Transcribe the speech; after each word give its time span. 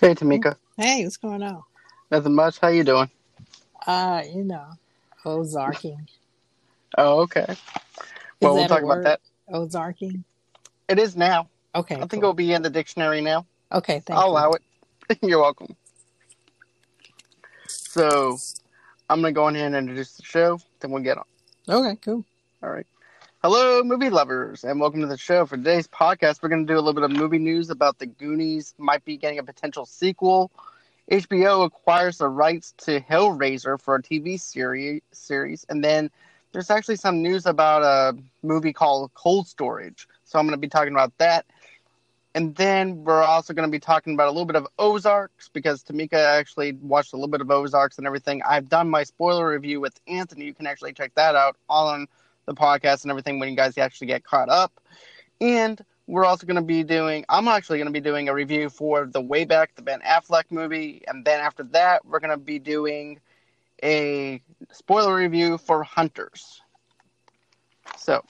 Hey 0.00 0.14
Tamika. 0.14 0.54
Hey, 0.76 1.02
what's 1.02 1.16
going 1.16 1.42
on? 1.42 1.64
Nothing 2.12 2.36
much. 2.36 2.60
How 2.60 2.68
you 2.68 2.84
doing? 2.84 3.10
Uh, 3.84 4.22
you 4.32 4.44
know, 4.44 4.66
Ozarking. 5.24 6.06
Oh, 6.96 7.22
okay. 7.22 7.46
Well, 8.40 8.54
we'll 8.54 8.68
talk 8.68 8.84
about 8.84 9.02
that. 9.02 9.20
Ozarking. 9.52 10.22
It 10.88 11.00
is 11.00 11.16
now. 11.16 11.48
Okay. 11.74 11.96
I 11.96 11.98
think 11.98 12.10
cool. 12.10 12.18
it'll 12.20 12.34
be 12.34 12.52
in 12.52 12.62
the 12.62 12.70
dictionary 12.70 13.20
now. 13.20 13.44
Okay, 13.72 14.00
thank 14.06 14.16
I'll 14.16 14.26
you. 14.26 14.32
allow 14.32 14.52
it. 14.52 14.62
You're 15.22 15.40
welcome. 15.40 15.74
So, 17.66 18.38
I'm 19.10 19.20
gonna 19.20 19.32
go 19.32 19.44
on 19.46 19.56
here 19.56 19.66
and 19.66 19.74
introduce 19.74 20.12
the 20.12 20.22
show. 20.22 20.60
Then 20.78 20.92
we'll 20.92 21.02
get 21.02 21.18
on. 21.18 21.24
Okay, 21.68 21.98
cool. 22.04 22.24
All 22.62 22.70
right. 22.70 22.86
Hello, 23.40 23.84
movie 23.84 24.10
lovers, 24.10 24.64
and 24.64 24.80
welcome 24.80 25.00
to 25.00 25.06
the 25.06 25.16
show. 25.16 25.46
For 25.46 25.56
today's 25.56 25.86
podcast, 25.86 26.42
we're 26.42 26.48
going 26.48 26.66
to 26.66 26.72
do 26.72 26.76
a 26.76 26.82
little 26.82 26.92
bit 26.92 27.04
of 27.04 27.12
movie 27.12 27.38
news 27.38 27.70
about 27.70 28.00
the 28.00 28.06
Goonies 28.06 28.74
might 28.78 29.04
be 29.04 29.16
getting 29.16 29.38
a 29.38 29.44
potential 29.44 29.86
sequel. 29.86 30.50
HBO 31.08 31.64
acquires 31.64 32.18
the 32.18 32.28
rights 32.28 32.74
to 32.78 33.00
Hellraiser 33.00 33.80
for 33.80 33.94
a 33.94 34.02
TV 34.02 34.40
series, 34.40 35.66
and 35.68 35.84
then 35.84 36.10
there's 36.50 36.68
actually 36.68 36.96
some 36.96 37.22
news 37.22 37.46
about 37.46 37.84
a 37.84 38.18
movie 38.42 38.72
called 38.72 39.14
Cold 39.14 39.46
Storage. 39.46 40.08
So 40.24 40.40
I'm 40.40 40.44
going 40.44 40.58
to 40.58 40.60
be 40.60 40.68
talking 40.68 40.92
about 40.92 41.16
that. 41.18 41.46
And 42.34 42.56
then 42.56 43.04
we're 43.04 43.22
also 43.22 43.54
going 43.54 43.68
to 43.68 43.70
be 43.70 43.78
talking 43.78 44.14
about 44.14 44.26
a 44.26 44.32
little 44.32 44.46
bit 44.46 44.56
of 44.56 44.66
Ozarks 44.80 45.48
because 45.48 45.84
Tamika 45.84 46.14
actually 46.14 46.72
watched 46.72 47.12
a 47.12 47.16
little 47.16 47.30
bit 47.30 47.40
of 47.40 47.52
Ozarks 47.52 47.98
and 47.98 48.06
everything. 48.08 48.42
I've 48.42 48.68
done 48.68 48.90
my 48.90 49.04
spoiler 49.04 49.48
review 49.48 49.80
with 49.80 49.96
Anthony. 50.08 50.44
You 50.44 50.54
can 50.54 50.66
actually 50.66 50.92
check 50.92 51.14
that 51.14 51.36
out 51.36 51.56
on 51.68 52.08
the 52.48 52.54
podcast 52.54 53.02
and 53.02 53.10
everything 53.10 53.38
when 53.38 53.48
you 53.48 53.56
guys 53.56 53.78
actually 53.78 54.08
get 54.08 54.24
caught 54.24 54.48
up. 54.48 54.72
And 55.40 55.82
we're 56.06 56.24
also 56.24 56.46
going 56.46 56.56
to 56.56 56.62
be 56.62 56.82
doing, 56.82 57.24
I'm 57.28 57.46
actually 57.48 57.78
going 57.78 57.86
to 57.86 57.92
be 57.92 58.00
doing 58.00 58.28
a 58.28 58.34
review 58.34 58.70
for 58.70 59.06
the 59.06 59.20
Way 59.20 59.44
Back, 59.44 59.74
the 59.76 59.82
Ben 59.82 60.00
Affleck 60.00 60.44
movie. 60.50 61.02
And 61.06 61.24
then 61.24 61.40
after 61.40 61.62
that, 61.64 62.04
we're 62.04 62.18
going 62.18 62.30
to 62.30 62.36
be 62.38 62.58
doing 62.58 63.20
a 63.84 64.42
spoiler 64.72 65.14
review 65.14 65.58
for 65.58 65.82
Hunters. 65.84 66.60
So, 67.96 68.24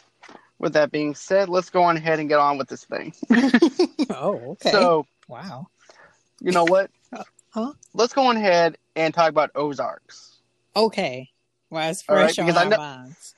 with 0.59 0.73
that 0.73 0.91
being 0.91 1.15
said, 1.15 1.49
let's 1.49 1.71
go 1.71 1.85
on 1.85 1.97
ahead 1.97 2.19
and 2.19 2.29
get 2.29 2.41
on 2.41 2.59
with 2.59 2.69
this 2.69 2.85
thing. 2.85 3.15
Oh, 4.11 4.53
okay. 4.53 4.71
So, 4.71 5.07
wow. 5.29 5.67
you 6.41 6.53
know 6.53 6.65
what? 6.65 6.91
Huh? 7.51 7.73
Let's 7.95 8.13
go 8.13 8.27
on 8.27 8.37
ahead 8.37 8.77
and 8.95 9.13
talk 9.15 9.31
about 9.31 9.51
Ozarks. 9.55 10.37
Okay. 10.77 11.31
Well, 11.71 11.91
it's 11.91 12.05
All 12.09 12.15
right, 12.15 12.25
fresh 12.25 12.39
on 12.39 12.47
because 12.47 12.61
I 12.61 12.69
know- 12.69 12.77
minds. 12.77 13.35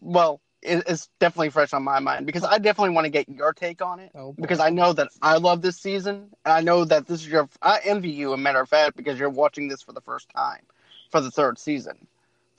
Well, 0.00 0.40
it, 0.62 0.84
it's 0.86 1.08
definitely 1.18 1.50
fresh 1.50 1.72
on 1.72 1.82
my 1.82 2.00
mind 2.00 2.26
because 2.26 2.44
I 2.44 2.58
definitely 2.58 2.94
want 2.94 3.06
to 3.06 3.10
get 3.10 3.28
your 3.28 3.52
take 3.52 3.82
on 3.82 4.00
it. 4.00 4.12
Oh, 4.14 4.32
because 4.32 4.60
I 4.60 4.70
know 4.70 4.92
that 4.92 5.08
I 5.22 5.36
love 5.38 5.62
this 5.62 5.76
season, 5.76 6.28
and 6.44 6.52
I 6.52 6.60
know 6.60 6.84
that 6.84 7.06
this 7.06 7.20
is 7.20 7.28
your. 7.28 7.48
I 7.62 7.80
envy 7.84 8.10
you, 8.10 8.32
a 8.32 8.36
matter 8.36 8.60
of 8.60 8.68
fact, 8.68 8.96
because 8.96 9.18
you're 9.18 9.30
watching 9.30 9.68
this 9.68 9.82
for 9.82 9.92
the 9.92 10.00
first 10.00 10.28
time 10.34 10.62
for 11.10 11.20
the 11.20 11.30
third 11.30 11.58
season. 11.58 12.06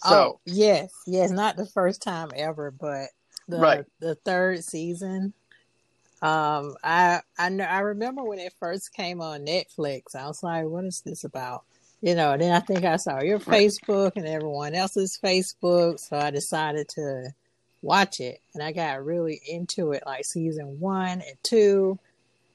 oh, 0.03 0.09
So, 0.09 0.39
yes, 0.45 0.93
yes, 1.05 1.31
not 1.31 1.57
the 1.57 1.65
first 1.65 2.01
time 2.01 2.29
ever, 2.35 2.71
but 2.71 3.09
the 3.47 3.59
Right. 3.59 3.85
the 3.99 4.15
third 4.15 4.63
season. 4.63 5.33
Um, 6.21 6.75
I 6.83 7.21
I 7.37 7.49
know 7.49 7.63
I 7.65 7.79
remember 7.79 8.23
when 8.23 8.39
it 8.39 8.53
first 8.59 8.93
came 8.93 9.21
on 9.21 9.45
Netflix. 9.45 10.15
I 10.15 10.27
was 10.27 10.43
like, 10.43 10.65
"What 10.65 10.85
is 10.85 11.01
this 11.01 11.23
about?" 11.23 11.63
You 12.01 12.15
know. 12.15 12.37
Then 12.37 12.51
I 12.51 12.59
think 12.59 12.83
I 12.85 12.97
saw 12.97 13.21
your 13.21 13.39
Facebook 13.39 14.13
and 14.15 14.27
everyone 14.27 14.75
else's 14.75 15.19
Facebook, 15.23 15.99
so 15.99 16.17
I 16.17 16.31
decided 16.31 16.89
to 16.89 17.31
watch 17.81 18.19
it, 18.19 18.39
and 18.53 18.63
I 18.63 18.71
got 18.71 19.03
really 19.03 19.41
into 19.47 19.91
it, 19.93 20.03
like 20.05 20.25
season 20.25 20.79
one 20.79 21.21
and 21.21 21.37
two. 21.43 21.99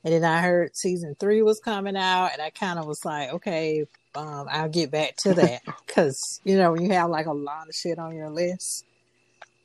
And 0.04 0.14
then 0.14 0.24
I 0.24 0.40
heard 0.40 0.76
season 0.76 1.16
three 1.18 1.42
was 1.42 1.58
coming 1.58 1.96
out, 1.96 2.30
and 2.32 2.40
I 2.40 2.50
kind 2.50 2.78
of 2.78 2.86
was 2.86 3.04
like, 3.04 3.32
okay, 3.34 3.84
um, 4.14 4.46
I'll 4.50 4.68
get 4.68 4.90
back 4.90 5.16
to 5.18 5.34
that 5.34 5.62
because 5.86 6.40
you 6.44 6.56
know 6.56 6.72
when 6.72 6.82
you 6.82 6.92
have 6.92 7.10
like 7.10 7.26
a 7.26 7.32
lot 7.32 7.68
of 7.68 7.74
shit 7.74 7.98
on 7.98 8.14
your 8.14 8.30
list, 8.30 8.84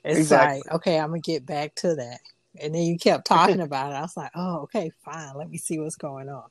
it's 0.04 0.18
Exactly. 0.20 0.62
like 0.66 0.76
okay, 0.76 1.00
I'm 1.00 1.10
gonna 1.10 1.20
get 1.22 1.46
back 1.46 1.76
to 1.76 1.96
that. 1.96 2.20
And 2.62 2.76
then 2.76 2.82
you 2.82 2.98
kept 2.98 3.26
talking 3.28 3.62
about 3.62 3.92
it. 3.92 3.96
I 3.96 4.02
was 4.02 4.18
like, 4.18 4.32
oh, 4.36 4.62
okay, 4.64 4.92
fine. 5.06 5.38
Let 5.38 5.50
me 5.50 5.58
see 5.58 5.80
what's 5.80 5.96
going 5.96 6.28
on. 6.28 6.44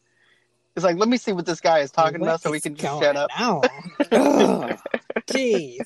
It's 0.80 0.84
like, 0.84 0.96
let 0.96 1.08
me 1.08 1.18
see 1.18 1.32
what 1.32 1.44
this 1.44 1.60
guy 1.60 1.80
is 1.80 1.91
talking 1.91 2.20
What 2.20 2.28
about, 2.28 2.41
so 2.42 2.50
we 2.50 2.60
can 2.60 2.74
just 2.74 3.02
shut 3.02 3.16
up. 3.16 3.30
Jeez. 5.26 5.78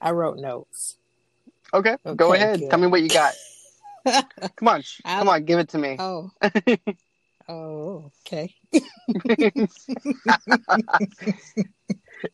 I 0.00 0.10
wrote 0.12 0.38
notes. 0.38 0.96
Okay, 1.74 1.96
go 2.16 2.32
ahead. 2.32 2.60
good. 2.60 2.70
Tell 2.70 2.78
me 2.78 2.86
what 2.86 3.02
you 3.02 3.08
got. 3.08 3.34
Come 4.56 4.68
on, 4.68 4.82
sh- 4.82 5.00
come 5.04 5.28
on, 5.28 5.44
give 5.44 5.58
it 5.58 5.68
to 5.70 5.78
me. 5.78 5.96
Oh. 5.98 6.30
Oh, 7.48 8.12
okay. 8.24 8.54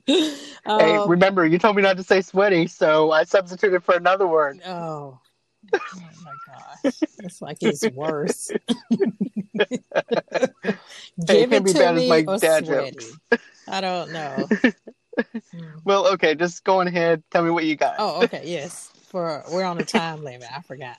hey, 0.07 0.37
Um, 0.67 1.09
remember, 1.09 1.47
you 1.47 1.59
told 1.59 1.77
me 1.77 1.83
not 1.83 1.97
to 1.97 2.03
say 2.03 2.21
sweaty, 2.21 2.67
so 2.67 3.11
I 3.11 3.25
substituted 3.25 3.83
for 3.83 3.95
another 3.97 4.27
word. 4.27 4.61
Oh. 4.67 5.19
Oh 5.75 6.11
my 6.25 6.33
gosh. 6.47 6.95
It's 7.21 7.43
like 7.43 7.59
it's 7.63 7.87
worse. 7.91 8.51
Hey, 11.29 11.43
Give 11.43 11.53
it 11.53 11.57
it 11.57 11.65
be 11.65 11.73
to 11.73 11.79
bad 11.79 11.97
as 11.97 12.03
me 12.03 12.09
my 12.09 12.25
or 12.27 12.39
dad 12.39 12.67
sweaty. 12.67 12.97
jokes. 12.97 13.19
I 13.69 13.81
don't 13.81 14.13
know. 14.13 14.49
Well, 15.85 16.09
okay, 16.15 16.35
just 16.35 16.65
go 16.65 16.81
ahead. 16.81 17.23
Tell 17.31 17.43
me 17.43 17.51
what 17.51 17.65
you 17.65 17.77
got. 17.77 17.97
Oh, 17.99 18.23
okay, 18.25 18.43
yes. 18.45 18.93
For 19.09 19.45
we're 19.53 19.65
on 19.65 19.79
a 19.79 19.85
time 19.85 20.23
limit. 20.23 20.49
I 20.55 20.63
forgot. 20.63 20.97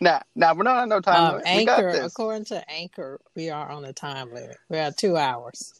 Nah, 0.00 0.20
nah, 0.34 0.54
we're 0.54 0.64
not 0.64 0.78
on 0.78 0.88
no 0.88 1.00
time. 1.00 1.16
Um, 1.22 1.32
limit. 1.38 1.46
we 1.54 1.64
got 1.64 1.78
Anchor, 1.78 1.92
this. 1.92 2.06
according 2.12 2.46
to 2.46 2.70
Anchor, 2.70 3.20
we 3.36 3.50
are 3.50 3.68
on 3.70 3.84
a 3.84 3.92
time 3.92 4.32
limit. 4.32 4.56
We 4.68 4.78
are 4.78 4.90
two 4.92 5.16
hours. 5.16 5.74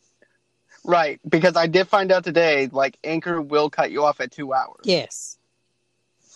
Right, 0.85 1.21
because 1.29 1.57
I 1.57 1.67
did 1.67 1.89
find 1.89 2.13
out 2.13 2.25
today, 2.25 2.69
like 2.73 2.99
Anchor 3.05 3.41
will 3.41 3.71
cut 3.71 3.91
you 3.91 4.05
off 4.05 4.21
at 4.21 4.31
two 4.31 4.53
hours. 4.55 4.81
Yes. 4.85 5.39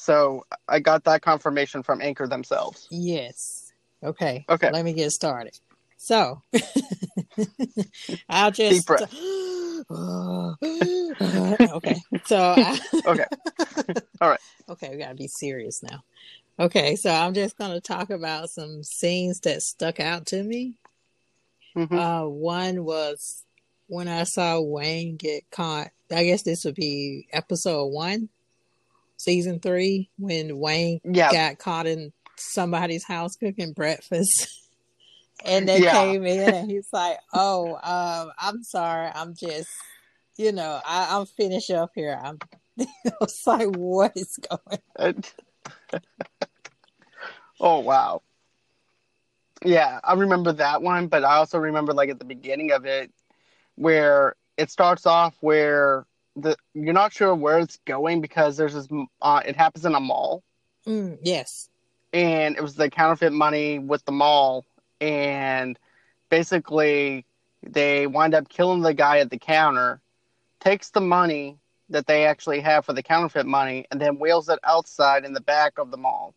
So 0.04 0.44
I 0.69 0.81
got 0.81 1.04
that 1.04 1.22
confirmation 1.22 1.82
from 1.82 2.03
Anchor 2.03 2.26
themselves. 2.28 2.87
Yes. 2.91 3.72
Okay. 4.03 4.44
Okay. 4.50 4.70
Let 4.70 4.84
me 4.84 4.92
get 4.92 5.12
started. 5.12 5.59
So 5.97 6.42
I'll 8.28 8.50
just. 8.50 8.70
Deep 8.70 8.84
breath. 8.84 9.10
okay. 11.72 11.97
So 12.26 12.37
I, 12.38 12.78
Okay. 13.06 13.25
All 14.20 14.28
right. 14.28 14.41
Okay, 14.66 14.88
we 14.91 14.97
gotta 14.97 15.15
be 15.15 15.28
serious 15.28 15.82
now. 15.82 16.03
Okay, 16.59 16.97
so 16.97 17.10
I'm 17.10 17.34
just 17.34 17.59
gonna 17.59 17.82
talk 17.82 18.09
about 18.09 18.48
some 18.48 18.82
scenes 18.82 19.41
that 19.41 19.60
stuck 19.60 20.00
out 20.00 20.25
to 20.28 20.42
me. 20.42 20.78
Mhm. 21.76 21.92
Uh, 21.92 22.28
one 22.28 22.82
was 22.84 23.44
when 23.88 24.09
I 24.09 24.25
saw 24.25 24.60
Wayne 24.62 25.16
get 25.16 25.50
caught. 25.50 25.88
I 26.10 26.25
guess 26.25 26.42
this 26.42 26.65
would 26.65 26.76
be 26.76 27.26
episode 27.31 27.88
one, 27.88 28.31
season 29.17 29.61
three, 29.61 30.11
when 30.19 30.59
Wayne 30.59 31.01
Yeah. 31.05 31.31
got 31.33 31.59
caught 31.59 31.87
in 31.87 32.13
somebody's 32.37 33.05
house 33.05 33.37
cooking 33.37 33.73
breakfast. 33.73 34.49
And 35.45 35.69
they 35.69 35.81
Yeah. 35.81 35.93
came 35.93 36.25
in 36.25 36.55
and 36.55 36.71
he's 36.71 36.89
like, 36.93 37.19
Oh, 37.34 37.75
um, 37.83 38.33
I'm 38.39 38.63
sorry, 38.63 39.11
I'm 39.15 39.34
just 39.34 39.69
you 40.37 40.53
know, 40.53 40.81
I, 40.84 41.16
I'm 41.16 41.27
finished 41.27 41.71
up 41.71 41.91
here. 41.95 42.19
I'm 42.22 42.39
I 42.81 43.13
was 43.21 43.41
like, 43.47 43.69
what 43.69 44.13
is 44.16 44.39
going 44.49 44.81
on? 44.99 45.25
oh 47.60 47.81
wow. 47.81 48.22
Yeah, 49.65 50.01
I 50.05 50.15
remember 50.15 50.53
that 50.53 50.83
one, 50.83 51.09
but 51.09 51.25
I 51.25 51.37
also 51.37 51.59
remember 51.59 51.93
like 51.93 52.10
at 52.10 52.19
the 52.19 52.25
beginning 52.25 52.72
of 52.72 52.84
it 52.87 53.10
where 53.77 54.37
it 54.57 54.71
starts 54.71 55.07
off 55.07 55.34
where 55.41 56.07
the 56.36 56.57
you're 56.75 56.92
not 56.92 57.13
sure 57.13 57.34
where 57.34 57.59
it's 57.59 57.78
going 57.84 58.21
because 58.21 58.57
there's 58.57 58.75
this 58.75 58.89
uh, 59.22 59.42
it 59.47 59.57
happens 59.57 59.84
in 59.84 59.95
a 59.95 60.01
mall. 60.01 60.42
Mm, 60.86 61.19
yes. 61.22 61.71
and 62.13 62.57
it 62.57 62.63
was 62.63 62.75
the 62.75 62.91
counterfeit 62.91 63.33
money 63.33 63.78
with 63.78 64.04
the 64.04 64.13
mall. 64.13 64.66
And 65.01 65.78
basically 66.28 67.25
they 67.63 68.07
wind 68.07 68.34
up 68.34 68.48
killing 68.48 68.83
the 68.83 68.92
guy 68.95 69.19
at 69.19 69.31
the 69.31 69.39
counter 69.39 70.01
takes 70.60 70.91
the 70.91 71.01
money 71.01 71.59
that 71.89 72.07
they 72.07 72.27
actually 72.27 72.60
have 72.60 72.84
for 72.84 72.92
the 72.92 73.03
counterfeit 73.03 73.47
money 73.47 73.86
and 73.91 74.01
then 74.01 74.19
wheels 74.19 74.48
it 74.48 74.59
outside 74.65 75.25
in 75.25 75.33
the 75.33 75.41
back 75.41 75.78
of 75.78 75.91
the 75.91 75.97
mall. 75.97 76.34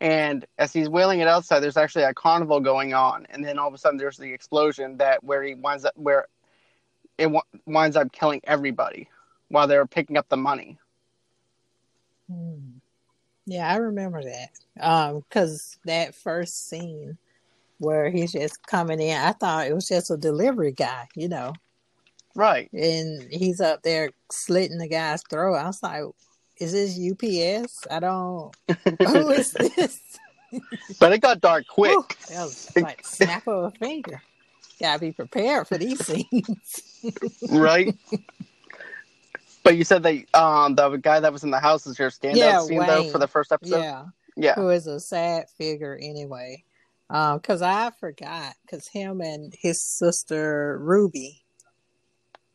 And 0.00 0.46
as 0.56 0.72
he's 0.72 0.88
wheeling 0.88 1.20
it 1.20 1.28
outside, 1.28 1.60
there's 1.60 1.76
actually 1.76 2.04
a 2.04 2.14
carnival 2.14 2.60
going 2.60 2.94
on, 2.94 3.26
and 3.28 3.44
then 3.44 3.58
all 3.58 3.68
of 3.68 3.74
a 3.74 3.78
sudden 3.78 3.98
there's 3.98 4.16
the 4.16 4.32
explosion 4.32 4.96
that 4.96 5.22
where 5.22 5.42
he 5.42 5.54
winds 5.54 5.84
up 5.84 5.92
where 5.94 6.26
it 7.18 7.24
w- 7.24 7.42
winds 7.66 7.96
up 7.96 8.10
killing 8.10 8.40
everybody 8.44 9.08
while 9.50 9.66
they 9.66 9.76
were 9.76 9.86
picking 9.86 10.16
up 10.16 10.28
the 10.28 10.36
money. 10.36 10.78
Hmm. 12.30 12.78
Yeah, 13.46 13.68
I 13.70 13.76
remember 13.76 14.22
that. 14.22 14.50
Um, 14.80 15.20
because 15.28 15.78
that 15.84 16.14
first 16.14 16.68
scene 16.68 17.18
where 17.78 18.10
he's 18.10 18.32
just 18.32 18.64
coming 18.66 19.00
in, 19.00 19.16
I 19.20 19.32
thought 19.32 19.66
it 19.66 19.74
was 19.74 19.88
just 19.88 20.10
a 20.10 20.16
delivery 20.16 20.72
guy, 20.72 21.08
you 21.16 21.28
know, 21.28 21.54
Right. 22.36 22.70
and 22.72 23.26
he's 23.32 23.60
up 23.60 23.82
there 23.82 24.10
slitting 24.30 24.78
the 24.78 24.86
guy's 24.88 25.22
throat. 25.28 25.56
I 25.56 25.66
was 25.66 25.82
like, 25.82 26.04
"Is 26.58 26.72
this 26.72 26.96
UPS? 26.96 27.86
I 27.90 27.98
don't. 28.00 28.54
Who 29.08 29.30
is 29.30 29.52
this?" 29.52 30.00
But 31.00 31.12
it 31.12 31.20
got 31.20 31.40
dark 31.40 31.66
quick. 31.66 31.90
Whew, 31.92 32.06
that 32.28 32.42
was 32.44 32.70
like 32.76 33.04
snap 33.04 33.48
of 33.48 33.64
a 33.64 33.70
finger. 33.72 34.22
Gotta 34.78 35.00
be 35.00 35.12
prepared 35.12 35.66
for 35.66 35.76
these 35.78 36.04
scenes. 36.06 36.82
right? 37.50 37.96
But 39.62 39.76
you 39.76 39.84
said 39.84 40.02
that 40.04 40.34
um 40.34 40.74
the 40.74 40.96
guy 40.96 41.20
that 41.20 41.32
was 41.32 41.44
in 41.44 41.50
the 41.50 41.60
house 41.60 41.86
is 41.86 41.98
your 41.98 42.10
standout 42.10 42.36
Yeah, 42.36 42.60
scene 42.60 42.78
though 42.78 43.10
for 43.10 43.18
the 43.18 43.28
first 43.28 43.52
episode. 43.52 43.80
yeah. 43.80 44.04
Yeah. 44.36 44.54
who 44.54 44.68
is 44.70 44.86
a 44.86 45.00
sad 45.00 45.50
figure 45.58 45.98
anyway. 46.00 46.64
Because 47.08 47.60
I 47.60 47.90
forgot, 47.90 48.54
because 48.62 48.86
him 48.88 49.20
and 49.20 49.52
his 49.58 49.82
sister 49.82 50.78
Ruby, 50.80 51.42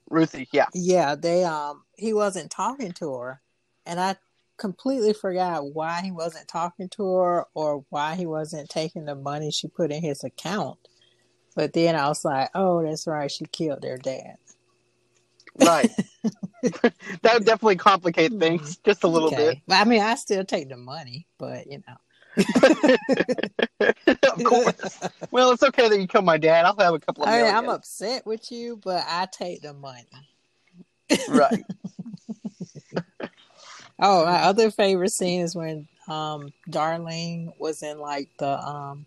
Ruthie, 0.09 0.47
yeah. 0.51 0.67
yeah, 0.73 1.15
they 1.15 1.43
um 1.43 1.83
he 1.97 2.13
wasn't 2.13 2.49
talking 2.51 2.93
to 2.93 3.13
her, 3.15 3.41
and 3.85 3.99
I 3.99 4.15
completely 4.57 5.13
forgot 5.13 5.73
why 5.73 6.01
he 6.01 6.11
wasn't 6.11 6.47
talking 6.47 6.87
to 6.89 7.15
her 7.15 7.45
or 7.53 7.85
why 7.89 8.15
he 8.15 8.25
wasn't 8.25 8.69
taking 8.69 9.05
the 9.05 9.15
money 9.15 9.51
she 9.51 9.67
put 9.67 9.91
in 9.91 10.01
his 10.01 10.23
account. 10.23 10.79
But 11.55 11.73
then 11.73 11.95
I 11.95 12.07
was 12.07 12.23
like, 12.23 12.49
oh, 12.55 12.81
that's 12.83 13.07
right, 13.07 13.29
she 13.29 13.45
killed 13.45 13.81
their 13.81 13.97
dad. 13.97 14.37
Right. 15.57 15.91
that 16.63 17.33
would 17.33 17.45
definitely 17.45 17.77
complicate 17.77 18.33
things 18.39 18.77
just 18.85 19.03
a 19.03 19.07
little 19.07 19.29
Hmm. 19.29 19.35
Okay. 19.35 19.61
But 19.67 19.75
I 19.75 19.85
mean, 19.85 20.01
I 20.01 20.15
still 20.15 20.43
take 20.43 20.69
the 20.69 20.77
money, 20.77 21.27
but 21.37 21.67
you 21.67 21.81
know. 21.87 21.95
of 24.33 24.43
course. 24.43 24.99
Well, 25.31 25.51
it's 25.51 25.63
okay 25.63 25.87
that 25.87 25.99
you 25.99 26.07
killed 26.07 26.25
my 26.25 26.37
dad. 26.37 26.65
I'll 26.65 26.75
have 26.77 26.93
a 26.93 26.99
couple 26.99 27.23
of 27.23 27.29
I 27.29 27.41
mean, 27.41 27.55
I'm 27.55 27.69
upset 27.69 28.25
with 28.25 28.51
you, 28.51 28.79
but 28.83 29.05
I 29.07 29.27
take 29.31 29.61
the 29.61 29.73
money. 29.73 30.03
right. 31.29 31.65
Oh, 33.97 34.25
my 34.25 34.41
other 34.43 34.71
favorite 34.71 35.11
scene 35.11 35.41
is 35.41 35.55
when 35.55 35.87
um 36.07 36.51
Darlene 36.69 37.53
was 37.57 37.81
in 37.81 37.97
like 37.97 38.29
the 38.37 38.59
um 38.59 39.05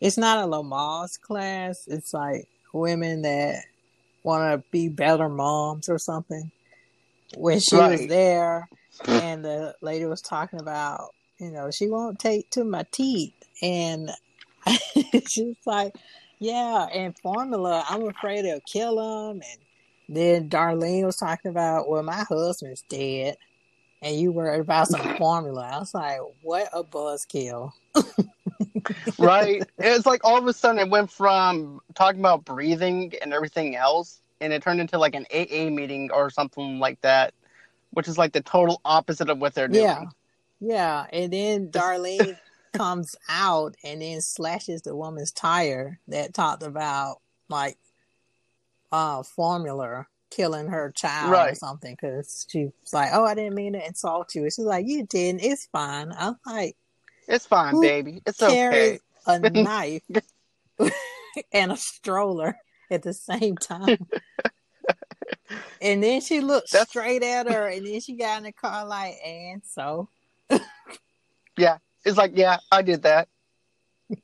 it's 0.00 0.16
not 0.16 0.42
a 0.42 0.46
Lamaze 0.46 1.20
class, 1.20 1.84
it's 1.86 2.14
like 2.14 2.48
women 2.72 3.22
that 3.22 3.64
wanna 4.22 4.62
be 4.70 4.88
better 4.88 5.28
moms 5.28 5.88
or 5.88 5.98
something. 5.98 6.50
When 7.36 7.60
she 7.60 7.76
was 7.76 8.06
there 8.08 8.68
and 9.06 9.44
the 9.44 9.74
lady 9.80 10.04
was 10.04 10.20
talking 10.20 10.60
about, 10.60 11.14
you 11.38 11.50
know, 11.50 11.70
she 11.70 11.88
won't 11.88 12.18
take 12.18 12.50
to 12.50 12.64
my 12.64 12.84
teeth 12.92 13.34
and 13.62 14.10
she's 15.28 15.56
like, 15.64 15.94
Yeah, 16.38 16.86
and 16.92 17.18
formula, 17.18 17.84
I'm 17.88 18.06
afraid 18.08 18.44
it'll 18.44 18.60
kill 18.60 18.96
them 18.96 19.42
and 19.42 19.60
then 20.08 20.50
Darlene 20.50 21.06
was 21.06 21.16
talking 21.16 21.50
about, 21.50 21.88
well, 21.88 22.02
my 22.02 22.24
husband's 22.28 22.82
dead 22.82 23.36
and 24.02 24.16
you 24.16 24.32
worried 24.32 24.60
about 24.60 24.88
some 24.88 25.16
formula. 25.18 25.70
I 25.72 25.78
was 25.78 25.94
like, 25.94 26.18
what 26.42 26.68
a 26.72 26.84
buzzkill. 26.84 27.72
right. 29.18 29.62
It's 29.78 30.06
like 30.06 30.24
all 30.24 30.38
of 30.38 30.46
a 30.46 30.52
sudden 30.52 30.78
it 30.78 30.90
went 30.90 31.10
from 31.10 31.80
talking 31.94 32.20
about 32.20 32.44
breathing 32.44 33.12
and 33.22 33.32
everything 33.32 33.76
else, 33.76 34.20
and 34.40 34.52
it 34.52 34.62
turned 34.62 34.80
into 34.80 34.98
like 34.98 35.14
an 35.14 35.26
AA 35.32 35.70
meeting 35.70 36.10
or 36.12 36.30
something 36.30 36.78
like 36.78 37.00
that, 37.02 37.34
which 37.90 38.08
is 38.08 38.18
like 38.18 38.32
the 38.32 38.40
total 38.40 38.80
opposite 38.84 39.30
of 39.30 39.38
what 39.38 39.54
they're 39.54 39.68
doing. 39.68 39.84
Yeah. 39.84 40.04
Yeah. 40.60 41.06
And 41.12 41.32
then 41.32 41.68
Darlene 41.72 42.38
comes 42.72 43.16
out 43.28 43.74
and 43.84 44.00
then 44.00 44.20
slashes 44.20 44.82
the 44.82 44.96
woman's 44.96 45.32
tire 45.32 45.98
that 46.08 46.32
talked 46.32 46.62
about 46.62 47.20
like 47.48 47.76
uh 48.90 49.22
formula 49.22 50.06
killing 50.30 50.68
her 50.68 50.90
child 50.96 51.50
or 51.50 51.54
something 51.54 51.94
because 51.94 52.46
she 52.50 52.64
was 52.64 52.92
like, 52.92 53.10
oh, 53.12 53.24
I 53.24 53.34
didn't 53.34 53.54
mean 53.54 53.74
to 53.74 53.86
insult 53.86 54.34
you. 54.34 54.44
She's 54.44 54.58
like, 54.60 54.86
you 54.86 55.06
didn't. 55.06 55.44
It's 55.44 55.66
fine. 55.66 56.12
I'm 56.16 56.36
like, 56.46 56.76
It's 57.28 57.46
fine, 57.46 57.72
Who 57.74 57.82
baby. 57.82 58.22
It's 58.26 58.42
okay. 58.42 58.52
carries 58.54 59.00
a 59.26 59.38
knife 59.50 60.02
and 61.52 61.72
a 61.72 61.76
stroller 61.76 62.56
at 62.90 63.02
the 63.02 63.12
same 63.12 63.56
time. 63.56 64.06
and 65.80 66.02
then 66.02 66.20
she 66.20 66.40
looked 66.40 66.72
That's- 66.72 66.88
straight 66.88 67.22
at 67.22 67.50
her, 67.50 67.68
and 67.68 67.86
then 67.86 68.00
she 68.00 68.14
got 68.16 68.38
in 68.38 68.44
the 68.44 68.52
car 68.52 68.84
like, 68.86 69.14
and 69.24 69.62
so 69.64 70.08
yeah, 71.56 71.78
It's 72.04 72.16
like, 72.18 72.32
yeah, 72.34 72.58
I 72.70 72.82
did 72.82 73.02
that. 73.02 73.28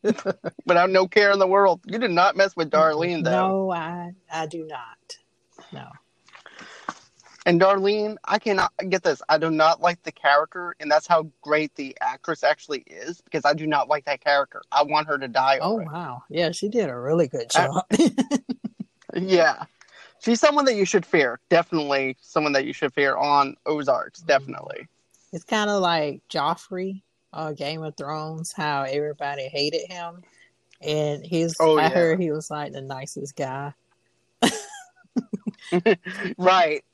but 0.03 0.77
I 0.77 0.81
have 0.83 0.91
no 0.91 1.06
care 1.09 1.31
in 1.33 1.39
the 1.39 1.47
world. 1.47 1.81
You 1.87 1.99
did 1.99 2.11
not 2.11 2.37
mess 2.37 2.55
with 2.56 2.71
Darlene, 2.71 3.25
though. 3.25 3.31
No, 3.67 3.71
I 3.71 4.12
I 4.31 4.47
do 4.47 4.67
not. 4.67 5.17
No. 5.73 5.89
And 7.49 7.59
Darlene, 7.59 8.17
I 8.27 8.39
cannot 8.39 8.73
get 8.91 9.03
this. 9.03 9.23
I 9.31 9.39
do 9.39 9.50
not 9.50 9.81
like 9.81 10.03
the 10.03 10.12
character, 10.12 10.77
and 10.81 10.91
that's 10.91 11.06
how 11.06 11.31
great 11.41 11.75
the 11.77 11.97
actress 12.03 12.45
actually 12.45 12.81
is 12.87 13.23
because 13.23 13.47
I 13.47 13.55
do 13.55 13.67
not 13.67 13.89
like 13.89 14.05
that 14.05 14.21
character. 14.23 14.61
I 14.71 14.83
want 14.83 15.06
her 15.09 15.17
to 15.17 15.29
die. 15.29 15.59
Oh 15.62 15.73
already. 15.73 15.89
wow, 15.91 16.23
yeah, 16.29 16.50
she 16.53 16.69
did 16.69 16.91
a 16.91 16.97
really 16.99 17.27
good 17.27 17.47
I- 17.56 17.67
job. 17.67 17.85
Yeah. 19.17 19.65
She's 20.21 20.39
someone 20.39 20.67
that 20.67 20.75
you 20.75 20.85
should 20.85 21.06
fear. 21.06 21.41
Definitely 21.49 22.19
someone 22.21 22.53
that 22.53 22.67
you 22.67 22.75
should 22.75 22.93
fear 22.93 23.17
on 23.17 23.56
Ozarks. 23.65 24.21
Definitely. 24.21 24.87
it's 25.33 25.45
kind 25.45 25.71
of 25.71 25.81
like 25.81 26.21
Joffrey, 26.29 27.00
uh, 27.33 27.53
Game 27.53 27.83
of 27.83 27.97
Thrones, 27.97 28.53
how 28.53 28.83
everybody 28.83 29.49
hated 29.49 29.91
him, 29.91 30.23
and 30.83 31.25
he's. 31.25 31.56
Oh, 31.59 31.79
I 31.79 31.85
yeah. 31.85 31.89
heard 31.89 32.21
he 32.21 32.31
was 32.31 32.50
like 32.50 32.73
the 32.73 32.83
nicest 32.83 33.35
guy. 33.37 33.73
Right. 36.37 36.85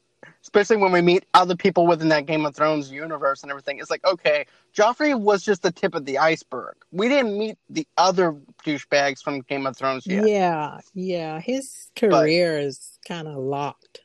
Especially 0.44 0.76
when 0.76 0.92
we 0.92 1.00
meet 1.00 1.24
other 1.32 1.56
people 1.56 1.86
within 1.86 2.08
that 2.10 2.26
Game 2.26 2.44
of 2.44 2.54
Thrones 2.54 2.90
universe 2.90 3.42
and 3.42 3.50
everything. 3.50 3.78
It's 3.78 3.90
like, 3.90 4.04
okay, 4.04 4.44
Joffrey 4.76 5.18
was 5.18 5.42
just 5.42 5.62
the 5.62 5.72
tip 5.72 5.94
of 5.94 6.04
the 6.04 6.18
iceberg. 6.18 6.74
We 6.92 7.08
didn't 7.08 7.38
meet 7.38 7.56
the 7.70 7.88
other 7.96 8.36
douchebags 8.64 9.22
from 9.22 9.40
Game 9.40 9.66
of 9.66 9.74
Thrones 9.74 10.06
yet. 10.06 10.28
Yeah, 10.28 10.80
yeah. 10.92 11.40
His 11.40 11.88
career 11.96 12.58
is 12.58 12.98
kind 13.08 13.26
of 13.26 13.36
locked. 13.36 14.02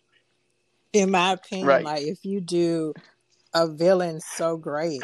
In 0.94 1.12
my 1.12 1.34
opinion, 1.34 1.68
Right. 1.68 1.84
like 1.84 2.04
if 2.04 2.24
you 2.24 2.40
do 2.40 2.94
a 3.54 3.68
villain 3.68 4.22
so 4.22 4.56
great 4.56 5.04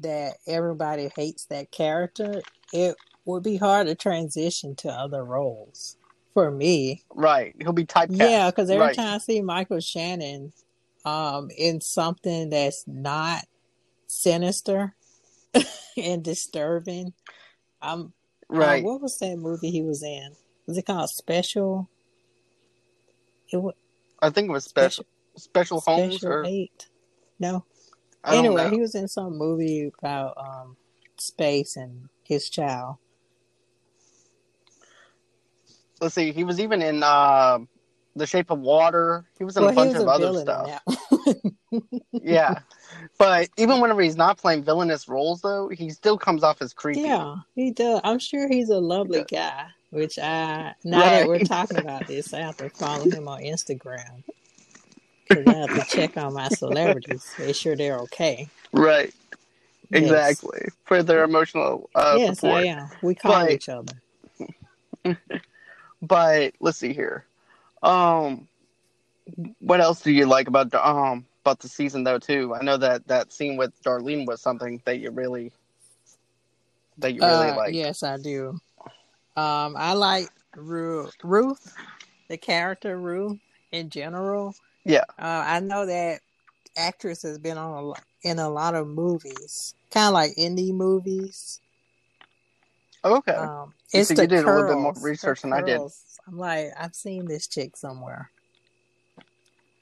that 0.00 0.34
everybody 0.48 1.08
hates 1.14 1.44
that 1.46 1.70
character, 1.70 2.42
it 2.72 2.96
would 3.24 3.44
be 3.44 3.56
hard 3.56 3.86
to 3.86 3.94
transition 3.94 4.74
to 4.76 4.88
other 4.90 5.24
roles 5.24 5.96
for 6.36 6.50
me. 6.50 7.02
Right. 7.14 7.54
He'll 7.58 7.72
be 7.72 7.86
typecast. 7.86 8.18
Yeah, 8.20 8.50
because 8.50 8.68
every 8.68 8.88
Right. 8.88 8.94
time 8.94 9.14
I 9.14 9.18
see 9.18 9.40
Michael 9.40 9.80
Shannon 9.80 10.52
um, 11.06 11.48
in 11.56 11.80
something 11.80 12.50
that's 12.50 12.84
not 12.86 13.46
sinister 14.06 14.94
and 15.96 16.22
disturbing, 16.22 17.14
I'm 17.80 18.12
Right. 18.50 18.82
uh, 18.82 18.84
what 18.84 19.00
was 19.00 19.16
that 19.20 19.38
movie 19.38 19.70
he 19.70 19.80
was 19.80 20.02
in? 20.02 20.36
Was 20.66 20.76
it 20.76 20.84
called 20.84 21.08
Special? 21.08 21.88
It 23.50 23.56
was 23.56 23.72
I 24.20 24.28
think 24.28 24.50
it 24.50 24.52
was 24.52 24.64
special 24.66 25.06
special, 25.38 25.80
homes 25.80 26.16
Special 26.16 26.32
or 26.32 26.44
Eight. 26.44 26.88
No. 27.38 27.64
I 28.22 28.36
Anyway, 28.36 28.68
he 28.68 28.78
was 28.78 28.94
in 28.94 29.08
some 29.08 29.38
movie 29.38 29.90
about 29.98 30.34
um, 30.36 30.76
space 31.16 31.76
and 31.76 32.10
his 32.24 32.50
child. 32.50 32.96
Let's 36.00 36.14
see. 36.14 36.32
He 36.32 36.44
was 36.44 36.60
even 36.60 36.82
in 36.82 37.02
uh, 37.02 37.58
The 38.14 38.26
Shape 38.26 38.50
of 38.50 38.60
Water. 38.60 39.24
He 39.38 39.44
was 39.44 39.56
in 39.56 39.62
well, 39.64 39.72
a 39.72 39.74
bunch 39.74 39.96
of 39.96 40.02
a 40.02 40.10
other 40.10 40.34
stuff. 40.40 40.82
yeah. 42.12 42.60
But 43.18 43.48
even 43.56 43.80
whenever 43.80 44.02
he's 44.02 44.16
not 44.16 44.38
playing 44.38 44.64
villainous 44.64 45.08
roles, 45.08 45.40
though, 45.40 45.68
he 45.68 45.90
still 45.90 46.18
comes 46.18 46.42
off 46.42 46.60
as 46.60 46.72
creepy. 46.72 47.00
Yeah, 47.00 47.36
he 47.54 47.70
does. 47.70 48.00
I'm 48.04 48.18
sure 48.18 48.48
he's 48.48 48.70
a 48.70 48.78
lovely 48.78 49.24
guy. 49.30 49.66
Which 49.90 50.18
I 50.18 50.74
now 50.84 50.98
that 50.98 51.28
we're 51.28 51.38
talking 51.38 51.78
about 51.78 52.06
this, 52.08 52.34
I 52.34 52.40
have 52.40 52.56
to 52.58 52.68
follow 52.70 53.08
him 53.08 53.28
on 53.28 53.40
Instagram 53.40 54.24
because 55.28 55.46
I 55.46 55.54
have 55.54 55.74
to 55.74 55.96
check 55.96 56.16
on 56.16 56.34
my 56.34 56.48
celebrities, 56.48 57.32
make 57.38 57.54
sure 57.54 57.76
they're 57.76 57.98
okay. 58.00 58.48
Right. 58.72 59.14
Yes. 59.90 60.02
Exactly. 60.02 60.68
For 60.84 61.02
their 61.02 61.24
emotional 61.24 61.88
uh, 61.94 62.16
yes, 62.18 62.40
support. 62.40 62.64
I 62.64 62.66
am. 62.66 62.88
We 63.02 63.14
call 63.14 63.44
But- 63.44 63.52
each 63.52 63.68
other. 63.68 63.92
But 66.02 66.54
let's 66.60 66.78
see 66.78 66.92
here. 66.92 67.24
Um, 67.82 68.48
what 69.60 69.80
else 69.80 70.02
do 70.02 70.10
you 70.12 70.26
like 70.26 70.48
about 70.48 70.70
the- 70.70 70.86
um 70.86 71.26
about 71.42 71.60
the 71.60 71.68
season 71.68 72.04
though 72.04 72.18
too? 72.18 72.54
I 72.54 72.62
know 72.62 72.76
that 72.76 73.06
that 73.08 73.32
scene 73.32 73.56
with 73.56 73.80
Darlene 73.82 74.26
was 74.26 74.40
something 74.40 74.80
that 74.84 74.98
you 74.98 75.10
really 75.10 75.52
that 76.98 77.14
you 77.14 77.20
really 77.22 77.50
Uh, 77.50 77.56
like? 77.56 77.74
yes, 77.74 78.02
I 78.02 78.16
do. 78.18 78.60
Um, 79.36 79.76
I 79.76 79.92
like 79.92 80.30
Ru- 80.54 81.10
Ruth, 81.22 81.76
the 82.28 82.38
character 82.38 82.96
Ruth 82.96 83.38
in 83.70 83.90
general. 83.90 84.54
Yeah. 84.84 85.04
Uh, 85.18 85.44
I 85.46 85.60
know 85.60 85.86
that 85.86 86.20
actress 86.76 87.22
has 87.22 87.38
been 87.38 87.58
on 87.58 87.72
a, 87.72 87.82
lo- 87.82 87.94
in 88.22 88.38
a 88.38 88.48
lot 88.48 88.74
of 88.74 88.86
movies, 88.86 89.74
kind 89.90 90.08
of 90.08 90.14
like 90.14 90.34
indie 90.36 90.72
movies. 90.72 91.60
Okay. 93.04 93.34
Um, 93.34 93.74
You 93.92 94.00
it's 94.00 94.08
see, 94.08 94.14
the 94.14 94.22
you 94.22 94.28
did 94.28 94.44
a 94.44 94.48
little 94.48 94.66
bit 94.66 94.78
more 94.78 94.92
curls, 94.92 95.04
research 95.04 95.42
than 95.42 95.52
I 95.52 95.62
did. 95.62 95.80
I'm 96.26 96.38
like, 96.38 96.68
I've 96.78 96.94
seen 96.94 97.26
this 97.26 97.46
chick 97.46 97.76
somewhere. 97.76 98.30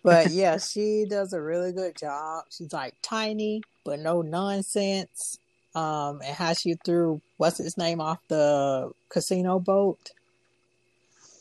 But 0.02 0.30
yeah, 0.30 0.58
she 0.70 1.06
does 1.08 1.32
a 1.32 1.40
really 1.40 1.72
good 1.72 1.96
job. 1.96 2.44
She's 2.50 2.72
like 2.72 2.94
tiny, 3.02 3.62
but 3.84 3.98
no 4.00 4.22
nonsense. 4.22 5.38
Um, 5.74 6.20
and 6.24 6.36
how 6.36 6.52
she 6.52 6.74
threw 6.84 7.20
what's 7.36 7.58
his 7.58 7.76
name 7.76 8.00
off 8.00 8.18
the 8.28 8.92
casino 9.08 9.58
boat. 9.58 10.12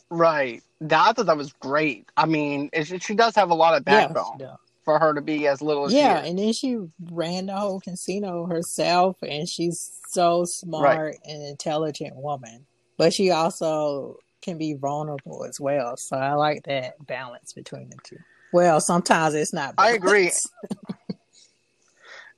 right. 0.10 0.63
That, 0.82 1.08
I 1.10 1.13
thought 1.13 1.27
that 1.27 1.38
was 1.38 1.53
great. 1.53 2.08
I 2.17 2.25
mean, 2.25 2.70
it, 2.74 3.01
she- 3.03 3.13
does 3.15 3.36
have 3.36 3.51
a 3.51 3.55
lot 3.55 3.75
of 3.75 3.84
Yeah, 3.88 4.08
backbone 4.08 4.38
does. 4.39 4.58
For 4.84 5.00
her 5.00 5.13
to 5.13 5.22
be 5.22 5.48
as 5.48 5.62
little 5.62 5.86
as 5.86 5.94
Yeah, 5.94 6.20
and 6.24 6.38
then 6.38 6.54
she 6.54 6.78
ran 7.12 7.48
the 7.48 7.56
whole 7.56 7.80
casino 7.80 8.46
herself, 8.46 9.18
and 9.22 9.48
she's 9.48 10.00
so 10.10 10.46
smart 10.46 11.18
and 11.25 11.42
intelligent 11.44 12.16
woman. 12.16 12.66
But 12.98 13.13
she 13.13 13.32
also 13.32 14.18
can 14.42 14.58
be 14.58 14.74
vulnerable 14.74 15.46
as 15.46 15.60
well. 15.60 15.98
So 15.98 16.18
I 16.18 16.34
like 16.34 16.63
that 16.66 17.06
balance 17.08 17.54
between 17.54 17.90
the 17.90 17.98
two. 18.04 18.18
Well, 18.52 18.80
sometimes 18.82 19.34
it's 19.34 19.54
not. 19.54 19.74
I 19.78 19.92
agree. 19.92 20.32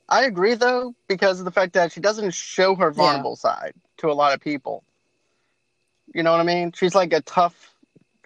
I 0.08 0.26
agree 0.26 0.54
though, 0.54 0.94
because 1.08 1.40
of 1.40 1.46
the 1.46 1.52
fact 1.52 1.74
that 1.74 1.92
she 1.92 2.00
doesn't 2.00 2.34
show 2.34 2.76
her 2.76 2.92
vulnerable 2.92 3.36
side 3.36 3.74
to 3.98 4.12
a 4.12 4.14
lot 4.14 4.34
of 4.34 4.40
people. 4.40 4.84
You 6.14 6.24
know 6.24 6.32
what 6.32 6.40
I 6.40 6.44
mean? 6.44 6.72
She's 6.74 6.96
like 6.96 7.12
a 7.12 7.22
tough. 7.22 7.74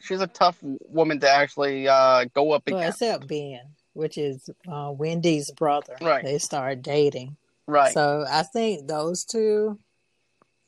She's 0.02 0.22
a 0.22 0.28
tough 0.28 0.58
woman 0.62 1.20
to 1.22 1.30
actually 1.30 1.88
uh, 1.88 2.26
go 2.34 2.52
up 2.52 2.64
Well, 2.70 2.80
against. 2.80 3.02
except 3.02 3.28
Ben, 3.28 3.62
which 4.00 4.18
is 4.18 4.50
uh, 4.68 4.92
Wendy's 4.96 5.52
brother. 5.52 5.96
Right. 6.02 6.24
They 6.24 6.38
start 6.40 6.82
dating. 6.82 7.36
Right. 7.68 7.94
So 7.94 8.26
I 8.28 8.44
think 8.44 8.88
those 8.88 9.24
two 9.26 9.78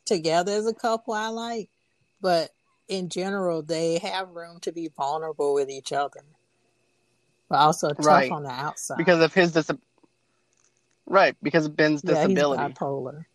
together 0.05 0.51
as 0.51 0.67
a 0.67 0.73
couple 0.73 1.13
I 1.13 1.27
like, 1.29 1.69
but 2.21 2.51
in 2.87 3.09
general 3.09 3.61
they 3.63 3.97
have 3.99 4.29
room 4.29 4.59
to 4.61 4.71
be 4.71 4.89
vulnerable 4.95 5.53
with 5.53 5.69
each 5.69 5.91
other, 5.93 6.21
but 7.49 7.59
also 7.59 7.89
tough 7.93 8.05
Right. 8.05 8.31
on 8.31 8.43
the 8.43 8.49
outside. 8.49 8.97
because 8.97 9.21
of 9.21 9.33
his 9.33 9.53
dis. 9.53 9.71
Right, 11.07 11.35
because 11.41 11.65
of 11.65 11.75
Ben's 11.75 12.01
yeah, 12.03 12.11
he's 12.25 12.35
disability. 12.35 12.73
bipolar. 12.73 13.25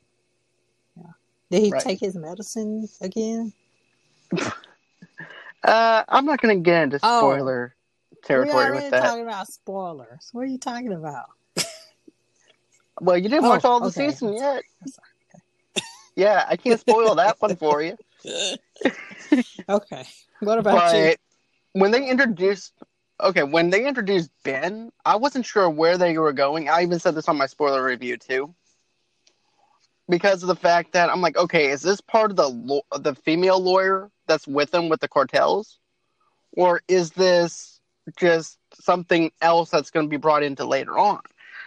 Yeah. 0.97 1.03
Did 1.51 1.63
he 1.65 1.71
Right. 1.73 1.83
take 1.83 2.01
his 2.01 2.15
medicine 2.15 2.89
again? 3.01 3.53
Uh, 5.65 6.05
I'm 6.09 6.25
not 6.27 6.41
going 6.41 6.57
to 6.57 6.63
get 6.63 6.83
into 6.85 7.01
Oh. 7.03 7.19
spoiler 7.19 7.75
territory 8.27 8.73
with 8.73 8.91
that. 8.91 9.03
talking 9.03 9.23
about 9.23 9.49
spoilers. 9.49 10.29
What 10.33 10.43
are 10.43 10.47
you 10.47 10.59
talking 10.59 10.93
about? 10.93 11.27
Well, 13.01 13.17
you 13.17 13.29
didn't 13.29 13.45
Oh, 13.45 13.51
watch 13.51 13.65
all 13.65 13.81
the 13.81 13.87
okay. 13.89 14.11
season 14.11 14.35
yet. 14.35 14.63
Yeah, 16.19 16.47
I 16.49 16.57
can't 16.57 16.81
spoil 16.81 17.15
that 17.17 17.39
one 17.43 17.57
for 17.57 17.83
you. 17.83 17.99
Okay. 19.69 20.05
What 20.41 20.59
about 20.59 20.95
you? 20.95 21.15
When 21.73 21.91
they 21.91 22.09
introduced, 22.09 22.73
okay, 23.21 23.43
when 23.43 23.69
they 23.69 23.87
introduced 23.87 24.31
Ben, 24.45 24.91
I 25.05 25.17
wasn't 25.17 25.45
sure 25.45 25.69
where 25.69 25.99
they 25.99 26.17
were 26.17 26.33
going. 26.33 26.71
I 26.71 26.83
even 26.83 26.99
said 27.01 27.15
this 27.17 27.29
on 27.29 27.37
my 27.37 27.45
spoiler 27.47 27.85
review 27.85 28.17
too, 28.17 28.55
because 30.09 30.43
of 30.43 30.47
the 30.47 30.57
fact 30.57 30.93
that 30.93 31.11
I'm 31.11 31.21
like, 31.21 31.37
okay, 31.37 31.67
is 31.71 31.83
this 31.83 32.01
part 32.01 32.31
of 32.31 32.37
the 32.39 32.49
law 32.49 32.81
the 32.99 33.15
female 33.15 33.61
lawyer 33.61 34.11
that's 34.27 34.47
with 34.47 34.71
them 34.71 34.89
with 34.89 35.01
the 35.01 35.09
cartels, 35.09 35.79
or 36.53 36.81
is 36.89 37.11
this 37.11 37.76
just 38.17 38.59
something 38.75 39.31
else 39.43 39.71
that's 39.71 39.91
going 39.91 40.07
to 40.07 40.11
be 40.11 40.17
brought 40.17 40.43
into 40.43 40.65
later 40.65 40.99
on? 40.99 41.21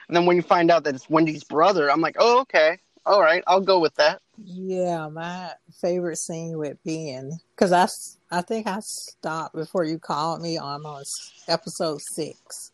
And 0.07 0.15
then 0.15 0.25
when 0.25 0.35
you 0.35 0.41
find 0.41 0.71
out 0.71 0.83
that 0.85 0.95
it's 0.95 1.09
Wendy's 1.09 1.43
brother, 1.43 1.91
I'm 1.91 2.01
like, 2.01 2.15
oh, 2.19 2.41
okay, 2.41 2.79
all 3.05 3.21
right, 3.21 3.43
I'll 3.47 3.61
go 3.61 3.79
with 3.79 3.95
that. 3.95 4.21
Yeah, 4.43 5.07
my 5.09 5.51
favorite 5.81 6.17
scene 6.17 6.57
with 6.57 6.77
Ben, 6.85 7.31
because 7.55 7.71
I, 7.71 7.87
I 8.37 8.41
think 8.41 8.67
I 8.67 8.79
stopped 8.79 9.53
before 9.55 9.83
you 9.83 9.99
called 9.99 10.41
me 10.41 10.57
on 10.57 10.83
episode 11.47 12.01
six. 12.01 12.71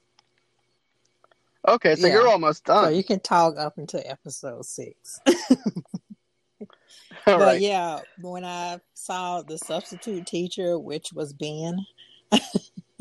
Okay, 1.68 1.96
so 1.96 2.08
Yeah. 2.08 2.14
you're 2.14 2.28
almost 2.28 2.68
So 2.68 2.74
done. 2.74 2.96
you 2.96 3.04
can 3.04 3.20
talk 3.20 3.56
up 3.58 3.78
until 3.78 4.02
episode 4.06 4.64
six. 4.66 5.20
but 7.26 7.40
right. 7.40 7.60
yeah, 7.60 8.02
when 8.22 8.46
I 8.46 8.80
saw 8.94 9.42
the 9.42 9.58
substitute 9.58 10.28
teacher, 10.28 10.78
which 10.78 11.12
was 11.14 11.34
Ben, 11.34 11.80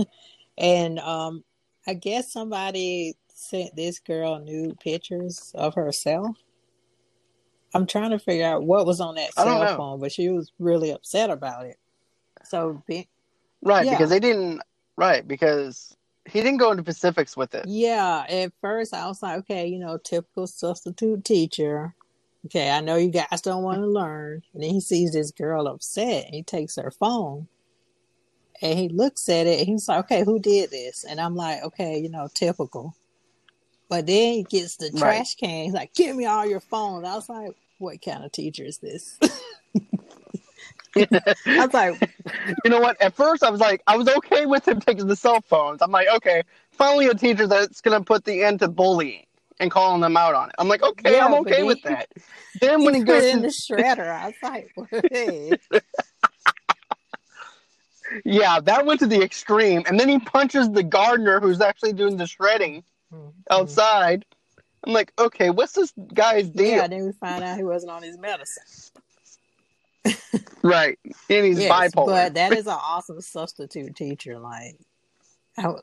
and 0.58 0.98
um, 1.00 1.44
I 1.86 1.94
guess 1.94 2.32
somebody 2.32 3.14
sent 3.32 3.74
this 3.76 3.98
girl 3.98 4.38
nude 4.38 4.78
pictures 4.80 5.52
of 5.54 5.74
herself. 5.74 6.36
I'm 7.74 7.86
trying 7.86 8.10
to 8.10 8.18
figure 8.18 8.46
out 8.46 8.62
what 8.62 8.86
was 8.86 9.00
on 9.00 9.16
that 9.16 9.34
cell 9.34 9.76
phone, 9.76 10.00
but 10.00 10.12
she 10.12 10.28
was 10.28 10.52
really 10.58 10.90
upset 10.90 11.30
about 11.30 11.66
it. 11.66 11.76
So 12.44 12.82
Ben, 12.88 13.04
Right, 13.62 13.84
Yeah. 13.84 13.92
because 13.92 14.10
they 14.10 14.20
didn't. 14.20 14.60
Right, 14.96 15.26
because 15.26 15.96
he 16.26 16.40
didn't 16.40 16.58
go 16.58 16.70
into 16.70 16.82
specifics 16.84 17.36
with 17.36 17.54
it. 17.54 17.66
Yeah, 17.66 18.24
at 18.28 18.52
first 18.60 18.94
I 18.94 19.06
was 19.08 19.22
like, 19.22 19.38
okay, 19.40 19.66
you 19.66 19.78
know, 19.80 19.98
typical 19.98 20.46
substitute 20.46 21.24
teacher. 21.24 21.94
Okay, 22.46 22.70
I 22.70 22.80
know 22.80 22.96
you 22.96 23.08
guys 23.10 23.40
don't 23.42 23.64
want 23.64 23.80
to 23.80 23.86
learn. 23.86 24.42
And 24.52 24.62
then 24.62 24.70
he 24.70 24.80
sees 24.80 25.12
this 25.12 25.32
girl 25.32 25.66
upset 25.66 26.26
and 26.26 26.34
he 26.34 26.42
takes 26.42 26.76
her 26.76 26.90
phone 26.92 27.48
and 28.62 28.78
he 28.78 28.88
looks 28.88 29.28
at 29.28 29.46
it 29.46 29.58
and 29.60 29.68
he's 29.68 29.88
like, 29.88 30.04
okay, 30.04 30.24
who 30.24 30.38
did 30.38 30.70
this? 30.70 31.04
And 31.04 31.20
I'm 31.20 31.34
like, 31.34 31.62
okay, 31.64 31.98
you 31.98 32.08
know, 32.08 32.28
typical. 32.34 32.94
But 33.88 34.06
then 34.06 34.32
he 34.34 34.42
gets 34.44 34.76
the 34.76 34.90
Right. 34.92 35.00
trash 35.00 35.34
can. 35.36 35.64
He's 35.64 35.74
like, 35.74 35.94
give 35.94 36.16
me 36.16 36.24
all 36.26 36.46
your 36.46 36.60
phones. 36.60 37.06
I 37.06 37.14
was 37.14 37.28
like, 37.28 37.52
what 37.78 38.02
kind 38.02 38.24
of 38.24 38.32
teacher 38.32 38.64
is 38.64 38.78
this? 38.78 39.18
I 40.96 41.34
was 41.66 41.74
like, 41.74 42.00
You 42.64 42.70
know 42.70 42.80
what? 42.80 43.00
At 43.02 43.14
first, 43.14 43.42
I 43.42 43.50
was 43.50 43.60
like, 43.60 43.82
I 43.86 43.96
was 43.96 44.08
okay 44.08 44.46
with 44.46 44.66
him 44.66 44.80
taking 44.80 45.06
the 45.06 45.16
cell 45.16 45.40
phones. 45.40 45.82
I'm 45.82 45.90
like, 45.90 46.08
okay, 46.16 46.42
finally 46.70 47.06
a 47.06 47.14
teacher 47.14 47.46
that's 47.46 47.80
going 47.80 47.98
to 47.98 48.04
put 48.04 48.24
the 48.24 48.42
end 48.44 48.60
to 48.60 48.68
bullying 48.68 49.26
and 49.60 49.70
calling 49.70 50.00
them 50.00 50.16
out 50.16 50.34
on 50.34 50.48
it. 50.48 50.54
I'm 50.58 50.68
like, 50.68 50.82
okay, 50.82 51.16
Yeah, 51.16 51.26
I'm 51.26 51.34
okay 51.34 51.58
he- 51.58 51.68
with 51.68 51.82
that. 51.82 52.08
Then 52.60 52.80
when 52.84 52.94
he 52.94 53.00
he 53.00 53.04
goes 53.04 53.24
in 53.24 53.42
the 53.42 53.48
shredder. 53.48 54.08
I 54.08 54.26
was 54.26 54.34
like, 54.42 54.72
hey. 55.12 55.58
Yeah, 58.24 58.60
that 58.60 58.86
went 58.86 59.00
to 59.00 59.06
the 59.06 59.22
extreme. 59.22 59.82
And 59.86 59.98
then 59.98 60.08
he 60.08 60.18
punches 60.18 60.70
the 60.70 60.82
gardener 60.82 61.40
who's 61.40 61.60
actually 61.60 61.92
doing 61.92 62.16
the 62.16 62.26
shredding 62.26 62.84
mm-hmm. 63.12 63.28
outside. 63.50 64.24
I'm 64.84 64.92
like, 64.92 65.12
okay, 65.18 65.50
what's 65.50 65.72
this 65.72 65.92
guy's 66.12 66.48
deal? 66.48 66.76
Yeah, 66.76 66.86
then 66.86 67.06
we 67.06 67.12
find 67.12 67.42
out 67.42 67.56
he 67.56 67.64
wasn't 67.64 67.92
on 67.92 68.02
his 68.02 68.18
medicine. 68.18 68.64
Right. 70.62 70.98
And 71.28 71.46
he's 71.46 71.58
Yes, 71.60 71.92
bipolar. 71.92 72.06
but 72.06 72.34
that 72.34 72.52
is 72.56 72.66
an 72.66 72.78
awesome 72.80 73.20
substitute 73.20 73.94
teacher. 73.94 74.38
Like, 74.38 74.76
I 75.58 75.68
would, 75.68 75.80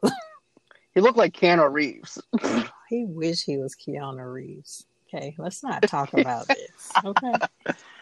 He 0.93 1.01
looked 1.01 1.17
like 1.17 1.33
Keanu 1.33 1.71
Reeves. 1.71 2.21
he 2.89 3.05
wish 3.05 3.43
he 3.43 3.57
was 3.57 3.75
Keanu 3.75 4.31
Reeves. 4.31 4.85
Okay, 5.07 5.35
let's 5.37 5.63
not 5.63 5.83
talk 5.83 6.13
about 6.13 6.47
this. 6.47 6.91
Okay. 7.03 7.33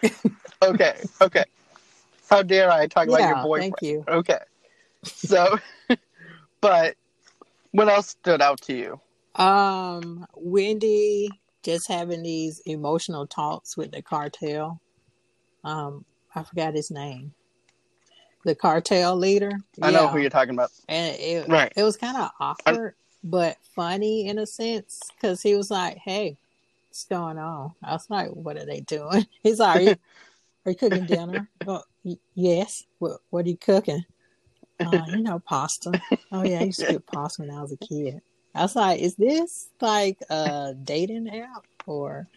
Okay, 0.61 1.01
okay. 1.21 1.45
How 2.29 2.43
dare 2.43 2.71
I 2.71 2.87
talk 2.87 3.07
about 3.07 3.21
your 3.21 3.29
yeah, 3.29 3.43
boyfriend? 3.43 3.75
thank 3.79 3.81
you. 3.81 4.05
Okay. 4.07 4.39
So, 5.03 5.57
but 6.61 6.95
what 7.71 7.89
else 7.89 8.09
stood 8.09 8.41
out 8.41 8.61
to 8.61 8.73
you? 8.73 8.99
Um, 9.35 10.27
Wendy 10.35 11.29
just 11.63 11.87
having 11.87 12.23
these 12.23 12.61
emotional 12.65 13.27
talks 13.27 13.75
with 13.75 13.91
the 13.91 14.01
cartel. 14.01 14.79
Um, 15.63 16.05
I 16.35 16.43
forgot 16.43 16.73
his 16.73 16.91
name. 16.91 17.33
The 18.45 18.55
cartel 18.55 19.15
leader. 19.15 19.51
I 19.81 19.91
know 19.91 20.07
who 20.07 20.19
you're 20.19 20.29
talking 20.29 20.53
about. 20.53 20.71
and 20.87 21.15
it 21.19 21.47
Right. 21.49 21.71
it 21.75 21.83
was 21.83 21.97
kind 21.97 22.17
of 22.17 22.31
awkward, 22.39 22.95
but 23.23 23.57
funny 23.75 24.27
in 24.27 24.39
a 24.39 24.45
sense 24.45 24.99
because 25.15 25.41
he 25.41 25.55
was 25.55 25.69
like, 25.69 25.97
"Hey, 25.97 26.37
what's 26.89 27.03
going 27.05 27.37
on?" 27.37 27.73
I 27.83 27.93
was 27.93 28.09
like, 28.09 28.29
"What 28.29 28.57
are 28.57 28.65
they 28.65 28.79
doing?" 28.81 29.27
He's 29.43 29.59
like, 29.59 29.75
"Are 29.75 29.81
you, 29.81 29.95
are 30.65 30.71
you 30.71 30.77
cooking 30.77 31.05
dinner?" 31.05 31.49
well, 31.65 31.85
yes. 32.35 32.83
What 32.99 33.19
What 33.29 33.45
are 33.45 33.49
you 33.49 33.57
cooking? 33.57 34.05
Uh, 34.79 35.05
you 35.13 35.23
know, 35.23 35.39
pasta. 35.39 36.01
Oh 36.31 36.43
yeah, 36.43 36.59
I 36.61 36.63
used 36.63 36.79
to 36.81 36.93
cook 36.95 37.05
pasta 37.07 37.41
when 37.41 37.51
I 37.51 37.61
was 37.61 37.71
a 37.71 37.77
kid. 37.77 38.21
I 38.55 38.61
was 38.63 38.75
like, 38.75 38.99
"Is 38.99 39.15
this 39.15 39.69
like 39.81 40.17
a 40.29 40.73
dating 40.83 41.29
app 41.29 41.65
or?" 41.85 42.27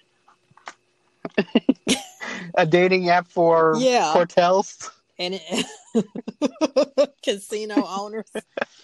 A 2.55 2.67
dating 2.67 3.09
app 3.09 3.29
for 3.29 3.77
Yeah. 3.81 4.13
cartels. 4.13 4.91
and 5.19 5.41
it, 5.41 7.11
casino 7.25 7.87
owners. 7.87 8.31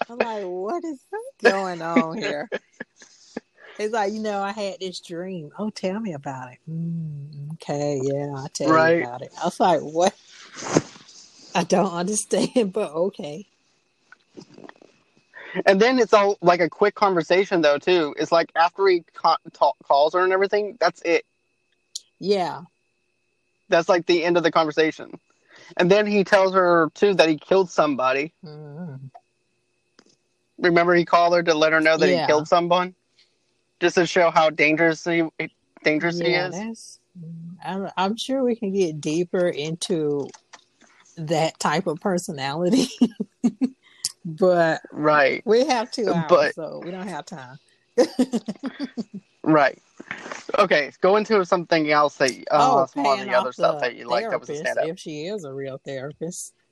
I'm 0.09 0.19
like, 0.19 0.43
what 0.43 0.85
is 0.85 1.01
going 1.43 1.83
on 1.83 2.17
here? 2.17 2.51
It's 3.79 3.93
like, 3.93 4.13
you 4.13 4.21
know, 4.21 4.41
I 4.43 4.53
had 4.53 4.77
this 4.81 5.01
dream. 5.01 5.51
Oh, 5.59 5.71
tell 5.71 6.01
me 6.01 6.13
about 6.15 6.53
it. 6.53 6.59
Mm, 6.69 7.53
okay, 7.55 8.01
yeah, 8.03 8.33
I'll 8.37 8.49
tell 8.49 8.69
Right. 8.73 8.99
you 8.99 9.05
about 9.05 9.23
it. 9.23 9.33
I 9.41 9.45
was 9.45 9.61
like, 9.61 9.81
what? 9.81 10.15
I 11.55 11.65
don't 11.65 11.93
understand, 11.93 12.73
but 12.73 12.93
okay. 12.93 13.47
And 15.67 15.81
then 15.81 15.99
it's 15.99 16.13
all 16.13 16.37
like 16.43 16.61
a 16.61 16.69
quick 16.69 16.95
conversation 16.95 17.63
though 17.63 17.79
too. 17.79 18.15
It's 18.19 18.31
like 18.31 18.53
after 18.55 18.87
he 18.87 19.03
ca- 19.15 19.39
talk, 19.53 19.77
calls 19.83 20.15
her 20.15 20.21
and 20.21 20.33
everything, 20.33 20.77
that's 20.79 21.01
it. 21.03 21.25
Yeah. 22.21 22.63
That's 23.69 23.89
like 23.89 24.07
the 24.07 24.25
end 24.25 24.37
of 24.37 24.43
the 24.43 24.53
conversation. 24.53 25.19
And 25.77 25.91
then 25.91 26.07
he 26.07 26.25
tells 26.25 26.55
her 26.55 26.91
too 26.95 27.15
that 27.15 27.29
he 27.29 27.37
killed 27.37 27.71
somebody. 27.71 28.33
Mm. 28.45 29.11
Remember, 30.59 30.95
he 30.95 31.05
called 31.05 31.35
her 31.35 31.43
to 31.43 31.55
let 31.55 31.73
her 31.73 31.81
know 31.81 31.97
that 31.97 32.09
Yeah. 32.09 32.23
he 32.23 32.27
killed 32.27 32.49
someone, 32.49 32.95
just 33.81 33.95
to 33.95 34.07
show 34.07 34.31
how 34.31 34.51
dangerous 34.51 35.05
he 35.05 35.23
dangerous 35.85 36.19
he 36.19 36.35
is. 36.35 36.99
mm, 37.19 37.57
I'm, 37.65 37.89
I'm 37.97 38.17
sure 38.17 38.43
we 38.43 38.57
can 38.57 38.73
get 38.73 39.01
deeper 39.01 39.49
into 39.49 40.29
that 41.19 41.59
type 41.59 41.87
of 41.87 42.01
personality, 42.01 42.89
but 44.25 44.81
Right, 44.93 45.43
we 45.45 45.67
have 45.67 45.91
two 45.91 46.09
hours, 46.13 46.27
But- 46.29 46.55
so 46.55 46.81
we 46.85 46.91
don't 46.91 47.09
have 47.09 47.27
time. 47.27 47.59
right. 49.43 49.79
Okay, 50.59 50.93
go 51.01 51.17
into 51.17 51.45
something 51.45 51.91
else 51.91 52.17
that 52.17 52.31
uh, 52.51 52.83
oh, 52.83 52.87
some 52.87 53.05
of 53.07 53.19
the 53.21 53.35
other 53.35 53.49
off 53.49 53.55
stuff 53.55 53.81
that 53.81 53.97
you 53.97 54.07
like 54.09 54.29
that 54.31 54.41
was 54.41 54.49
a 54.49 54.57
stand 54.57 54.79
up. 54.79 54.87
if 54.87 54.99
she 54.99 55.27
is 55.27 55.45
a 55.45 55.53
real 55.53 55.81
therapist. 55.85 56.55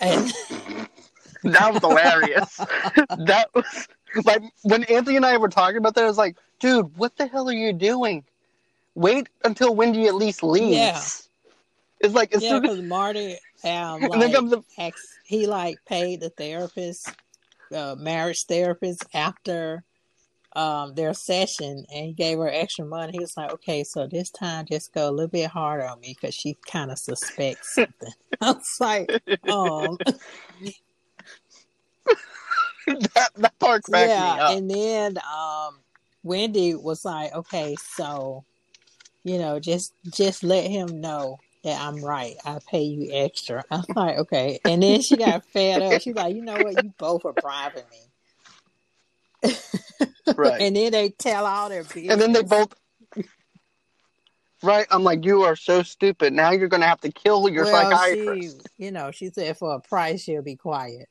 And 0.00 0.32
That 1.44 1.72
was 1.74 1.80
hilarious. 1.82 2.56
that 3.26 3.48
was 3.54 3.88
like 4.24 4.42
when 4.62 4.84
Anthony 4.84 5.16
and 5.16 5.26
I 5.26 5.36
were 5.36 5.48
talking 5.48 5.76
about 5.76 5.94
that. 5.96 6.04
I 6.04 6.06
was 6.06 6.16
like, 6.16 6.36
dude, 6.60 6.96
what 6.96 7.16
the 7.16 7.26
hell 7.26 7.48
are 7.48 7.52
you 7.52 7.72
doing? 7.72 8.24
Wait 8.94 9.28
until 9.44 9.74
Wendy 9.74 10.06
at 10.06 10.14
least 10.14 10.42
leaves. 10.42 10.76
Yeah. 10.76 11.00
It's 12.00 12.14
like 12.14 12.34
as 12.34 12.42
yeah, 12.42 12.58
because 12.58 12.80
Marty, 12.80 13.36
um, 13.64 14.02
and 14.02 14.22
then 14.22 14.32
comes 14.32 14.50
the 14.50 14.62
ex- 14.78 15.18
he 15.24 15.46
like 15.46 15.78
paid 15.86 16.20
the 16.20 16.30
therapist, 16.30 17.08
uh, 17.74 17.94
marriage 17.98 18.44
therapist 18.44 19.04
after 19.14 19.84
um 20.54 20.94
their 20.94 21.14
session, 21.14 21.84
and 21.94 22.06
he 22.06 22.12
gave 22.12 22.38
her 22.38 22.48
extra 22.48 22.84
money. 22.84 23.12
He 23.12 23.20
was 23.20 23.36
like, 23.36 23.52
"Okay, 23.52 23.84
so 23.84 24.06
this 24.06 24.30
time 24.30 24.66
just 24.70 24.92
go 24.92 25.08
a 25.08 25.12
little 25.12 25.28
bit 25.28 25.50
harder 25.50 25.84
on 25.84 26.00
me 26.00 26.16
because 26.20 26.34
she 26.34 26.58
kind 26.70 26.90
of 26.90 26.98
suspects 26.98 27.74
something." 27.74 28.12
I 28.40 28.52
was 28.52 28.76
like, 28.80 29.22
"Oh." 29.48 29.98
that, 32.86 33.30
that 33.36 33.58
part 33.58 33.82
cracked 33.84 34.08
me 34.08 34.14
yeah." 34.14 34.44
up. 34.44 34.50
And 34.50 34.70
then 34.70 35.18
um, 35.18 35.78
Wendy 36.22 36.74
was 36.74 37.04
like, 37.04 37.32
"Okay, 37.32 37.76
so 37.96 38.44
you 39.24 39.38
know, 39.38 39.60
just 39.60 39.94
just 40.10 40.42
let 40.42 40.68
him 40.70 41.00
know." 41.00 41.38
That 41.64 41.80
I'm 41.80 42.04
right. 42.04 42.34
I 42.44 42.58
pay 42.68 42.82
you 42.82 43.08
extra. 43.12 43.64
I'm 43.70 43.84
like, 43.94 44.18
okay. 44.18 44.60
And 44.64 44.82
then 44.82 45.00
she 45.00 45.16
got 45.16 45.44
fed 45.44 45.82
up. 45.82 46.00
She's 46.00 46.14
like, 46.14 46.34
you 46.34 46.42
know 46.42 46.62
what? 46.62 46.82
You 46.82 46.92
both 46.98 47.24
are 47.24 47.32
bribing 47.32 47.84
me. 47.90 49.50
right. 50.36 50.60
And 50.60 50.74
then 50.74 50.92
they 50.92 51.10
tell 51.10 51.46
all 51.46 51.68
their 51.68 51.84
business. 51.84 52.10
and 52.10 52.20
then 52.20 52.32
they 52.32 52.42
both 52.42 52.74
Right, 54.62 54.86
I'm 54.92 55.02
like, 55.02 55.24
you 55.24 55.42
are 55.42 55.56
so 55.56 55.82
stupid. 55.82 56.32
Now 56.32 56.52
you're 56.52 56.68
gonna 56.68 56.86
have 56.86 57.00
to 57.00 57.10
kill 57.10 57.48
your 57.48 57.64
well, 57.64 57.90
psychiatrist. 57.90 58.68
she, 58.78 58.84
you 58.84 58.92
know, 58.92 59.10
she 59.10 59.30
said 59.30 59.58
for 59.58 59.74
a 59.74 59.80
price 59.80 60.22
she'll 60.22 60.42
be 60.42 60.54
quiet. 60.54 61.08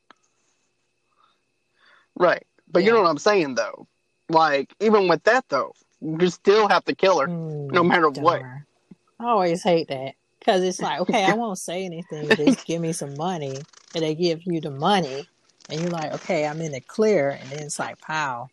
Right. 2.15 2.46
But 2.72 2.84
you 2.84 2.91
know 2.91 3.01
what 3.01 3.10
I'm 3.10 3.17
saying 3.17 3.55
though? 3.55 3.88
Like, 4.29 4.74
even 4.79 5.10
with 5.10 5.24
that 5.24 5.43
though, 5.50 5.74
you 6.00 6.29
still 6.29 6.70
have 6.70 6.86
to 6.86 6.96
kill 6.96 7.20
her. 7.20 7.27
Mm, 7.27 7.74
No 7.74 7.84
matter 7.84 8.10
what. 8.10 8.41
I 8.41 9.25
always 9.25 9.62
hate 9.63 9.89
that 9.89 10.13
because 10.41 10.63
it's 10.63 10.81
like, 10.81 11.00
okay, 11.01 11.24
I 11.24 11.33
won't 11.36 11.60
say 11.60 11.86
anything. 11.86 12.27
Just 12.29 12.65
give 12.65 12.81
me 12.81 12.93
some 12.93 13.15
money, 13.15 13.57
and 13.93 14.03
they 14.03 14.15
give 14.15 14.41
you 14.45 14.60
the 14.60 14.71
money, 14.71 15.27
and 15.69 15.80
you're 15.80 15.91
like, 15.91 16.13
okay, 16.15 16.47
I'm 16.47 16.60
in 16.62 16.71
the 16.71 16.82
clear, 16.82 17.30
and 17.30 17.47
then 17.49 17.60
it's 17.60 17.77
like, 17.77 18.01
pow, 18.01 18.49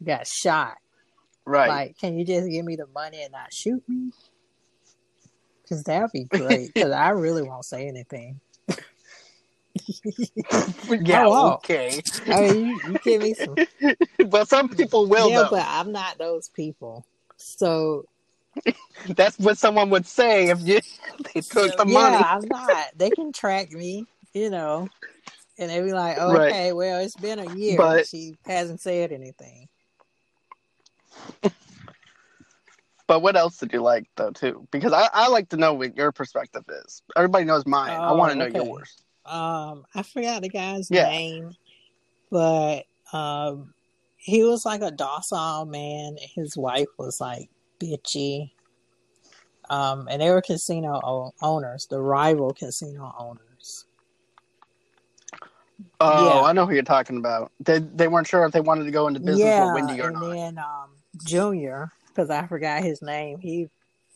you 0.00 0.06
got 0.06 0.26
shot. 0.26 0.76
Right. 1.44 1.68
Like, 1.68 1.98
can 1.98 2.18
you 2.18 2.24
just 2.26 2.50
give 2.50 2.64
me 2.64 2.74
the 2.76 2.88
money 2.88 3.22
and 3.22 3.32
not 3.32 3.54
shoot 3.54 3.82
me? 3.88 4.10
Because 5.62 5.84
that'd 5.84 6.10
be 6.12 6.24
great. 6.24 6.74
Because 6.74 6.92
I 6.92 7.10
really 7.10 7.42
won't 7.42 7.64
say 7.64 7.86
anything. 7.86 8.40
yeah, 10.90 11.24
Oh, 11.26 11.52
okay. 11.54 12.02
I 12.26 12.40
mean, 12.40 12.66
you, 12.66 12.80
you 12.88 12.98
give 13.04 13.22
me 13.22 13.34
some 13.34 13.54
but 14.28 14.48
some 14.48 14.68
people 14.68 15.06
will 15.06 15.30
yeah, 15.30 15.42
though. 15.44 15.50
but 15.50 15.64
I'm 15.66 15.92
not 15.92 16.18
those 16.18 16.48
people. 16.48 17.06
So 17.36 18.04
That's 19.08 19.38
what 19.38 19.58
someone 19.58 19.90
would 19.90 20.06
say 20.06 20.48
if 20.48 20.60
you 20.62 20.80
they 21.34 21.40
took 21.40 21.76
the 21.76 21.84
yeah, 21.86 21.92
money. 21.94 22.16
I'm 22.16 22.42
not. 22.48 22.86
They 22.96 23.10
can 23.10 23.32
track 23.32 23.70
me, 23.72 24.06
you 24.32 24.50
know, 24.50 24.88
and 25.58 25.70
they'd 25.70 25.82
be 25.82 25.92
like, 25.92 26.16
oh, 26.18 26.32
Right. 26.34 26.48
"Okay, 26.50 26.72
well, 26.72 27.00
it's 27.00 27.16
been 27.16 27.38
a 27.38 27.46
year. 27.46 27.78
But- 27.78 28.06
she 28.06 28.36
hasn't 28.46 28.80
said 28.80 29.12
anything." 29.12 29.68
But 33.06 33.22
what 33.22 33.36
else 33.36 33.56
did 33.56 33.72
you 33.72 33.80
like 33.80 34.04
though 34.16 34.30
too? 34.32 34.68
Because 34.70 34.92
I, 34.92 35.08
I 35.14 35.28
like 35.28 35.48
to 35.50 35.56
know 35.56 35.72
what 35.72 35.96
your 35.96 36.12
perspective 36.12 36.64
is. 36.84 37.02
Everybody 37.16 37.46
knows 37.46 37.64
mine. 37.64 37.90
I 37.90 38.10
Oh, 38.10 38.16
want 38.16 38.32
to 38.32 38.38
know 38.38 38.44
okay. 38.44 38.58
yours. 38.58 38.96
Um, 39.24 39.86
I 39.94 40.02
forgot 40.02 40.42
the 40.42 40.50
guy's 40.50 40.90
Yeah. 40.90 41.08
name, 41.08 41.52
but 42.30 42.84
um, 43.14 43.72
he 44.16 44.44
was 44.44 44.66
like 44.66 44.82
a 44.82 44.90
docile 44.90 45.64
man. 45.64 46.16
His 46.34 46.54
wife 46.54 46.88
was 46.98 47.18
like 47.18 47.48
bitchy. 47.80 48.50
Um, 49.70 50.08
and 50.08 50.22
they 50.22 50.30
were 50.30 50.40
casino 50.40 51.00
o- 51.04 51.34
owners, 51.42 51.86
the 51.90 52.00
rival 52.00 52.54
casino 52.54 53.14
owners. 53.18 53.84
Oh, 56.00 56.26
Yeah. 56.26 56.42
I 56.42 56.52
know 56.52 56.66
who 56.66 56.74
you're 56.74 56.82
talking 56.82 57.18
about. 57.18 57.52
They 57.60 57.78
they 57.80 58.08
weren't 58.08 58.26
sure 58.26 58.44
if 58.44 58.52
they 58.52 58.60
wanted 58.60 58.84
to 58.84 58.90
go 58.90 59.08
into 59.08 59.20
business 59.20 59.40
yeah, 59.40 59.64
with 59.74 59.74
Wendy 59.74 60.00
or 60.00 60.06
and 60.08 60.14
not. 60.14 60.32
then 60.32 60.58
um, 60.58 60.90
Junior, 61.24 61.92
because 62.08 62.30
I 62.30 62.46
forgot 62.46 62.82
his 62.82 63.02
name, 63.02 63.38
he 63.40 63.68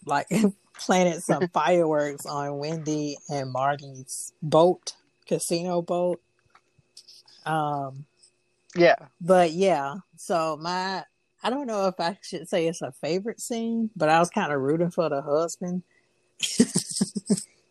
like 0.07 0.27
planted 0.79 1.23
some 1.23 1.49
fireworks 1.53 2.25
on 2.27 2.59
Wendy 2.59 3.19
and 3.29 3.53
Marty's 3.53 4.33
boat, 4.43 4.93
casino 5.27 5.83
boat. 5.83 6.21
Um, 7.45 8.07
Yeah. 8.75 8.97
but 9.21 9.53
yeah, 9.53 9.97
so 10.17 10.57
my 10.61 11.05
I 11.43 11.51
don't 11.51 11.67
know 11.67 11.87
if 11.89 11.99
I 11.99 12.19
should 12.23 12.49
say 12.49 12.67
it's 12.69 12.83
a 12.83 12.93
favorite 12.93 13.41
scene, 13.41 13.91
but 13.97 14.09
I 14.09 14.19
was 14.21 14.31
kind 14.31 14.53
of 14.53 14.61
rooting 14.61 14.91
for 14.91 15.09
the 15.09 15.23
husband 15.23 15.83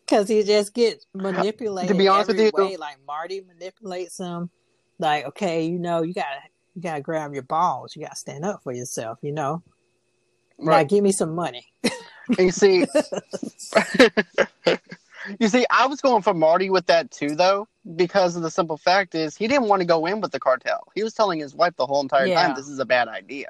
because 0.06 0.28
he 0.28 0.42
just 0.42 0.74
gets 0.74 1.06
manipulated. 1.14 1.88
To 1.88 1.94
be 1.98 2.08
honest 2.08 2.28
with 2.28 2.40
you- 2.40 2.50
way. 2.54 2.76
like 2.76 2.98
Marty 3.06 3.40
manipulates 3.40 4.18
him. 4.18 4.50
Like, 4.98 5.24
okay, 5.26 5.64
you 5.64 5.78
know, 5.78 6.02
you 6.02 6.12
gotta 6.14 6.40
you 6.74 6.82
gotta 6.82 7.00
grab 7.00 7.32
your 7.34 7.42
balls. 7.42 7.96
You 7.96 8.02
gotta 8.02 8.16
stand 8.16 8.44
up 8.44 8.62
for 8.62 8.72
yourself. 8.72 9.18
You 9.22 9.32
know, 9.32 9.62
Right. 10.58 10.78
like 10.78 10.88
give 10.88 11.02
me 11.02 11.12
some 11.12 11.34
money. 11.34 11.66
You 12.38 12.50
see, 12.52 12.86
you 15.40 15.48
see, 15.48 15.66
I 15.70 15.86
was 15.86 16.00
going 16.00 16.22
for 16.22 16.34
Marty 16.34 16.70
with 16.70 16.86
that 16.86 17.10
too, 17.10 17.34
though, 17.34 17.66
because 17.96 18.36
of 18.36 18.42
the 18.42 18.50
simple 18.50 18.76
fact 18.76 19.14
is 19.14 19.36
he 19.36 19.48
didn't 19.48 19.68
want 19.68 19.80
to 19.80 19.86
go 19.86 20.06
in 20.06 20.20
with 20.20 20.30
the 20.32 20.38
cartel. 20.40 20.86
He 20.94 21.02
was 21.02 21.14
telling 21.14 21.40
his 21.40 21.54
wife 21.54 21.74
the 21.76 21.86
whole 21.86 22.00
entire 22.00 22.26
Yeah. 22.26 22.46
time 22.46 22.54
this 22.54 22.68
is 22.68 22.78
a 22.78 22.84
bad 22.86 23.08
idea. 23.08 23.48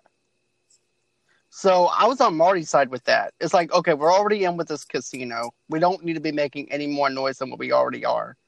So 1.55 1.85
I 1.89 2.07
was 2.07 2.19
on 2.23 2.35
Marty's 2.35 2.71
side 2.71 2.89
with 2.89 3.05
that. 3.05 3.35
It's 3.39 3.53
like, 3.53 3.75
okay, 3.75 3.93
we're 3.93 4.11
already 4.11 4.45
in 4.45 4.57
with 4.57 4.69
this 4.69 4.85
casino. 4.85 5.51
We 5.69 5.81
don't 5.81 6.03
need 6.03 6.15
to 6.15 6.21
be 6.21 6.33
making 6.33 6.73
any 6.73 6.87
more 6.87 7.11
noise 7.11 7.37
than 7.37 7.51
what 7.51 7.59
we 7.59 7.73
already 7.73 8.07
are. 8.07 8.39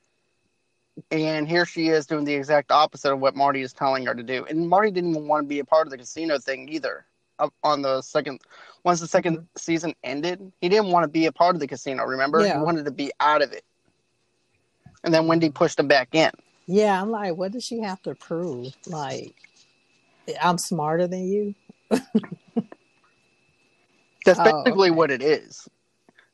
And 1.11 1.47
here 1.47 1.67
she 1.67 1.89
is 1.89 2.07
doing 2.07 2.25
the 2.25 2.33
exact 2.33 2.73
opposite 2.73 3.13
of 3.13 3.21
what 3.21 3.37
Marty 3.37 3.61
is 3.61 3.75
telling 3.75 4.07
her 4.07 4.15
to 4.15 4.23
do. 4.23 4.47
And 4.47 4.67
Marty 4.71 4.91
didn't 4.91 5.11
even 5.11 5.29
want 5.29 5.45
to 5.45 5.49
be 5.49 5.59
a 5.59 5.67
part 5.67 5.87
of 5.87 5.91
the 5.91 5.99
casino 5.99 6.39
thing 6.39 6.67
either. 6.71 7.05
On 7.63 7.83
the 7.83 8.01
second, 8.01 8.41
once 8.85 9.01
the 9.01 9.07
2nd 9.07 9.33
mm-hmm. 9.33 9.45
season 9.55 9.93
ended, 10.03 10.51
he 10.63 10.71
didn't 10.71 10.91
want 10.91 11.05
to 11.05 11.09
be 11.09 11.27
a 11.27 11.33
part 11.33 11.55
of 11.55 11.61
the 11.61 11.67
casino. 11.67 12.05
Remember, 12.05 12.41
Yeah. 12.41 12.57
he 12.57 12.65
wanted 12.65 12.87
to 12.87 12.91
be 12.91 13.13
out 13.21 13.43
of 13.43 13.53
it. 13.53 13.65
And 15.05 15.13
then 15.13 15.27
Wendy 15.27 15.51
pushed 15.51 15.79
him 15.79 15.89
back 15.89 16.15
in. 16.15 16.31
Yeah, 16.67 17.03
I'm 17.03 17.11
like, 17.11 17.37
what 17.37 17.53
does 17.53 17.65
she 17.65 17.81
have 17.81 18.01
to 18.05 18.15
prove? 18.15 18.75
Like, 18.87 19.35
I'm 20.41 20.57
smarter 20.57 21.07
than 21.07 21.27
you. 21.27 21.55
That's 24.25 24.41
Oh, 24.41 24.63
basically 24.65 24.91
okay. 24.91 24.97
what 24.97 25.11
it 25.11 25.23
is. 25.23 25.69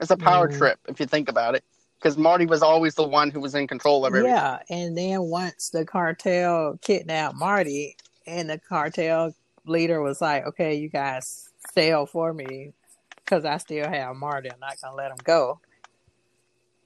It's 0.00 0.11
a 0.11 0.16
power 0.16 0.48
Mm. 0.48 0.57
trip 0.57 0.79
if 0.88 1.00
you 1.00 1.07
think 1.07 1.29
about 1.29 1.55
it. 1.55 1.64
Because 1.98 2.16
Marty 2.16 2.46
was 2.46 2.62
always 2.62 2.94
the 2.94 3.07
one 3.07 3.31
who 3.31 3.40
was 3.40 3.55
in 3.55 3.66
control 3.66 4.07
of 4.07 4.14
everything. 4.14 4.31
Yeah, 4.35 4.61
and 4.70 4.96
then 4.96 5.20
once 5.24 5.68
the 5.68 5.85
cartel 5.85 6.79
kidnapped 6.81 7.37
Marty, 7.37 7.96
and 8.26 8.48
the 8.48 8.59
cartel 8.59 9.35
leader 9.66 10.00
was 10.00 10.22
like, 10.22 10.46
"Okay, 10.46 10.76
you 10.76 10.88
guys 10.88 11.50
sell 11.74 12.07
for 12.07 12.33
me 12.33 12.72
because 13.16 13.44
I 13.44 13.59
still 13.59 13.87
have 13.87 14.16
Marty. 14.16 14.50
I'm 14.50 14.61
not 14.61 14.81
gonna 14.81 14.96
let 14.96 15.11
him 15.11 15.18
go." 15.22 15.61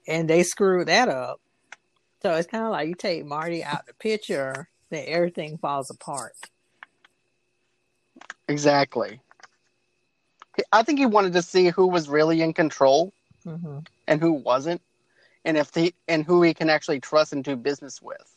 And 0.09 0.29
they 0.29 0.43
screwed 0.43 0.88
that 0.88 1.09
up. 1.09 1.40
So 2.23 2.35
it's 2.35 2.49
kind 2.49 2.64
of 2.64 2.71
like 2.71 2.88
you 2.88 2.95
take 2.95 3.25
Marty 3.25 3.62
out 3.62 3.81
of 3.81 3.87
the 3.87 3.95
picture, 3.95 4.69
then 4.90 5.05
everything 5.07 5.59
falls 5.59 5.90
apart. 5.90 6.35
Exactly. 8.49 9.21
I 10.73 10.83
think 10.83 10.99
he 10.99 11.07
wanted 11.07 11.33
to 11.35 11.43
see 11.43 11.69
who 11.69 11.87
was 11.87 12.09
really 12.09 12.40
in 12.43 12.53
control 12.53 13.12
hmm 13.45 13.79
and 14.07 14.21
who 14.21 14.33
wasn't, 14.33 14.83
and 15.45 15.57
if 15.57 15.75
he 15.75 15.95
and 16.09 16.25
who 16.25 16.43
he 16.43 16.53
can 16.55 16.69
actually 16.71 17.01
trust 17.01 17.33
and 17.33 17.43
do 17.43 17.57
business 17.57 18.01
with. 18.03 18.37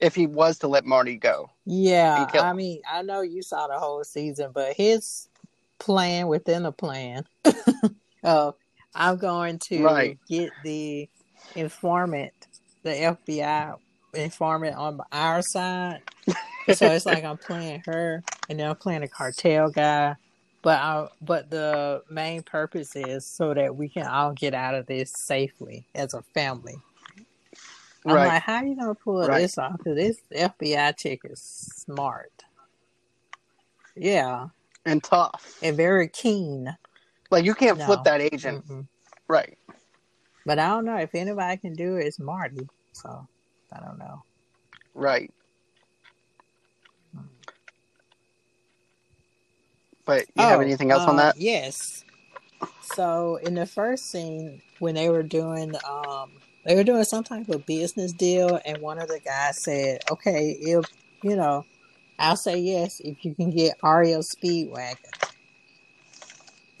If 0.00 0.14
he 0.14 0.26
was 0.28 0.58
to 0.58 0.68
let 0.68 0.84
Marty 0.84 1.16
go, 1.16 1.50
Yeah, 1.64 2.28
I 2.34 2.52
mean, 2.52 2.82
I 2.88 3.02
know 3.02 3.20
you 3.22 3.42
saw 3.42 3.66
the 3.66 3.78
whole 3.78 4.04
season, 4.04 4.52
but 4.54 4.74
his 4.74 5.28
plan 5.80 6.28
within 6.28 6.64
a 6.66 6.70
plan. 6.72 7.24
oh, 8.24 8.54
I'm 8.94 9.16
going 9.16 9.58
to 9.60 9.82
Right. 9.82 10.18
get 10.28 10.52
the 10.62 11.08
informant, 11.56 12.32
the 12.84 12.90
FBI 12.90 13.74
informant 14.14 14.76
on 14.76 15.00
our 15.10 15.42
side. 15.42 16.02
so 16.72 16.90
it's 16.92 17.06
like 17.06 17.24
I'm 17.24 17.38
playing 17.38 17.82
her, 17.86 18.22
and 18.48 18.60
then 18.60 18.68
I'm 18.70 18.76
playing 18.76 19.02
a 19.02 19.08
cartel 19.08 19.70
guy. 19.70 20.14
But 20.68 20.80
I, 20.80 21.08
but 21.22 21.48
the 21.48 22.02
main 22.10 22.42
purpose 22.42 22.94
is 22.94 23.24
so 23.24 23.54
that 23.54 23.74
we 23.74 23.88
can 23.88 24.06
all 24.06 24.34
get 24.34 24.52
out 24.52 24.74
of 24.74 24.84
this 24.84 25.10
safely 25.10 25.86
as 25.94 26.12
a 26.12 26.20
family. 26.34 26.76
I'm 28.04 28.14
right? 28.14 28.26
like, 28.26 28.42
how 28.42 28.62
you 28.62 28.76
gonna 28.76 28.94
pull 28.94 29.26
Right. 29.26 29.40
this 29.40 29.56
off? 29.56 29.78
Because 29.78 29.96
this 29.96 30.18
FBI 30.30 30.94
chick 30.94 31.22
is 31.24 31.40
smart. 31.40 32.44
Yeah, 33.96 34.48
and 34.84 35.02
tough. 35.02 35.58
and 35.62 35.74
very 35.74 36.06
keen. 36.06 36.76
Like 37.30 37.46
you 37.46 37.54
can't 37.54 37.78
No. 37.78 37.86
flip 37.86 38.04
that 38.04 38.20
agent, 38.20 38.68
Mm-mm. 38.68 38.86
right? 39.26 39.56
But 40.44 40.58
I 40.58 40.68
don't 40.68 40.84
know 40.84 40.98
if 40.98 41.14
anybody 41.14 41.56
can 41.56 41.72
do 41.72 41.96
it. 41.96 42.04
It's 42.04 42.18
Marty, 42.18 42.68
so 42.92 43.26
I 43.72 43.80
don't 43.80 43.98
know. 43.98 44.22
Right. 44.92 45.32
But 50.08 50.24
you 50.34 50.46
have 50.46 50.58
Oh, 50.58 50.62
anything 50.62 50.90
else 50.90 51.02
on 51.06 51.16
uh, 51.16 51.18
that? 51.18 51.36
Yes. 51.36 52.02
So 52.80 53.36
in 53.36 53.54
the 53.54 53.66
first 53.66 54.10
scene, 54.10 54.62
when 54.78 54.94
they 54.94 55.10
were 55.10 55.22
doing, 55.22 55.74
um, 55.86 56.30
they 56.64 56.74
were 56.74 56.82
doing 56.82 57.04
some 57.04 57.22
type 57.24 57.50
of 57.50 57.66
business 57.66 58.12
deal, 58.14 58.58
and 58.64 58.80
one 58.80 58.98
of 58.98 59.08
the 59.08 59.20
guys 59.20 59.58
said, 59.58 60.00
"Okay, 60.10 60.52
if 60.52 60.86
you 61.22 61.36
know, 61.36 61.66
I'll 62.18 62.36
say 62.36 62.58
yes 62.58 63.00
if 63.00 63.22
you 63.22 63.34
can 63.34 63.50
get 63.50 63.76
REO 63.82 64.20
Speedwagon." 64.20 64.96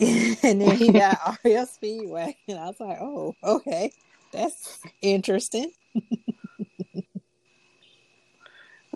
and 0.00 0.62
then 0.62 0.74
he 0.74 0.90
got 0.90 1.36
REO 1.44 1.66
Speedwagon. 1.66 2.34
I 2.48 2.66
was 2.66 2.80
like, 2.80 2.98
"Oh, 3.02 3.36
okay, 3.44 3.92
that's 4.32 4.80
interesting." 5.02 5.70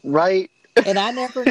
Right. 0.05 0.51
and 0.85 0.99
I 0.99 1.13
never, 1.13 1.47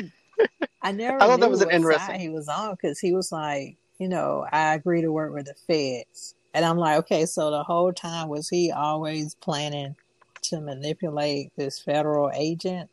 I 0.81 0.91
never. 0.91 1.21
I 1.21 1.27
thought 1.27 1.39
that 1.39 1.49
was 1.49 1.61
an 1.61 1.71
interesting- 1.71 2.19
he 2.19 2.29
was 2.29 2.47
on 2.47 2.71
because 2.71 2.99
he 2.99 3.13
was 3.13 3.31
like, 3.31 3.77
you 3.99 4.07
know, 4.09 4.45
I 4.51 4.73
agree 4.73 5.01
to 5.01 5.11
work 5.11 5.33
with 5.33 5.45
the 5.45 5.53
feds, 5.67 6.33
and 6.53 6.65
I'm 6.65 6.77
like, 6.77 6.97
okay, 6.99 7.25
so 7.25 7.51
the 7.51 7.63
whole 7.63 7.93
time 7.93 8.29
was 8.29 8.49
he 8.49 8.71
always 8.71 9.35
planning 9.35 9.95
to 10.43 10.59
manipulate 10.59 11.51
this 11.55 11.79
federal 11.79 12.31
agent, 12.33 12.89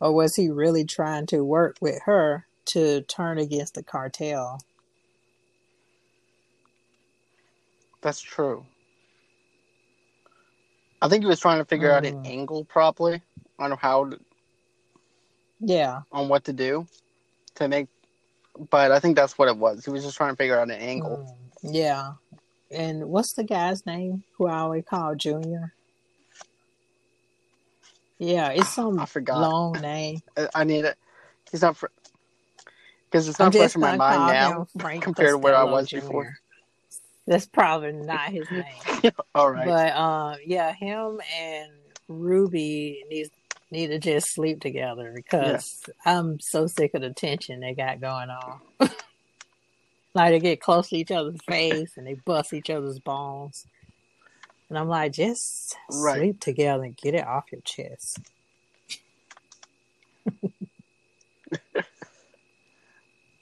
or 0.00 0.12
was 0.12 0.34
he 0.34 0.50
really 0.50 0.84
trying 0.84 1.26
to 1.26 1.44
work 1.44 1.76
with 1.80 2.00
her 2.06 2.46
to 2.66 3.02
turn 3.02 3.38
against 3.38 3.74
the 3.74 3.82
cartel? 3.84 4.58
That's 8.00 8.20
true. 8.20 8.66
I 11.00 11.08
think 11.08 11.22
he 11.22 11.28
was 11.28 11.40
trying 11.40 11.58
to 11.58 11.64
figure 11.64 11.92
out 11.92 12.04
an 12.04 12.14
Mhm. 12.14 12.26
angle 12.26 12.64
properly 12.64 13.22
on 13.58 13.72
how 13.72 14.06
to, 14.10 14.20
Yeah, 15.62 16.00
on 16.10 16.28
what 16.28 16.44
to 16.44 16.52
do 16.52 16.86
to 17.56 17.68
make. 17.68 17.88
But 18.70 18.92
I 18.92 19.00
think 19.00 19.16
that's 19.16 19.38
what 19.38 19.48
it 19.48 19.56
was. 19.56 19.84
He 19.84 19.90
was 19.90 20.04
just 20.04 20.16
trying 20.16 20.32
to 20.32 20.36
figure 20.36 20.58
out 20.58 20.70
an 20.70 20.72
angle. 20.72 21.26
Mm, 21.64 21.74
yeah. 21.74 22.12
And 22.70 23.04
what's 23.08 23.32
the 23.32 23.44
guy's 23.44 23.86
name 23.86 24.24
who 24.36 24.46
I 24.46 24.58
always 24.58 24.84
call 24.84 25.14
Junior? 25.14 25.72
Yeah, 28.18 28.48
it's 28.50 28.68
some 28.68 29.00
I 29.00 29.06
forgot. 29.06 29.40
long 29.40 29.72
name. 29.80 30.20
I- 30.54 30.64
need 30.64 30.84
it. 30.84 30.96
He's 31.50 31.62
not 31.62 31.76
because 33.10 33.28
it's 33.28 33.38
not 33.38 33.54
fresh 33.54 33.74
in 33.74 33.80
my 33.80 33.96
mind 33.96 34.26
now 34.26 34.66
compared 35.00 35.32
to 35.32 35.38
where 35.38 35.54
I 35.54 35.64
was 35.64 35.88
Jr.. 35.88 35.96
before. 35.96 36.34
That's 37.26 37.46
probably 37.46 37.92
not 37.92 38.30
his 38.30 38.50
name, 38.50 39.12
All 39.34 39.50
right. 39.50 39.66
but 39.66 39.96
um, 39.96 40.36
yeah, 40.44 40.72
him 40.72 41.20
and 41.38 41.70
Ruby 42.08 43.04
need 43.10 43.30
need 43.72 43.88
to 43.88 43.98
just 43.98 44.32
sleep 44.32 44.60
together 44.60 45.12
because 45.14 45.82
I'm 46.04 46.38
so 46.38 46.66
sick 46.68 46.92
of 46.94 47.00
the 47.00 47.10
tension 47.10 47.58
they 47.60 47.74
got 47.74 48.00
going 48.00 48.28
on. 48.30 48.60
like 50.14 50.30
they 50.32 50.38
get 50.38 50.60
close 50.60 50.90
to 50.90 50.96
each 50.96 51.10
other's 51.10 51.40
face 51.48 51.96
and 51.96 52.06
they 52.06 52.14
bust 52.14 52.52
each 52.52 52.70
other's 52.70 53.00
bones, 53.00 53.66
and 54.68 54.78
I'm 54.78 54.88
like, 54.88 55.12
just 55.12 55.74
Right. 55.90 56.18
sleep 56.18 56.40
together 56.40 56.84
and 56.84 56.96
get 56.96 57.14
it 57.14 57.26
off 57.26 57.46
your 57.50 57.62
chest. 57.62 58.20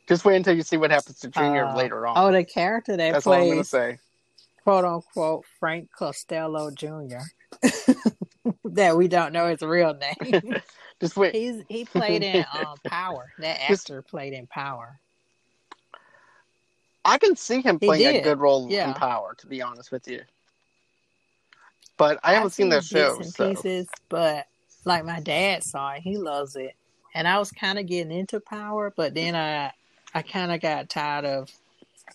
Just 0.08 0.24
wait 0.24 0.34
until 0.36 0.56
you 0.56 0.62
see 0.62 0.76
what 0.76 0.90
happens 0.90 1.20
to 1.20 1.28
Junior 1.28 1.66
Uh, 1.66 1.76
later 1.76 2.04
on. 2.04 2.16
Oh, 2.18 2.32
the 2.32 2.42
character 2.44 2.96
that 2.96 3.12
That's 3.12 3.28
all 3.28 3.34
I'm 3.34 3.42
gonna 3.48 3.54
plays 3.58 3.68
say. 3.68 3.98
quote 4.64 4.84
unquote 4.84 5.44
Frank 5.60 5.88
Costello 5.96 6.72
Jr. 6.72 7.20
that 8.64 8.96
we 8.96 9.08
don't 9.08 9.32
know 9.32 9.48
his 9.48 9.62
real 9.62 9.94
name. 9.94 10.56
Just 11.00 11.16
wait. 11.16 11.34
He's 11.34 11.62
he 11.68 11.84
played 11.84 12.22
in 12.22 12.44
um, 12.52 12.76
Power. 12.84 13.32
That 13.38 13.58
Just- 13.68 13.90
actor 13.90 14.02
played 14.02 14.32
in 14.32 14.46
Power. 14.46 14.98
I 17.02 17.16
can 17.16 17.34
see 17.34 17.62
him 17.62 17.78
playing 17.78 18.16
a 18.16 18.20
good 18.20 18.38
role 18.38 18.68
yeah. 18.70 18.88
in 18.88 18.94
Power, 18.94 19.34
to 19.38 19.46
be 19.46 19.62
honest 19.62 19.90
with 19.90 20.06
you. 20.06 20.20
But 21.96 22.20
I 22.22 22.34
haven't 22.34 22.46
I've 22.46 22.52
seen 22.52 22.68
that 22.70 22.84
show, 22.84 23.16
bits 23.16 23.26
and 23.26 23.34
so 23.34 23.48
pieces, 23.48 23.88
but 24.10 24.46
like 24.84 25.06
my 25.06 25.20
dad 25.20 25.64
saw 25.64 25.92
it, 25.92 26.02
he 26.02 26.18
loves 26.18 26.56
it, 26.56 26.74
and 27.14 27.26
I 27.26 27.38
was 27.38 27.50
kind 27.52 27.78
of 27.78 27.86
getting 27.86 28.12
into 28.12 28.38
Power, 28.38 28.92
but 28.94 29.14
then 29.14 29.34
I 29.34 29.72
I 30.14 30.22
kind 30.22 30.52
of 30.52 30.60
got 30.60 30.90
tired 30.90 31.24
of 31.24 31.50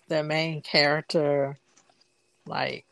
the 0.07 0.23
main 0.23 0.61
character, 0.61 1.57
like 2.45 2.85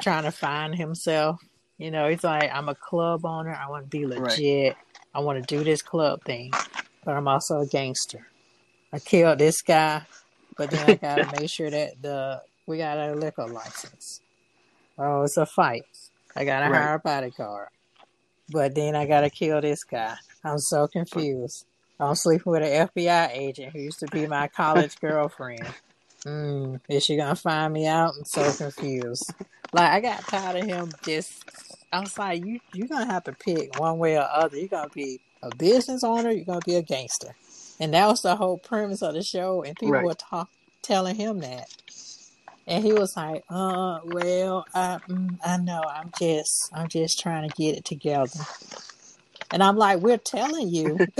trying 0.00 0.24
to 0.24 0.32
find 0.32 0.74
himself. 0.74 1.40
You 1.80 1.90
know, 1.90 2.06
it's 2.06 2.24
like, 2.24 2.50
I'm 2.52 2.68
a 2.68 2.74
club 2.74 3.24
owner. 3.24 3.54
I 3.54 3.70
want 3.70 3.86
to 3.86 3.90
be 3.90 4.04
Right. 4.04 4.38
legit. 4.38 4.76
I 5.14 5.20
want 5.20 5.38
to 5.46 5.56
do 5.58 5.64
this 5.64 5.80
club 5.80 6.20
thing, 6.24 6.52
but 7.04 7.16
I'm 7.16 7.26
also 7.26 7.60
a 7.60 7.66
gangster. 7.66 8.28
I 8.92 8.98
killed 8.98 9.38
this 9.38 9.62
guy, 9.62 10.02
but 10.58 10.70
then 10.70 10.86
I 10.86 10.96
gotta 10.96 11.24
make 11.32 11.48
sure 11.50 11.70
that 11.70 12.02
the 12.02 12.42
we 12.66 12.76
got 12.76 12.98
a 12.98 13.14
liquor 13.14 13.46
license. 13.46 14.20
Oh, 14.98 15.22
it's 15.22 15.38
a 15.38 15.46
fight. 15.46 15.84
I 16.36 16.44
gotta 16.44 16.66
Right. 16.66 16.74
hire 16.74 16.94
a 16.94 16.98
bodyguard, 17.00 17.68
but 18.52 18.74
then 18.74 18.94
I 18.94 19.06
gotta 19.06 19.30
kill 19.30 19.60
this 19.62 19.82
guy. 19.82 20.16
I'm 20.44 20.58
so 20.58 20.86
confused. 20.86 21.64
I'm 21.98 22.14
sleeping 22.14 22.52
with 22.52 22.62
an 22.62 22.88
FBI 22.88 23.30
agent 23.32 23.72
who 23.72 23.80
used 23.80 24.00
to 24.00 24.08
be 24.08 24.26
my 24.26 24.48
college 24.48 24.98
girlfriend. 25.00 25.74
Mm, 26.26 26.80
is 26.90 27.04
she 27.04 27.16
gonna 27.16 27.34
find 27.36 27.72
me 27.72 27.86
out? 27.86 28.12
I'm 28.18 28.24
so 28.26 28.52
confused. 28.52 29.34
Like 29.72 29.92
I 29.92 30.00
got 30.00 30.28
tired 30.28 30.56
of 30.58 30.66
him 30.66 30.96
just 31.04 31.46
I 31.92 32.00
was 32.02 32.18
like, 32.18 32.42
you 32.42 32.60
you're 32.72 32.88
gonna 32.88 33.12
have 33.12 33.24
to 33.24 33.34
pick 33.34 33.74
one 33.74 33.98
way 33.98 34.16
or 34.18 34.28
other. 34.30 34.58
You're 34.58 34.68
gonna 34.68 34.90
be 34.90 35.20
a 35.42 35.52
business 35.52 36.04
owner, 36.04 36.32
you're 36.32 36.46
gonna 36.46 36.62
be 36.62 36.76
a 36.76 36.82
gangster. 36.82 37.36
And 37.80 37.94
that 37.94 38.08
was 38.08 38.22
the 38.22 38.36
whole 38.36 38.58
premise 38.58 39.02
of 39.02 39.14
the 39.14 39.22
show 39.22 39.62
and 39.64 39.78
people 39.78 40.02
Right. 40.02 40.04
were 40.04 40.14
talk, 40.14 40.50
telling 40.82 41.16
him 41.16 41.40
that. 41.40 41.68
And 42.66 42.84
he 42.84 42.94
was 42.94 43.16
like, 43.16 43.44
uh, 43.50 44.00
well, 44.04 44.66
I, 44.74 45.00
mm, 45.10 45.38
I 45.44 45.58
know, 45.58 45.86
I'm 45.92 46.12
just, 46.18 46.70
I'm 46.74 46.88
just 46.88 47.20
trying 47.20 47.44
to 47.44 47.50
get 47.50 47.76
it 47.76 47.84
together. 47.84 48.48
And 49.52 49.62
I'm 49.62 49.76
like, 49.76 50.00
we're 50.00 50.18
telling 50.18 50.68
you. 50.68 51.04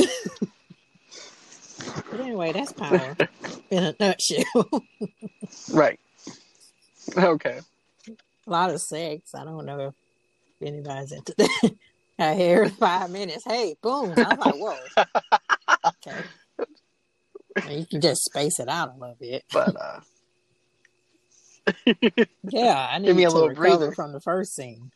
but 2.11 2.21
anyway, 2.21 2.53
that's 2.53 2.73
power 2.73 3.19
in 3.71 3.85
a 3.85 3.97
nutshell. 4.01 4.45
right. 5.69 6.01
Okay. 7.17 7.61
A 8.51 8.53
lot 8.53 8.71
of 8.71 8.81
sex. 8.81 9.35
I 9.35 9.45
don't 9.45 9.65
know 9.65 9.79
if 9.89 9.95
anybody's 10.67 11.13
into 11.13 11.35
that. 11.39 11.71
I 12.19 12.35
hear 12.35 12.69
five 12.69 13.11
minutes. 13.11 13.45
Hey, 13.47 13.77
boom. 13.81 14.13
I 14.17 14.35
was 14.35 14.39
like, 14.39 14.55
whoa. 14.55 15.05
Okay. 16.07 16.25
And 17.57 17.81
you 17.81 17.87
can 17.87 18.01
just 18.01 18.25
space 18.25 18.61
it 18.61 18.69
out 18.69 18.91
a 18.95 18.99
little 18.99 19.17
bit. 19.19 19.45
But 19.53 19.75
uh 19.81 20.01
Yeah, 22.51 22.89
I 22.91 22.99
need 22.99 23.07
Give 23.07 23.17
me 23.17 23.25
a 23.25 23.29
to 23.29 23.35
little 23.35 23.49
recover 23.49 23.61
breather. 23.79 23.93
from 23.93 24.13
the 24.13 24.21
first 24.21 24.55
scene. 24.55 24.91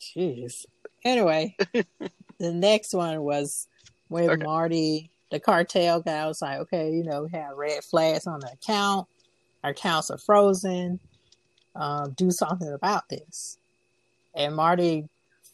Jeez. 0.00 0.66
Anyway, 1.04 1.56
the 1.72 2.52
next 2.52 2.94
one 2.94 3.22
was 3.22 3.66
when 4.08 4.28
Okay. 4.30 4.44
Marty, 4.44 5.10
the 5.30 5.40
cartel 5.40 6.00
guy, 6.00 6.26
was 6.26 6.40
like, 6.42 6.58
"Okay, 6.60 6.90
you 6.92 7.04
know, 7.04 7.22
we 7.24 7.30
have 7.38 7.56
red 7.56 7.82
flags 7.84 8.26
on 8.26 8.40
the 8.40 8.50
account. 8.52 9.06
Our 9.62 9.70
accounts 9.70 10.10
are 10.10 10.18
frozen. 10.18 11.00
Um, 11.74 12.12
do 12.12 12.30
something 12.30 12.72
about 12.72 13.08
this." 13.08 13.58
And 14.34 14.54
Marty 14.56 15.08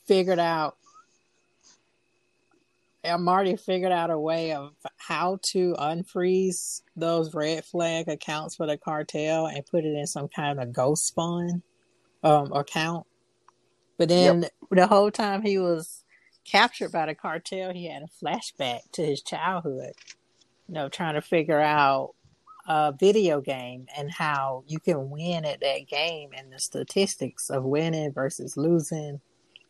figured 0.06 0.38
out 0.38 0.76
and 3.02 3.24
Marty 3.24 3.56
figured 3.56 3.92
out 3.92 4.10
a 4.10 4.18
way 4.18 4.52
of 4.52 4.74
how 4.98 5.38
to 5.42 5.74
unfreeze 5.78 6.82
those 6.96 7.34
red 7.34 7.64
flag 7.64 8.08
accounts 8.08 8.56
for 8.56 8.66
the 8.66 8.76
cartel 8.76 9.46
and 9.46 9.64
put 9.66 9.84
it 9.84 9.94
in 9.94 10.06
some 10.06 10.28
kind 10.28 10.60
of 10.60 10.72
ghost 10.72 11.06
spawn 11.06 11.62
um, 12.22 12.52
account. 12.52 13.06
But 13.96 14.08
then 14.08 14.42
yep. 14.42 14.50
the 14.70 14.86
whole 14.86 15.10
time 15.10 15.42
he 15.42 15.58
was 15.58 16.04
captured 16.44 16.92
by 16.92 17.06
the 17.06 17.14
cartel, 17.14 17.72
he 17.72 17.86
had 17.86 18.02
a 18.02 18.24
flashback 18.24 18.80
to 18.92 19.04
his 19.04 19.22
childhood. 19.22 19.92
You 20.68 20.74
know, 20.74 20.88
trying 20.88 21.14
to 21.14 21.22
figure 21.22 21.60
out 21.60 22.14
a 22.66 22.92
video 22.98 23.40
game 23.40 23.86
and 23.96 24.10
how 24.10 24.64
you 24.66 24.78
can 24.78 25.10
win 25.10 25.44
at 25.44 25.60
that 25.60 25.86
game 25.88 26.30
and 26.36 26.52
the 26.52 26.58
statistics 26.58 27.50
of 27.50 27.64
winning 27.64 28.12
versus 28.12 28.56
losing 28.56 29.20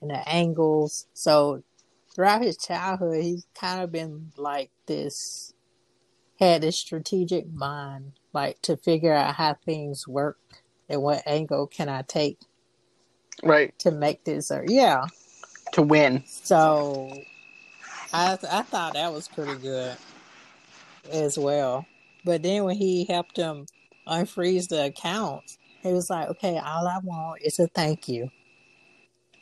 and 0.01 0.11
the 0.11 0.29
angles. 0.29 1.07
So 1.15 1.63
throughout 2.15 2.43
his 2.43 2.57
childhood, 2.57 3.23
he's 3.23 3.47
kind 3.55 3.83
of 3.83 3.93
been 3.93 4.33
like 4.37 4.71
this, 4.87 5.53
had 6.39 6.63
this 6.63 6.79
strategic 6.79 7.51
mind, 7.53 8.13
like 8.33 8.61
to 8.63 8.77
figure 8.77 9.15
out 9.15 9.35
how 9.35 9.55
things 9.65 10.07
work 10.09 10.39
and 10.89 11.03
what 11.03 11.23
angle 11.27 11.67
can 11.67 11.89
I 11.89 12.03
take, 12.03 12.39
right, 13.43 13.77
to 13.79 13.91
make 13.91 14.25
this 14.25 14.51
or 14.51 14.65
yeah, 14.67 15.05
to 15.73 15.83
win. 15.83 16.25
So, 16.27 17.13
I 18.13 18.33
I 18.33 18.63
thought 18.63 18.95
that 18.95 19.13
was 19.13 19.29
pretty 19.29 19.55
good 19.61 19.97
as 21.13 21.39
well. 21.39 21.87
But 22.25 22.43
then 22.43 22.65
when 22.65 22.77
he 22.77 23.05
helped 23.05 23.37
him 23.37 23.67
unfreeze 24.07 24.69
the 24.69 24.87
accounts, 24.87 25.59
he 25.83 25.93
was 25.93 26.11
like, 26.11 26.29
"Okay, 26.29 26.59
all 26.59 26.87
I 26.87 26.99
want 27.03 27.43
is 27.43 27.59
a 27.59 27.67
thank 27.69 28.09
you." 28.09 28.31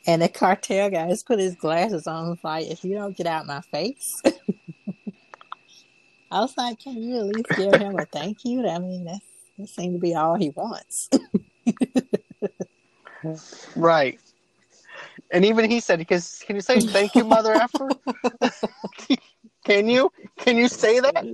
And 0.05 0.21
the 0.21 0.29
cartel 0.29 0.89
guy 0.89 1.09
just 1.09 1.27
put 1.27 1.39
his 1.39 1.55
glasses 1.55 2.07
on 2.07 2.29
and 2.29 2.39
like, 2.43 2.67
if 2.67 2.83
you 2.83 2.95
don't 2.95 3.15
get 3.15 3.27
out 3.27 3.45
my 3.45 3.61
face. 3.61 4.21
I 6.31 6.41
was 6.41 6.55
like, 6.57 6.79
can 6.79 7.01
you 7.01 7.17
at 7.17 7.25
least 7.25 7.49
give 7.55 7.75
him 7.75 7.97
a 7.97 8.05
thank 8.05 8.45
you? 8.45 8.67
I 8.67 8.79
mean, 8.79 9.05
that, 9.05 9.19
that 9.57 9.67
seemed 9.67 9.95
to 9.95 9.99
be 9.99 10.15
all 10.15 10.35
he 10.35 10.51
wants. 10.51 11.09
right. 13.75 14.19
And 15.31 15.43
even 15.43 15.69
he 15.69 15.79
said, 15.79 15.99
because 15.99 16.43
can 16.45 16.55
you 16.55 16.61
say 16.61 16.79
thank 16.79 17.15
you, 17.15 17.23
mother 17.23 17.53
after? 17.53 17.89
can 19.63 19.87
you? 19.87 20.11
Can 20.37 20.57
you 20.57 20.67
say 20.67 20.99
that?" 20.99 21.25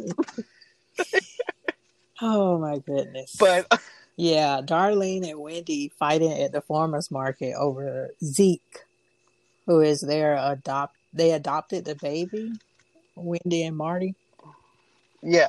oh 2.22 2.58
my 2.60 2.80
goodness! 2.80 3.36
But 3.40 3.68
yeah, 4.18 4.62
Darlene 4.64 5.30
and 5.30 5.40
Wendy 5.40 5.92
fighting 6.00 6.32
at 6.32 6.52
the 6.52 6.62
farmers 6.62 7.12
market 7.12 7.54
over 7.56 8.10
Zeke, 8.24 8.80
who 9.66 9.82
is 9.82 10.02
their 10.02 10.36
adopt. 10.36 10.96
They 11.14 11.32
adopted 11.32 11.86
the 11.86 11.96
baby, 11.96 12.54
Wendy 13.16 13.64
and 13.64 13.78
Marty. 13.78 14.16
Yeah. 15.22 15.48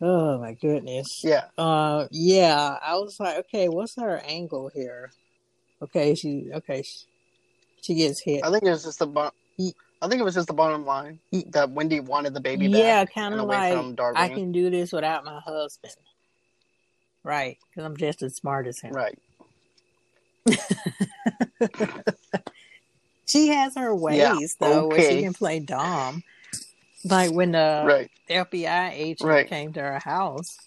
Oh 0.00 0.38
my 0.38 0.54
goodness. 0.54 1.22
Yeah. 1.24 1.46
Uh, 1.56 2.06
yeah. 2.10 2.78
I 2.80 2.94
was 2.94 3.18
like, 3.18 3.38
okay, 3.38 3.68
what's 3.68 3.96
her 3.96 4.22
angle 4.24 4.70
here? 4.72 5.10
Okay, 5.82 6.14
she 6.14 6.50
okay, 6.52 6.82
she, 6.82 7.06
she 7.82 7.94
gets 7.94 8.22
hit. 8.22 8.44
I 8.44 8.50
think 8.50 8.64
it 8.64 8.70
was 8.70 8.84
just 8.84 8.98
the 8.98 9.06
bon- 9.06 9.30
I 10.00 10.08
think 10.08 10.20
it 10.20 10.24
was 10.24 10.34
just 10.34 10.46
the 10.46 10.54
bottom 10.54 10.86
line 10.86 11.18
that 11.48 11.70
Wendy 11.70 12.00
wanted 12.00 12.34
the 12.34 12.40
baby 12.40 12.68
back. 12.68 12.78
Yeah, 12.78 13.04
kind 13.04 13.34
of 13.34 13.46
like 13.46 13.76
I 14.16 14.28
can 14.28 14.52
do 14.52 14.70
this 14.70 14.92
without 14.92 15.24
my 15.24 15.40
husband. 15.40 15.94
Right, 17.24 17.58
because 17.68 17.84
I'm 17.84 17.96
just 17.96 18.22
as 18.22 18.36
smart 18.36 18.68
as 18.68 18.80
him. 18.80 18.92
Right. 18.92 19.18
she 23.26 23.48
has 23.48 23.74
her 23.74 23.94
ways 23.94 24.18
yeah, 24.18 24.38
though, 24.60 24.86
okay. 24.86 24.96
where 24.96 25.10
she 25.10 25.22
can 25.22 25.34
play 25.34 25.58
dumb. 25.60 26.22
Like 27.04 27.32
when 27.32 27.52
the 27.52 27.84
right. 27.86 28.10
FBI 28.30 28.92
agent 28.92 29.28
right. 29.28 29.48
came 29.48 29.72
to 29.72 29.80
her 29.80 29.98
house, 29.98 30.58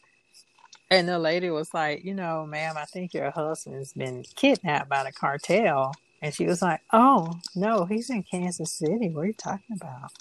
and 0.90 1.08
the 1.08 1.20
lady 1.20 1.50
was 1.50 1.74
like, 1.74 2.04
"You 2.04 2.14
know, 2.14 2.46
ma'am, 2.46 2.76
I 2.78 2.86
think 2.86 3.14
your 3.14 3.32
husband's 3.32 3.94
been 3.94 4.24
kidnapped 4.36 4.90
by 4.90 5.04
the 5.04 5.12
cartel." 5.12 5.94
And 6.22 6.34
she 6.34 6.46
was 6.46 6.62
like, 6.62 6.82
"Oh 6.94 7.40
no, 7.56 7.86
he's 7.86 8.10
in 8.10 8.24
Kansas 8.24 8.72
City. 8.72 9.10
What 9.10 9.22
are 9.22 9.28
you 9.28 9.34
talking 9.34 9.76
about?" 9.76 10.12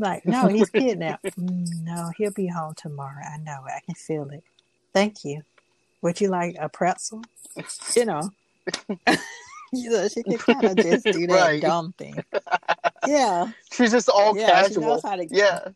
Like, 0.00 0.26
no, 0.26 0.48
he's 0.48 0.70
kidnapped. 0.70 1.36
No, 1.36 2.10
he'll 2.16 2.32
be 2.32 2.48
home 2.48 2.74
tomorrow. 2.74 3.22
I 3.22 3.36
know 3.38 3.64
it. 3.66 3.72
I 3.76 3.80
can 3.84 3.94
feel 3.94 4.28
it. 4.30 4.42
Thank 4.92 5.24
you. 5.24 5.42
Would 6.02 6.20
you 6.20 6.28
like 6.28 6.56
a 6.58 6.68
pretzel? 6.68 7.22
you 7.96 8.06
know. 8.06 8.30
you 9.72 9.90
know, 9.90 10.08
she 10.08 10.22
can 10.22 10.38
kind 10.38 10.64
of 10.64 10.76
just 10.76 11.04
do 11.04 11.26
that 11.26 11.40
right. 11.40 11.62
dumb 11.62 11.92
thing. 11.98 12.22
Yeah. 13.06 13.52
She's 13.72 13.92
just 13.92 14.08
all 14.08 14.36
yeah, 14.36 14.50
casual. 14.50 14.74
She 14.74 14.80
knows 14.80 15.02
how 15.02 15.16
to 15.16 15.26
yeah. 15.30 15.68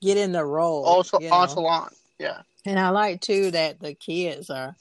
get 0.00 0.16
in 0.16 0.32
the 0.32 0.44
role. 0.44 0.84
Also 0.84 1.18
you 1.20 1.30
know? 1.30 1.88
Yeah. 2.18 2.42
And 2.64 2.78
I 2.78 2.90
like 2.90 3.20
too 3.20 3.50
that 3.50 3.80
the 3.80 3.94
kids 3.94 4.50
are 4.50 4.76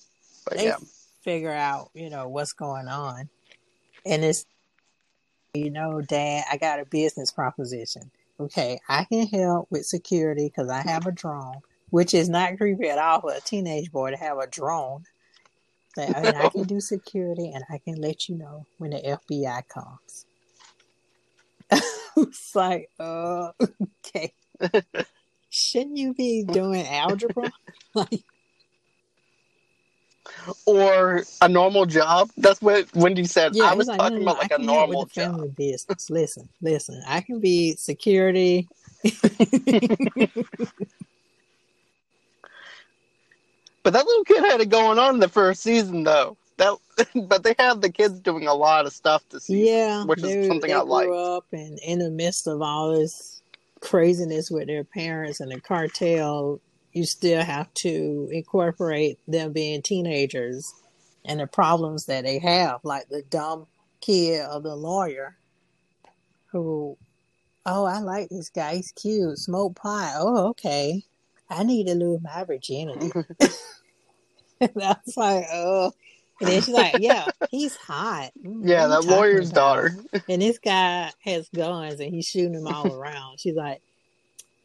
but, 0.46 0.58
they 0.58 0.66
yeah. 0.66 0.78
figure 1.22 1.52
out, 1.52 1.90
you 1.94 2.10
know, 2.10 2.28
what's 2.28 2.54
going 2.54 2.88
on. 2.88 3.30
And 4.06 4.24
it's 4.24 4.46
you 5.54 5.70
know, 5.70 6.02
Dad, 6.02 6.46
I 6.52 6.58
got 6.58 6.80
a 6.80 6.86
business 6.86 7.32
proposition. 7.32 8.10
Okay, 8.40 8.80
I 8.90 9.04
can 9.06 9.28
help 9.28 9.68
with 9.70 9.86
security 9.86 10.46
because 10.48 10.70
I 10.70 10.82
have 10.82 11.06
a 11.06 11.12
drone 11.12 11.62
which 11.94 12.16
is 12.16 12.28
not 12.28 12.58
creepy 12.58 12.90
at 12.90 12.98
all 12.98 13.22
for 13.22 13.36
a 13.36 13.40
teenage 13.40 13.92
boy 13.92 14.10
to 14.10 14.18
have 14.18 14.40
a 14.40 14.48
drone. 14.48 15.04
Mean, 15.96 16.12
I 16.16 16.50
can 16.50 16.64
do 16.64 16.80
security 16.80 17.52
and 17.54 17.64
I 17.70 17.78
can 17.78 18.02
let 18.02 18.28
you 18.28 18.34
know 18.34 18.66
when 18.80 18.90
the 18.90 19.20
FBI 19.32 19.68
comes. 19.68 20.26
it's 22.18 22.56
like, 22.56 22.90
uh, 23.00 23.52
okay. 24.08 24.34
Shouldn't 25.52 25.98
you 25.98 26.16
be 26.16 26.44
doing 26.44 26.88
algebra? 26.88 27.52
like, 27.94 28.24
or 30.66 31.24
a 31.42 31.50
normal 31.50 31.86
job. 31.86 32.30
That's 32.38 32.62
what 32.62 32.94
Wendy 32.96 33.26
said. 33.26 33.56
Yeah, 33.56 33.66
I 33.66 33.74
was 33.74 33.88
like, 33.88 34.00
talking 34.00 34.20
no, 34.20 34.26
no, 34.26 34.32
about 34.32 34.42
like 34.42 34.60
a 34.60 34.62
normal 34.62 35.06
job. 35.06 35.34
Family 35.34 35.50
business. 35.50 36.10
Listen, 36.10 36.50
listen. 36.62 37.02
I 37.08 37.22
can 37.22 37.40
be 37.40 37.76
security. 37.76 38.68
But 43.84 43.92
that 43.94 44.06
little 44.06 44.24
kid 44.24 44.44
had 44.46 44.62
it 44.62 44.70
going 44.70 44.98
on 44.98 45.16
in 45.16 45.20
the 45.20 45.28
first 45.28 45.62
season, 45.62 46.04
though. 46.04 46.38
That, 46.58 46.78
but 47.28 47.44
they 47.44 47.54
have 47.60 47.82
the 47.82 47.92
kids 47.92 48.20
doing 48.20 48.48
a 48.48 48.54
lot 48.54 48.86
of 48.86 48.94
stuff 48.94 49.28
to 49.30 49.40
see, 49.40 49.70
yeah, 49.70 50.06
which 50.06 50.24
is 50.24 50.48
something 50.48 50.74
I 50.74 50.80
like. 50.80 51.10
Up 51.10 51.46
and 51.52 51.78
in 51.80 52.00
the 52.00 52.10
midst 52.10 52.48
of 52.48 52.62
all 52.62 52.94
this 52.94 53.42
craziness 53.82 54.50
with 54.50 54.68
their 54.68 54.86
parents 54.86 55.42
and 55.42 55.52
the 55.52 55.60
cartel, 55.60 56.62
you 56.94 57.06
still 57.06 57.44
have 57.44 57.74
to 57.74 58.30
incorporate 58.32 59.20
them 59.28 59.52
being 59.52 59.82
teenagers 59.82 60.74
and 61.26 61.40
the 61.40 61.48
problems 61.48 62.06
that 62.06 62.24
they 62.24 62.40
have, 62.40 62.80
like 62.84 63.10
the 63.10 63.24
dumb 63.24 63.68
kid 64.02 64.42
of 64.42 64.64
the 64.64 64.76
lawyer 64.76 65.38
who, 66.48 66.98
oh, 67.66 67.86
I 67.86 68.00
like 68.00 68.30
this 68.30 68.50
guy. 68.50 68.76
He's 68.76 68.92
cute. 68.92 69.38
Smoke 69.38 69.76
pot. 69.76 70.14
Oh, 70.18 70.48
okay. 70.50 71.04
I 71.50 71.64
need 71.64 71.88
to 71.88 71.96
lose 71.96 72.22
my 72.22 72.44
virginity. 72.44 73.12
That's 74.76 75.18
like, 75.18 75.46
oh. 75.52 75.92
And 76.40 76.50
then 76.50 76.62
she's 76.62 76.74
like, 76.74 76.96
yeah, 77.00 77.26
he's 77.50 77.76
hot. 77.76 78.32
Mm, 78.44 78.68
yeah, 78.68 78.88
that 78.88 79.06
lawyer's 79.06 79.52
daughter. 79.52 79.96
and 80.30 80.42
this 80.42 80.60
guy 80.60 81.12
has 81.24 81.48
guns 81.50 82.00
and 82.00 82.14
he's 82.14 82.28
shooting 82.28 82.54
them 82.54 82.68
all 82.68 82.92
around. 82.94 83.40
She's 83.40 83.56
like, 83.56 83.82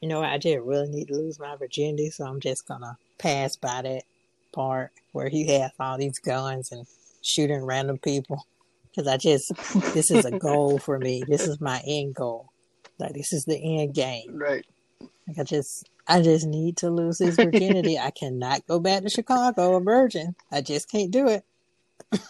you 0.00 0.08
know, 0.08 0.22
I 0.22 0.38
just 0.38 0.60
really 0.60 0.88
need 0.88 1.08
to 1.08 1.14
lose 1.14 1.38
my 1.38 1.56
virginity, 1.56 2.10
so 2.10 2.24
I'm 2.24 2.40
just 2.40 2.66
gonna 2.66 2.98
pass 3.18 3.56
by 3.56 3.82
that 3.82 4.02
part 4.52 4.92
where 5.12 5.28
he 5.28 5.46
has 5.54 5.72
all 5.78 5.98
these 5.98 6.18
guns 6.18 6.72
and 6.72 6.86
shooting 7.22 7.64
random 7.64 7.98
people. 7.98 8.46
Because 8.90 9.06
I 9.06 9.16
just, 9.16 9.52
this 9.94 10.10
is 10.10 10.24
a 10.24 10.38
goal 10.38 10.78
for 10.78 10.98
me. 10.98 11.22
This 11.26 11.46
is 11.46 11.60
my 11.60 11.80
end 11.86 12.14
goal. 12.14 12.50
Like 12.98 13.12
this 13.14 13.32
is 13.32 13.44
the 13.44 13.56
end 13.56 13.94
game. 13.94 14.36
Right. 14.36 14.66
Like 15.00 15.38
I 15.38 15.44
just, 15.44 15.88
I 16.06 16.22
just 16.22 16.46
need 16.46 16.78
to 16.78 16.90
lose 16.90 17.18
his 17.18 17.36
virginity. 17.36 17.98
I 17.98 18.10
cannot 18.10 18.66
go 18.66 18.80
back 18.80 19.02
to 19.02 19.10
Chicago 19.10 19.76
a 19.76 19.80
virgin. 19.80 20.34
I 20.50 20.62
just 20.62 20.90
can't 20.90 21.10
do 21.10 21.28
it. 21.28 21.44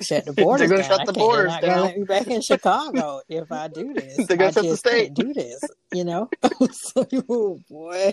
shut 0.00 0.24
the 0.24 0.32
borders 0.36 0.68
They're 0.68 0.78
down. 0.78 0.88
Shut 0.88 1.06
the 1.06 1.12
borders 1.12 1.52
They're 1.60 1.70
not 1.70 1.76
gonna 1.76 1.82
let 1.82 1.98
me 1.98 2.04
back 2.04 2.26
in 2.26 2.40
Chicago 2.40 3.20
if 3.28 3.50
I 3.50 3.68
do 3.68 3.94
this. 3.94 4.16
They're 4.26 4.36
gonna 4.36 4.48
I 4.48 4.52
shut 4.52 4.64
the 4.64 4.76
state. 4.76 5.14
do 5.14 5.32
this. 5.32 5.60
You 5.92 6.04
know? 6.04 6.30
so, 6.72 7.06
oh 7.28 7.60
boy. 7.68 8.12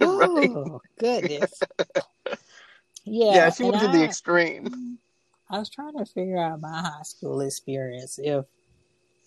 Oh 0.00 0.80
goodness. 0.98 1.52
Yeah. 3.04 3.34
Yeah, 3.34 3.50
she 3.50 3.64
went 3.64 3.80
to 3.80 3.88
the 3.88 4.04
extreme. 4.04 4.98
I 5.48 5.58
was 5.58 5.70
trying 5.70 5.96
to 5.98 6.04
figure 6.04 6.38
out 6.38 6.60
my 6.60 6.80
high 6.80 7.02
school 7.02 7.40
experience 7.40 8.18
if 8.22 8.44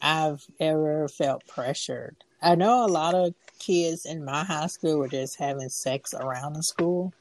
I've 0.01 0.43
ever 0.59 1.07
felt 1.07 1.45
pressured. 1.47 2.15
I 2.41 2.55
know 2.55 2.85
a 2.85 2.87
lot 2.87 3.15
of 3.15 3.33
kids 3.59 4.05
in 4.05 4.23
my 4.25 4.43
high 4.43 4.67
school 4.67 4.99
were 4.99 5.07
just 5.07 5.37
having 5.37 5.69
sex 5.69 6.13
around 6.13 6.53
the 6.53 6.63
school, 6.63 7.13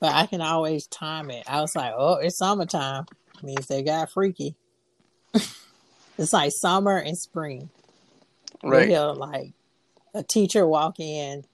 but 0.00 0.12
I 0.12 0.26
can 0.26 0.40
always 0.40 0.86
time 0.86 1.30
it. 1.30 1.44
I 1.48 1.60
was 1.60 1.76
like, 1.76 1.92
oh, 1.96 2.14
it's 2.14 2.38
summertime. 2.38 3.06
Means 3.42 3.66
they 3.66 3.82
got 3.82 4.10
freaky. 4.10 4.54
it's 6.18 6.32
like 6.32 6.52
summer 6.52 6.96
and 6.96 7.16
spring. 7.16 7.68
Right. 8.62 8.88
He'll 8.88 9.14
like 9.14 9.52
a 10.14 10.22
teacher 10.22 10.66
walk 10.66 11.00
in 11.00 11.44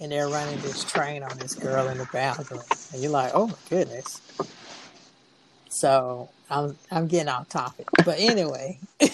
and 0.00 0.12
they're 0.12 0.28
running 0.28 0.60
this 0.60 0.84
train 0.84 1.22
on 1.22 1.38
this 1.38 1.54
girl 1.54 1.88
in 1.88 1.98
the 1.98 2.08
bathroom, 2.12 2.62
and 2.92 3.02
you're 3.02 3.10
like, 3.10 3.32
oh 3.34 3.48
my 3.48 3.54
goodness. 3.68 4.20
So 5.68 6.28
I'm 6.50 6.76
I'm 6.90 7.06
getting 7.08 7.28
off 7.28 7.48
topic, 7.48 7.88
but 8.04 8.18
anyway, 8.18 8.78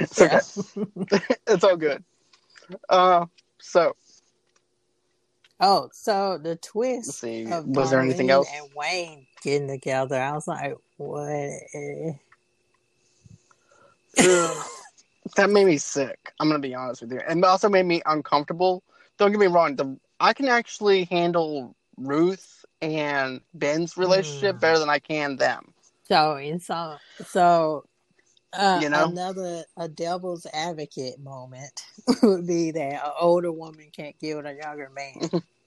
It's 0.00 0.20
okay. 0.20 0.38
it's 1.46 1.64
all 1.64 1.76
good. 1.76 2.04
Uh, 2.88 3.26
so 3.60 3.94
oh, 5.60 5.88
so 5.92 6.38
the 6.38 6.56
twist 6.56 7.22
Was 7.22 7.90
there 7.90 8.00
anything 8.00 8.30
else? 8.30 8.48
and 8.54 8.68
Wayne 8.74 9.26
getting 9.42 9.68
together, 9.68 10.20
I 10.20 10.32
was 10.32 10.48
like, 10.48 10.74
what? 10.96 11.50
That 15.36 15.50
made 15.50 15.66
me 15.66 15.78
sick. 15.78 16.32
I'm 16.40 16.48
gonna 16.48 16.58
be 16.58 16.74
honest 16.74 17.02
with 17.02 17.12
you, 17.12 17.20
and 17.28 17.44
also 17.44 17.68
made 17.68 17.86
me 17.86 18.02
uncomfortable. 18.06 18.82
Don't 19.18 19.30
get 19.30 19.40
me 19.40 19.46
wrong. 19.46 19.76
The, 19.76 19.98
I 20.20 20.32
can 20.32 20.48
actually 20.48 21.04
handle 21.04 21.74
Ruth 21.96 22.64
and 22.80 23.40
Ben's 23.54 23.96
relationship 23.96 24.56
Mm. 24.56 24.60
better 24.60 24.78
than 24.78 24.88
I 24.88 24.98
can 24.98 25.36
them. 25.36 25.74
So 26.04 26.36
in 26.36 26.60
some 26.60 26.98
so 27.26 27.84
uh, 28.52 28.80
You 28.82 28.88
know? 28.88 29.06
another 29.06 29.64
a 29.76 29.88
devil's 29.88 30.46
advocate 30.52 31.20
moment 31.20 31.82
would 32.22 32.46
be 32.46 32.70
that 32.70 33.04
an 33.04 33.12
older 33.20 33.52
woman 33.52 33.88
can't 33.92 34.16
with 34.20 34.46
a 34.46 34.54
younger 34.54 34.90
man. 34.90 35.42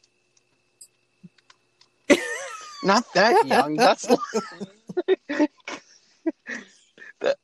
Not 2.83 3.05
that 3.13 3.45
young. 3.47 3.75
That's 3.75 4.07
That- 7.19 7.37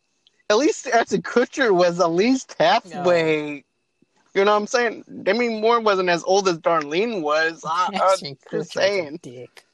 at 0.50 0.58
least 0.58 0.88
Ashton 0.88 1.22
Kutcher 1.22 1.72
was 1.76 2.00
at 2.00 2.12
least 2.12 2.56
halfway. 2.58 3.64
You 4.34 4.46
know 4.46 4.52
what 4.52 4.58
I'm 4.62 4.68
saying? 4.68 5.04
Demi 5.24 5.50
Moore 5.50 5.80
wasn't 5.82 6.10
as 6.10 6.24
old 6.24 6.48
as 6.48 6.60
Darlene 6.60 7.22
was. 7.22 7.64
I, 7.68 7.90
Ashton 8.14 8.38
just 8.52 8.72
saying. 8.72 9.20
dick. 9.22 9.66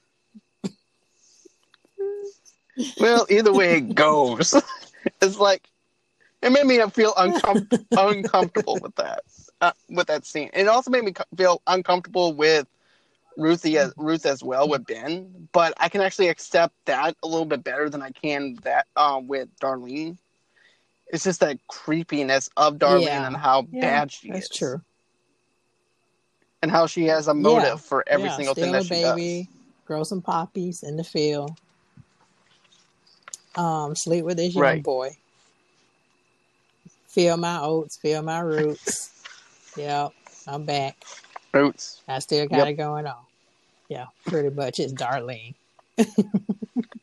well, 2.99 3.28
either 3.30 3.54
way 3.54 3.78
it 3.78 3.93
goes, 3.93 4.56
it's 5.21 5.38
like 5.38 5.69
it 6.41 6.52
made 6.52 6.65
me 6.65 6.80
feel 6.89 7.13
uncom- 7.13 7.86
uncomfortable 7.91 8.80
with 8.82 8.95
that. 8.95 9.21
Uh, 9.62 9.71
with 9.89 10.08
that 10.08 10.26
scene, 10.26 10.49
it 10.54 10.67
also 10.67 10.89
made 10.91 11.04
me 11.06 11.12
co- 11.13 11.23
feel 11.38 11.62
uncomfortable 11.67 12.34
with 12.34 12.67
Ruthie 13.38 13.78
as, 13.78 13.93
Ruth 13.98 14.26
as 14.26 14.43
well 14.43 14.67
with 14.67 14.86
Ben. 14.86 15.48
But 15.52 15.74
I 15.78 15.89
can 15.89 16.02
actually 16.02 16.30
accept 16.30 16.74
that 16.86 17.15
a 17.24 17.28
little 17.28 17.46
bit 17.46 17.63
better 17.63 17.89
than 17.89 18.02
I 18.02 18.12
can 18.12 18.56
that 18.63 18.88
um, 18.96 19.28
with 19.28 19.50
Darlene. 19.62 20.17
It's 21.08 21.24
just 21.24 21.41
that 21.41 21.58
creepiness 21.67 22.50
of 22.58 22.78
Darlene 22.78 23.04
Yeah. 23.06 23.28
and 23.28 23.36
how 23.38 23.67
Yeah, 23.72 23.82
bad 23.82 24.12
she 24.12 24.32
That's 24.32 24.50
is, 24.50 24.58
true. 24.58 24.82
and 26.62 26.72
how 26.72 26.88
she 26.88 27.06
has 27.06 27.28
a 27.28 27.34
motive 27.34 27.63
Yeah. 27.67 27.76
for 27.76 28.04
every 28.08 28.30
single 28.30 28.56
thing 28.56 28.72
that 28.72 28.86
she 28.86 28.89
baby, 28.89 29.50
grow 29.86 30.04
some 30.04 30.22
poppies 30.22 30.82
in 30.82 30.96
the 30.96 31.04
field, 31.04 31.58
um, 33.56 33.96
sleep 33.96 34.24
with 34.26 34.38
this 34.38 34.56
young 34.56 34.63
Right. 34.63 34.84
boy, 34.84 35.17
feel 37.10 37.38
my 37.38 37.60
oats, 37.60 37.98
feel 37.98 38.22
my 38.24 38.39
roots. 38.39 39.12
yep, 39.76 40.12
I'm 40.48 40.65
back. 40.65 40.96
Roots, 41.53 42.01
I 42.07 42.19
still 42.19 42.47
got 42.47 42.67
it 42.67 42.73
going 42.73 43.05
on. 43.05 43.23
Yeah, 43.89 44.05
pretty 44.25 44.49
much 44.49 44.79
it's 44.79 44.93
Darlene. 44.93 45.53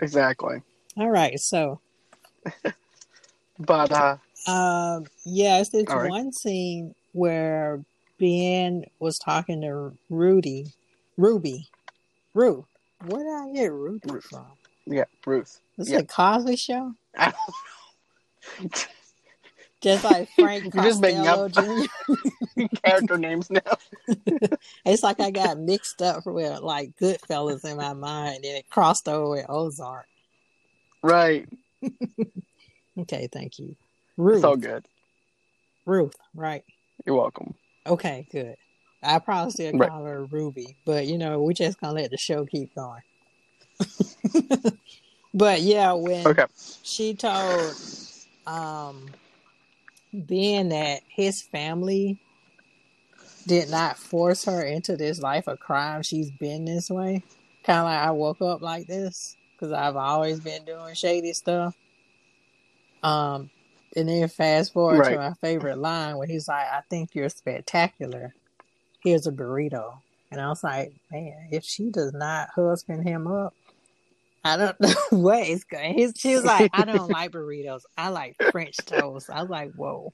exactly. 0.01 0.63
All 0.97 1.11
right, 1.11 1.39
so 1.39 1.81
But 3.59 3.93
uh, 3.93 4.17
um, 4.51 5.05
yes, 5.25 5.73
it's 5.75 5.93
right. 5.93 6.09
one 6.09 6.33
scene 6.33 6.95
where 7.13 7.85
Ben 8.19 8.85
was 8.99 9.19
talking 9.19 9.61
to 9.63 9.93
Rudy, 10.09 10.67
Ruby, 11.17 11.69
Ruth. 12.35 12.65
Where 13.07 13.23
did 13.23 13.33
I 13.33 13.53
get 13.55 13.73
Ruby 13.73 14.01
Ruth. 14.11 14.25
from? 14.25 14.47
yeah, 14.87 15.05
Ruth. 15.27 15.61
This 15.77 15.89
Yeah. 15.91 15.97
is 15.99 16.03
a 16.03 16.07
Cosby 16.07 16.57
Show. 16.57 16.95
I 17.17 17.33
Just 19.81 20.05
like 20.05 20.29
Frank 20.39 20.65
You're 20.75 20.85
just 20.85 21.01
making 21.01 21.27
up- 21.27 21.51
character 22.85 23.17
names 23.17 23.51
now. 23.51 23.61
It's 24.85 25.03
like 25.03 25.21
I 25.21 25.31
got 25.31 25.59
mixed 25.59 26.03
up 26.03 26.27
with 26.27 26.61
like 26.61 26.97
Goodfellas 27.01 27.65
in 27.65 27.77
my 27.77 27.93
mind, 27.93 28.37
and 28.45 28.57
it 28.57 28.69
crossed 28.71 29.09
over 29.09 29.31
with 29.31 29.47
Ozark. 29.49 30.07
Right. 31.03 31.49
Okay, 32.99 33.29
thank 33.33 33.59
you. 33.59 33.77
Ruth. 34.17 34.37
It's 34.37 34.45
all 34.45 34.57
good. 34.57 34.85
Ruth, 35.87 36.15
right. 36.35 36.65
You're 37.07 37.17
welcome. 37.17 37.55
Okay, 37.87 38.27
good. 38.33 38.57
I 39.03 39.19
probably 39.19 39.53
still 39.53 39.73
Right. 39.79 39.89
call 39.89 40.05
her 40.05 40.25
Ruby, 40.27 40.77
but 40.85 41.07
you 41.07 41.17
know, 41.19 41.41
we're 41.41 41.53
just 41.53 41.81
gonna 41.81 41.95
let 41.95 42.11
the 42.11 42.19
show 42.19 42.45
keep 42.45 42.75
going. 42.75 43.01
but 45.33 45.61
yeah, 45.63 45.93
when 45.93 46.27
Okay. 46.27 46.47
she 46.83 47.15
told 47.15 47.75
um 48.47 49.07
Ben 50.13 50.71
that 50.71 51.03
his 51.09 51.43
family 51.43 52.19
did 53.47 53.71
not 53.71 53.97
force 53.97 54.45
her 54.45 54.63
into 54.63 54.97
this 54.97 55.21
life 55.21 55.47
of 55.47 55.59
crime, 55.61 56.03
she's 56.03 56.31
been 56.31 56.65
this 56.65 56.91
way. 56.91 57.23
Kind 57.65 57.79
of 57.81 57.85
like 57.87 57.99
I 57.99 58.11
woke 58.11 58.41
up 58.43 58.63
like 58.63 58.87
this 58.87 59.37
because 59.53 59.73
I've 59.73 59.97
always 59.97 60.41
been 60.41 60.65
doing 60.65 60.95
shady 60.95 61.33
stuff. 61.33 61.75
Um, 63.03 63.51
and 63.97 64.09
then 64.09 64.29
fast 64.29 64.73
forward 64.73 64.99
Right. 65.01 65.13
to 65.13 65.17
my 65.19 65.33
favorite 65.35 65.79
line 65.79 66.17
where 66.17 66.27
he's 66.27 66.49
like, 66.49 66.67
"I 66.67 66.83
think 66.89 67.15
you're 67.15 67.29
spectacular. 67.29 68.35
Here's 69.03 69.27
a 69.27 69.33
burrito." 69.33 69.99
And 70.31 70.41
I 70.41 70.49
was 70.49 70.63
like, 70.63 70.93
"Man, 71.11 71.49
if 71.51 71.65
she 71.65 71.91
does 71.91 72.13
not 72.13 72.51
husband 72.55 73.07
him 73.09 73.27
up, 73.27 73.55
I 74.45 74.57
don't 74.57 74.81
know 74.81 74.95
what 75.11 75.47
is 75.47 75.65
going." 75.65 75.95
He's, 75.95 76.13
she 76.17 76.35
was 76.35 76.45
like, 76.45 76.71
"I 76.73 76.85
don't 76.85 77.11
like 77.11 77.33
burritos. 77.33 77.83
I 77.97 78.09
like 78.09 78.37
French 78.51 78.85
toast." 78.85 79.31
I 79.31 79.41
was 79.41 79.51
like, 79.51 79.73
"Whoa." 79.73 80.13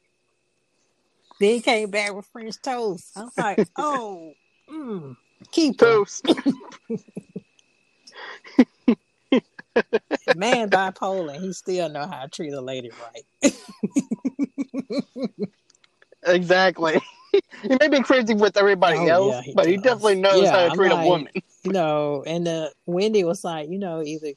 Then 1.38 1.54
he 1.54 1.60
came 1.60 1.90
back 1.90 2.14
with 2.14 2.26
French 2.26 2.60
toast. 2.62 3.10
I 3.16 3.24
was 3.24 3.38
like, 3.38 3.68
"Oh, 3.76 4.32
mm, 4.70 5.16
keep. 5.52 5.78
Toast. 5.78 6.26
man 10.34 10.70
bipolar. 10.70 11.38
He 11.40 11.52
still 11.52 11.88
know 11.88 12.06
how 12.06 12.22
to 12.22 12.28
treat 12.28 12.52
a 12.52 12.60
lady 12.60 12.90
right." 12.90 13.54
exactly. 16.26 17.00
He 17.62 17.76
may 17.80 17.88
be 17.88 18.02
crazy 18.02 18.34
with 18.34 18.56
everybody 18.56 18.98
Oh, 18.98 19.06
else, 19.08 19.34
yeah, 19.34 19.40
he 19.42 19.52
but 19.54 19.66
he 19.66 19.76
definitely 19.76 20.20
knows 20.20 20.42
Yeah, 20.42 20.50
how 20.52 20.68
to 20.68 20.74
treat 20.76 20.92
like- 20.92 21.04
a 21.04 21.08
woman. 21.08 21.32
you 21.64 21.72
know, 21.72 22.22
and 22.26 22.46
uh, 22.46 22.68
Wendy 22.86 23.24
was 23.24 23.42
like, 23.44 23.68
you 23.70 23.78
know, 23.78 24.02
either 24.02 24.32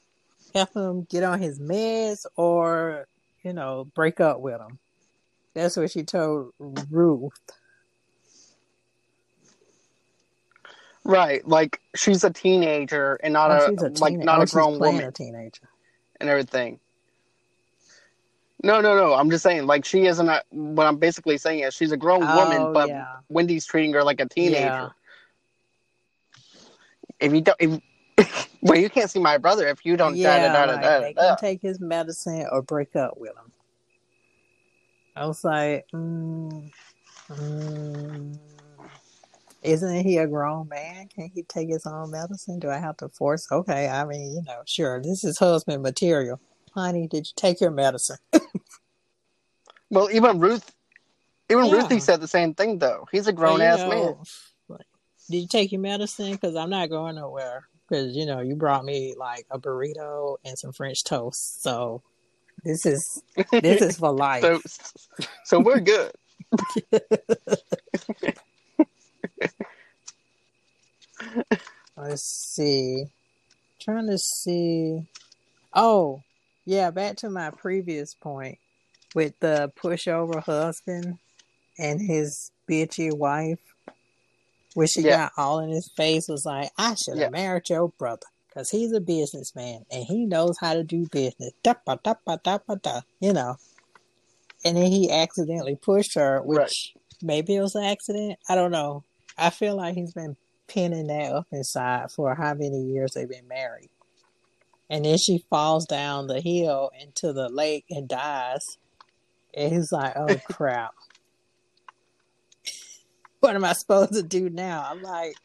help 0.55 0.73
him 0.75 1.03
get 1.09 1.23
on 1.23 1.39
his 1.41 1.59
meds 1.59 2.25
or, 2.35 3.07
you 3.43 3.53
know, 3.53 3.85
break 3.95 4.19
up 4.19 4.39
with 4.39 4.59
him. 4.59 4.79
That's 5.53 5.77
what 5.77 5.91
she 5.91 6.03
told 6.03 6.53
Ruth. 6.89 7.31
Right. 11.03 11.47
Like 11.47 11.79
she's 11.95 12.23
a 12.23 12.29
teenager 12.29 13.19
and 13.23 13.33
not 13.33 13.51
Oh, 13.51 13.75
a, 13.79 13.88
a 13.88 13.89
like 13.99 14.13
not 14.17 14.39
oh, 14.39 14.43
a 14.43 14.45
grown 14.45 14.79
woman 14.79 15.05
a 15.05 15.12
teenager. 15.12 15.67
and 16.19 16.29
everything. 16.29 16.79
No, 18.63 18.82
no, 18.82 18.95
no. 18.95 19.13
I'm 19.13 19.30
just 19.30 19.43
saying, 19.43 19.65
like, 19.67 19.86
she 19.86 20.06
isn't 20.06 20.28
a. 20.28 20.43
What 20.50 20.86
I'm 20.86 20.98
basically 20.98 21.38
saying 21.38 21.60
is, 21.60 21.74
she's 21.74 21.91
a 21.91 21.98
grown 21.98 22.24
Oh, 22.24 22.36
woman, 22.36 22.74
but 22.74 22.89
yeah. 22.89 23.17
Wendy's 23.30 23.65
treating 23.65 23.93
her 23.93 24.04
like 24.04 24.19
a 24.19 24.26
teenager. 24.26 24.62
Yeah. 24.62 24.89
If 27.19 27.34
you 27.34 27.41
don't, 27.41 27.58
if, 27.60 28.48
well, 28.62 28.78
you 28.78 28.89
can't 28.89 29.10
see 29.10 29.19
my 29.19 29.38
brother 29.38 29.67
if 29.67 29.86
you 29.86 29.95
don't. 29.95 30.15
yeah, 30.15 30.52
da, 30.52 30.65
da, 30.65 30.78
da, 30.78 30.98
like, 30.98 31.02
make 31.02 31.15
da. 31.15 31.36
take 31.36 31.62
his 31.62 31.80
medicine 31.80 32.48
or 32.52 32.62
break 32.62 32.95
up 32.95 33.17
with 33.17 33.32
him. 33.32 33.52
I 35.15 35.26
was 35.26 35.43
like, 35.43 35.86
mm, 35.93 36.72
mm, 37.30 38.39
isn't 39.62 40.06
he 40.06 40.17
a 40.17 40.27
grown 40.27 40.69
man? 40.69 41.08
Can 41.08 41.29
he 41.33 41.44
take 41.44 41.69
his 41.69 41.86
own 41.86 42.12
medicine? 42.12 42.60
Do 42.60 42.69
I 42.69 42.77
have 42.77 42.98
to 42.98 43.10
force? 43.10 43.48
Okay, 43.52 43.88
I 43.88 44.06
mean, 44.06 44.33
you 44.33 44.42
know, 44.44 44.62
sure, 44.65 45.02
this 45.02 45.23
is 45.23 45.38
husband 45.38 45.83
material. 45.83 46.40
Honey, 46.74 47.08
did 47.08 47.28
you 47.28 47.34
take 47.36 47.62
your 47.62 47.72
medicine? 47.72 48.17
Well, 49.92 50.10
even 50.12 50.40
Ruth, 50.40 50.72
even 51.50 51.65
Yeah. 51.65 51.78
Ruthie 51.78 52.00
said 52.00 52.22
the 52.22 52.28
same 52.28 52.54
thing 52.54 52.78
though. 52.78 53.08
He's 53.12 53.26
a 53.28 53.34
grown 53.34 53.60
well, 53.60 53.74
ass 53.74 53.80
know, 53.80 53.90
man. 53.90 54.15
Did 55.30 55.38
you 55.38 55.48
take 55.48 55.72
your 55.72 55.82
medicine? 55.82 56.32
Because 56.34 56.56
I'm 56.56 56.70
not 56.72 56.90
going 56.90 57.15
nowhere. 57.15 57.67
Because 57.88 58.15
you 58.15 58.26
know, 58.26 58.40
you 58.40 58.56
brought 58.56 58.86
me 58.86 59.15
like 59.17 59.46
a 59.52 59.60
burrito 59.60 60.38
and 60.46 60.58
some 60.58 60.72
French 60.72 61.04
toast. 61.04 61.62
So 61.62 62.02
this 62.63 62.86
is 62.86 63.24
this 63.52 63.82
is 63.82 63.98
for 63.98 64.12
life. 64.15 64.44
So, 64.44 64.62
so 65.44 65.60
we're 65.60 65.80
good. 65.80 66.12
Let's 71.98 72.24
see. 72.24 73.06
Trying 73.80 74.08
to 74.08 74.17
see. 74.17 75.08
Oh, 75.74 76.24
yeah, 76.65 76.91
back 76.91 77.17
to 77.17 77.29
my 77.29 77.51
previous 77.51 78.13
point. 78.13 78.57
with 79.15 79.33
the 79.39 79.71
pushover 79.75 80.39
husband 80.43 81.17
and 81.79 81.99
his 81.99 82.51
bitchy 82.69 83.12
wife, 83.12 83.57
where 84.75 84.85
she 84.85 85.01
Yeah. 85.01 85.17
got 85.17 85.31
all 85.35 85.57
in 85.62 85.69
his 85.71 85.89
face, 85.97 86.27
was 86.27 86.45
like, 86.45 86.69
I 86.77 86.93
should 86.93 87.17
have 87.17 87.21
Yeah. 87.21 87.29
married 87.29 87.69
your 87.69 87.89
brother 87.89 88.27
because 88.47 88.69
he's 88.69 88.91
a 88.93 88.99
businessman 89.01 89.83
and 89.89 90.03
he 90.05 90.27
knows 90.27 90.57
how 90.60 90.75
to 90.75 90.83
do 90.83 91.07
business. 91.07 91.53
Da, 91.63 91.73
ba, 91.87 91.99
da, 92.03 92.13
ba, 92.23 92.39
da, 92.43 92.60
ba, 92.67 92.75
da, 92.75 93.01
you 93.19 93.33
know. 93.33 93.55
And 94.63 94.77
then 94.77 94.91
he 94.91 95.10
accidentally 95.12 95.75
pushed 95.75 96.13
her, 96.13 96.39
which 96.43 96.60
Right. 96.60 97.03
maybe 97.23 97.55
it 97.55 97.62
was 97.62 97.73
an 97.73 97.85
accident. 97.85 98.37
I 98.47 98.53
don't 98.53 98.69
know. 98.71 99.03
I 99.39 99.49
feel 99.49 99.75
like 99.75 99.95
he's 99.95 100.13
been 100.13 100.37
pinning 100.67 101.07
that 101.07 101.31
up 101.33 101.47
inside 101.51 102.12
for 102.12 102.35
how 102.35 102.53
many 102.53 102.83
years 102.83 103.13
they've 103.13 103.27
been 103.27 103.47
married. 103.47 103.89
And 104.90 105.06
then 105.06 105.17
she 105.17 105.46
falls 105.50 105.85
down 105.85 106.27
the 106.27 106.42
hill 106.42 106.92
into 107.00 107.31
the 107.31 107.48
lake 107.50 107.85
and 107.90 108.08
dies. 108.08 108.65
And 109.54 109.71
he's 109.73 109.92
like, 109.92 110.13
oh 110.15 110.35
crap. 110.52 110.94
what 113.40 113.56
am 113.56 113.63
I 113.65 113.73
supposed 113.73 114.13
to 114.13 114.23
do 114.23 114.50
now? 114.50 114.85
I'm 114.90 115.02
like, 115.02 115.35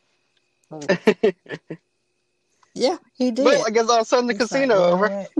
mm. 0.73 1.35
yeah, 2.75 2.97
he 3.17 3.31
did. 3.31 3.45
well, 3.45 3.65
I 3.67 3.71
guess 3.71 3.89
I'll 3.91 4.05
send 4.05 4.29
the 4.29 4.35
He's 4.35 4.41
like, 4.41 4.51
casino 4.51 4.75
over. 4.77 5.09
"What? 5.09 5.31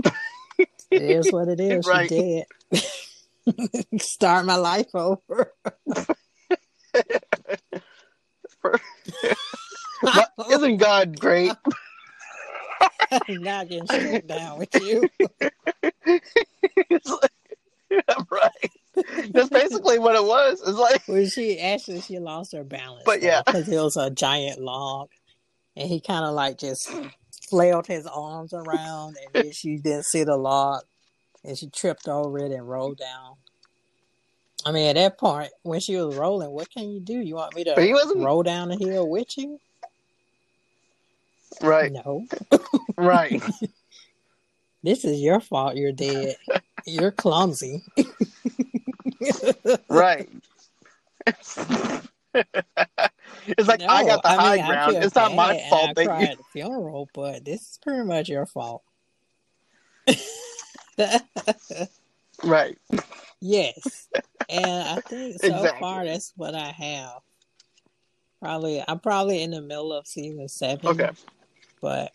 it 0.91 1.01
is 1.01 1.31
what 1.31 1.47
it 1.47 1.59
is. 1.59 1.85
Right. 1.87 2.09
She 2.09 2.43
did. 2.71 4.01
Start 4.01 4.45
my 4.45 4.55
life 4.55 4.93
over. 4.93 5.51
But 10.01 10.31
isn't 10.51 10.77
God 10.77 11.19
great? 11.19 11.51
I'm 13.27 13.43
not 13.43 13.69
getting 13.69 13.87
straight 13.87 14.27
down 14.27 14.59
with 14.59 14.73
you. 14.75 15.09
It's 16.89 17.09
like- 17.09 17.31
right. 18.31 18.71
That's 19.31 19.49
basically 19.49 19.99
what 19.99 20.15
it 20.15 20.23
was. 20.23 20.61
It's 20.65 20.77
like 20.77 21.03
Well, 21.07 21.25
she 21.27 21.59
actually 21.59 22.01
she 22.01 22.19
lost 22.19 22.53
her 22.53 22.63
balance, 22.63 23.03
But 23.05 23.21
yeah. 23.21 23.41
because 23.45 23.67
it 23.69 23.77
was 23.77 23.95
a 23.97 24.09
giant 24.09 24.59
log, 24.59 25.09
and 25.75 25.87
he 25.87 25.99
kind 25.99 26.25
of 26.25 26.33
like 26.33 26.57
just 26.57 26.89
flailed 27.49 27.87
his 27.87 28.07
arms 28.07 28.53
around, 28.53 29.17
and 29.23 29.45
then 29.45 29.51
she 29.51 29.77
didn't 29.77 30.05
see 30.05 30.23
the 30.23 30.35
log, 30.37 30.81
and 31.43 31.57
she 31.57 31.69
tripped 31.69 32.07
over 32.07 32.39
it 32.39 32.51
and 32.51 32.67
rolled 32.67 32.97
down. 32.97 33.35
I 34.65 34.71
mean, 34.71 34.87
at 34.87 34.95
that 34.95 35.19
point, 35.19 35.51
when 35.61 35.79
she 35.79 35.95
was 35.95 36.15
rolling, 36.15 36.49
what 36.49 36.71
can 36.71 36.89
you 36.89 36.99
do? 36.99 37.19
You 37.19 37.35
want 37.35 37.55
me 37.55 37.65
to 37.65 37.75
roll 38.15 38.41
down 38.43 38.69
the 38.69 38.77
hill 38.77 39.07
with 39.07 39.37
you? 39.37 39.59
Right, 41.61 41.91
No, 41.91 42.25
right. 42.97 43.41
this 44.83 45.05
is 45.05 45.19
your 45.19 45.39
fault. 45.39 45.75
You're 45.75 45.91
dead. 45.91 46.35
You're 46.85 47.11
clumsy. 47.11 47.83
Right. 49.89 50.29
it's 51.25 51.57
like 53.67 53.81
I 53.81 54.05
got 54.05 54.23
the 54.23 54.29
No, 54.35 54.39
high 54.39 54.55
mean, 54.57 54.65
ground. 54.67 54.97
It's 54.97 55.15
not 55.15 55.33
my 55.33 55.63
fault 55.69 55.89
I 55.89 55.93
that 55.93 56.05
cried 56.05 56.21
you 56.21 56.27
at 56.27 56.37
the 56.37 56.43
funeral, 56.51 57.09
but 57.13 57.43
this 57.45 57.61
is 57.61 57.79
pretty 57.81 58.03
much 58.03 58.29
your 58.29 58.45
fault. 58.45 58.83
right. 62.43 62.77
yes, 63.41 64.07
and 64.49 64.83
I 64.87 65.01
think 65.01 65.35
so 65.41 65.47
Exactly. 65.47 65.79
far 65.79 66.05
that's 66.05 66.33
what 66.35 66.53
I 66.53 66.69
have. 66.69 67.21
Probably, 68.41 68.83
I'm 68.87 68.99
probably 68.99 69.41
in 69.41 69.51
the 69.51 69.61
middle 69.61 69.93
of 69.93 70.05
season 70.05 70.47
seven. 70.47 70.87
Okay. 70.87 71.09
But 71.81 72.11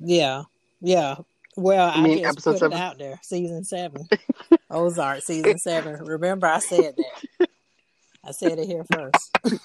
yeah, 0.00 0.42
yeah. 0.80 1.16
Well, 1.56 1.90
I 1.94 2.02
mean 2.02 2.18
just 2.22 2.42
put 2.44 2.58
seven? 2.58 2.72
it 2.72 2.80
out 2.80 2.98
there. 2.98 3.18
Season 3.22 3.64
seven, 3.64 4.08
Ozark, 4.70 5.22
season 5.22 5.58
seven. 5.58 5.94
Remember, 6.04 6.46
I 6.46 6.58
said 6.58 6.96
that. 6.96 7.48
I 8.24 8.32
said 8.32 8.58
it 8.58 8.66
here 8.66 8.84
first. 8.92 9.38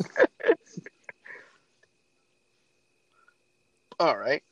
All 3.99 4.17
right. 4.17 4.43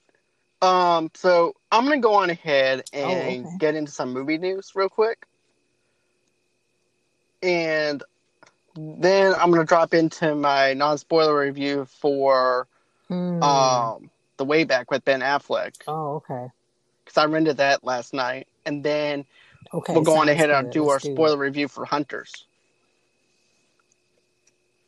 Um, 0.61 1.09
so 1.13 1.53
I'm 1.71 1.85
gonna 1.85 1.99
go 1.99 2.13
on 2.15 2.29
ahead 2.29 2.83
and 2.91 3.45
Oh, 3.45 3.47
okay. 3.47 3.57
get 3.57 3.75
into 3.75 3.91
some 3.91 4.11
movie 4.13 4.37
news 4.37 4.71
real 4.75 4.89
quick. 4.89 5.25
And 7.41 8.03
then 8.75 9.33
I'm 9.35 9.49
gonna 9.51 9.63
drop 9.65 9.93
into 9.93 10.35
my 10.35 10.73
non 10.73 10.97
spoiler 10.97 11.39
review 11.39 11.85
for 11.85 12.67
Hmm. 13.07 13.41
um 13.41 14.11
the 14.39 14.45
way 14.45 14.63
back 14.63 14.89
with 14.89 15.05
Ben 15.05 15.21
Affleck. 15.21 15.75
oh, 15.87 16.15
okay. 16.15 16.47
Because 17.05 17.17
I 17.17 17.25
rented 17.25 17.57
that 17.57 17.83
last 17.83 18.13
night. 18.13 18.47
And 18.65 18.83
then 18.83 19.25
Okay. 19.73 19.93
we'll 19.93 20.01
go 20.01 20.15
on 20.15 20.29
ahead 20.29 20.49
and 20.49 20.71
do 20.71 20.87
our 20.87 20.95
Let's 20.95 21.05
it. 21.05 21.13
spoiler 21.13 21.37
review 21.37 21.67
for 21.67 21.85
Hunters. 21.85 22.45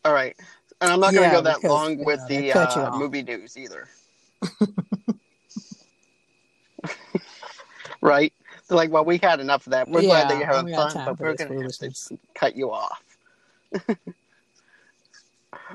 All 0.03 0.13
right. 0.13 0.35
And 0.79 0.91
I'm 0.91 0.99
not 0.99 1.13
going 1.13 1.29
to 1.29 1.35
Yeah, 1.35 1.41
go 1.41 1.43
that 1.43 1.57
because, 1.57 1.71
long 1.71 2.03
with 2.03 2.25
the 2.27 2.53
uh, 2.53 2.97
movie 2.97 3.21
news 3.21 3.55
either. 3.57 3.87
right? 8.01 8.33
They're 8.67 8.77
like, 8.77 8.89
well, 8.89 9.05
we 9.05 9.19
had 9.21 9.39
enough 9.39 9.67
of 9.67 9.71
that. 9.71 9.87
We're 9.87 10.01
glad 10.01 10.29
that 10.29 10.37
you're 10.37 10.47
having 10.47 10.73
fun, 10.73 11.05
but 11.05 11.19
we're 11.19 11.35
going 11.35 11.37
to 11.37 11.43
have 11.43 11.49
to 11.49 11.55
foolishness. 11.61 12.11
cut 12.33 12.55
you 12.55 12.71
off. 12.71 13.03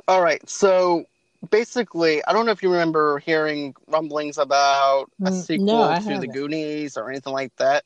All 0.08 0.22
right. 0.22 0.48
So 0.48 1.04
basically, 1.50 2.24
I 2.24 2.32
don't 2.32 2.46
know 2.46 2.52
if 2.52 2.62
you 2.62 2.70
remember 2.70 3.18
hearing 3.18 3.74
rumblings 3.86 4.38
about 4.38 5.10
a 5.24 5.30
Mm, 5.30 5.48
no, 5.54 5.82
sequel 5.82 5.94
to 5.96 6.18
The 6.18 6.26
haven't. 6.26 6.28
Goonies 6.28 6.96
or 6.96 7.10
anything 7.10 7.32
like 7.32 7.54
that. 7.56 7.84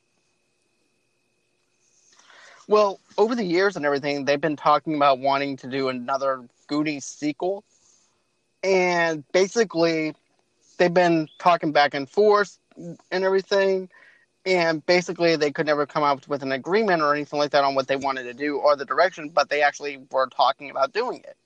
Well, 2.67 2.99
over 3.17 3.35
the 3.35 3.43
years 3.43 3.75
and 3.75 3.85
everything, 3.85 4.25
they've 4.25 4.39
been 4.39 4.55
talking 4.55 4.95
about 4.95 5.19
wanting 5.19 5.57
to 5.57 5.67
do 5.67 5.89
another 5.89 6.47
Goonies 6.67 7.05
sequel. 7.05 7.63
And 8.63 9.23
basically, 9.31 10.15
they've 10.77 10.93
been 10.93 11.27
talking 11.39 11.71
back 11.71 11.93
and 11.93 12.09
forth 12.09 12.57
and 12.77 13.23
everything. 13.23 13.89
And 14.45 14.85
basically, 14.85 15.35
they 15.35 15.51
could 15.51 15.65
never 15.65 15.85
come 15.85 16.03
up 16.03 16.27
with 16.27 16.43
an 16.43 16.51
agreement 16.51 17.01
or 17.01 17.13
anything 17.13 17.39
like 17.39 17.51
that 17.51 17.63
on 17.63 17.75
what 17.75 17.87
they 17.87 17.95
wanted 17.95 18.23
to 18.23 18.33
do 18.33 18.57
or 18.57 18.75
the 18.75 18.85
direction, 18.85 19.29
but 19.29 19.49
they 19.49 19.61
actually 19.61 19.97
were 20.11 20.27
talking 20.27 20.69
about 20.69 20.93
doing 20.93 21.19
it. 21.19 21.37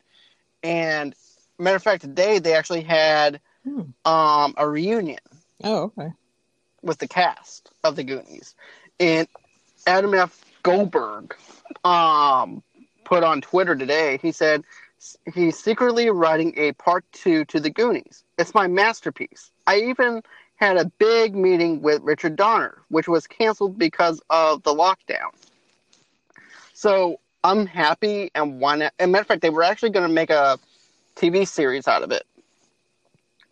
And 0.64 1.16
matter 1.58 1.76
of 1.76 1.84
fact, 1.84 2.02
today 2.02 2.40
they 2.40 2.54
actually 2.54 2.82
had 2.82 3.40
Hmm. 3.64 3.82
um, 4.06 4.54
a 4.58 4.68
reunion 4.70 5.20
Oh, 5.64 5.84
okay. 5.98 6.12
with 6.84 7.00
the 7.00 7.08
cast 7.08 7.72
of 7.84 7.96
the 7.96 8.04
Goonies. 8.04 8.54
And 9.00 9.28
Adam 9.88 10.14
F. 10.14 10.40
Goldberg 10.64 11.36
um, 11.84 12.62
put 13.04 13.24
on 13.24 13.42
Twitter 13.42 13.76
today, 13.76 14.20
he 14.22 14.32
said 14.32 14.64
he's 15.34 15.58
secretly 15.58 16.10
writing 16.10 16.54
a 16.58 16.74
part 16.74 17.06
two 17.12 17.46
to 17.46 17.60
the 17.60 17.70
Goonies. 17.70 18.24
It's 18.38 18.54
my 18.54 18.68
masterpiece. 18.68 19.52
I 19.68 19.78
even 19.82 20.22
had 20.58 20.78
a 20.78 20.86
big 20.86 21.36
meeting 21.36 21.82
with 21.82 22.02
Richard 22.04 22.36
Donner, 22.36 22.78
which 22.90 23.08
was 23.08 23.28
canceled 23.28 23.78
because 23.78 24.22
of 24.30 24.64
the 24.64 24.74
lockdown. 24.74 25.32
So 26.74 27.20
I'm 27.44 27.66
happy 27.66 28.32
and 28.36 28.60
want 28.60 28.82
to. 28.82 28.92
And 29.00 29.12
matter 29.12 29.22
of 29.22 29.28
fact, 29.28 29.42
they 29.42 29.50
were 29.50 29.64
actually 29.64 29.92
going 29.92 30.08
to 30.08 30.14
make 30.14 30.30
a 30.30 30.58
TV 31.16 31.46
series 31.46 31.88
out 31.88 32.04
of 32.04 32.12
it 32.12 32.26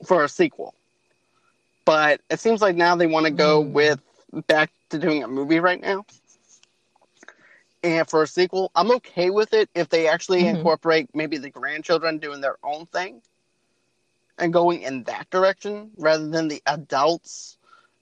for 0.05 0.23
a 0.23 0.29
sequel. 0.29 0.73
But 1.85 2.21
it 2.29 2.39
seems 2.39 2.61
like 2.61 2.75
now 2.75 2.95
they 2.95 3.07
want 3.07 3.25
to 3.25 3.31
go 3.31 3.59
Mm. 3.59 3.61
with 3.61 4.01
back 4.47 4.71
to 4.89 4.97
doing 4.99 5.23
a 5.23 5.27
movie 5.27 5.59
right 5.59 5.81
now. 5.81 6.05
And 7.83 8.07
for 8.09 8.23
a 8.23 8.27
sequel, 8.27 8.71
I'm 8.75 8.91
okay 8.93 9.29
with 9.29 9.53
it 9.53 9.69
if 9.75 9.89
they 9.89 10.07
actually 10.07 10.45
Mhm. 10.45 10.47
incorporate 10.47 11.09
maybe 11.13 11.37
the 11.37 11.49
grandchildren 11.49 12.17
doing 12.19 12.41
their 12.41 12.57
own 12.63 12.85
thing 12.87 13.21
and 14.37 14.53
going 14.53 14.81
in 14.81 15.03
that 15.03 15.29
direction 15.29 15.91
rather 15.97 16.27
than 16.27 16.47
the 16.47 16.61
adults 16.65 17.57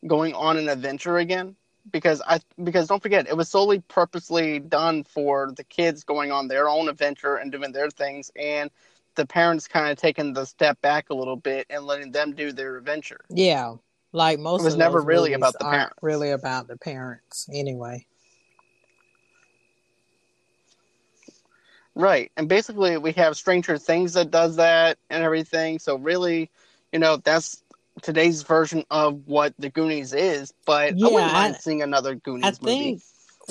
going 0.05 0.33
on 0.33 0.57
an 0.57 0.69
adventure 0.69 1.17
again. 1.17 1.55
Because 1.91 2.21
I 2.27 2.39
because 2.63 2.87
don't 2.87 3.01
forget, 3.01 3.27
it 3.27 3.35
was 3.37 3.49
solely 3.49 3.79
purposely 3.79 4.59
done 4.59 5.03
for 5.03 5.51
the 5.55 5.63
kids 5.63 6.03
going 6.03 6.31
on 6.31 6.47
their 6.47 6.69
own 6.69 6.87
adventure 6.89 7.35
and 7.35 7.51
doing 7.51 7.71
their 7.71 7.89
things 7.89 8.31
and 8.35 8.69
the 9.15 9.25
parents 9.25 9.67
kind 9.67 9.91
of 9.91 9.97
taking 9.97 10.33
the 10.33 10.45
step 10.45 10.81
back 10.81 11.09
a 11.09 11.13
little 11.13 11.35
bit 11.35 11.67
and 11.69 11.85
letting 11.85 12.11
them 12.11 12.33
do 12.33 12.51
their 12.51 12.77
adventure. 12.77 13.21
Yeah, 13.29 13.75
like 14.11 14.39
most. 14.39 14.61
It 14.61 14.65
was 14.65 14.77
never 14.77 15.01
really 15.01 15.33
about 15.33 15.53
the 15.57 15.65
parents. 15.65 15.93
Really 16.01 16.31
about 16.31 16.67
the 16.67 16.77
parents, 16.77 17.47
anyway. 17.53 18.05
Right. 21.93 22.31
And 22.37 22.47
basically 22.47 22.97
we 22.97 23.11
have 23.13 23.35
Stranger 23.35 23.77
Things 23.77 24.13
that 24.13 24.31
does 24.31 24.55
that 24.55 24.97
and 25.09 25.23
everything. 25.23 25.77
So 25.77 25.97
really, 25.97 26.49
you 26.93 26.99
know, 26.99 27.17
that's 27.17 27.63
today's 28.01 28.43
version 28.43 28.85
of 28.89 29.27
what 29.27 29.53
the 29.59 29.69
Goonies 29.69 30.13
is, 30.13 30.53
but 30.65 30.93
I 30.93 31.07
wouldn't 31.07 31.33
mind 31.33 31.55
I- 31.55 31.59
seeing 31.59 31.81
another 31.81 32.15
Goonies 32.15 32.45
I 32.45 32.51
movie. 32.65 32.77
think 32.79 33.01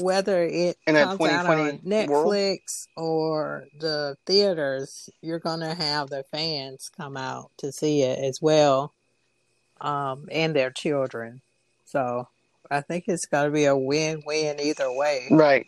whether 0.02 0.42
it 0.42 0.76
In 0.86 0.94
comes 0.94 1.20
out 1.20 1.46
on 1.46 1.80
2020 1.80 2.08
world? 2.08 2.26
Netflix 2.26 2.86
or 2.96 3.64
the 3.78 4.16
theaters, 4.26 5.08
you're 5.22 5.38
gonna 5.38 5.74
have 5.74 6.10
the 6.10 6.24
fans 6.30 6.90
come 6.96 7.16
out 7.16 7.50
to 7.58 7.72
see 7.72 8.02
it 8.02 8.18
as 8.18 8.40
well, 8.40 8.92
um, 9.80 10.28
and 10.30 10.54
their 10.54 10.70
children. 10.70 11.42
So 11.84 12.28
I 12.70 12.80
think 12.80 13.04
it's 13.08 13.26
gonna 13.26 13.50
be 13.50 13.64
a 13.64 13.76
win-win 13.76 14.60
either 14.60 14.92
way. 14.92 15.26
Right. 15.30 15.66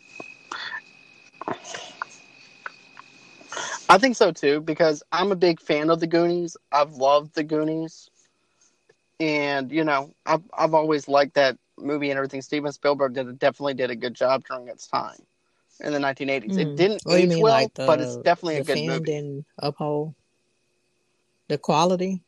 I 3.89 3.97
think 3.97 4.15
so 4.15 4.31
too 4.31 4.61
because 4.61 5.03
I'm 5.11 5.31
a 5.31 5.35
big 5.35 5.59
fan 5.61 5.89
of 5.89 5.99
the 5.99 6.07
Goonies. 6.07 6.57
I've 6.71 6.93
loved 6.93 7.35
the 7.35 7.43
Goonies, 7.43 8.09
and 9.19 9.71
you 9.71 9.83
know, 9.83 10.13
I've 10.25 10.41
I've 10.57 10.73
always 10.73 11.07
liked 11.07 11.35
that 11.35 11.57
movie 11.77 12.09
and 12.09 12.17
everything. 12.17 12.41
Steven 12.41 12.71
Spielberg 12.71 13.13
did 13.13 13.39
definitely 13.39 13.73
did 13.73 13.89
a 13.91 13.95
good 13.95 14.13
job 14.13 14.43
during 14.47 14.67
its 14.67 14.87
time 14.87 15.17
in 15.79 15.91
the 15.93 15.99
1980s. 15.99 16.55
Mm. 16.55 16.59
It 16.59 16.75
didn't 16.75 17.01
age 17.09 17.35
well, 17.41 17.53
like 17.53 17.73
the 17.73 17.85
but 17.87 17.99
it's 17.99 18.15
definitely 18.17 18.57
a 18.57 18.63
good 18.63 18.85
movie. 18.85 19.15
and 19.15 19.45
uphold 19.59 20.13
the 21.47 21.57
quality? 21.57 22.21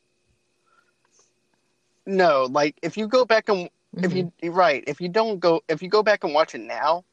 No, 2.06 2.46
like 2.50 2.76
if 2.82 2.96
you 2.96 3.08
go 3.08 3.24
back 3.24 3.48
and 3.48 3.68
if 3.94 4.12
Mhm. 4.12 4.16
you 4.16 4.32
you're 4.42 4.52
right, 4.52 4.84
if 4.86 5.00
you 5.00 5.08
don't 5.08 5.38
go 5.40 5.62
if 5.68 5.82
you 5.82 5.88
go 5.88 6.02
back 6.02 6.22
and 6.24 6.34
watch 6.34 6.54
it 6.54 6.60
now, 6.60 7.04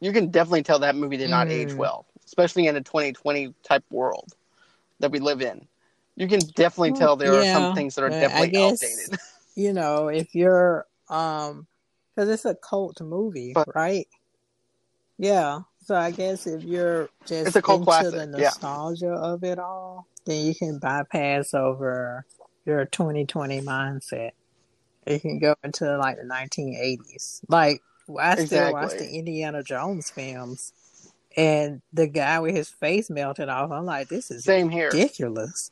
you 0.00 0.12
can 0.12 0.30
definitely 0.30 0.62
tell 0.62 0.78
that 0.80 0.96
movie 0.96 1.16
did 1.16 1.30
not 1.30 1.48
age 1.48 1.70
Mm. 1.70 1.76
well, 1.76 2.06
especially 2.24 2.66
in 2.66 2.76
a 2.76 2.80
2020 2.80 3.54
type 3.62 3.84
world 3.90 4.34
that 4.98 5.10
we 5.10 5.18
live 5.20 5.40
in. 5.40 5.66
You 6.16 6.28
can 6.28 6.40
definitely 6.40 6.90
Well, 6.92 7.00
tell 7.00 7.16
there 7.16 7.34
are 7.34 7.44
some 7.44 7.74
things 7.74 7.94
that 7.94 8.04
are 8.04 8.10
definitely 8.10 8.48
guess- 8.50 8.82
outdated. 8.82 9.18
you 9.54 9.72
know, 9.72 10.08
if 10.08 10.34
you're 10.34 10.86
um 11.10 11.66
because 12.14 12.28
it's 12.28 12.44
a 12.44 12.54
cult 12.54 13.00
movie, 13.00 13.52
But- 13.54 13.74
right? 13.74 14.06
Yeah. 15.18 15.60
So 15.84 15.94
I 15.94 16.10
guess 16.10 16.46
if 16.46 16.62
you're 16.62 17.08
just 17.26 17.48
It's 17.48 17.56
a 17.56 17.62
cult 17.62 17.80
into 17.80 17.84
classic, 17.86 18.12
the 18.12 18.38
yeah. 18.38 18.44
nostalgia 18.44 19.10
of 19.12 19.44
it 19.44 19.58
all, 19.58 20.06
then 20.26 20.44
you 20.46 20.54
can 20.54 20.78
bypass 20.78 21.54
over 21.54 22.24
your 22.64 22.84
2020 22.86 23.60
mindset. 23.62 24.30
You 25.06 25.18
can 25.20 25.38
go 25.38 25.54
into 25.64 25.96
like 25.98 26.16
the 26.16 26.24
1980s. 26.24 27.40
Like 27.48 27.80
I 28.18 28.44
still 28.44 28.72
watch 28.72 28.92
the 28.92 29.08
Indiana 29.10 29.62
Jones 29.62 30.10
films, 30.10 30.72
and 31.36 31.80
the 31.92 32.06
guy 32.06 32.40
with 32.40 32.54
his 32.54 32.68
face 32.68 33.08
melted 33.08 33.48
off. 33.48 33.70
I'm 33.70 33.84
like, 33.86 34.08
this 34.08 34.30
is 34.30 34.44
Same 34.44 34.68
here. 34.68 34.86
ridiculous. 34.92 35.70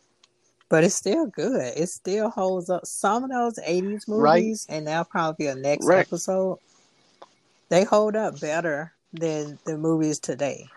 But 0.69 0.85
it's 0.85 0.97
still 0.97 1.27
good. 1.27 1.73
It 1.77 1.89
still 1.89 2.29
holds 2.31 2.69
up. 2.69 2.87
Some 2.87 3.25
of 3.25 3.31
those 3.31 3.59
80s 3.59 4.07
Right. 4.07 4.43
movies, 4.43 4.67
and 4.69 4.87
that'll 4.87 5.05
probably 5.05 5.47
be 5.47 5.49
a 5.49 5.55
next 5.55 5.87
Right. 5.87 6.01
episode, 6.01 6.59
they 7.71 7.85
hold 7.85 8.17
up 8.17 8.41
better 8.41 8.93
than 9.13 9.59
the 9.65 9.79
movies 9.79 10.19
today. 10.19 10.69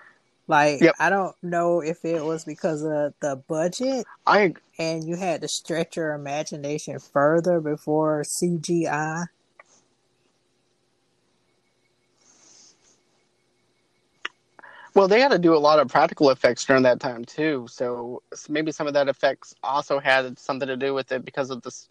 Like, 0.48 0.82
Yep. 0.82 0.96
I 1.00 1.10
don't 1.10 1.36
know 1.44 1.82
if 1.82 2.04
it 2.06 2.24
was 2.24 2.46
because 2.46 2.84
of 2.84 3.14
the 3.22 3.42
budget 3.48 4.06
I 4.26 4.54
and 4.80 5.08
you 5.08 5.16
had 5.16 5.42
to 5.42 5.48
stretch 5.48 5.98
your 5.98 6.14
imagination 6.14 7.00
further 7.00 7.60
before 7.60 8.24
CGI. 8.24 9.26
Well, 14.94 15.08
they 15.08 15.20
had 15.22 15.32
to 15.32 15.39
do 15.39 15.56
a 15.56 15.58
lot 15.60 15.80
of 15.80 15.88
practical 15.88 16.30
effects 16.30 16.66
during 16.66 16.84
that 16.84 17.00
time 17.00 17.24
too. 17.26 17.66
So 17.70 18.22
maybe 18.50 18.72
some 18.72 18.88
of 18.88 18.94
that 18.94 19.08
effects 19.08 19.56
also 19.64 20.00
had 20.00 20.38
something 20.38 20.68
to 20.68 20.78
do 20.78 20.94
with 20.94 21.12
it 21.12 21.24
because 21.26 21.50
of 21.50 21.62
this, 21.62 21.89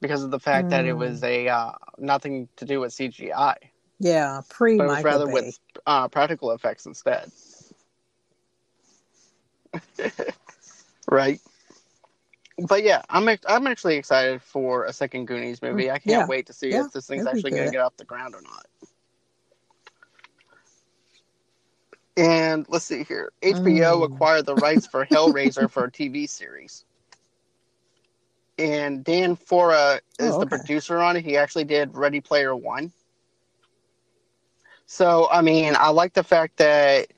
because 0.00 0.22
of 0.22 0.30
the 0.30 0.40
fact 0.40 0.70
that 0.70 0.84
it 0.86 0.92
Mm. 0.94 0.98
was 0.98 1.22
a 1.24 1.48
uh, 1.48 1.72
nothing 1.98 2.48
to 2.56 2.64
do 2.64 2.80
with 2.80 2.92
CGI, 2.92 3.54
Yeah, 3.98 4.42
pre 4.48 4.76
but 4.78 4.84
it 4.84 4.88
was 4.88 5.04
rather 5.04 5.26
Bay. 5.26 5.32
with 5.32 5.58
uh, 5.86 6.08
practical 6.08 6.52
effects 6.52 6.86
instead. 6.86 7.30
right. 11.10 11.40
But 12.68 12.82
yeah, 12.84 13.02
I'm 13.08 13.28
I'm 13.48 13.66
actually 13.66 13.96
excited 13.96 14.42
for 14.42 14.84
a 14.84 14.92
second 14.92 15.26
Goonies 15.26 15.62
movie. 15.62 15.90
I 15.90 15.98
can't 15.98 16.10
Yeah. 16.20 16.26
wait 16.26 16.46
to 16.46 16.52
see 16.52 16.70
Yeah, 16.70 16.86
if 16.86 16.92
this 16.92 17.06
thing's 17.06 17.26
actually 17.26 17.52
going 17.52 17.64
to 17.64 17.72
get 17.72 17.80
off 17.80 17.96
the 17.96 18.04
ground 18.04 18.34
or 18.34 18.42
not. 18.42 18.66
And 22.16 22.66
let's 22.68 22.84
see 22.84 23.04
here. 23.04 23.32
HBO 23.42 24.02
Mm. 24.02 24.04
acquired 24.04 24.46
the 24.46 24.56
rights 24.56 24.86
for 24.86 25.04
Hellraiser 25.06 25.70
for 25.70 25.84
a 25.84 25.90
TV 25.90 26.26
series. 26.26 26.84
And 28.58 29.04
Dan 29.04 29.36
Farah 29.36 30.00
is 30.18 30.36
Oh, 30.36 30.38
the 30.38 30.46
producer 30.46 30.98
on 30.98 31.16
it. 31.16 31.24
He 31.24 31.36
actually 31.36 31.64
did 31.64 31.94
Ready 31.94 32.20
Player 32.20 32.54
One. 32.54 32.92
So, 34.86 35.28
I 35.30 35.40
mean, 35.42 35.74
I 35.76 35.88
like 35.90 36.12
the 36.14 36.22
fact 36.22 36.58
that, 36.58 37.08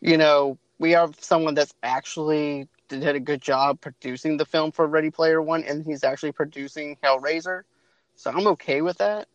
you 0.00 0.16
know, 0.16 0.58
we 0.78 0.92
have 0.92 1.18
someone 1.20 1.54
that's 1.54 1.74
actually 1.82 2.68
did 2.88 3.04
a 3.16 3.20
good 3.20 3.40
job 3.40 3.80
producing 3.80 4.36
the 4.36 4.44
film 4.44 4.70
for 4.70 4.86
Ready 4.86 5.10
Player 5.10 5.40
One, 5.42 5.64
and 5.64 5.84
he's 5.84 6.04
actually 6.04 6.32
producing 6.32 6.96
Hellraiser. 7.02 7.62
So 8.14 8.30
I'm 8.30 8.46
okay 8.48 8.82
with 8.82 8.98
that. 8.98 9.28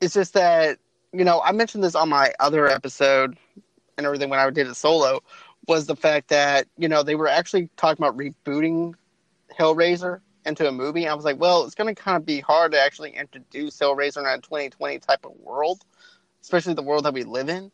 It's 0.00 0.14
just 0.14 0.34
that, 0.34 0.78
you 1.12 1.24
know, 1.24 1.40
I 1.42 1.52
mentioned 1.52 1.84
this 1.84 1.94
on 1.94 2.08
my 2.08 2.32
other 2.40 2.66
episode 2.66 3.36
and 4.02 4.06
everything 4.06 4.30
when 4.30 4.38
I 4.40 4.50
did 4.50 4.66
it 4.66 4.74
solo, 4.74 5.20
was 5.68 5.86
the 5.86 5.96
fact 5.96 6.28
that, 6.28 6.66
you 6.76 6.88
know, 6.88 7.02
they 7.02 7.14
were 7.14 7.28
actually 7.28 7.68
talking 7.76 8.04
about 8.04 8.16
rebooting 8.16 8.94
Hellraiser 9.58 10.20
into 10.44 10.68
a 10.68 10.72
movie. 10.72 11.06
I 11.06 11.14
was 11.14 11.24
like, 11.24 11.38
well, 11.40 11.64
it's 11.64 11.74
going 11.74 11.94
to 11.94 12.00
kind 12.00 12.16
of 12.16 12.26
be 12.26 12.40
hard 12.40 12.72
to 12.72 12.80
actually 12.80 13.10
introduce 13.16 13.78
Hellraiser 13.78 14.18
in 14.18 14.26
a 14.26 14.40
2020 14.40 14.98
type 14.98 15.24
of 15.24 15.32
world, 15.40 15.84
especially 16.42 16.74
the 16.74 16.82
world 16.82 17.04
that 17.04 17.14
we 17.14 17.24
live 17.24 17.48
in. 17.48 17.70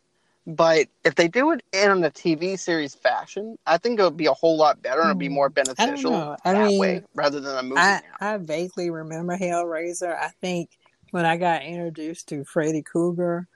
But 0.47 0.87
if 1.03 1.15
they 1.15 1.27
do 1.27 1.51
it 1.51 1.61
in 1.73 2.03
a 2.03 2.09
TV 2.09 2.57
series 2.57 2.95
fashion, 2.95 3.57
I 3.67 3.77
think 3.77 3.99
it 3.99 4.03
would 4.03 4.17
be 4.17 4.25
a 4.27 4.33
whole 4.33 4.57
lot 4.57 4.81
better 4.81 5.01
and 5.01 5.09
it'd 5.09 5.19
be 5.19 5.27
Hmm. 5.27 5.33
more 5.35 5.49
beneficial. 5.49 6.37
I 6.45 6.53
that 6.53 6.67
mean, 6.69 6.79
way 6.79 7.03
rather 7.13 7.39
than 7.39 7.57
a 7.57 7.63
movie. 7.63 7.77
I. 7.77 8.01
I 8.21 8.37
vaguely 8.37 8.89
remember 8.89 9.37
Hellraiser. 9.37 10.15
I 10.15 10.29
think 10.41 10.69
when 11.11 11.25
I 11.25 11.37
got 11.37 11.63
introduced 11.63 12.29
to 12.29 12.43
Freddy 12.43 12.81
Krueger, 12.81 13.47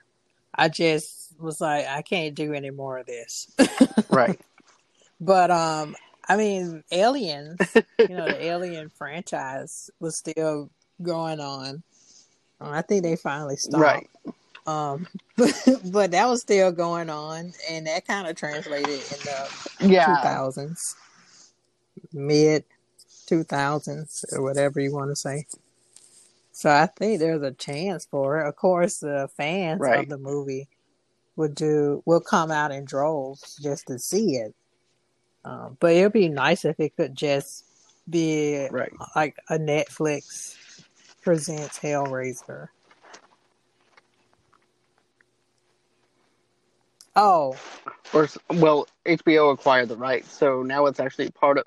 I 0.54 0.68
just 0.68 1.23
was 1.38 1.60
like, 1.60 1.86
I 1.86 2.02
can't 2.02 2.34
do 2.34 2.52
any 2.52 2.70
more 2.70 2.98
of 2.98 3.06
this. 3.06 3.50
Right. 4.10 4.40
But 5.20 5.50
um, 5.50 5.96
I 6.28 6.36
mean, 6.36 6.82
Aliens, 6.92 7.58
you 7.98 8.08
know, 8.08 8.26
the 8.26 8.44
Alien 8.44 8.90
franchise 8.90 9.90
was 10.00 10.18
still 10.18 10.70
going 11.02 11.40
on. 11.40 11.82
Uh, 12.60 12.70
I 12.70 12.82
think 12.82 13.02
they 13.02 13.16
finally 13.16 13.56
stopped. 13.56 13.82
Right. 13.82 14.10
Um, 14.66 15.06
but, 15.36 15.52
but 15.92 16.10
that 16.12 16.26
was 16.28 16.42
still 16.42 16.72
going 16.72 17.10
on, 17.10 17.52
and 17.70 17.86
that 17.86 18.06
kind 18.06 18.26
of 18.28 18.36
translated 18.36 18.88
in 18.88 18.96
the 18.98 19.48
Yeah. 19.80 20.06
2000s, 20.22 20.78
mid 22.12 22.64
2000s, 23.26 24.24
or 24.32 24.42
whatever 24.42 24.80
you 24.80 24.92
want 24.92 25.10
to 25.10 25.16
say. 25.16 25.46
So 26.52 26.70
I 26.70 26.86
think 26.86 27.18
there's 27.18 27.42
a 27.42 27.52
chance 27.52 28.06
for 28.06 28.40
it. 28.40 28.46
Of 28.48 28.56
course, 28.56 28.98
the 28.98 29.28
fans 29.36 29.80
Right. 29.80 30.00
of 30.04 30.08
the 30.08 30.18
movie 30.18 30.68
would 31.36 31.54
do 31.54 32.02
will 32.06 32.20
come 32.20 32.50
out 32.50 32.72
in 32.72 32.84
droves 32.84 33.56
just 33.62 33.86
to 33.88 33.98
see 33.98 34.36
it. 34.36 34.54
Um, 35.44 35.76
but 35.80 35.92
it'd 35.92 36.12
be 36.12 36.28
nice 36.28 36.64
if 36.64 36.78
it 36.80 36.96
could 36.96 37.14
just 37.14 37.64
be 38.08 38.66
Right. 38.70 38.92
like 39.14 39.36
a 39.48 39.58
Netflix 39.58 40.56
presents 41.22 41.78
Hellraiser. 41.78 42.68
Oh, 47.16 47.56
Or 48.12 48.28
well, 48.54 48.88
HBO 49.06 49.52
acquired 49.52 49.88
the 49.88 49.96
rights, 49.96 50.32
so 50.32 50.62
now 50.62 50.86
it's 50.86 50.98
actually 51.00 51.30
part 51.30 51.58
of. 51.58 51.64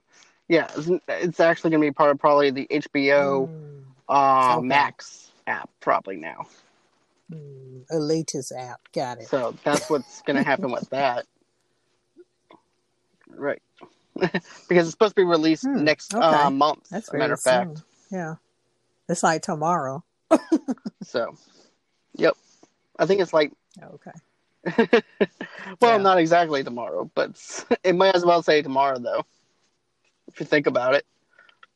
Yeah, 0.50 0.68
it's, 0.76 0.90
it's 1.08 1.40
actually 1.40 1.72
going 1.72 1.82
to 1.82 1.88
be 1.88 1.94
part 1.94 2.12
of 2.12 2.20
probably 2.20 2.52
the 2.52 2.68
HBO 2.72 3.50
mm, 3.50 3.84
uh, 4.10 4.58
Okay. 4.58 4.68
Max 4.68 5.32
app 5.46 5.70
probably 5.82 6.16
now. 6.18 6.48
Mm, 7.32 7.86
elitist 7.92 8.52
app. 8.58 8.82
Got 8.94 9.20
it. 9.20 9.28
So 9.28 9.56
that's 9.64 9.90
what's 9.90 10.22
going 10.24 10.38
to 10.38 10.44
happen 10.44 10.72
with 10.72 10.90
that. 10.90 11.26
Right. 13.30 13.62
because 14.16 14.88
it's 14.88 14.92
supposed 14.92 15.16
to 15.16 15.22
be 15.22 15.26
released 15.26 15.64
Hmm, 15.64 15.84
next 15.84 16.16
okay. 16.16 16.26
uh, 16.26 16.50
month, 16.50 16.90
That's 16.90 17.10
as 17.10 17.14
a 17.14 17.18
matter 17.18 17.34
of 17.34 17.42
fact. 17.42 17.84
Yeah, 18.10 18.36
it's 19.10 19.22
like 19.22 19.42
tomorrow. 19.42 20.04
So, 21.04 21.36
yep. 22.16 22.36
I 22.98 23.06
think 23.06 23.22
it's 23.22 23.34
like, 23.34 23.52
Okay. 23.82 24.12
well, 25.82 25.98
Yeah. 25.98 25.98
not 25.98 26.18
exactly 26.18 26.64
tomorrow, 26.64 27.10
but 27.16 27.66
it 27.84 27.96
might 27.96 28.16
as 28.16 28.26
well 28.26 28.42
say 28.42 28.62
tomorrow, 28.62 28.98
though, 28.98 29.24
if 30.28 30.40
you 30.40 30.46
think 30.46 30.68
about 30.68 30.96
it. 30.96 31.06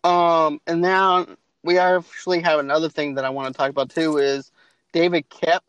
Um, 0.04 0.60
and 0.68 0.82
now 0.82 1.28
we 1.64 1.78
actually 1.78 2.42
have 2.42 2.60
another 2.60 2.90
thing 2.90 3.16
that 3.16 3.26
I 3.26 3.30
want 3.30 3.54
to 3.54 3.58
talk 3.58 3.70
about, 3.70 3.90
too, 3.90 4.18
is 4.18 4.51
David 4.92 5.30
Kep, 5.30 5.64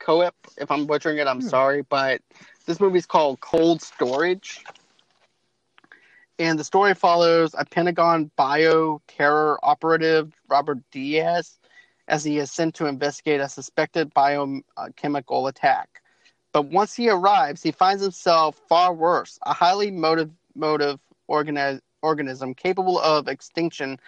Coep, 0.00 0.32
if 0.58 0.70
I'm 0.70 0.86
butchering 0.86 1.18
it, 1.18 1.26
I'm 1.26 1.40
Hmm. 1.40 1.48
sorry, 1.48 1.82
but 1.82 2.20
this 2.66 2.80
movie's 2.80 3.06
called 3.06 3.40
Cold 3.40 3.80
Storage. 3.82 4.64
And 6.38 6.58
the 6.58 6.64
story 6.64 6.94
follows 6.94 7.54
a 7.56 7.64
Pentagon 7.64 8.30
bioterror 8.36 9.56
operative, 9.62 10.34
Robert 10.48 10.78
Diaz, 10.90 11.58
as 12.08 12.24
he 12.24 12.38
is 12.38 12.50
sent 12.50 12.74
to 12.76 12.86
investigate 12.86 13.40
a 13.40 13.48
suspected 13.48 14.12
biochemical 14.14 15.46
attack. 15.46 16.02
But 16.52 16.66
once 16.66 16.94
he 16.94 17.08
arrives, 17.08 17.62
he 17.62 17.70
finds 17.72 18.02
himself 18.02 18.60
far 18.68 18.92
worse 18.92 19.38
a 19.42 19.52
highly 19.54 19.90
motive, 19.90 20.30
motive 20.54 21.00
organi- 21.30 21.80
organism 22.02 22.54
capable 22.54 22.98
of 22.98 23.28
extinction 23.28 23.98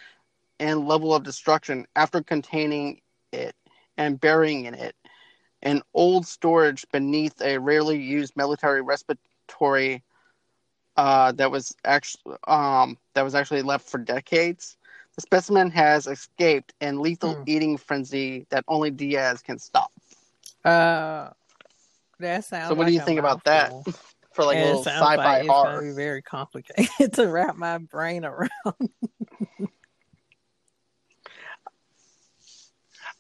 and 0.58 0.86
level 0.86 1.14
of 1.14 1.22
destruction 1.22 1.86
after 1.96 2.22
containing 2.22 3.00
it 3.32 3.54
and 3.96 4.20
burying 4.20 4.64
in 4.66 4.74
it 4.74 4.94
an 5.62 5.82
old 5.94 6.26
storage 6.26 6.84
beneath 6.92 7.40
a 7.42 7.58
rarely 7.58 7.98
used 8.00 8.36
military 8.36 8.82
respiratory 8.82 10.02
uh, 10.96 11.32
that 11.32 11.50
was 11.50 11.74
actually 11.84 12.36
um, 12.46 12.96
that 13.14 13.22
was 13.22 13.34
actually 13.34 13.62
left 13.62 13.88
for 13.88 13.98
decades. 13.98 14.76
The 15.16 15.22
specimen 15.22 15.70
has 15.70 16.06
escaped 16.06 16.74
in 16.80 17.00
lethal 17.00 17.34
Hmm. 17.36 17.42
eating 17.46 17.76
frenzy 17.76 18.46
that 18.50 18.64
only 18.68 18.90
Diaz 18.90 19.42
can 19.42 19.58
stop. 19.58 19.90
Uh, 20.64 21.30
that 22.18 22.44
sounds. 22.44 22.68
So 22.70 22.74
what 22.74 22.86
do 22.86 22.92
you 22.92 22.98
like 22.98 23.06
think 23.06 23.18
about 23.18 23.44
that? 23.44 23.72
For 24.32 24.44
like 24.44 24.56
a 24.58 24.60
And 24.60 24.64
little 24.64 24.82
sci-fi 24.82 25.14
like 25.16 25.46
it's 25.46 25.48
horror. 25.48 25.80
be 25.82 25.90
very 25.90 26.20
complicated 26.22 27.12
to 27.14 27.26
wrap 27.28 27.56
my 27.56 27.78
brain 27.78 28.24
around. 28.24 28.48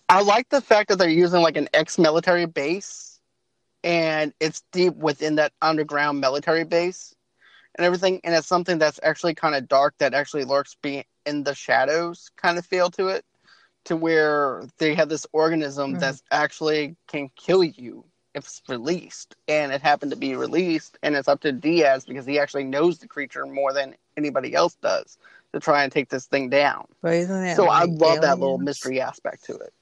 I 0.08 0.22
like 0.22 0.48
the 0.48 0.60
fact 0.60 0.88
that 0.88 0.98
they're 0.98 1.08
using 1.08 1.42
like 1.42 1.56
an 1.56 1.68
ex-military 1.74 2.46
base, 2.46 3.20
and 3.82 4.32
it's 4.40 4.62
deep 4.72 4.94
within 4.96 5.36
that 5.36 5.52
underground 5.60 6.20
military 6.20 6.64
base, 6.64 7.14
and 7.76 7.84
everything. 7.84 8.20
And 8.24 8.34
it's 8.34 8.46
something 8.46 8.78
that's 8.78 9.00
actually 9.02 9.34
kind 9.34 9.54
of 9.54 9.68
dark 9.68 9.94
that 9.98 10.14
actually 10.14 10.44
lurks 10.44 10.76
be 10.80 11.04
in 11.24 11.42
the 11.42 11.54
shadows, 11.54 12.30
kind 12.36 12.58
of 12.58 12.64
feel 12.66 12.90
to 12.92 13.08
it, 13.08 13.24
to 13.86 13.96
where 13.96 14.62
they 14.78 14.94
have 14.94 15.08
this 15.08 15.26
organism 15.32 15.94
Mhm. 15.94 16.00
that's 16.00 16.22
actually 16.30 16.96
can 17.08 17.28
kill 17.36 17.64
you 17.64 18.04
if 18.34 18.44
it's 18.44 18.62
released, 18.68 19.34
and 19.48 19.72
it 19.72 19.80
happened 19.80 20.12
to 20.12 20.16
be 20.16 20.36
released, 20.36 20.98
and 21.02 21.16
it's 21.16 21.28
up 21.28 21.40
to 21.40 21.52
Diaz 21.52 22.04
because 22.04 22.26
he 22.26 22.38
actually 22.38 22.64
knows 22.64 22.98
the 22.98 23.08
creature 23.08 23.46
more 23.46 23.72
than 23.72 23.96
anybody 24.16 24.54
else 24.54 24.76
does 24.76 25.18
to 25.52 25.60
try 25.60 25.82
and 25.82 25.90
take 25.92 26.10
this 26.10 26.26
thing 26.26 26.50
down. 26.50 26.86
But 27.02 27.14
isn't 27.14 27.42
that 27.42 27.56
So 27.56 27.66
I 27.68 27.84
like 27.84 28.00
love 28.00 28.20
that 28.20 28.38
little 28.38 28.58
mystery 28.58 29.00
aspect 29.00 29.44
to 29.44 29.56
it. 29.56 29.72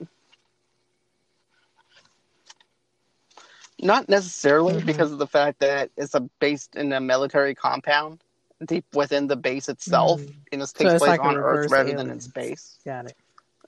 Not 3.85 4.09
necessarily 4.09 4.81
Mhm. 4.81 4.87
because 4.87 5.13
of 5.13 5.19
the 5.19 5.27
fact 5.27 5.61
that 5.61 5.91
it's 5.97 6.15
a 6.15 6.21
based 6.41 6.75
in 6.75 6.93
a 6.93 7.01
military 7.01 7.55
compound 7.55 8.25
deep 8.65 8.87
within 8.95 9.27
the 9.27 9.37
base 9.37 9.69
itself, 9.69 10.23
Mm. 10.23 10.35
and 10.53 10.63
it 10.63 10.67
So 10.69 10.79
takes 10.79 10.93
it's 10.95 11.01
place 11.01 11.11
like 11.11 11.25
on 11.25 11.37
Earth 11.37 11.71
rather 11.71 11.95
than 11.95 12.11
in 12.11 12.21
space. 12.21 12.79
Got 12.85 13.11
it. 13.11 13.17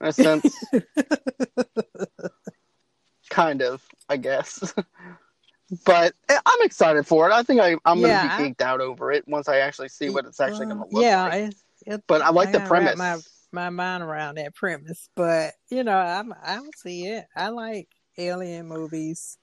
In 0.00 0.06
a 0.08 0.12
sense, 0.12 0.64
kind 3.30 3.62
of, 3.62 3.84
I 4.08 4.16
guess. 4.16 4.72
but 5.84 6.14
eh, 6.28 6.38
I'm 6.46 6.62
excited 6.62 7.06
for 7.06 7.28
it. 7.28 7.32
I 7.32 7.42
think 7.42 7.60
I, 7.60 7.76
I'm 7.84 8.00
Yeah, 8.00 8.20
going 8.20 8.30
to 8.30 8.36
be 8.38 8.54
geeked 8.54 8.60
out 8.62 8.80
over 8.80 9.12
it 9.12 9.26
once 9.28 9.48
I 9.48 9.58
actually 9.58 9.88
see 9.88 10.10
what 10.10 10.24
it's 10.24 10.40
actually 10.40 10.66
going 10.66 10.78
to 10.78 10.84
look 10.84 11.02
yeah, 11.02 11.24
like. 11.24 11.34
it's, 11.44 11.64
it, 11.86 12.04
But 12.06 12.22
I 12.22 12.30
like 12.30 12.52
the 12.52 12.60
premise. 12.60 12.96
My, 12.96 13.18
my 13.52 13.70
mind 13.70 14.02
around 14.02 14.36
that 14.36 14.54
premise, 14.54 15.08
but 15.14 15.54
you 15.70 15.84
know, 15.84 15.96
I'm 15.96 16.34
I'll 16.42 16.70
see 16.76 17.06
it. 17.06 17.26
I 17.36 17.48
like 17.48 17.88
alien 18.18 18.68
movies, 18.68 19.38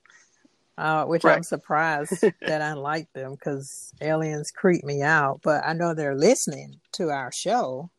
uh, 0.78 1.06
which 1.06 1.28
I'm 1.28 1.44
surprised 1.44 2.32
that 2.46 2.62
I 2.62 2.74
like 2.74 3.12
them 3.14 3.34
because 3.34 3.94
aliens 4.02 4.52
creep 4.52 4.84
me 4.84 5.02
out. 5.02 5.42
But 5.44 5.64
I 5.66 5.74
know 5.74 5.94
they're 5.94 6.16
listening 6.16 6.80
to 6.94 7.10
our 7.10 7.32
show, 7.32 7.92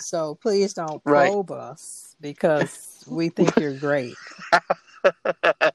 so 0.00 0.36
please 0.42 0.74
don't 0.74 1.02
Right. 1.06 1.36
probe 1.36 1.50
us 1.52 2.16
because 2.20 3.04
we 3.06 3.30
think 3.30 3.58
you're 3.58 3.78
great. 3.78 4.18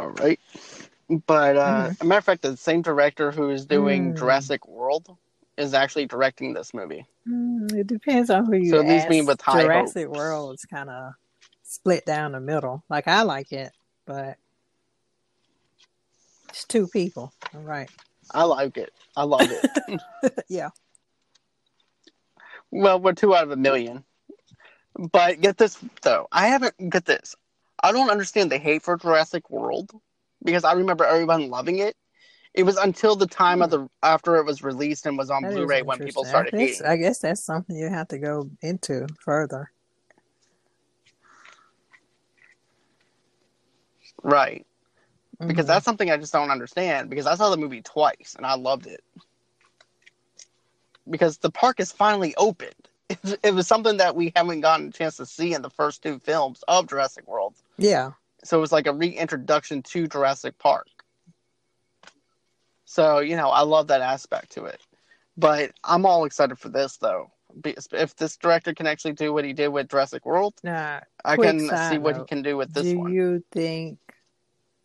All 0.00 0.10
right. 0.10 0.40
But 1.26 1.56
uh, 1.56 1.90
Mhm. 1.90 1.96
a 2.00 2.04
matter 2.04 2.18
of 2.18 2.24
fact, 2.24 2.42
the 2.42 2.56
same 2.56 2.82
director 2.82 3.30
who 3.32 3.50
is 3.50 3.66
doing 3.66 4.14
Mm. 4.14 4.18
Jurassic 4.18 4.66
World 4.68 5.16
is 5.56 5.74
actually 5.74 6.06
directing 6.06 6.52
this 6.52 6.74
movie. 6.74 7.06
Mm, 7.28 7.72
it 7.74 7.86
depends 7.86 8.30
on 8.30 8.46
who 8.46 8.56
you 8.56 8.70
So 8.70 8.80
it 8.80 8.88
leaves 8.88 9.08
me 9.08 9.22
with 9.22 9.40
high 9.40 9.62
Jurassic 9.62 10.06
hopes. 10.06 10.18
World 10.18 10.54
is 10.54 10.64
kind 10.66 10.90
of 10.90 11.12
split 11.62 12.04
down 12.04 12.32
the 12.32 12.40
middle. 12.40 12.84
Like 12.88 13.08
I 13.08 13.22
like 13.22 13.52
it, 13.52 13.72
but 14.06 14.36
it's 16.48 16.64
two 16.64 16.86
people. 16.88 17.32
All 17.54 17.60
right. 17.62 17.90
I 18.30 18.44
like 18.44 18.76
it. 18.76 18.92
I 19.16 19.24
love 19.24 19.48
it. 19.50 20.00
yeah. 20.48 20.70
well, 22.70 22.98
we're 22.98 23.12
two 23.12 23.34
out 23.34 23.44
of 23.44 23.50
a 23.50 23.56
million. 23.56 24.04
But 24.96 25.40
get 25.40 25.56
this 25.56 25.78
though, 26.02 26.28
I 26.30 26.48
haven't 26.48 26.90
get 26.90 27.04
this. 27.04 27.34
I 27.82 27.92
don't 27.92 28.10
understand 28.10 28.50
the 28.50 28.58
hate 28.58 28.82
for 28.82 28.96
Jurassic 28.96 29.50
World 29.50 29.90
because 30.44 30.64
I 30.64 30.72
remember 30.72 31.04
everyone 31.04 31.50
loving 31.50 31.80
it. 31.80 31.96
It 32.54 32.62
was 32.62 32.76
until 32.76 33.16
the 33.16 33.26
time 33.26 33.62
of 33.62 33.70
the 33.70 33.88
after 34.02 34.36
it 34.36 34.46
was 34.46 34.62
released 34.62 35.06
and 35.06 35.18
was 35.18 35.28
on 35.28 35.42
That 35.42 35.52
Blu-ray 35.52 35.82
when 35.82 35.98
people 35.98 36.24
started 36.24 36.54
I 36.54 36.58
guess, 36.58 36.78
hating. 36.78 36.86
I 36.86 36.96
guess 36.96 37.18
that's 37.18 37.44
something 37.44 37.74
you 37.76 37.88
have 37.88 38.08
to 38.08 38.18
go 38.18 38.48
into 38.62 39.08
further. 39.18 39.72
Right. 44.22 44.64
Because 45.40 45.64
Mhm. 45.64 45.68
that's 45.68 45.84
something 45.84 46.10
I 46.10 46.16
just 46.16 46.32
don't 46.32 46.50
understand 46.50 47.10
because 47.10 47.26
I 47.26 47.34
saw 47.34 47.50
the 47.50 47.56
movie 47.56 47.82
twice 47.82 48.34
and 48.36 48.46
I 48.46 48.54
loved 48.54 48.86
it. 48.86 49.02
Because 51.10 51.38
the 51.38 51.50
park 51.50 51.80
is 51.80 51.92
finally 51.92 52.34
opened. 52.36 52.74
It, 53.10 53.38
it 53.42 53.54
was 53.54 53.66
something 53.66 53.98
that 53.98 54.16
we 54.16 54.32
haven't 54.34 54.62
gotten 54.62 54.88
a 54.88 54.90
chance 54.90 55.18
to 55.18 55.26
see 55.26 55.52
in 55.52 55.60
the 55.60 55.68
first 55.68 56.02
two 56.02 56.18
films 56.20 56.64
of 56.68 56.86
Jurassic 56.88 57.26
World. 57.28 57.54
yeah. 57.76 58.12
So 58.44 58.56
it 58.58 58.60
was 58.60 58.72
like 58.72 58.86
a 58.86 58.92
reintroduction 58.94 59.82
to 59.82 60.06
Jurassic 60.06 60.56
Park. 60.58 60.86
So, 62.84 63.20
you 63.20 63.36
know, 63.36 63.48
I 63.48 63.62
love 63.62 63.88
that 63.88 64.00
aspect 64.00 64.52
to 64.52 64.64
it. 64.64 64.80
But 65.36 65.72
I'm 65.82 66.06
all 66.06 66.24
excited 66.24 66.58
for 66.58 66.68
this 66.68 66.96
though. 66.96 67.30
If 67.64 68.16
this 68.16 68.36
director 68.36 68.74
can 68.74 68.86
actually 68.86 69.12
do 69.12 69.32
what 69.32 69.44
he 69.44 69.52
did 69.52 69.68
with 69.68 69.88
Jurassic 69.88 70.26
World, 70.26 70.54
Now, 70.62 71.00
I 71.24 71.36
can 71.36 71.68
side 71.68 71.90
see 71.92 71.98
what 71.98 72.16
he 72.16 72.22
can 72.24 72.42
do 72.42 72.56
with 72.56 72.72
this 72.72 72.84
do 72.84 72.98
one. 72.98 73.12
you 73.12 73.44
think 73.52 73.98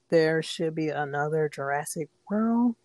there 0.10 0.41
should 0.43 0.76
be 0.76 0.89
another 0.89 1.50
Jurassic 1.50 2.10
World? 2.30 2.76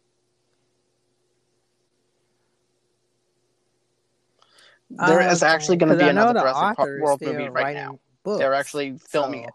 There 4.91 5.21
is 5.21 5.43
Okay, 5.43 5.53
actually 5.53 5.77
going 5.77 5.93
to 5.93 5.99
be 5.99 6.09
another 6.09 6.35
the 6.35 6.41
Jurassic 6.41 6.79
World 6.79 7.21
movie 7.23 7.49
right 7.49 7.75
now. 7.75 7.99
Books, 8.23 8.39
They're 8.39 8.55
actually 8.55 8.99
filming 8.99 9.43
so- 9.43 9.49
it. 9.49 9.55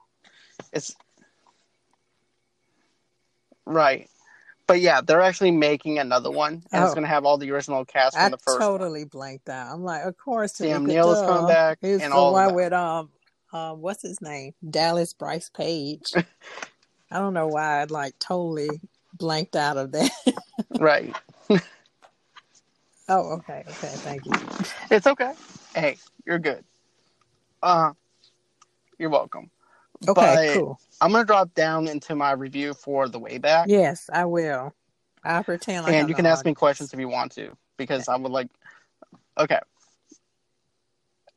It's 0.74 0.96
right, 3.66 4.10
but 4.70 4.82
yeah, 4.82 5.02
they're 5.02 5.20
actually 5.22 5.50
making 5.50 5.98
another 5.98 6.30
one, 6.30 6.64
and 6.72 6.84
it's 6.84 6.92
Oh. 6.92 6.94
going 6.94 7.04
to 7.04 7.10
have 7.10 7.26
all 7.26 7.40
the 7.40 7.50
original 7.52 7.84
cast 7.86 8.16
from 8.16 8.26
I 8.28 8.30
the 8.30 8.38
first. 8.38 8.60
one. 8.60 8.80
totally 8.80 9.04
blanked 9.04 9.50
out. 9.50 9.74
I'm 9.74 9.84
like, 9.84 10.04
of 10.04 10.16
course, 10.16 10.54
Sam 10.56 10.86
Neill 10.86 11.12
is 11.12 11.22
coming 11.22 11.48
back, 11.48 11.80
It's 11.82 12.04
and 12.04 12.14
the 12.14 12.18
all 12.18 12.32
one 12.34 12.54
with 12.54 12.72
um, 12.72 13.10
um, 13.52 13.82
what's 13.82 14.04
his 14.04 14.22
name? 14.22 14.54
Dallas 14.70 15.14
Bryce 15.14 15.50
Page. 15.50 16.14
I 17.12 17.18
don't 17.18 17.34
know 17.34 17.48
why 17.48 17.82
I 17.82 17.86
like 17.86 18.14
totally 18.20 18.70
blanked 19.14 19.56
out 19.56 19.78
of 19.78 19.92
that. 19.94 20.12
Right, 20.80 21.16
oh, 23.10 23.34
okay, 23.38 23.64
okay, 23.68 23.94
thank 24.04 24.26
you. 24.26 24.32
it's 24.92 25.08
okay. 25.08 25.34
Hey, 25.76 25.98
you're 26.26 26.40
good. 26.40 26.64
Uh, 27.64 27.94
you're 29.00 29.10
welcome. 29.10 29.50
Okay, 30.08 30.14
But 30.16 30.54
cool. 30.54 30.80
I'm 31.02 31.12
going 31.12 31.24
to 31.24 31.28
drop 31.28 31.54
down 31.54 31.88
into 31.88 32.16
my 32.16 32.32
review 32.32 32.74
for 32.74 33.08
the 33.08 33.20
way 33.20 33.38
back, 33.38 33.68
Yes, 33.70 34.10
I 34.12 34.26
will. 34.26 34.74
I'll 35.24 35.44
pretend 35.44 35.84
like 35.84 35.94
and 35.94 36.04
I'm 36.04 36.10
you 36.10 36.16
can 36.16 36.26
ask 36.26 36.46
me 36.46 36.54
questions 36.54 36.94
if 36.94 37.00
you 37.00 37.10
want 37.10 37.32
to, 37.34 37.56
because 37.78 38.08
I 38.08 38.16
would 38.16 38.32
like. 38.32 38.50
Okay. 39.38 39.60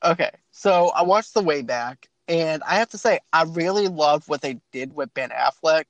Okay, 0.04 0.30
so 0.50 0.90
I 0.90 1.02
watched 1.02 1.34
the 1.34 1.42
way 1.42 1.62
back, 1.62 2.08
and 2.26 2.62
I 2.64 2.74
have 2.76 2.90
to 2.90 2.98
say 2.98 3.20
I 3.32 3.44
really 3.44 3.88
loved 3.88 4.28
what 4.28 4.40
they 4.42 4.58
did 4.72 4.94
with 4.94 5.14
Ben 5.14 5.30
Affleck, 5.30 5.84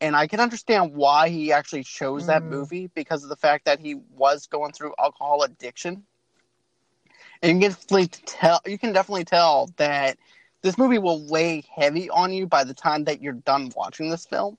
and 0.00 0.16
I 0.16 0.26
can 0.26 0.40
understand 0.40 0.94
why 0.94 1.28
he 1.28 1.52
actually 1.52 1.84
chose 1.84 2.26
that 2.26 2.42
Mhm. 2.42 2.48
movie 2.50 2.86
because 2.94 3.22
of 3.22 3.28
the 3.28 3.36
fact 3.36 3.66
that 3.66 3.78
he 3.80 3.94
was 3.94 4.46
going 4.46 4.72
through 4.72 4.94
alcohol 4.98 5.42
addiction. 5.42 6.04
And 7.42 7.62
you 7.62 7.68
can 7.68 7.72
definitely 7.72 8.06
tell 8.26 8.60
you 8.66 8.78
can 8.78 8.92
definitely 8.92 9.24
tell 9.24 9.70
that 9.76 10.18
this 10.62 10.76
movie 10.78 10.98
will 10.98 11.26
weigh 11.28 11.64
heavy 11.74 12.10
on 12.10 12.32
you 12.32 12.46
by 12.46 12.64
the 12.64 12.74
time 12.74 13.04
that 13.04 13.22
you're 13.22 13.32
done 13.32 13.72
watching 13.76 14.10
this 14.10 14.26
film 14.26 14.58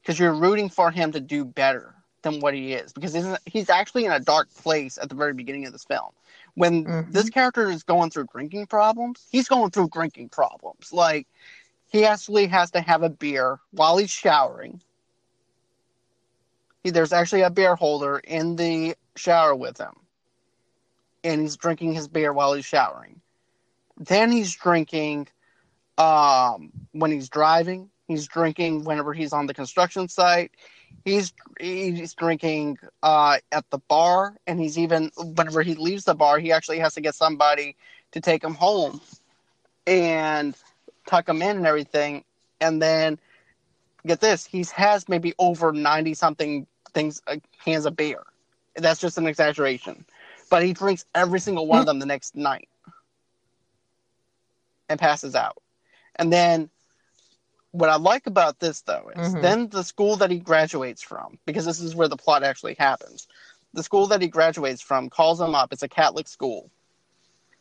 because 0.00 0.18
you're 0.18 0.34
rooting 0.34 0.68
for 0.68 0.90
him 0.90 1.12
to 1.12 1.20
do 1.20 1.44
better 1.44 1.94
than 2.22 2.40
what 2.40 2.54
he 2.54 2.72
is 2.72 2.92
because 2.92 3.12
he's, 3.12 3.26
he's 3.46 3.70
actually 3.70 4.04
in 4.04 4.12
a 4.12 4.20
dark 4.20 4.52
place 4.54 4.98
at 5.00 5.08
the 5.08 5.14
very 5.14 5.34
beginning 5.34 5.66
of 5.66 5.72
this 5.72 5.84
film. 5.84 6.10
When 6.54 6.84
Mhm. 6.84 7.12
this 7.12 7.30
character 7.30 7.70
is 7.70 7.82
going 7.82 8.10
through 8.10 8.26
drinking 8.32 8.66
problems 8.66 9.26
he's 9.30 9.48
going 9.48 9.70
through 9.70 9.88
drinking 9.88 10.28
problems. 10.28 10.92
Like 10.92 11.26
he 11.90 12.04
actually 12.04 12.46
has 12.46 12.70
to 12.72 12.80
have 12.80 13.02
a 13.02 13.10
beer 13.10 13.58
while 13.72 13.96
he's 13.96 14.10
showering. 14.10 14.80
He, 16.84 16.90
there's 16.90 17.12
actually 17.12 17.42
a 17.42 17.50
beer 17.50 17.74
holder 17.74 18.18
in 18.18 18.56
the 18.56 18.96
shower 19.16 19.54
with 19.54 19.78
him 19.78 19.94
and 21.24 21.40
he's 21.40 21.56
drinking 21.56 21.94
his 21.94 22.08
beer 22.08 22.32
while 22.32 22.52
he's 22.52 22.64
showering 22.64 23.20
then 23.96 24.30
he's 24.32 24.54
drinking 24.54 25.28
um, 25.98 26.72
when 26.92 27.10
he's 27.10 27.28
driving 27.28 27.90
he's 28.06 28.26
drinking 28.26 28.84
whenever 28.84 29.12
he's 29.12 29.32
on 29.32 29.46
the 29.46 29.54
construction 29.54 30.08
site. 30.08 30.52
He's 31.04 31.32
he's 31.58 32.14
drinking 32.14 32.78
uh, 33.02 33.38
at 33.50 33.68
the 33.70 33.78
bar 33.78 34.36
and 34.46 34.60
he's 34.60 34.78
even 34.78 35.10
whenever 35.16 35.62
he 35.62 35.74
leaves 35.74 36.04
the 36.04 36.14
bar 36.14 36.38
he 36.38 36.52
actually 36.52 36.78
has 36.78 36.94
to 36.94 37.00
get 37.00 37.14
somebody 37.14 37.76
to 38.12 38.20
take 38.20 38.42
him 38.44 38.54
home 38.54 39.00
and 39.86 40.56
tuck 41.06 41.28
him 41.28 41.42
in 41.42 41.56
and 41.56 41.66
everything. 41.66 42.24
And 42.60 42.80
then 42.82 43.18
get 44.06 44.20
this, 44.20 44.46
he 44.46 44.64
has 44.74 45.08
maybe 45.08 45.34
over 45.38 45.72
ninety 45.72 46.14
something 46.14 46.66
things 46.92 47.22
uh, 47.26 47.36
cans 47.64 47.86
of 47.86 47.96
beer. 47.96 48.22
That's 48.76 49.00
just 49.00 49.18
an 49.18 49.26
exaggeration, 49.26 50.04
but 50.50 50.62
he 50.64 50.72
drinks 50.72 51.04
every 51.14 51.40
single 51.40 51.66
one 51.66 51.80
of 51.80 51.86
them 51.86 51.98
the 51.98 52.06
next 52.06 52.36
night 52.36 52.68
and 54.92 55.00
passes 55.00 55.34
out. 55.34 55.56
And 56.16 56.32
then 56.32 56.70
what 57.72 57.88
I 57.88 57.96
like 57.96 58.26
about 58.26 58.60
this 58.60 58.82
though 58.82 59.10
is 59.16 59.34
Mhm. 59.34 59.40
then 59.40 59.68
the 59.70 59.82
school 59.82 60.16
that 60.16 60.30
he 60.30 60.38
graduates 60.38 61.02
from, 61.02 61.38
because 61.46 61.64
this 61.64 61.80
is 61.80 61.96
where 61.96 62.08
the 62.08 62.16
plot 62.16 62.42
actually 62.44 62.76
happens. 62.78 63.26
The 63.72 63.82
school 63.82 64.06
that 64.08 64.20
he 64.20 64.28
graduates 64.28 64.82
from 64.82 65.08
calls 65.08 65.40
him 65.40 65.54
up. 65.54 65.72
It's 65.72 65.82
a 65.82 65.88
Catholic 65.88 66.28
school, 66.28 66.70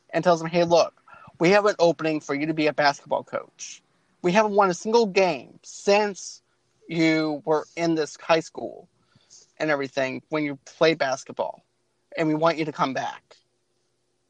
and 0.09 0.23
tells 0.23 0.41
him, 0.41 0.49
"Hey, 0.49 0.65
look, 0.65 1.01
we 1.39 1.51
have 1.51 1.65
an 1.65 1.75
opening 1.79 2.19
for 2.19 2.35
you 2.35 2.47
to 2.47 2.53
be 2.53 2.67
a 2.67 2.73
basketball 2.73 3.23
coach. 3.23 3.81
We 4.21 4.33
haven't 4.33 4.55
won 4.55 4.69
a 4.69 4.73
single 4.73 5.05
game 5.05 5.59
since 5.63 6.41
you 6.89 7.41
were 7.45 7.65
in 7.77 7.95
this 7.95 8.17
high 8.17 8.41
school 8.41 8.89
and 9.57 9.71
everything 9.71 10.21
when 10.27 10.43
you 10.43 10.57
play 10.65 10.93
basketball, 10.95 11.63
and 12.17 12.27
we 12.27 12.35
want 12.35 12.57
you 12.57 12.65
to 12.65 12.73
come 12.73 12.93
back." 12.93 13.37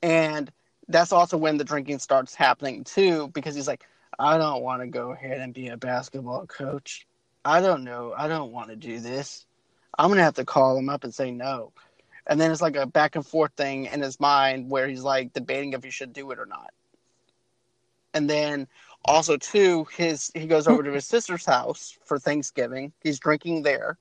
And 0.04 0.54
that's 0.92 1.12
also 1.12 1.38
when 1.38 1.58
the 1.58 1.64
drinking 1.64 2.00
starts 2.00 2.36
happening 2.36 2.84
too, 2.84 3.30
because 3.30 3.56
he's 3.56 3.68
like, 3.68 3.86
I 4.20 4.38
don't 4.38 4.62
want 4.62 4.82
to 4.82 4.88
go 4.88 5.12
ahead 5.12 5.40
and 5.40 5.54
be 5.54 5.70
a 5.70 5.78
basketball 5.78 6.46
coach. 6.48 7.08
I 7.44 7.62
don't 7.62 7.84
know. 7.84 8.14
I 8.16 8.28
don't 8.28 8.52
want 8.52 8.70
to 8.70 8.76
do 8.76 9.00
this. 9.00 9.46
I'm 9.98 10.08
going 10.08 10.18
to 10.18 10.24
have 10.24 10.36
to 10.36 10.46
call 10.46 10.78
him 10.78 10.90
up 10.90 11.04
and 11.04 11.14
say 11.14 11.32
no. 11.32 11.72
And 12.28 12.40
then 12.40 12.52
it's 12.52 12.62
like 12.62 12.76
a 12.76 12.86
back 12.86 13.16
and 13.16 13.26
forth 13.26 13.52
thing 13.58 13.86
in 13.86 14.02
his 14.02 14.20
mind 14.20 14.70
where 14.70 14.88
he's 14.88 15.04
like 15.04 15.34
debating 15.34 15.74
if 15.74 15.84
he 15.84 15.90
should 15.90 16.14
do 16.14 16.30
it 16.32 16.40
or 16.40 16.46
not. 16.46 16.72
And 18.14 18.30
then 18.30 18.68
also 19.06 19.38
too, 19.38 19.88
his 19.96 20.32
he 20.36 20.46
goes 20.46 20.68
over 20.68 20.84
to 20.84 20.92
his 20.92 21.06
sister's 21.06 21.46
house 21.46 21.98
for 22.06 22.20
Thanksgiving. 22.20 22.92
He's 23.02 23.20
drinking 23.20 23.64
there. 23.64 23.98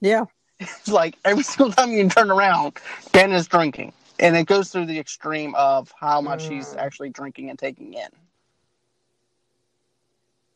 Yeah. 0.00 0.24
It's 0.60 0.88
like 0.88 1.18
every 1.24 1.42
single 1.42 1.72
time 1.72 1.90
you 1.90 2.08
turn 2.08 2.30
around, 2.30 2.78
Ben 3.12 3.32
is 3.32 3.48
drinking. 3.48 3.92
And 4.18 4.36
it 4.36 4.46
goes 4.46 4.70
through 4.70 4.86
the 4.86 4.98
extreme 4.98 5.54
of 5.54 5.92
how 5.98 6.20
much 6.20 6.46
he's 6.46 6.74
Mm. 6.74 6.78
actually 6.78 7.10
drinking 7.10 7.50
and 7.50 7.58
taking 7.58 7.94
in. 7.94 8.08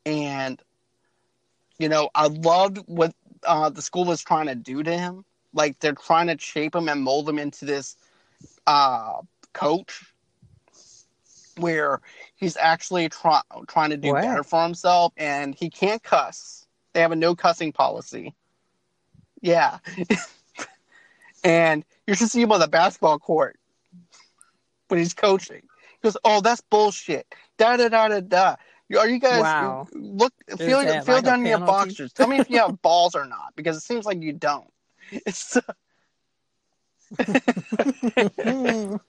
And, 0.06 0.62
you 1.78 1.88
know, 1.88 2.10
I 2.14 2.28
loved 2.28 2.78
what 2.86 3.14
uh, 3.44 3.70
the 3.70 3.82
school 3.82 4.04
was 4.04 4.22
trying 4.22 4.46
to 4.46 4.54
do 4.54 4.82
to 4.82 4.96
him. 4.96 5.24
Like, 5.52 5.78
they're 5.80 5.92
trying 5.94 6.28
to 6.28 6.38
shape 6.38 6.74
him 6.74 6.88
and 6.88 7.02
mold 7.02 7.28
him 7.28 7.38
into 7.38 7.64
this 7.64 7.96
uh, 8.66 9.22
coach 9.52 10.14
where 11.56 12.00
he's 12.36 12.56
actually 12.56 13.08
try- 13.08 13.42
trying 13.68 13.90
to 13.90 13.96
do 13.96 14.14
Wow. 14.14 14.20
better 14.20 14.44
for 14.44 14.62
himself 14.62 15.12
and 15.16 15.54
he 15.54 15.70
can't 15.70 16.02
cuss. 16.02 16.66
They 16.94 17.00
have 17.00 17.12
a 17.12 17.16
no 17.16 17.34
cussing 17.34 17.72
policy. 17.72 18.34
Yeah. 19.40 19.78
and 21.44 21.84
you 22.06 22.14
should 22.14 22.30
see 22.30 22.42
him 22.42 22.52
on 22.52 22.60
the 22.60 22.68
basketball 22.68 23.18
court 23.18 23.58
when 24.88 24.98
he's 24.98 25.14
coaching. 25.14 25.62
He 25.62 25.98
goes, 26.02 26.16
"Oh, 26.24 26.40
that's 26.40 26.60
bullshit." 26.60 27.26
Da 27.58 27.76
da 27.76 27.88
da 27.88 28.08
da 28.08 28.20
da. 28.20 28.56
Are 28.98 29.08
you 29.08 29.18
guys 29.18 29.40
Wow. 29.40 29.88
look 29.92 30.32
feel 30.58 30.80
feel 31.00 31.14
like 31.14 31.24
down 31.24 31.40
in 31.40 31.46
your 31.46 31.58
boxers? 31.58 32.12
Tell 32.12 32.26
me 32.26 32.38
if 32.38 32.48
you 32.50 32.58
have 32.58 32.80
balls 32.82 33.14
or 33.14 33.24
not, 33.26 33.54
because 33.56 33.76
it 33.76 33.82
seems 33.82 34.06
like 34.06 34.22
you 34.22 34.32
don't. 34.32 34.70
It's, 35.10 35.56
Mm. 38.44 39.00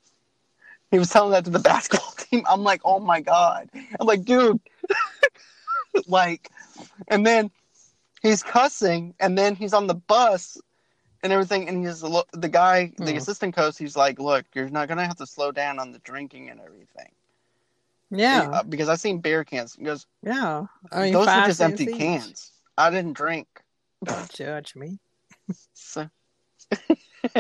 he 0.92 1.00
was 1.00 1.10
telling 1.10 1.32
that 1.32 1.46
to 1.46 1.52
the 1.52 1.60
basketball 1.60 2.12
team. 2.18 2.44
I'm 2.50 2.64
like, 2.64 2.82
oh 2.84 3.00
my 3.00 3.22
god. 3.22 3.70
I'm 4.00 4.08
like, 4.08 4.24
dude, 4.26 4.60
like, 6.08 6.50
and 7.08 7.26
then 7.26 7.52
he's 8.22 8.44
cussing, 8.44 9.14
and 9.20 9.38
then 9.38 9.56
he's 9.56 9.74
on 9.74 9.88
the 9.88 9.96
bus 9.96 10.58
and 11.24 11.34
everything, 11.34 11.68
and 11.68 11.86
he's 11.86 12.02
the 12.02 12.50
guy, 12.50 12.92
the 12.98 13.12
Hmm. 13.12 13.18
assistant 13.18 13.56
coach. 13.56 13.78
He's 13.78 13.96
like, 13.98 14.20
look, 14.20 14.46
you're 14.54 14.70
not 14.70 14.88
gonna 14.88 15.06
have 15.06 15.18
to 15.18 15.26
slow 15.28 15.52
down 15.52 15.80
on 15.80 15.92
the 15.92 16.00
drinking 16.00 16.50
and 16.50 16.60
everything. 16.60 17.12
yeah. 18.12 18.50
Uh, 18.54 18.64
because 18.64 18.90
I've 18.90 19.00
seen 19.00 19.20
beer 19.20 19.44
cans. 19.44 19.76
He 19.76 19.84
goes, 19.84 20.06
Yeah. 20.24 20.66
I 20.92 21.02
mean, 21.04 21.14
those 21.14 21.28
are 21.28 21.46
just 21.46 21.62
empty 21.62 21.86
each. 21.86 21.98
cans. 21.98 22.52
I 22.78 22.90
didn't 22.90 23.14
drink. 23.14 23.48
Don't 24.04 24.30
judge 24.30 24.76
me. 24.76 25.00
So, 25.74 26.08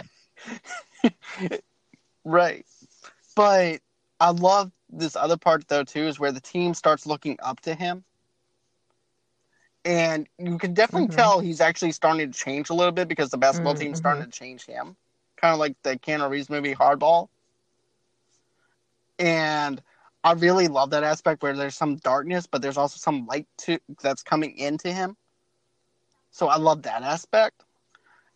right. 2.25 2.65
But 3.35 3.81
I 4.19 4.31
love 4.31 4.71
this 4.89 5.15
other 5.15 5.37
part 5.37 5.67
though 5.67 5.83
too, 5.83 6.07
is 6.07 6.19
where 6.19 6.31
the 6.31 6.39
team 6.41 6.73
starts 6.73 7.05
looking 7.05 7.37
up 7.41 7.59
to 7.61 7.75
him, 7.75 8.03
and 9.85 10.27
you 10.37 10.57
can 10.57 10.73
definitely 10.73 11.07
Mhm. 11.07 11.09
tell 11.09 11.39
he's 11.39 11.61
actually 11.61 11.91
starting 11.91 12.31
to 12.31 12.37
change 12.37 12.69
a 12.69 12.73
little 12.73 12.91
bit 12.91 13.07
because 13.07 13.29
the 13.29 13.37
basketball 13.37 13.75
Mhm, 13.75 13.75
team's 13.75 13.97
starting 13.97 14.23
to 14.23 14.31
change 14.31 14.65
him, 14.65 14.95
kind 15.37 15.53
of 15.53 15.59
like 15.59 15.75
the 15.83 15.97
Keanu 15.97 16.29
Reeves 16.29 16.49
movie 16.49 16.75
Hardball. 16.75 17.29
And 19.19 19.81
I 20.23 20.33
really 20.33 20.67
love 20.67 20.91
that 20.91 21.03
aspect 21.03 21.41
where 21.43 21.55
there's 21.55 21.75
some 21.75 21.95
darkness, 21.97 22.47
but 22.47 22.61
there's 22.61 22.77
also 22.77 22.97
some 22.97 23.25
light 23.25 23.47
to 23.59 23.79
that's 24.01 24.23
coming 24.23 24.57
into 24.57 24.91
him. 24.91 25.17
So 26.31 26.47
I 26.47 26.57
love 26.57 26.83
that 26.83 27.03
aspect. 27.03 27.63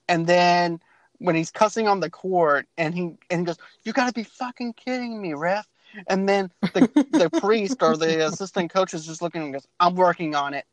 And 0.07 0.27
then 0.27 0.79
when 1.19 1.35
he's 1.35 1.51
cussing 1.51 1.87
on 1.87 1.99
the 1.99 2.09
court 2.09 2.67
and 2.77 2.93
he 2.93 3.01
and 3.29 3.41
he 3.41 3.45
goes, 3.45 3.57
You 3.83 3.93
gotta 3.93 4.13
be 4.13 4.23
fucking 4.23 4.73
kidding 4.73 5.21
me, 5.21 5.33
ref. 5.33 5.67
And 6.07 6.27
then 6.27 6.51
the 6.73 6.85
the 7.09 7.29
priest 7.31 7.81
or 7.81 7.97
the 7.97 8.25
assistant 8.27 8.71
coach 8.71 8.93
is 8.93 9.05
just 9.05 9.21
looking 9.21 9.43
and 9.43 9.53
goes, 9.53 9.67
I'm 9.79 9.95
working 9.95 10.35
on 10.35 10.53
it. 10.53 10.65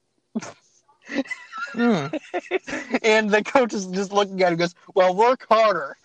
Mm. 1.74 2.12
and 3.02 3.30
the 3.30 3.42
coach 3.42 3.72
is 3.74 3.86
just 3.86 4.12
looking 4.12 4.42
at 4.42 4.52
him 4.52 4.58
goes, 4.58 4.74
Well, 4.94 5.14
work 5.14 5.46
harder. 5.48 5.96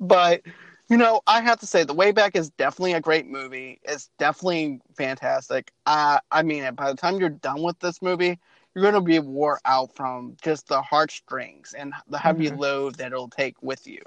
but 0.00 0.42
you 0.88 0.96
know, 0.98 1.22
I 1.26 1.40
have 1.40 1.60
to 1.60 1.66
say, 1.66 1.84
The 1.84 1.94
Way 1.94 2.12
Back 2.12 2.36
is 2.36 2.50
definitely 2.50 2.92
a 2.92 3.00
great 3.00 3.26
movie. 3.26 3.80
It's 3.84 4.10
definitely 4.18 4.80
fantastic. 4.96 5.72
Uh, 5.86 6.18
I 6.30 6.42
mean, 6.42 6.72
by 6.74 6.90
the 6.90 6.96
time 6.96 7.18
you're 7.18 7.30
done 7.30 7.62
with 7.62 7.78
this 7.80 8.02
movie, 8.02 8.38
you're 8.74 8.82
going 8.82 8.94
to 8.94 9.00
be 9.00 9.18
wore 9.18 9.60
out 9.64 9.94
from 9.94 10.36
just 10.42 10.68
the 10.68 10.82
heartstrings 10.82 11.74
and 11.76 11.92
the 12.08 12.18
heavy 12.18 12.50
Mhm. 12.50 12.58
load 12.58 12.96
that 12.96 13.12
it'll 13.12 13.28
take 13.28 13.62
with 13.62 13.86
you 13.86 14.02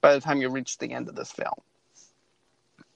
by 0.00 0.14
the 0.14 0.20
time 0.20 0.40
you 0.40 0.48
reach 0.50 0.78
the 0.78 0.90
end 0.92 1.08
of 1.08 1.14
this 1.14 1.32
film. 1.32 1.54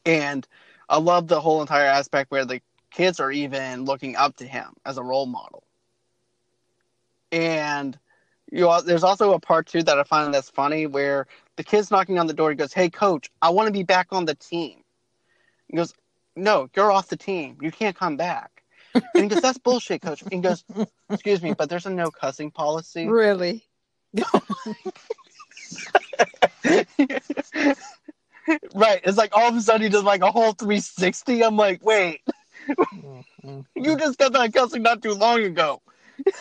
And 0.05 0.47
I 0.89 0.99
love 0.99 1.29
the 1.29 1.41
whole 1.41 1.61
entire 1.61 1.87
aspect 1.87 2.31
where 2.31 2.45
the 2.45 2.61
kids 2.95 3.21
are 3.21 3.31
even 3.31 3.85
looking 3.85 4.17
up 4.17 4.37
to 4.37 4.47
him 4.47 4.75
as 4.87 4.99
a 4.99 5.03
role 5.03 5.27
model. 5.27 5.65
And 7.33 7.99
you 8.51 8.61
know, 8.61 8.81
there's 8.81 9.03
also 9.03 9.33
a 9.33 9.41
part 9.41 9.67
too 9.67 9.83
that 9.83 9.99
I 9.99 10.05
find 10.05 10.33
that's 10.33 10.51
funny 10.51 10.87
where 10.87 11.27
the 11.57 11.65
kid's 11.65 11.91
knocking 11.91 12.19
on 12.19 12.27
the 12.27 12.35
door. 12.35 12.51
He 12.51 12.57
goes, 12.57 12.73
"Hey, 12.73 12.89
coach, 12.89 13.31
I 13.43 13.51
want 13.51 13.67
to 13.67 13.73
be 13.73 13.83
back 13.83 14.09
on 14.13 14.27
the 14.27 14.35
team." 14.35 14.85
He 15.69 15.77
goes, 15.77 15.93
"No, 16.37 16.69
you're 16.77 16.93
off 16.93 17.09
the 17.09 17.17
team. 17.17 17.59
You 17.61 17.73
can't 17.73 17.97
come 17.97 18.17
back." 18.17 18.63
And 18.95 19.25
he 19.25 19.29
goes, 19.29 19.43
"That's 19.43 19.59
bullshit, 19.59 20.03
coach." 20.03 20.23
And 20.23 20.33
he 20.33 20.39
goes, 20.39 20.65
"Excuse 21.11 21.43
me, 21.43 21.55
but 21.55 21.69
there's 21.69 21.87
a 21.87 21.91
no 21.91 22.11
cussing 22.11 22.53
policy." 22.53 23.09
Really? 23.09 23.65
right. 28.75 29.01
It's 29.03 29.19
like 29.19 29.37
all 29.37 29.49
of 29.49 29.57
a 29.57 29.61
sudden 29.61 29.83
he 29.83 29.89
does 29.89 30.05
like 30.05 30.23
a 30.23 30.31
whole 30.31 30.53
360. 30.53 31.43
I'm 31.43 31.57
like, 31.57 31.85
wait, 31.85 32.21
you 33.75 33.99
just 33.99 34.19
got 34.19 34.33
that 34.33 34.53
cussing 34.53 34.83
not 34.83 35.03
too 35.03 35.15
long 35.15 35.43
ago. 35.43 35.81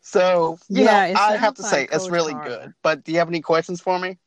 so, 0.00 0.58
Yeah, 0.68 1.12
know, 1.12 1.20
I 1.20 1.36
have 1.36 1.54
to 1.54 1.62
say 1.62 1.88
it's 1.90 2.10
really 2.10 2.32
Carter. 2.34 2.50
good. 2.62 2.74
But 2.82 3.04
do 3.04 3.12
you 3.12 3.18
have 3.18 3.28
any 3.28 3.40
questions 3.40 3.80
for 3.80 3.98
me? 3.98 4.18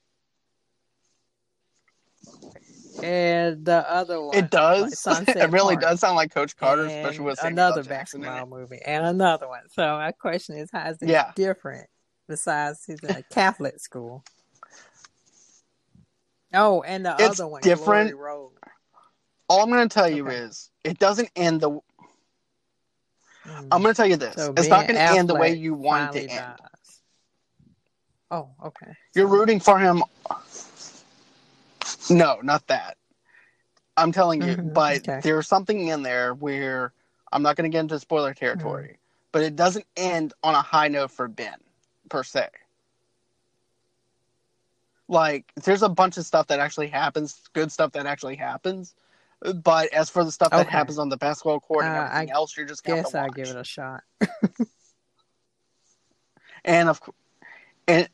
And 3.01 3.65
the 3.65 3.89
other 3.89 4.21
one. 4.21 4.35
It 4.37 4.51
does. 4.51 5.05
it 5.07 5.51
really 5.51 5.75
Park. 5.75 5.81
does 5.81 5.99
sound 5.99 6.15
like 6.15 6.33
Coach 6.33 6.55
Carter, 6.57 6.83
and 6.83 6.91
especially 6.91 7.25
with 7.25 7.39
Samuel 7.39 7.53
another 7.53 7.79
L. 7.79 7.83
Jackson 7.83 8.21
in 8.21 8.27
basketball 8.27 8.59
movie 8.59 8.79
and 8.85 9.05
another 9.05 9.47
one. 9.47 9.61
So 9.69 9.81
my 9.83 10.11
question 10.11 10.57
is, 10.57 10.69
how 10.71 10.89
is 10.89 11.01
it 11.01 11.09
Yeah. 11.09 11.31
different? 11.35 11.87
Besides, 12.27 12.83
he's 12.85 12.99
in 13.03 13.09
a 13.09 13.23
Catholic 13.23 13.79
school. 13.79 14.23
Oh, 16.53 16.81
and 16.81 17.05
the 17.05 17.11
It's 17.11 17.39
other 17.39 17.47
one, 17.47 17.61
different. 17.61 18.11
Glory 18.11 18.13
Road. 18.13 18.51
All 19.49 19.63
I'm 19.63 19.69
going 19.69 19.87
to 19.87 19.93
tell 19.93 20.07
you 20.07 20.27
Okay. 20.27 20.37
is 20.37 20.69
it 20.83 20.99
doesn't 20.99 21.29
end 21.35 21.61
the. 21.61 21.71
Mm. 21.71 21.81
I'm 23.45 23.81
going 23.81 23.85
to 23.85 23.93
tell 23.93 24.07
you 24.07 24.15
this. 24.15 24.35
So 24.35 24.53
it's 24.55 24.69
not 24.69 24.87
going 24.87 24.95
to 24.95 25.03
end 25.03 25.27
the 25.27 25.35
way 25.35 25.53
you 25.53 25.73
want 25.73 26.15
it 26.15 26.21
to 26.21 26.29
end. 26.29 26.57
dies. 26.57 27.01
Oh, 28.31 28.49
okay. 28.63 28.93
You're 29.15 29.27
rooting 29.27 29.59
for 29.59 29.79
him. 29.79 30.03
No, 32.11 32.39
not 32.43 32.65
that. 32.67 32.97
I'm 33.97 34.11
telling 34.11 34.41
you, 34.41 34.55
Mhm, 34.55 34.73
but 34.73 34.99
okay. 34.99 35.19
there's 35.21 35.47
something 35.47 35.87
in 35.87 36.03
there 36.03 36.33
where 36.35 36.93
I'm 37.31 37.41
not 37.41 37.55
going 37.55 37.69
to 37.69 37.75
get 37.75 37.81
into 37.81 37.99
spoiler 37.99 38.33
territory, 38.33 38.97
but 39.31 39.41
it 39.41 39.55
doesn't 39.55 39.85
end 39.97 40.33
on 40.43 40.55
a 40.55 40.61
high 40.61 40.87
note 40.87 41.11
for 41.11 41.27
Ben, 41.27 41.57
per 42.09 42.23
se. 42.23 42.47
Like, 45.07 45.51
there's 45.63 45.81
a 45.81 45.89
bunch 45.89 46.17
of 46.17 46.25
stuff 46.25 46.47
that 46.47 46.59
actually 46.59 46.87
happens, 46.87 47.41
good 47.53 47.71
stuff 47.71 47.91
that 47.93 48.05
actually 48.05 48.35
happens, 48.35 48.93
But 49.41 49.93
as 49.93 50.09
for 50.09 50.23
the 50.23 50.31
stuff 50.31 50.51
that 50.51 50.67
Okay. 50.67 50.71
happens 50.71 50.99
on 50.99 51.09
the 51.09 51.17
basketball 51.17 51.59
court 51.59 51.85
and 51.85 51.95
Uh, 51.95 51.99
everything 51.99 52.29
I 52.29 52.33
else, 52.33 52.57
you're 52.57 52.65
just 52.65 52.83
gonna 52.83 52.97
Guess 52.97 53.15
I'll 53.15 53.29
give 53.31 53.49
it 53.49 53.55
a 53.55 53.63
shot. 53.63 54.03
and 56.65 56.89
of 56.89 57.01
and 57.87 58.07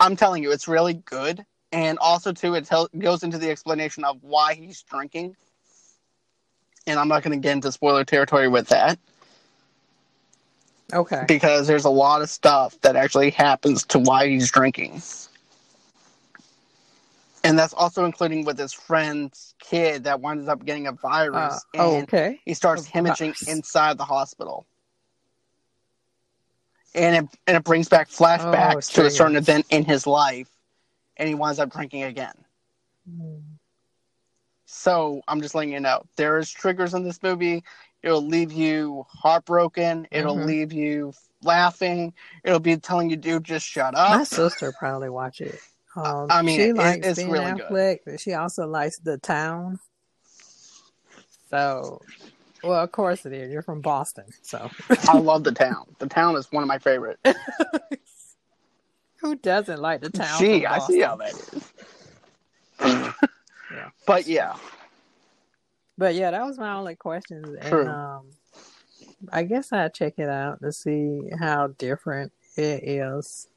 I'm 0.00 0.16
telling 0.16 0.42
you, 0.42 0.52
it's 0.52 0.68
really 0.68 0.94
good. 0.94 1.44
And 1.72 1.98
also, 1.98 2.32
too, 2.32 2.54
it 2.54 2.64
tell, 2.64 2.88
goes 2.96 3.22
into 3.22 3.38
the 3.38 3.50
explanation 3.50 4.04
of 4.04 4.22
why 4.22 4.54
he's 4.54 4.82
drinking. 4.82 5.36
And 6.86 6.98
I'm 6.98 7.08
not 7.08 7.22
going 7.22 7.38
to 7.38 7.42
get 7.42 7.52
into 7.52 7.72
spoiler 7.72 8.04
territory 8.04 8.48
with 8.48 8.68
that 8.68 8.98
Okay. 10.92 11.24
because 11.26 11.66
there's 11.66 11.84
a 11.84 11.90
lot 11.90 12.22
of 12.22 12.30
stuff 12.30 12.80
that 12.82 12.96
actually 12.96 13.30
happens 13.30 13.84
to 13.86 13.98
why 13.98 14.28
he's 14.28 14.50
drinking. 14.50 15.02
And 17.46 17.58
that's 17.58 17.72
also 17.74 18.04
including 18.04 18.44
with 18.44 18.58
his 18.58 18.72
friend's 18.72 19.54
kid 19.58 20.04
that 20.04 20.20
winds 20.20 20.48
up 20.48 20.64
getting 20.64 20.86
a 20.86 20.92
Uh, 20.92 20.94
virus 20.94 21.64
and 21.74 22.04
okay. 22.04 22.40
he 22.44 22.54
starts 22.54 22.86
hemorrhaging 22.88 23.18
virus. 23.18 23.48
inside 23.48 23.98
the 23.98 24.04
hospital. 24.04 24.66
And 26.94 27.26
it, 27.26 27.38
and 27.46 27.56
it 27.56 27.64
brings 27.64 27.88
back 27.88 28.08
flashbacks 28.08 28.92
to 28.94 29.04
a 29.06 29.10
certain 29.10 29.36
event 29.36 29.66
in 29.70 29.84
his 29.84 30.06
life, 30.06 30.48
and 31.16 31.28
he 31.28 31.34
winds 31.34 31.58
up 31.58 31.70
drinking 31.70 32.04
again. 32.04 32.34
Mm. 33.08 33.42
So 34.64 35.22
I'm 35.28 35.40
just 35.40 35.54
letting 35.54 35.72
you 35.72 35.80
know 35.80 36.02
there 36.16 36.38
is 36.38 36.50
triggers 36.50 36.94
in 36.94 37.04
this 37.04 37.22
movie. 37.22 37.62
It'll 38.02 38.26
leave 38.26 38.52
you 38.52 39.04
heartbroken. 39.08 40.06
It'll 40.10 40.36
Mhm. 40.36 40.46
leave 40.46 40.72
you 40.72 41.12
laughing. 41.42 42.14
It'll 42.44 42.60
be 42.60 42.76
telling 42.76 43.10
you, 43.10 43.16
"Dude, 43.16 43.44
just 43.44 43.66
shut 43.66 43.94
up. 43.94 44.18
My 44.18 44.24
sister 44.24 44.72
probably 44.72 45.10
watch 45.10 45.40
it. 45.40 45.60
Um, 45.96 46.26
I 46.30 46.42
mean, 46.42 46.56
she 46.58 46.62
it- 46.68 46.76
likes 46.76 47.06
it's 47.06 47.18
Ben 47.18 47.30
really 47.30 47.52
good. 47.52 47.60
Affleck, 47.70 47.98
but 48.04 48.20
she 48.20 48.34
also 48.34 48.66
likes 48.66 48.98
the 48.98 49.18
town. 49.18 49.78
So, 51.50 52.00
well, 52.62 52.82
of 52.82 52.92
course 52.92 53.24
it 53.24 53.32
is. 53.32 53.50
You're 53.52 53.62
from 53.62 53.80
Boston, 53.80 54.24
so 54.42 54.68
I 55.08 55.18
love 55.18 55.44
the 55.44 55.52
town. 55.52 55.86
The 55.98 56.06
town 56.08 56.36
is 56.36 56.50
one 56.52 56.62
of 56.62 56.68
my 56.68 56.78
favorite. 56.78 57.18
who 59.16 59.36
doesn't 59.36 59.80
like 59.80 60.00
the 60.00 60.10
town? 60.10 60.38
Gee, 60.40 60.66
I 60.66 60.78
see 60.80 61.00
how 61.00 61.16
that 61.16 61.32
is. 61.32 61.72
Yeah. 62.80 63.12
But 64.06 64.26
yeah, 64.26 64.54
But 65.98 66.14
yeah, 66.14 66.30
that 66.30 66.44
was 66.44 66.58
my 66.58 66.72
only 66.74 66.94
question. 66.94 67.56
True. 67.66 67.80
And 67.80 67.88
um, 67.88 68.26
I 69.32 69.42
guess 69.44 69.72
I'd 69.72 69.94
check 69.94 70.14
it 70.18 70.28
out 70.28 70.60
to 70.62 70.72
see 70.72 71.20
how 71.38 71.68
different 71.78 72.32
it 72.56 72.84
is. 72.84 73.48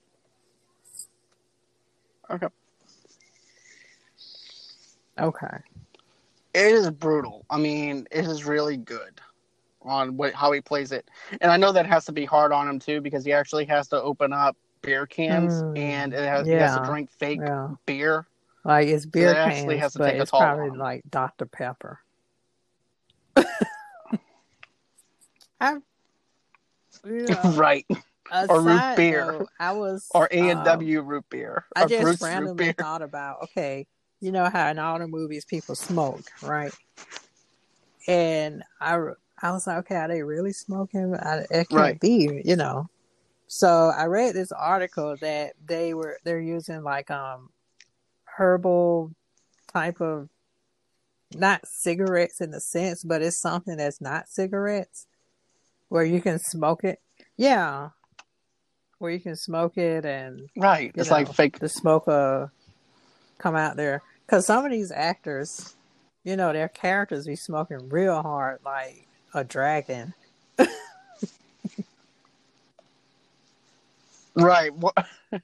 Okay. 2.30 2.48
Okay. 5.20 5.58
it 6.54 6.72
is 6.72 6.90
brutal. 6.92 7.46
I 7.50 7.58
mean, 7.58 8.08
it 8.12 8.26
is 8.26 8.46
really 8.46 8.78
good 8.78 9.20
on 9.82 10.18
what 10.18 10.34
how 10.34 10.52
he 10.52 10.62
plays 10.62 10.92
it, 10.92 11.10
and 11.42 11.52
I 11.52 11.58
know 11.58 11.72
that 11.72 11.86
has 11.86 12.06
to 12.06 12.12
be 12.12 12.26
hard 12.26 12.52
on 12.52 12.68
him 12.68 12.80
too 12.80 13.02
because 13.02 13.26
he 13.26 13.34
actually 13.34 13.66
has 13.66 13.88
to 13.90 14.02
open 14.02 14.34
up 14.34 14.56
beer 14.82 15.06
cans 15.06 15.64
Mm, 15.64 15.78
and 15.78 16.14
it 16.14 16.28
has, 16.28 16.48
he 16.48 16.54
has 16.54 16.74
to 16.74 16.86
drink 16.86 17.12
fake 17.12 17.40
Yeah. 17.42 17.70
beer. 17.86 18.28
Like 18.64 18.88
it's 18.88 19.06
beer 19.06 19.32
it 19.32 19.38
actually 19.38 19.76
cans, 19.76 19.84
has 19.84 19.94
to 19.94 20.00
but 20.00 20.12
take 20.12 20.22
it's 20.22 20.32
toll 20.32 20.42
on 20.42 20.78
like 20.78 21.04
Dr. 21.10 21.46
Pepper. 21.46 22.00
I, 25.62 25.74
you 27.06 27.14
know, 27.30 27.52
right. 27.54 27.86
A 28.32 28.48
Or 28.48 28.62
root 28.62 28.84
beer. 28.96 29.32
note, 29.32 29.50
I 29.60 29.72
was 29.74 30.10
Or 30.14 30.28
A 30.32 30.50
and 30.50 30.60
um, 30.60 30.66
W 30.66 31.02
root 31.02 31.26
beer. 31.30 31.66
I 31.76 31.86
just 31.86 32.04
root 32.04 32.22
randomly 32.22 32.72
thought 32.74 33.02
about 33.02 33.44
okay, 33.44 33.88
you 34.22 34.32
know 34.32 34.50
how 34.50 34.70
in 34.70 34.80
all 34.80 35.00
the 35.00 35.08
movies 35.08 35.46
people 35.46 35.76
smoke, 35.76 36.24
right? 36.42 36.74
And 38.08 38.64
I, 38.82 38.98
I 39.42 39.52
was 39.52 39.68
like, 39.68 39.78
okay, 39.80 39.96
are 39.96 40.08
they 40.08 40.24
really 40.24 40.54
smoking? 40.54 41.16
I, 41.16 41.46
it 41.52 41.70
can't 41.70 41.78
Right. 41.78 42.00
be, 42.00 42.42
you 42.44 42.56
know. 42.56 42.90
So 43.48 43.92
I 43.96 44.06
read 44.06 44.36
this 44.36 44.52
article 44.52 45.18
that 45.22 45.54
they 45.66 45.94
were 45.94 46.18
they're 46.24 46.40
using 46.42 46.84
like 46.84 47.10
um 47.12 47.50
herbal 48.26 49.12
type 49.74 50.02
of 50.02 50.30
not 51.36 51.66
cigarettes 51.68 52.42
in 52.42 52.52
the 52.52 52.60
sense, 52.60 53.04
but 53.04 53.22
it's 53.22 53.38
something 53.38 53.78
that's 53.78 54.02
not 54.02 54.28
cigarettes 54.28 55.08
where 55.90 56.04
you 56.04 56.22
can 56.22 56.40
smoke 56.40 56.84
it. 56.84 57.00
Yeah. 57.38 57.90
Where 59.00 59.12
you 59.12 59.20
can 59.20 59.36
smoke 59.36 59.78
it 59.78 60.06
and 60.06 60.50
Right. 60.56 60.92
It's 60.96 61.10
know, 61.10 61.16
like 61.16 61.34
fake. 61.34 61.60
the 61.60 61.70
smoke 61.70 62.08
uh 62.08 62.48
come 63.38 63.56
out 63.56 63.76
there 63.78 64.04
because 64.26 64.46
some 64.46 64.66
of 64.66 64.72
these 64.72 64.92
actors 64.92 65.76
you 66.26 66.36
know 66.36 66.52
their 66.52 66.68
characters 66.68 67.26
be 67.26 67.36
smoking 67.38 67.90
real 67.90 68.22
hard 68.22 68.60
like 68.66 69.08
a 69.34 69.44
dragon 69.44 70.14
Right. 74.36 74.72
right. 75.32 75.44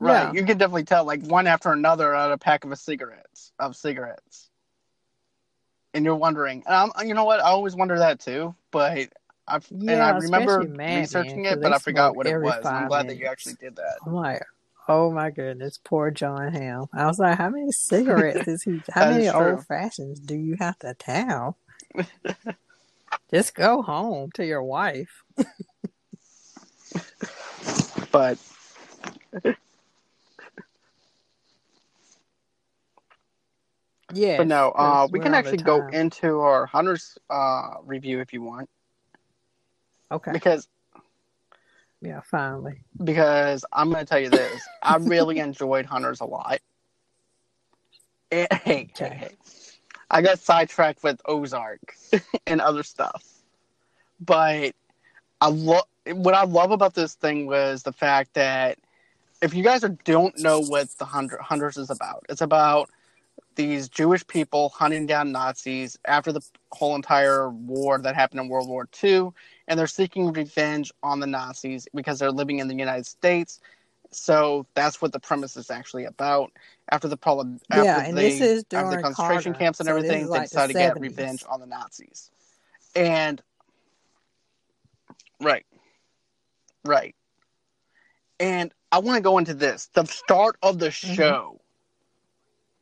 Yeah. 0.00 0.32
You 0.32 0.44
can 0.44 0.58
definitely 0.58 0.84
tell, 0.84 1.04
like 1.04 1.22
one 1.22 1.46
after 1.46 1.72
another, 1.72 2.14
on 2.14 2.32
a 2.32 2.38
pack 2.38 2.64
of 2.64 2.78
cigarettes 2.78 3.52
of 3.58 3.76
cigarettes, 3.76 4.50
and 5.94 6.04
you're 6.04 6.14
wondering. 6.14 6.62
And 6.66 6.92
I'm, 6.96 7.06
you 7.06 7.14
know 7.14 7.24
what? 7.24 7.40
I 7.40 7.44
always 7.44 7.74
wonder 7.74 7.98
that 7.98 8.20
too. 8.20 8.54
But 8.70 9.08
I 9.48 9.60
and 9.70 9.90
I 9.90 10.10
remember 10.18 10.62
Mad 10.64 11.12
Men, 11.12 11.38
it, 11.44 11.62
but 11.62 11.72
I 11.72 11.78
forgot 11.78 12.14
what 12.16 12.26
it 12.26 12.38
was. 12.40 12.64
I'm 12.66 12.88
glad 12.88 13.08
that 13.08 13.16
you 13.16 13.26
actually 13.26 13.54
did 13.54 13.76
that. 13.76 13.98
i'm 14.06 14.12
like 14.12 14.42
oh 14.88 15.10
my 15.10 15.30
goodness 15.30 15.78
poor 15.82 16.10
Jon 16.10 16.52
Hamm. 16.52 16.86
i 16.94 17.06
was 17.06 17.18
like 17.18 17.36
how 17.36 17.50
many 17.50 17.70
cigarettes 17.72 18.48
is 18.48 18.62
he 18.62 18.80
how 18.92 19.08
many 19.10 19.28
old 19.28 19.66
fashions 19.66 20.18
do 20.20 20.34
you 20.34 20.56
have 20.58 20.78
to 20.80 20.94
tell 20.94 21.56
just 23.30 23.54
go 23.54 23.82
home 23.82 24.30
to 24.32 24.44
your 24.44 24.62
wife 24.62 25.24
But 28.10 28.38
yeah 34.14 34.38
but 34.38 34.46
no, 34.46 34.70
uh, 34.70 35.06
we 35.10 35.20
can 35.20 35.34
actually 35.34 35.58
go 35.58 35.86
into 35.88 36.40
our 36.40 36.64
hunters 36.66 37.18
uh 37.28 37.74
review 37.84 38.20
if 38.20 38.32
you 38.32 38.42
want, 38.42 38.68
okay 40.10 40.32
because 40.32 40.68
yeah 42.00 42.20
finally 42.20 42.80
because 43.04 43.64
I'm 43.72 43.90
going 43.90 44.04
to 44.04 44.08
tell 44.08 44.18
you 44.20 44.30
this. 44.30 44.62
I 44.82 44.96
really 44.96 45.38
enjoyed 45.48 45.86
Hunters 45.86 46.20
a 46.20 46.24
lot. 46.24 46.60
Hey, 48.30 48.46
hey, 48.52 48.88
Okay. 48.94 49.08
hey. 49.08 49.36
I 50.10 50.20
got 50.20 50.38
sidetracked 50.38 51.02
with 51.02 51.18
Ozark 51.24 51.80
and 52.46 52.60
other 52.60 52.82
stuff. 52.82 53.24
But 54.20 54.74
I 55.40 55.48
love 55.48 55.84
what 56.12 56.34
I 56.34 56.44
love 56.44 56.70
about 56.70 56.94
this 56.94 57.14
thing 57.14 57.46
was 57.46 57.82
the 57.82 57.92
fact 57.92 58.34
that 58.34 58.78
if 59.40 59.54
you 59.54 59.62
guys 59.62 59.82
are, 59.84 59.96
don't 60.04 60.36
know 60.38 60.60
what 60.60 60.88
the 60.98 61.04
Hunter, 61.04 61.38
Hunters 61.40 61.76
is 61.78 61.88
about, 61.90 62.24
it's 62.28 62.40
about 62.40 62.90
these 63.54 63.88
Jewish 63.88 64.26
people 64.26 64.68
hunting 64.70 65.06
down 65.06 65.32
Nazis 65.32 65.98
after 66.06 66.32
the 66.32 66.40
whole 66.72 66.94
entire 66.96 67.48
war 67.50 67.98
that 67.98 68.14
happened 68.14 68.40
in 68.40 68.48
World 68.48 68.68
War 68.68 68.88
II, 69.02 69.30
and 69.68 69.78
they're 69.78 69.86
seeking 69.88 70.32
revenge 70.32 70.92
on 71.02 71.20
the 71.20 71.26
Nazis 71.26 71.88
because 71.94 72.18
they're 72.18 72.32
living 72.32 72.58
in 72.60 72.68
the 72.68 72.76
United 72.76 73.06
States. 73.06 73.60
So 74.10 74.66
that's 74.74 75.02
what 75.02 75.12
the 75.12 75.20
premise 75.20 75.56
is 75.56 75.70
actually 75.70 76.04
about. 76.06 76.52
After 76.90 77.08
the 77.08 77.16
poli- 77.18 77.60
after 77.70 78.00
yeah 78.00 78.06
and 78.06 78.18
they, 78.18 78.40
this 78.40 78.40
is 78.40 78.64
after 78.74 78.88
during 78.88 78.90
the 78.90 78.98
concentration 78.98 79.54
Carter, 79.54 79.54
camps 79.54 79.80
and 79.80 79.88
so 79.88 80.02
everything, 80.02 80.22
is 80.22 80.30
they 80.30 80.40
like 80.40 80.50
the 80.50 80.60
decide 80.60 80.68
to 80.68 80.74
get 80.74 80.98
revenge 80.98 81.44
on 81.48 81.60
the 81.60 81.66
Nazis. 81.66 82.30
And 82.94 83.42
right, 85.40 85.66
right, 86.84 87.14
and 88.40 88.72
I 88.92 88.98
want 89.00 89.16
to 89.16 89.22
go 89.22 89.38
into 89.38 89.54
this. 89.54 89.88
The 89.94 90.04
start 90.06 90.56
of 90.62 90.78
the 90.78 90.90
Mm-hmm. 91.04 91.32
show 91.32 91.60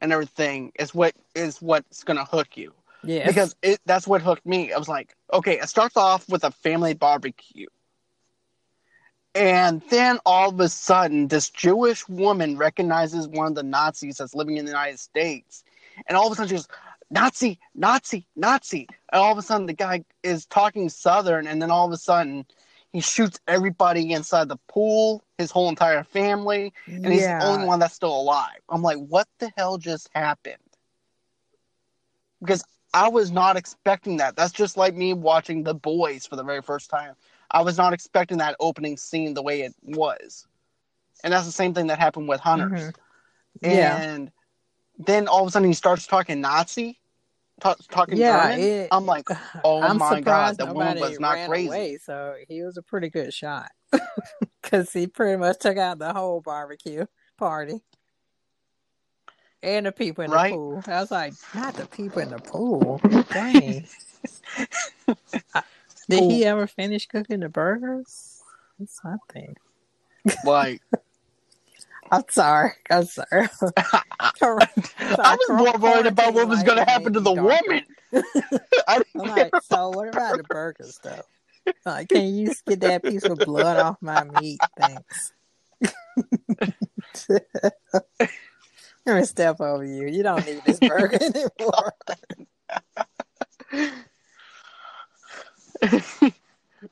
and 0.00 0.12
everything 0.12 0.72
is 0.78 0.94
what 0.94 1.14
is 1.34 1.62
what's 1.62 2.04
gonna 2.04 2.24
hook 2.24 2.56
you 2.56 2.74
yeah 3.04 3.32
because 3.32 3.56
it 3.62 3.80
that's 3.86 4.08
what 4.08 4.22
hooked 4.22 4.46
me. 4.46 4.72
I 4.72 4.78
was 4.78 4.88
like, 4.88 5.15
okay, 5.32 5.58
it 5.58 5.68
starts 5.68 5.96
off 5.96 6.28
with 6.28 6.44
a 6.44 6.50
family 6.50 6.94
barbecue. 6.94 7.66
And 9.34 9.82
then 9.90 10.18
all 10.24 10.48
of 10.48 10.60
a 10.60 10.68
sudden, 10.68 11.28
this 11.28 11.50
Jewish 11.50 12.08
woman 12.08 12.56
recognizes 12.56 13.28
one 13.28 13.48
of 13.48 13.54
the 13.54 13.62
Nazis 13.62 14.16
that's 14.16 14.34
living 14.34 14.56
in 14.56 14.64
the 14.64 14.70
United 14.70 14.98
States. 14.98 15.62
And 16.06 16.16
all 16.16 16.26
of 16.26 16.32
a 16.32 16.36
sudden, 16.36 16.48
she 16.48 16.54
goes, 16.54 16.68
Nazi, 17.10 17.58
Nazi, 17.74 18.26
Nazi. 18.34 18.88
And 19.12 19.20
all 19.20 19.32
of 19.32 19.38
a 19.38 19.42
sudden, 19.42 19.66
the 19.66 19.74
guy 19.74 20.04
is 20.22 20.46
talking 20.46 20.88
Southern. 20.88 21.46
And 21.46 21.60
then 21.60 21.70
all 21.70 21.86
of 21.86 21.92
a 21.92 21.98
sudden, 21.98 22.46
he 22.92 23.00
shoots 23.00 23.38
everybody 23.46 24.12
inside 24.12 24.48
the 24.48 24.56
pool, 24.68 25.22
his 25.36 25.50
whole 25.50 25.68
entire 25.68 26.02
family. 26.02 26.72
And 27.04 27.12
he's 27.12 27.26
yeah 27.26 27.38
the 27.38 27.46
only 27.46 27.66
one 27.66 27.78
that's 27.78 27.94
still 27.94 28.18
alive. 28.18 28.60
I'm 28.70 28.82
like, 28.82 28.98
what 28.98 29.28
the 29.38 29.52
hell 29.54 29.76
just 29.76 30.08
happened? 30.14 30.56
Because 32.40 32.64
I 32.96 33.08
was 33.08 33.30
not 33.30 33.58
expecting 33.58 34.16
that. 34.16 34.36
That's 34.36 34.52
just 34.52 34.78
like 34.78 34.94
me 34.94 35.12
watching 35.12 35.62
The 35.62 35.74
Boys 35.74 36.24
for 36.24 36.34
the 36.34 36.42
very 36.42 36.62
first 36.62 36.88
time. 36.88 37.14
I 37.50 37.60
was 37.60 37.76
not 37.76 37.92
expecting 37.92 38.38
that 38.38 38.56
opening 38.58 38.96
scene 38.96 39.34
the 39.34 39.42
way 39.42 39.60
it 39.60 39.74
was. 39.82 40.46
And 41.22 41.30
that's 41.30 41.44
the 41.44 41.52
same 41.52 41.74
thing 41.74 41.88
that 41.88 41.98
happened 41.98 42.26
with 42.26 42.40
Hunters. 42.40 42.92
Mhm. 42.92 42.94
Yeah. 43.60 44.00
And 44.00 44.32
then 44.98 45.28
all 45.28 45.42
of 45.42 45.48
a 45.48 45.50
sudden 45.50 45.68
he 45.68 45.74
starts 45.74 46.06
talking 46.06 46.40
Nazi, 46.40 46.98
ta- 47.60 47.76
talking 47.90 48.16
Yeah, 48.16 48.48
German. 48.48 48.60
it- 48.60 48.88
I'm 48.90 49.04
like, 49.04 49.28
oh 49.64 49.82
I'm 49.82 49.98
my 49.98 50.22
god, 50.22 50.56
that 50.56 50.74
woman 50.74 50.98
was 50.98 51.20
not 51.20 51.46
crazy. 51.46 51.66
away. 51.66 51.98
So 51.98 52.34
he 52.48 52.62
was 52.62 52.78
a 52.78 52.82
pretty 52.82 53.10
good 53.10 53.34
shot 53.34 53.70
because 54.62 54.90
he 54.90 55.06
pretty 55.06 55.36
much 55.36 55.58
took 55.58 55.76
out 55.76 55.98
the 55.98 56.14
whole 56.14 56.40
barbecue 56.40 57.04
party 57.36 57.82
and 59.62 59.86
the 59.86 59.92
people 59.92 60.24
in 60.24 60.30
Right. 60.30 60.50
the 60.50 60.56
pool. 60.56 60.82
I 60.86 61.00
was 61.00 61.10
like, 61.10 61.34
not 61.54 61.74
the 61.74 61.86
people 61.86 62.22
in 62.22 62.30
the 62.30 62.38
pool. 62.38 63.00
Dang. 63.32 63.86
I- 65.54 65.62
Did 66.08 66.30
he 66.30 66.44
ever 66.44 66.66
finish 66.66 67.06
cooking 67.06 67.40
the 67.40 67.48
burgers? 67.48 68.42
That's 68.78 69.00
something. 69.00 69.56
Like, 70.44 70.82
I'm 72.12 72.24
sorry. 72.30 72.72
I'm 72.90 73.04
sorry. 73.06 73.48
I 74.40 75.36
was 75.38 75.48
more 75.50 75.72
worried 75.78 76.06
about 76.06 76.34
what 76.34 76.48
was 76.48 76.62
going 76.62 76.78
to 76.78 76.84
happen 76.84 77.12
to 77.14 77.20
the 77.20 77.32
woman. 77.32 77.82
I 78.86 79.02
I'm 79.18 79.28
like, 79.28 79.54
so 79.62 79.90
what 79.90 80.08
about 80.08 80.36
the 80.36 80.44
burgers 80.44 81.00
though? 81.02 81.22
Like, 81.84 82.08
can 82.08 82.32
you 82.34 82.46
just 82.48 82.64
get 82.64 82.80
that 82.80 83.02
piece 83.02 83.24
of 83.24 83.38
blood 83.38 83.76
off 83.76 83.96
my 84.00 84.22
meat? 84.24 84.60
Thanks. 84.76 85.32
Let 89.06 89.16
me 89.18 89.24
step 89.24 89.60
over 89.60 89.84
you. 89.84 90.08
You 90.08 90.22
don't 90.24 90.44
need 90.44 90.64
this 90.64 90.80
burger 90.80 91.16
anymore. 91.22 91.92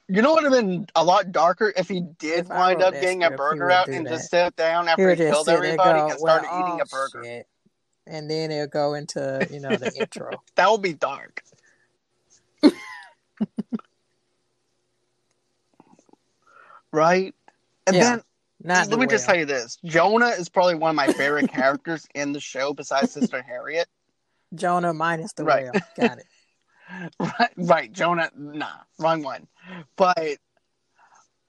you 0.09 0.23
know 0.23 0.33
what 0.33 0.45
would 0.45 0.53
have 0.53 0.65
been 0.65 0.87
a 0.95 1.05
lot 1.05 1.33
darker 1.33 1.73
if 1.77 1.89
he 1.89 2.03
did 2.21 2.41
If 2.41 2.49
wind 2.49 2.83
up 2.83 2.93
getting 2.93 3.25
a 3.25 3.27
script, 3.27 3.43
he 3.53 3.59
burger 3.59 3.71
out 3.73 3.89
and 3.89 4.07
that. 4.07 4.11
just 4.13 4.31
sit 4.31 4.55
down 4.55 4.87
after 4.89 5.11
he 5.11 5.17
just 5.17 5.33
killed 5.33 5.47
sit 5.47 5.57
and 5.57 5.65
everybody 5.65 5.99
go, 6.01 6.11
and 6.11 6.19
started 6.21 6.47
well, 6.53 6.61
eating 6.61 6.81
oh, 6.81 6.85
a 6.85 6.87
burger. 6.87 7.25
shit. 7.25 7.49
And 8.07 8.31
then 8.31 8.53
it'll 8.53 8.69
go 8.69 8.95
into, 8.95 9.49
you 9.51 9.59
know, 9.61 9.77
the 9.77 9.93
intro. 9.93 10.43
That 10.55 10.71
would 10.71 10.83
be 10.83 10.93
dark. 10.93 11.43
right? 16.93 17.35
And 17.89 17.97
Yeah. 17.97 18.03
then 18.03 18.23
Not 18.65 18.89
let 18.89 18.99
me 18.99 19.07
just 19.07 19.27
tell 19.27 19.37
you 19.37 19.45
this. 19.45 19.77
Jonah 19.85 20.29
is 20.29 20.49
probably 20.49 20.75
one 20.75 20.91
of 20.91 20.97
my 20.97 21.09
favorite 21.09 21.51
characters 21.51 22.09
in 22.15 22.33
the 22.33 22.41
show 22.41 22.73
besides 22.73 23.11
Sister 23.13 23.43
Harriet. 23.43 23.87
Jonah 24.55 24.95
minus 24.95 25.35
the 25.35 25.45
Right. 25.45 25.65
whale. 25.65 25.73
Got 25.97 26.19
it. 26.19 26.27
Right, 27.19 27.51
right, 27.57 27.93
Jonah. 27.93 28.31
Nah, 28.37 28.69
wrong 28.99 29.23
one. 29.23 29.49
But 29.97 30.37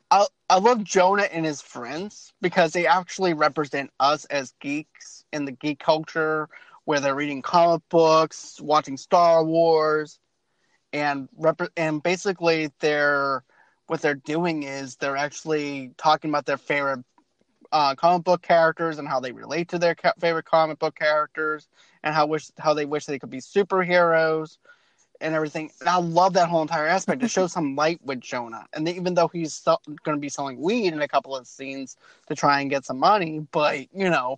I 0.09 0.25
I 0.49 0.59
love 0.59 0.83
Jonah 0.83 1.23
and 1.23 1.45
his 1.45 1.61
friends 1.61 2.31
because 2.41 2.71
they 2.71 2.87
actually 2.87 3.33
represent 3.33 3.91
us 3.99 4.23
as 4.25 4.53
geeks 4.61 5.25
in 5.33 5.43
the 5.45 5.51
geek 5.51 5.79
culture, 5.79 6.47
where 6.85 7.01
they're 7.01 7.15
reading 7.15 7.41
comic 7.41 7.81
books, 7.89 8.59
watching 8.61 8.95
Star 8.95 9.43
Wars, 9.43 10.19
and 10.93 11.27
rep- 11.37 11.71
and 11.75 12.01
basically 12.01 12.71
they're 12.79 13.43
what 13.87 14.01
they're 14.01 14.15
doing 14.15 14.63
is 14.63 14.95
they're 14.95 15.17
actually 15.17 15.91
talking 15.97 16.29
about 16.29 16.45
their 16.45 16.57
favorite 16.57 17.03
uh, 17.71 17.95
comic 17.95 18.23
book 18.23 18.41
characters 18.41 18.97
and 18.99 19.07
how 19.07 19.19
they 19.19 19.31
relate 19.31 19.69
to 19.69 19.79
their 19.79 19.95
ca- 19.95 20.13
favorite 20.19 20.45
comic 20.45 20.79
book 20.79 20.95
characters 20.95 21.67
and 22.03 22.13
how 22.15 22.25
wish 22.25 22.49
how 22.59 22.73
they 22.73 22.85
wish 22.85 23.05
they 23.05 23.19
could 23.19 23.29
be 23.29 23.39
superheroes 23.39 24.57
and 25.21 25.33
everything. 25.35 25.71
And 25.79 25.89
I 25.89 25.97
love 25.97 26.33
that 26.33 26.49
whole 26.49 26.61
entire 26.61 26.87
aspect. 26.87 27.23
It 27.23 27.29
shows 27.29 27.51
some 27.53 27.75
light 27.75 27.99
with 28.03 28.21
Jonah, 28.21 28.65
and 28.73 28.87
even 28.87 29.13
though 29.15 29.27
he's 29.27 29.53
sell- 29.53 29.81
going 30.03 30.17
to 30.17 30.21
be 30.21 30.29
selling 30.29 30.59
weed 30.61 30.93
in 30.93 31.01
a 31.01 31.07
couple 31.07 31.35
of 31.35 31.47
scenes 31.47 31.97
to 32.27 32.35
try 32.35 32.61
and 32.61 32.69
get 32.69 32.85
some 32.85 32.99
money, 32.99 33.39
but 33.51 33.79
you 33.93 34.09
know, 34.09 34.37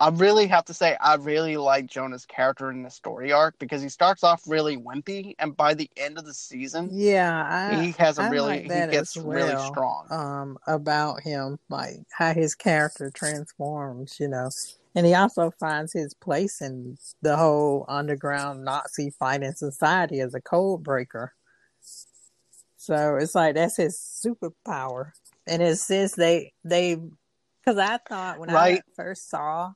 I 0.00 0.10
really 0.10 0.46
have 0.46 0.64
to 0.66 0.74
say 0.74 0.96
I 1.00 1.16
really 1.16 1.56
like 1.56 1.86
Jonah's 1.86 2.24
character 2.24 2.70
in 2.70 2.82
the 2.82 2.90
story 2.90 3.32
arc 3.32 3.58
because 3.58 3.82
he 3.82 3.88
starts 3.88 4.22
off 4.22 4.42
really 4.46 4.76
wimpy, 4.76 5.34
and 5.38 5.56
by 5.56 5.74
the 5.74 5.90
end 5.96 6.18
of 6.18 6.24
the 6.24 6.34
season, 6.34 6.90
Yeah, 6.92 7.44
I, 7.44 7.74
he 7.74 7.92
has 7.92 8.18
a 8.18 8.22
I 8.22 8.30
really 8.30 8.46
like 8.46 8.62
he 8.62 8.68
gets 8.68 9.16
as 9.16 9.24
really 9.24 9.56
strong. 9.56 10.06
um 10.10 10.58
about 10.66 11.22
him 11.22 11.58
like 11.68 11.96
how 12.16 12.32
his 12.32 12.54
character 12.54 13.10
transforms 13.10 14.18
you 14.20 14.28
know 14.28 14.50
and 14.94 15.04
he 15.06 15.14
also 15.14 15.50
finds 15.58 15.92
his 15.92 16.14
place 16.14 16.60
in 16.60 16.96
the 17.22 17.36
whole 17.36 17.84
underground 17.88 18.64
nazi 18.64 19.10
fighting 19.10 19.52
society 19.52 20.20
as 20.20 20.34
a 20.34 20.40
code 20.40 20.82
breaker 20.82 21.34
so 22.76 23.16
it's 23.16 23.34
like 23.34 23.54
that's 23.54 23.76
his 23.76 23.98
superpower 23.98 25.12
and 25.46 25.62
it 25.62 25.76
says 25.76 26.12
they 26.14 26.52
they 26.64 26.96
because 27.60 27.78
i 27.78 27.98
thought 28.08 28.38
when 28.38 28.48
Right. 28.50 28.78
i 28.78 28.92
first 28.96 29.28
saw 29.28 29.72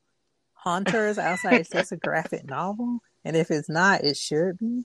hunters 0.62 1.18
outside 1.18 1.60
is 1.60 1.68
this 1.68 1.92
a 1.92 1.96
graphic 1.96 2.44
novel 2.44 3.00
and 3.24 3.36
if 3.36 3.50
it's 3.50 3.68
not 3.68 4.02
it 4.04 4.16
should 4.16 4.58
be 4.58 4.84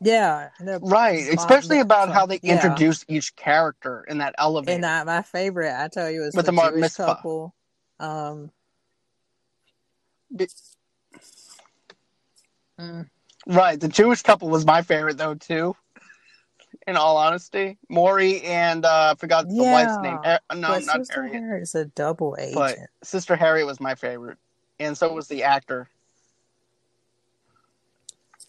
yeah 0.00 0.50
Right, 0.82 1.26
especially 1.32 1.80
about 1.80 2.10
how 2.10 2.26
they 2.26 2.40
yeah. 2.42 2.54
introduce 2.54 3.04
each 3.08 3.34
character 3.36 4.04
in 4.08 4.18
that 4.18 4.34
elevator. 4.38 4.76
And 4.76 4.84
uh, 4.84 5.04
my 5.04 5.22
favorite, 5.22 5.74
I 5.74 5.88
tell 5.88 6.10
you, 6.10 6.24
is 6.24 6.34
With 6.34 6.46
the, 6.46 6.52
the 6.52 6.70
Jewish 6.70 6.94
couple. 6.94 7.54
Um, 7.98 8.50
Be- 10.34 10.48
mm, 12.78 13.08
Right, 13.46 13.78
the 13.78 13.88
Jewish 13.88 14.22
couple 14.22 14.48
was 14.48 14.66
my 14.66 14.82
favorite 14.82 15.16
though 15.16 15.34
too. 15.34 15.76
In 16.86 16.96
all 16.96 17.16
honesty, 17.16 17.78
Maury 17.88 18.42
and 18.42 18.84
uh, 18.84 19.12
I 19.12 19.18
forgot 19.18 19.48
the 19.48 19.62
wife's 19.62 19.96
name. 20.02 20.18
Har- 20.22 20.40
no, 20.54 20.68
but 20.68 20.84
not 20.84 20.96
Sister 20.98 21.22
Harriet, 21.22 21.34
Harriet 21.42 21.62
is 21.62 21.74
a 21.74 21.86
double 21.86 22.36
agent. 22.38 22.54
but 22.54 22.76
Sister 23.02 23.36
Harriet 23.36 23.66
was 23.66 23.80
my 23.80 23.94
favorite, 23.94 24.36
and 24.78 24.96
so 24.96 25.10
was 25.12 25.26
the 25.28 25.44
actor. 25.44 25.88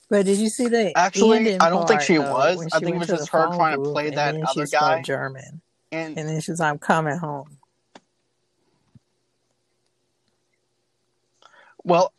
But 0.09 0.25
did 0.25 0.37
you 0.37 0.49
see 0.49 0.67
that? 0.67 0.91
Actually, 0.97 1.55
I 1.59 1.69
don't 1.69 1.87
think 1.87 2.01
she 2.01 2.17
though, 2.17 2.31
was. 2.33 2.57
when 2.57 2.67
I 2.73 2.79
think 2.79 2.95
it 2.95 2.99
was 2.99 3.07
just 3.07 3.29
her 3.29 3.47
trying 3.55 3.81
to 3.81 3.91
play 3.91 4.09
that 4.09 4.33
then 4.33 4.43
other 4.45 4.65
she 4.67 4.71
guy. 4.71 5.01
German, 5.01 5.61
And 5.93 6.17
and 6.17 6.27
then 6.27 6.41
she's 6.41 6.59
"I'm 6.59 6.77
coming 6.77 7.17
home." 7.17 7.57
well, 11.85 12.11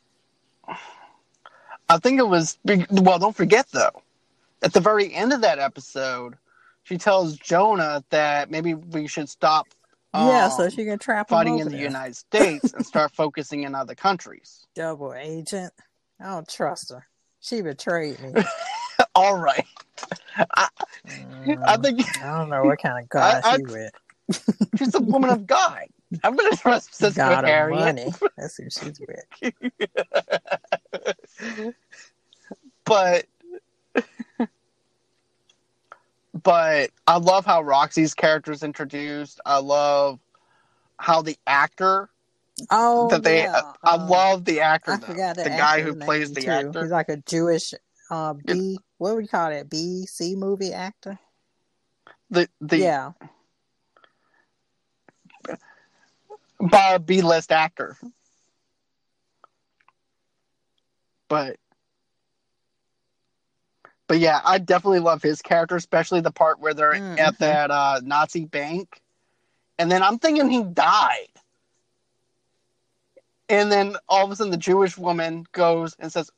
I 1.90 1.98
think 1.98 2.18
it 2.20 2.26
was. 2.26 2.56
Well, 2.90 3.18
don't 3.18 3.36
forget 3.36 3.66
though, 3.70 4.02
at 4.62 4.72
the 4.72 4.80
very 4.80 5.12
end 5.14 5.32
of 5.32 5.40
that 5.42 5.58
episode, 5.58 6.34
she 6.82 6.98
tells 6.98 7.36
Jonah 7.36 8.02
that 8.10 8.50
maybe 8.50 8.74
we 8.74 9.06
should 9.06 9.28
stop. 9.28 9.68
yeah, 10.14 10.48
so 10.48 10.64
um, 10.64 10.70
she 10.70 10.84
can 10.84 10.98
trap 10.98 11.28
fighting 11.28 11.58
in 11.58 11.68
the. 11.68 11.76
United 11.76 12.16
States 12.16 12.72
and 12.72 12.84
start 12.86 13.12
focusing 13.16 13.64
in 13.64 13.74
other 13.74 13.94
countries. 13.94 14.66
Double 14.74 15.14
agent. 15.14 15.72
I 16.20 16.26
don't 16.30 16.48
trust 16.48 16.90
her. 16.90 17.06
She 17.40 17.60
betrayed 17.60 18.18
me. 18.20 18.32
All 19.14 19.36
right. 19.36 19.66
I, 20.36 20.68
I 20.68 20.68
Mm, 21.08 21.82
think 21.82 22.00
I 22.22 22.38
don't 22.38 22.48
know 22.50 22.64
what 22.64 22.80
kind 22.80 23.02
of 23.02 23.08
God 23.08 23.40
I- 23.44 23.56
she 23.56 23.62
with. 23.64 23.92
she's 24.76 24.94
a 24.94 25.00
woman 25.00 25.30
of 25.30 25.46
God. 25.46 25.84
I'm 26.24 26.34
going 26.36 26.50
to 26.52 26.58
trust 26.58 26.94
Sister 26.94 27.20
God 27.20 27.44
Harriet. 27.44 27.94
money. 27.96 28.12
That's 28.36 28.56
who 28.56 28.64
she's 28.70 29.00
with. 29.00 29.52
But 32.84 33.26
but 36.46 36.90
I 37.08 37.18
love 37.18 37.44
how 37.44 37.60
Roxy's 37.60 38.14
character 38.14 38.52
is 38.52 38.62
introduced. 38.62 39.40
I 39.44 39.58
love 39.58 40.20
how 40.96 41.20
the 41.20 41.36
actor 41.44 42.08
Oh, 42.70 43.08
that 43.08 43.24
they 43.24 43.42
yeah. 43.42 43.72
I 43.82 43.96
um, 43.96 44.08
love 44.08 44.44
the 44.44 44.60
actor 44.60 44.92
I 44.92 44.98
though. 44.98 45.06
forgot 45.08 45.36
the, 45.36 45.42
the 45.42 45.50
guy 45.50 45.82
who 45.82 45.94
plays 45.96 46.32
the 46.32 46.42
too. 46.42 46.50
actor. 46.50 46.82
He's 46.82 46.90
like 46.90 47.08
a 47.08 47.16
Jewish 47.16 47.74
uh, 48.10 48.34
B. 48.34 48.78
What 48.98 49.16
would 49.16 49.24
you 49.24 49.28
call 49.28 49.50
it? 49.50 49.68
B 49.68 50.06
C 50.06 50.36
movie 50.36 50.72
actor. 50.72 51.18
The 52.30 52.48
the 52.60 52.78
yeah, 52.78 53.12
by 56.60 56.98
B 56.98 57.22
list 57.22 57.50
actor. 57.50 57.98
But 61.28 61.56
but 64.08 64.18
yeah, 64.18 64.40
I 64.44 64.58
definitely 64.58 65.00
love 65.00 65.22
his 65.22 65.42
character, 65.42 65.76
especially 65.76 66.20
the 66.20 66.30
part 66.30 66.60
where 66.60 66.74
they're 66.74 66.94
Mhm. 66.94 67.18
at 67.18 67.38
that 67.38 67.70
uh, 67.70 68.00
Nazi 68.02 68.44
bank, 68.44 69.00
and 69.78 69.90
then 69.90 70.02
I'm 70.02 70.18
thinking 70.18 70.48
he 70.48 70.62
died, 70.62 71.28
and 73.48 73.70
then 73.70 73.96
all 74.08 74.24
of 74.24 74.30
a 74.30 74.36
sudden 74.36 74.50
the 74.50 74.56
Jewish 74.56 74.96
woman 74.96 75.46
goes 75.52 75.96
and 75.98 76.12
says, 76.12 76.30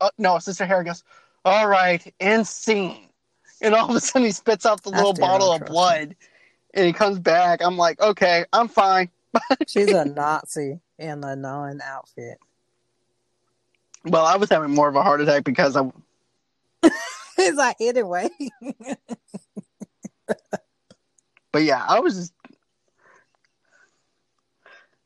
uh, 0.00 0.10
"No, 0.18 0.38
Sister 0.38 0.66
Harry 0.66 0.84
goes, 0.84 1.02
all 1.44 1.68
right, 1.68 2.12
end 2.20 2.46
scene," 2.46 3.08
and 3.60 3.74
all 3.74 3.88
of 3.90 3.96
a 3.96 4.00
sudden 4.00 4.26
he 4.26 4.32
spits 4.32 4.66
out 4.66 4.82
the 4.82 4.90
I 4.90 4.96
little 4.96 5.12
bottle 5.12 5.52
of 5.52 5.64
blood, 5.64 6.16
and 6.74 6.86
he 6.86 6.92
comes 6.92 7.18
back. 7.18 7.62
I'm 7.62 7.76
like, 7.76 8.00
okay, 8.00 8.44
I'm 8.52 8.68
fine. 8.68 9.10
she's 9.66 9.92
a 9.92 10.04
Nazi 10.04 10.80
in 10.98 11.24
a 11.24 11.36
nun 11.36 11.80
outfit. 11.82 12.38
Well, 14.04 14.24
I 14.24 14.36
was 14.36 14.50
having 14.50 14.70
more 14.70 14.88
of 14.88 14.94
a 14.94 15.02
heart 15.02 15.20
attack 15.20 15.42
because 15.44 15.76
I, 15.76 15.90
He's 17.36 17.54
like, 17.54 17.76
anyway. 17.80 18.28
but 21.52 21.62
yeah, 21.62 21.84
I 21.86 22.00
was 22.00 22.14
just, 22.14 22.32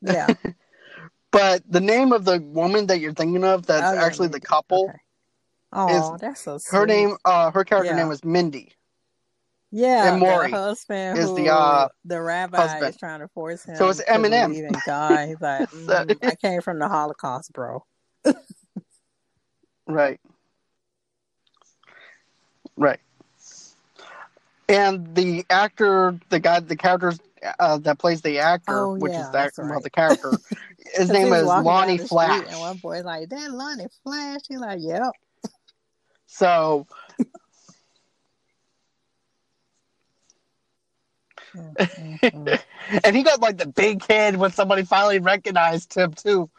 Yeah. 0.03 0.35
but 1.33 1.63
the 1.69 1.81
name 1.81 2.13
of 2.13 2.25
the 2.25 2.41
woman 2.41 2.87
that 2.87 3.01
you're 3.01 3.15
thinking 3.15 3.45
of, 3.45 3.67
that's 3.67 3.91
Oh, 3.91 3.95
yeah, 3.95 4.05
actually 4.05 4.29
the 4.29 4.41
couple. 4.41 4.85
Okay. 4.85 4.99
Oh, 5.73 6.17
that's 6.21 6.41
so 6.43 6.59
sweet. 6.59 6.77
Her 6.77 6.87
name, 6.87 7.17
uh, 7.25 7.51
her 7.51 7.65
character 7.65 7.93
Yeah. 7.93 7.97
name 7.97 8.09
was 8.09 8.25
Mindy. 8.25 8.73
Yeah, 9.73 10.13
and 10.13 10.21
Maury 10.21 10.51
husband 10.51 11.17
is 11.17 11.33
the, 11.35 11.49
uh, 11.49 11.89
the 12.05 12.21
rabbi 12.21 12.57
husband. 12.59 12.91
is 12.91 12.97
trying 12.97 13.21
to 13.21 13.29
force 13.29 13.65
him 13.65 13.77
So 13.77 13.89
it's 13.89 14.03
Eminem. 14.03 14.53
in 14.57 14.81
God. 14.85 15.29
He's 15.29 15.41
like, 15.41 15.71
"Mm, 15.73 16.17
I 16.25 16.35
came 16.35 16.61
from 16.61 16.81
the 16.81 16.89
Holocaust, 16.89 17.53
bro. 17.53 17.85
Right. 19.87 20.21
Right. 22.81 23.01
And 24.69 25.15
the 25.15 25.45
actor, 25.51 26.19
the 26.31 26.41
guy, 26.41 26.61
the 26.61 26.77
character 26.77 27.13
uh, 27.59 27.79
that 27.79 27.99
plays 27.99 28.23
the 28.23 28.39
actor, 28.39 28.87
Oh, 28.87 28.95
which 28.97 29.13
yeah, 29.13 29.19
is 29.19 29.31
the, 29.31 29.39
that's 29.39 29.59
well, 29.59 29.81
the 29.81 29.91
character, 29.91 30.41
his 30.95 31.11
name 31.11 31.33
is 31.33 31.55
Lonny 31.55 31.99
Flash. 31.99 32.47
and 32.49 32.59
one 32.61 32.79
boy's 32.79 33.05
like, 33.05 33.29
"That 33.31 33.53
Lonny 33.53 33.87
Flash." 34.05 34.41
He's 34.49 34.61
like, 34.61 34.81
"Yep." 34.83 35.13
So 36.27 36.87
Mm, 41.57 41.77
mm, 41.99 42.21
mm. 42.33 42.59
and 43.05 43.17
he 43.17 43.23
got 43.23 43.41
like 43.41 43.59
the 43.59 43.67
big 43.67 44.05
head 44.07 44.37
when 44.37 44.53
somebody 44.53 44.85
finally 44.85 45.19
recognized 45.19 45.95
him 45.95 46.13
too 46.13 46.51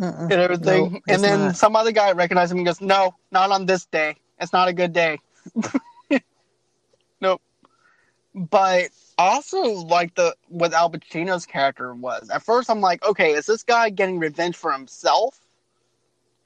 Mm-mm. 0.00 0.30
and 0.30 0.40
everything. 0.40 1.02
And 1.08 1.22
then 1.24 1.40
not. 1.46 1.54
some 1.54 1.76
other 1.76 1.92
guy 1.92 2.12
recognized 2.12 2.52
him 2.52 2.58
and 2.58 2.66
goes, 2.66 2.80
No, 2.80 3.14
not 3.30 3.50
on 3.50 3.66
this 3.66 3.86
day. 3.86 4.16
It's 4.40 4.52
not 4.52 4.68
a 4.68 4.72
good 4.72 4.92
day. 4.92 5.18
nope. 7.20 7.40
But 8.34 8.90
also 9.18 9.62
like 9.62 10.14
the 10.14 10.34
what 10.48 10.72
Al 10.72 10.90
Pacino's 10.90 11.46
character 11.46 11.94
was. 11.94 12.30
At 12.30 12.42
first 12.42 12.70
I'm 12.70 12.80
like, 12.80 13.04
okay, 13.04 13.32
is 13.32 13.46
this 13.46 13.62
guy 13.62 13.90
getting 13.90 14.18
revenge 14.18 14.56
for 14.56 14.72
himself? 14.72 15.40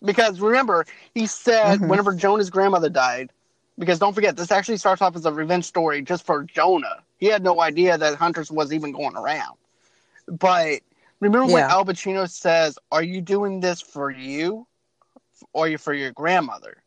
Because 0.05 0.41
remember, 0.41 0.85
he 1.15 1.27
said 1.27 1.81
Mhm. 1.81 1.89
whenever 1.89 2.15
Jonah's 2.15 2.51
grandmother 2.51 2.89
died, 2.89 3.31
because 3.79 3.99
don't 3.99 4.15
forget, 4.15 4.37
this 4.37 4.51
actually 4.51 4.77
starts 4.79 5.03
off 5.03 5.17
as 5.17 5.25
a 5.27 5.33
revenge 5.33 5.65
story 5.65 6.03
just 6.03 6.25
for 6.27 6.43
Jonah. 6.45 7.03
He 7.19 7.27
had 7.27 7.43
no 7.43 7.61
idea 7.61 7.97
that 7.99 8.17
Hunters 8.17 8.51
was 8.51 8.73
even 8.73 8.93
going 8.93 9.17
around. 9.17 9.57
But 10.29 10.81
remember 11.21 11.47
when 11.47 11.65
Yeah. 11.65 11.69
Al 11.69 11.85
Pacino 11.85 12.29
says, 12.29 12.79
Are 12.91 13.03
you 13.03 13.21
doing 13.21 13.61
this 13.61 13.81
for 13.81 14.11
you 14.11 14.67
or 15.53 15.69
you 15.69 15.79
for 15.79 15.93
your 15.95 16.13
grandmother? 16.13 16.82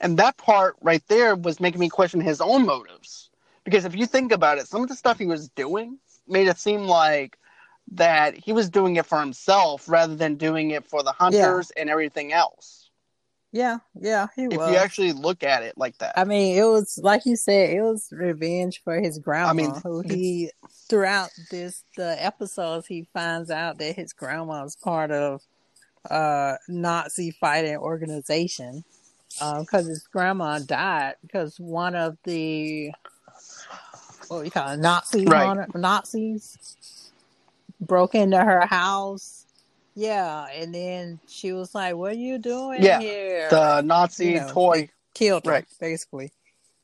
And 0.00 0.18
that 0.18 0.36
part 0.36 0.76
right 0.80 1.02
there 1.08 1.34
was 1.36 1.60
making 1.60 1.80
me 1.80 1.88
question 1.88 2.20
his 2.20 2.40
own 2.40 2.64
motives. 2.64 3.30
Because 3.64 3.84
if 3.84 3.94
you 3.94 4.06
think 4.06 4.32
about 4.32 4.58
it, 4.58 4.66
some 4.66 4.82
of 4.82 4.88
the 4.88 4.94
stuff 4.94 5.18
he 5.18 5.26
was 5.26 5.48
doing 5.50 5.98
made 6.26 6.48
it 6.48 6.58
seem 6.58 6.82
like 6.82 7.36
that 7.92 8.34
he 8.34 8.52
was 8.52 8.70
doing 8.70 8.96
it 8.96 9.06
for 9.06 9.20
himself 9.20 9.88
rather 9.88 10.14
than 10.14 10.36
doing 10.36 10.70
it 10.70 10.86
for 10.86 11.02
the 11.02 11.12
hunters 11.12 11.70
and 11.72 11.90
everything 11.90 12.32
else. 12.32 12.90
Yeah, 13.52 13.78
yeah, 14.00 14.28
he 14.36 14.44
If 14.44 14.56
was. 14.56 14.70
you 14.70 14.76
actually 14.76 15.12
look 15.12 15.42
at 15.42 15.64
it 15.64 15.76
like 15.76 15.98
that. 15.98 16.16
I 16.16 16.24
mean, 16.24 16.56
it 16.56 16.64
was 16.64 17.00
like 17.02 17.26
you 17.26 17.34
said, 17.34 17.70
it 17.70 17.82
was 17.82 18.08
revenge 18.12 18.80
for 18.84 19.00
his 19.00 19.18
grandma. 19.18 19.52
mean, 19.52 19.74
who 19.82 20.02
he 20.02 20.50
throughout 20.88 21.30
this 21.50 21.82
the 21.96 22.24
episodes 22.24 22.86
he 22.86 23.08
finds 23.12 23.50
out 23.50 23.78
that 23.78 23.96
his 23.96 24.12
grandma 24.12 24.64
is 24.64 24.76
part 24.76 25.10
of 25.10 25.42
uh 26.08 26.54
Nazi 26.68 27.32
fighting 27.32 27.76
organization 27.76 28.84
because 29.38 29.86
his 29.86 30.06
grandma 30.12 30.58
died 30.58 31.14
because 31.22 31.58
one 31.58 31.94
of 31.94 32.16
the 32.24 32.90
what 34.28 34.42
we 34.42 34.50
call 34.50 34.70
it, 34.70 34.78
Nazi 34.78 35.24
Right. 35.26 35.46
hunter- 35.46 35.68
Nazis 35.74 37.10
broke 37.80 38.14
into 38.14 38.38
her 38.38 38.66
house. 38.66 39.46
Yeah, 39.94 40.46
and 40.54 40.72
then 40.74 41.18
she 41.26 41.52
was 41.52 41.74
like, 41.74 41.96
"What 41.96 42.12
are 42.12 42.16
you 42.16 42.38
doing 42.38 42.82
Yeah, 42.82 43.00
here?" 43.00 43.50
the 43.50 43.80
Nazi 43.82 44.26
you 44.32 44.40
know, 44.40 44.48
toy. 44.52 44.88
killed 45.14 45.44
her 45.44 45.50
Right. 45.52 45.64
basically 45.80 46.30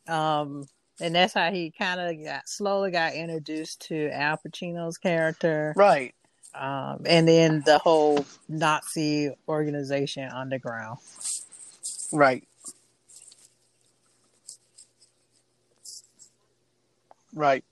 um 0.09 0.65
and 1.01 1.15
that's 1.15 1.35
how 1.35 1.51
he 1.53 1.71
kind 1.71 2.01
of 2.01 2.25
got 2.25 2.49
slowly 2.49 2.91
got 2.91 3.15
introduced 3.15 3.81
to 3.89 4.09
al 4.11 4.37
pacino's 4.37 4.99
character 4.99 5.73
Right. 5.77 6.15
um 6.55 7.03
and 7.07 7.27
then 7.27 7.63
the 7.67 7.79
whole 7.79 8.25
nazi 8.49 9.31
organization 9.49 10.29
underground 10.31 10.99
Right. 12.13 12.47
Right. 17.35 17.65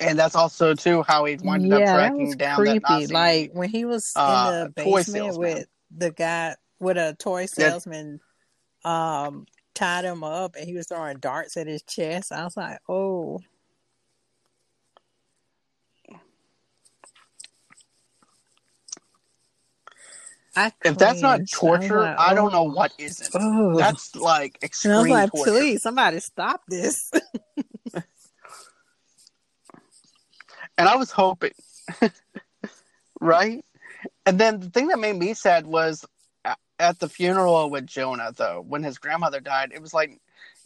And 0.00 0.18
that's 0.18 0.34
also 0.34 0.74
too 0.74 1.02
how 1.02 1.24
he 1.24 1.36
winded 1.36 1.72
up 1.72 1.80
yeah 1.80 1.92
that 1.92 1.96
tracking 1.96 2.26
was 2.26 2.36
down 2.36 2.56
creepy 2.56 2.78
that 2.80 2.90
Nazi. 2.90 3.14
like 3.14 3.50
when 3.52 3.68
he 3.68 3.84
was 3.84 4.12
uh, 4.16 4.50
in 4.54 4.60
the 4.64 4.70
basement 4.70 5.38
with 5.38 5.66
the 5.96 6.10
guy 6.10 6.56
with 6.80 6.96
a 6.96 7.14
toy 7.18 7.46
salesman 7.46 8.18
um 8.84 9.46
tied 9.74 10.04
him 10.04 10.24
up 10.24 10.56
and 10.56 10.66
he 10.66 10.74
was 10.74 10.88
throwing 10.88 11.18
darts 11.18 11.56
at 11.56 11.68
his 11.68 11.82
chest 11.84 12.32
i 12.32 12.42
was 12.42 12.56
like 12.56 12.78
oh 12.88 13.38
I 20.54 20.72
if 20.84 20.98
that's 20.98 21.20
not 21.22 21.38
cringed. 21.38 21.54
I 21.54 21.58
torture, 21.58 22.02
like, 22.02 22.18
I 22.18 22.34
don't 22.34 22.54
oh, 22.54 22.64
know 22.64 22.70
oh. 22.70 22.74
what 22.74 22.92
isn't. 22.98 23.30
Oh. 23.34 23.76
That's 23.78 24.14
like 24.16 24.58
And 24.60 24.64
I 24.64 24.66
extreme 24.66 24.96
was 24.96 25.08
like, 25.08 25.30
torture. 25.30 25.50
please, 25.50 25.82
somebody 25.82 26.20
stop 26.20 26.62
this. 26.68 27.10
And 30.78 30.88
I 30.88 30.96
was 30.96 31.10
hoping, 31.10 31.52
right? 33.20 33.64
And 34.24 34.38
then 34.38 34.58
the 34.58 34.70
thing 34.70 34.88
that 34.88 34.98
made 34.98 35.16
me 35.16 35.34
sad 35.34 35.66
was 35.66 36.04
at 36.78 36.98
the 36.98 37.08
funeral 37.08 37.70
with 37.70 37.86
Jonah, 37.86 38.32
though, 38.34 38.64
when 38.66 38.82
his 38.82 38.98
grandmother 38.98 39.40
died, 39.40 39.72
it 39.74 39.82
was 39.82 39.94
like, 39.94 40.18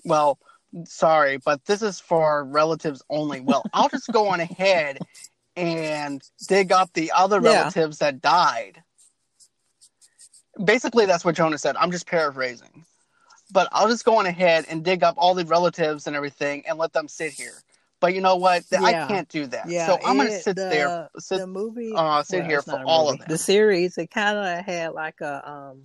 well, 0.04 0.38
sorry, 0.84 1.38
but 1.38 1.64
this 1.66 1.82
is 1.82 2.00
for 2.00 2.44
relatives 2.44 3.02
only. 3.10 3.40
Well, 3.40 3.62
I'll 3.74 3.88
just 3.88 4.10
go 4.12 4.28
on 4.28 4.40
ahead 4.40 4.98
and 5.56 6.22
dig 6.48 6.72
up 6.72 6.92
the 6.92 7.12
other 7.12 7.40
Yeah. 7.42 7.58
relatives 7.58 7.98
that 7.98 8.22
died. 8.22 8.82
Basically, 10.62 11.06
that's 11.06 11.24
what 11.24 11.34
Jonah 11.34 11.58
said. 11.58 11.76
I'm 11.76 11.90
just 11.90 12.06
paraphrasing. 12.06 12.84
But 13.52 13.68
I'll 13.72 13.88
just 13.88 14.04
go 14.04 14.16
on 14.18 14.26
ahead 14.26 14.66
and 14.68 14.84
dig 14.84 15.04
up 15.04 15.14
all 15.18 15.34
the 15.34 15.44
relatives 15.44 16.06
and 16.06 16.16
everything 16.16 16.64
and 16.66 16.78
let 16.78 16.92
them 16.92 17.06
sit 17.08 17.32
here. 17.32 17.52
But 18.00 18.14
you 18.14 18.20
know 18.20 18.36
what? 18.36 18.64
I 18.72 18.92
can't 19.06 19.28
do 19.28 19.46
that. 19.46 19.68
Yeah, 19.68 19.86
so 19.86 19.98
I'm 20.04 20.16
going 20.16 20.28
to 20.28 20.40
sit 20.40 20.56
the- 20.56 20.68
there. 20.68 21.08
Sit, 21.18 21.38
the 21.38 21.46
movie, 21.46 21.92
uh, 21.94 22.22
sit 22.22 22.44
here 22.44 22.60
for 22.60 22.82
all 22.84 23.08
of 23.08 23.14
movie. 23.14 23.18
them. 23.20 23.28
The 23.28 23.38
series, 23.38 23.98
it 23.98 24.10
kind 24.10 24.36
of 24.36 24.64
had 24.64 24.92
like 24.92 25.20
a 25.20 25.48
um, 25.48 25.84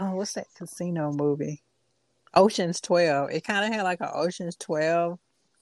oh, 0.00 0.14
what's 0.14 0.34
that 0.34 0.46
casino 0.56 1.12
movie? 1.12 1.62
Ocean's 2.34 2.80
Twelve. 2.80 3.30
It 3.30 3.44
kind 3.44 3.66
of 3.66 3.72
had 3.72 3.82
like 3.82 4.00
an 4.00 4.10
Ocean's 4.14 4.56
Twelve 4.56 5.18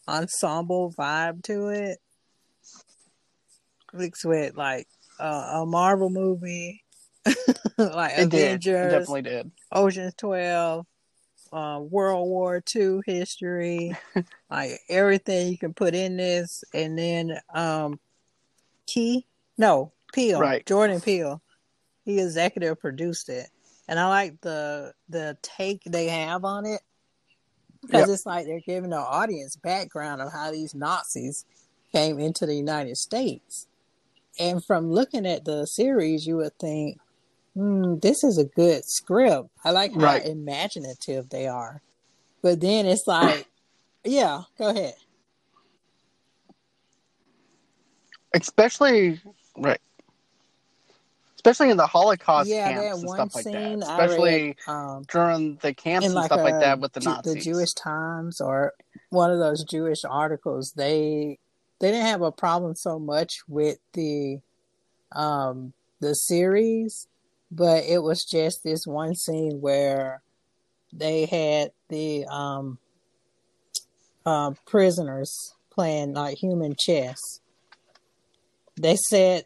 ensemble 0.07 0.93
vibe 0.97 1.43
to 1.45 1.69
it, 1.69 1.99
mixed 3.93 4.25
with 4.25 4.57
like 4.57 4.87
uh, 5.19 5.61
a 5.63 5.67
Marvel 5.67 6.11
movie, 6.11 6.85
like 7.79 8.13
it 8.19 8.31
did. 8.31 8.35
It 8.35 8.67
Avengers, 8.67 8.93
definitely 8.93 9.23
did. 9.23 9.51
Ocean's 9.73 10.15
Twelve, 10.15 10.87
uh, 11.53 11.81
World 11.83 12.29
War 12.29 12.61
Two 12.61 13.03
history, 13.07 13.97
like 14.51 14.81
everything 14.89 15.49
you 15.49 15.59
can 15.59 15.75
put 15.75 15.95
in 15.95 16.17
this, 16.17 16.65
and 16.73 16.99
then 16.99 17.39
um, 17.53 17.99
Key, 18.87 19.27
no 19.59 19.93
Peele, 20.13 20.41
Right. 20.41 20.65
Jordan 20.65 21.01
Peele, 21.01 21.43
he 22.05 22.21
executive 22.21 22.81
produced 22.81 23.29
it, 23.29 23.49
and 23.89 23.99
I 23.99 24.09
like 24.09 24.41
the 24.41 24.93
the 25.09 25.37
take 25.43 25.83
they 25.85 26.09
have 26.09 26.45
on 26.45 26.65
it 26.67 26.81
because 27.83 28.09
Yep. 28.09 28.15
it's 28.15 28.27
like 28.27 28.47
they're 28.47 28.61
giving 28.61 28.91
the 28.91 28.97
audience 28.97 29.57
background 29.57 30.21
of 30.23 30.33
how 30.33 30.51
these 30.51 30.75
Nazis 30.75 31.45
came 31.93 32.19
into 32.19 32.47
the 32.47 32.55
United 32.57 32.97
States, 32.97 33.67
and 34.39 34.65
from 34.65 34.91
looking 34.93 35.27
at 35.27 35.45
the 35.45 35.67
series, 35.67 36.27
you 36.27 36.37
would 36.37 36.57
think 36.59 36.99
hmm, 37.57 37.99
this 38.03 38.23
is 38.23 38.39
a 38.39 38.45
good 38.45 38.85
script. 38.85 39.49
I 39.65 39.71
like 39.71 39.93
how 39.93 40.01
Right. 40.01 40.27
imaginative 40.27 41.31
they 41.31 41.47
are. 41.47 41.81
But 42.43 42.61
then 42.61 42.87
it's 42.87 43.07
like, 43.07 43.47
yeah, 44.05 44.43
go 44.59 44.69
ahead. 44.69 44.95
Especially, 48.35 49.19
right. 49.57 49.81
Especially 51.37 51.71
in 51.71 51.77
the 51.77 51.87
Holocaust 51.87 52.51
yeah, 52.51 52.75
camps 52.75 53.01
and 53.03 53.11
stuff 53.11 53.35
like 53.35 53.45
that. 53.45 53.79
Especially 53.83 54.43
read 54.49 54.57
um, 54.67 55.05
during 55.09 55.59
the 55.63 55.73
camps 55.73 56.07
and 56.07 56.15
like 56.15 56.27
stuff 56.27 56.43
like 56.45 56.61
that 56.61 56.79
with 56.81 56.93
the 56.93 57.01
Nazis. 57.01 57.35
the 57.35 57.41
Jewish 57.41 57.73
Times 57.73 58.41
or 58.41 58.75
one 59.11 59.31
of 59.31 59.39
those 59.39 59.65
Jewish 59.65 60.05
articles. 60.05 60.73
They 60.77 61.39
they 61.81 61.91
didn't 61.93 62.07
have 62.07 62.23
a 62.23 62.33
problem 62.33 62.75
so 62.75 62.99
much 62.99 63.41
with 63.49 63.79
the 63.95 64.41
um 65.13 65.73
the 66.01 66.15
series, 66.15 67.07
but 67.51 67.85
it 67.85 68.03
was 68.03 68.25
just 68.25 68.63
this 68.65 68.87
one 68.87 69.15
scene 69.15 69.61
where 69.61 70.23
they 70.93 71.27
had 71.27 71.71
the 71.89 72.25
um 72.27 72.79
uh, 74.25 74.53
prisoners 74.67 75.55
playing 75.71 76.15
like 76.15 76.37
human 76.37 76.75
chess 76.77 77.41
they 78.81 78.97
said, 78.97 79.45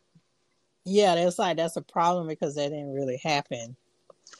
yeah, 0.85 1.15
it's 1.15 1.39
like 1.39 1.57
that's 1.57 1.77
a 1.77 1.83
problem 1.83 2.27
because 2.27 2.55
that 2.55 2.71
didn't 2.71 2.93
really 2.93 3.21
happen. 3.23 3.77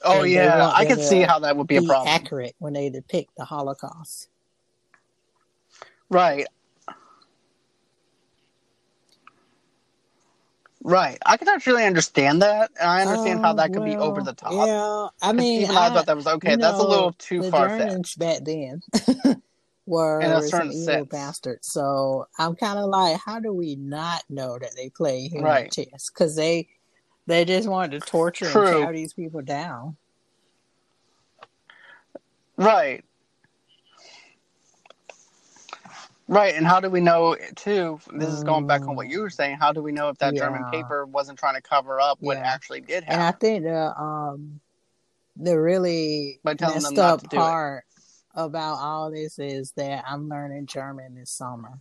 Oh 0.05 0.23
And 0.23 0.33
yeah, 0.33 0.71
I 0.75 0.85
can 0.85 0.99
see 0.99 1.23
how 1.23 1.39
that 1.41 1.57
would 1.57 1.67
be 1.67 1.77
a 1.77 1.83
problem. 1.83 2.09
accurate 2.09 2.55
when 2.59 2.73
they 2.73 2.91
depict 2.91 3.31
the 3.37 3.45
Holocaust. 3.45 4.29
Right. 6.09 6.47
Right. 10.91 11.19
I 11.25 11.37
can 11.37 11.49
actually 11.49 11.85
understand 11.85 12.43
that. 12.43 12.73
And 12.81 12.91
I 12.91 13.03
understand 13.03 13.41
how 13.43 13.53
Oh, 13.53 13.57
that 13.57 13.73
could 13.73 13.85
be 13.85 13.97
over 13.97 14.23
the 14.23 14.33
top. 14.33 14.53
Yeah, 14.53 15.07
I 15.23 15.33
mean, 15.33 15.63
even 15.63 15.77
I, 15.77 15.87
I, 15.87 15.91
thought 15.91 16.07
that 16.07 16.17
was 16.17 16.27
okay. 16.27 16.57
That's 16.57 16.81
a 16.81 16.83
little 16.83 17.13
too 17.13 17.43
far 17.43 17.69
fetched. 17.69 18.19
back 18.19 18.39
then 18.45 18.83
were 19.87 20.21
In 20.21 20.31
a 20.33 20.43
some 20.43 20.51
certain 20.51 20.73
evil 20.73 20.83
sense. 20.85 21.09
bastards. 21.09 21.73
So 21.73 22.27
I'm 22.39 22.57
kind 22.57 22.79
of 22.79 22.87
like, 22.91 23.21
how 23.25 23.39
do 23.39 23.53
we 23.53 23.77
not 23.77 24.23
know 24.29 24.59
that 24.59 24.75
they 24.77 24.91
play 24.91 25.29
human 25.29 25.45
Right. 25.45 25.71
chess? 25.71 26.11
Because 26.13 26.35
they 26.35 26.69
they 27.27 27.45
just 27.45 27.69
wanted 27.69 27.93
to 28.01 28.11
torture 28.11 28.47
and 28.47 28.53
True. 28.53 28.83
chow 28.83 28.93
these 28.93 29.15
people 29.15 29.43
down. 29.43 29.97
Right. 32.57 33.05
Right. 36.31 36.55
And 36.55 36.65
how 36.65 36.79
do 36.79 36.89
we 36.89 37.01
know 37.01 37.37
too? 37.57 37.99
This 38.15 38.29
is 38.29 38.45
going 38.45 38.65
back 38.69 38.83
on 38.83 38.95
what 38.95 39.09
you 39.09 39.21
were 39.21 39.31
saying. 39.31 39.57
How 39.59 39.73
do 39.73 39.83
we 39.83 39.91
know 39.91 40.11
if 40.11 40.19
that 40.19 40.37
German 40.37 40.65
paper 40.71 41.05
wasn't 41.05 41.41
trying 41.41 41.57
to 41.57 41.61
cover 41.61 42.01
up 42.01 42.19
what 42.21 42.37
Yeah. 42.37 42.45
actually 42.45 42.83
did 42.83 43.03
happen? 43.03 43.15
And 43.15 43.23
I 43.23 43.33
think 43.33 43.65
the 43.65 44.01
um 44.01 44.61
the 45.37 45.59
really 45.59 46.39
messed 46.45 46.99
up 46.99 47.29
part 47.31 47.85
about 48.33 48.75
all 48.77 49.11
this 49.11 49.41
is 49.41 49.73
that 49.73 50.05
I'm 50.07 50.29
learning 50.29 50.67
German 50.67 51.17
this 51.17 51.33
summer. 51.33 51.81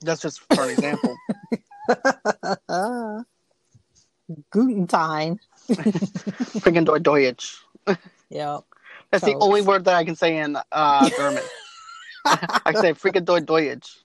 That's 0.00 0.20
just 0.20 0.40
for 0.40 0.64
an 0.64 0.70
example. 0.70 1.16
Guten 4.50 4.86
Tag. 4.88 5.38
Freaking 5.68 6.84
Deu- 6.84 7.00
Deutsch. 7.00 7.58
Yep. 8.28 8.64
That's 9.12 9.24
the 9.24 9.36
only 9.36 9.62
word 9.62 9.84
that 9.84 9.94
I 9.94 10.04
can 10.04 10.16
say 10.16 10.38
in 10.38 10.56
uh, 10.72 11.10
German. 11.10 11.44
I 12.24 12.72
say 12.74 12.92
freaking 12.94 13.24
Deu- 13.24 13.44
Deutsch. 13.44 13.98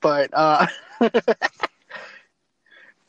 But, 0.00 0.30
uh, 0.32 0.66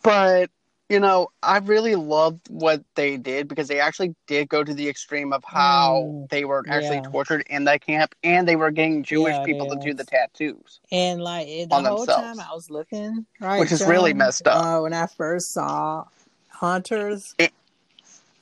but, 0.03 0.49
you 0.89 0.99
know, 0.99 1.29
I 1.41 1.57
really 1.59 1.95
loved 1.95 2.49
what 2.49 2.83
they 2.95 3.17
did 3.17 3.47
because 3.47 3.67
they 3.67 3.79
actually 3.79 4.15
did 4.27 4.49
go 4.49 4.63
to 4.63 4.73
the 4.73 4.87
extreme 4.89 5.31
of 5.33 5.43
how 5.43 6.03
Mm, 6.07 6.29
they 6.29 6.43
were 6.45 6.63
actually 6.69 6.97
yeah. 6.97 7.09
tortured 7.11 7.43
in 7.49 7.63
that 7.65 7.81
camp 7.81 8.13
and 8.23 8.47
they 8.47 8.55
were 8.55 8.71
getting 8.71 9.03
Jewish 9.03 9.35
Yeah, 9.35 9.45
people 9.45 9.69
to 9.69 9.77
do 9.77 9.93
the 9.93 10.03
tattoos. 10.03 10.79
And 10.91 11.21
like 11.23 11.47
the 11.47 11.67
On 11.71 11.85
whole 11.85 12.05
time. 12.05 12.39
I 12.39 12.53
was 12.53 12.69
looking, 12.69 13.25
right, 13.39 13.59
Which 13.61 13.71
is 13.71 13.85
really 13.85 14.13
messed 14.13 14.47
up. 14.47 14.63
Uh, 14.63 14.81
when 14.81 14.93
I 14.93 15.07
first 15.07 15.53
saw 15.53 16.05
Hunters, 16.49 17.33
It- 17.37 17.53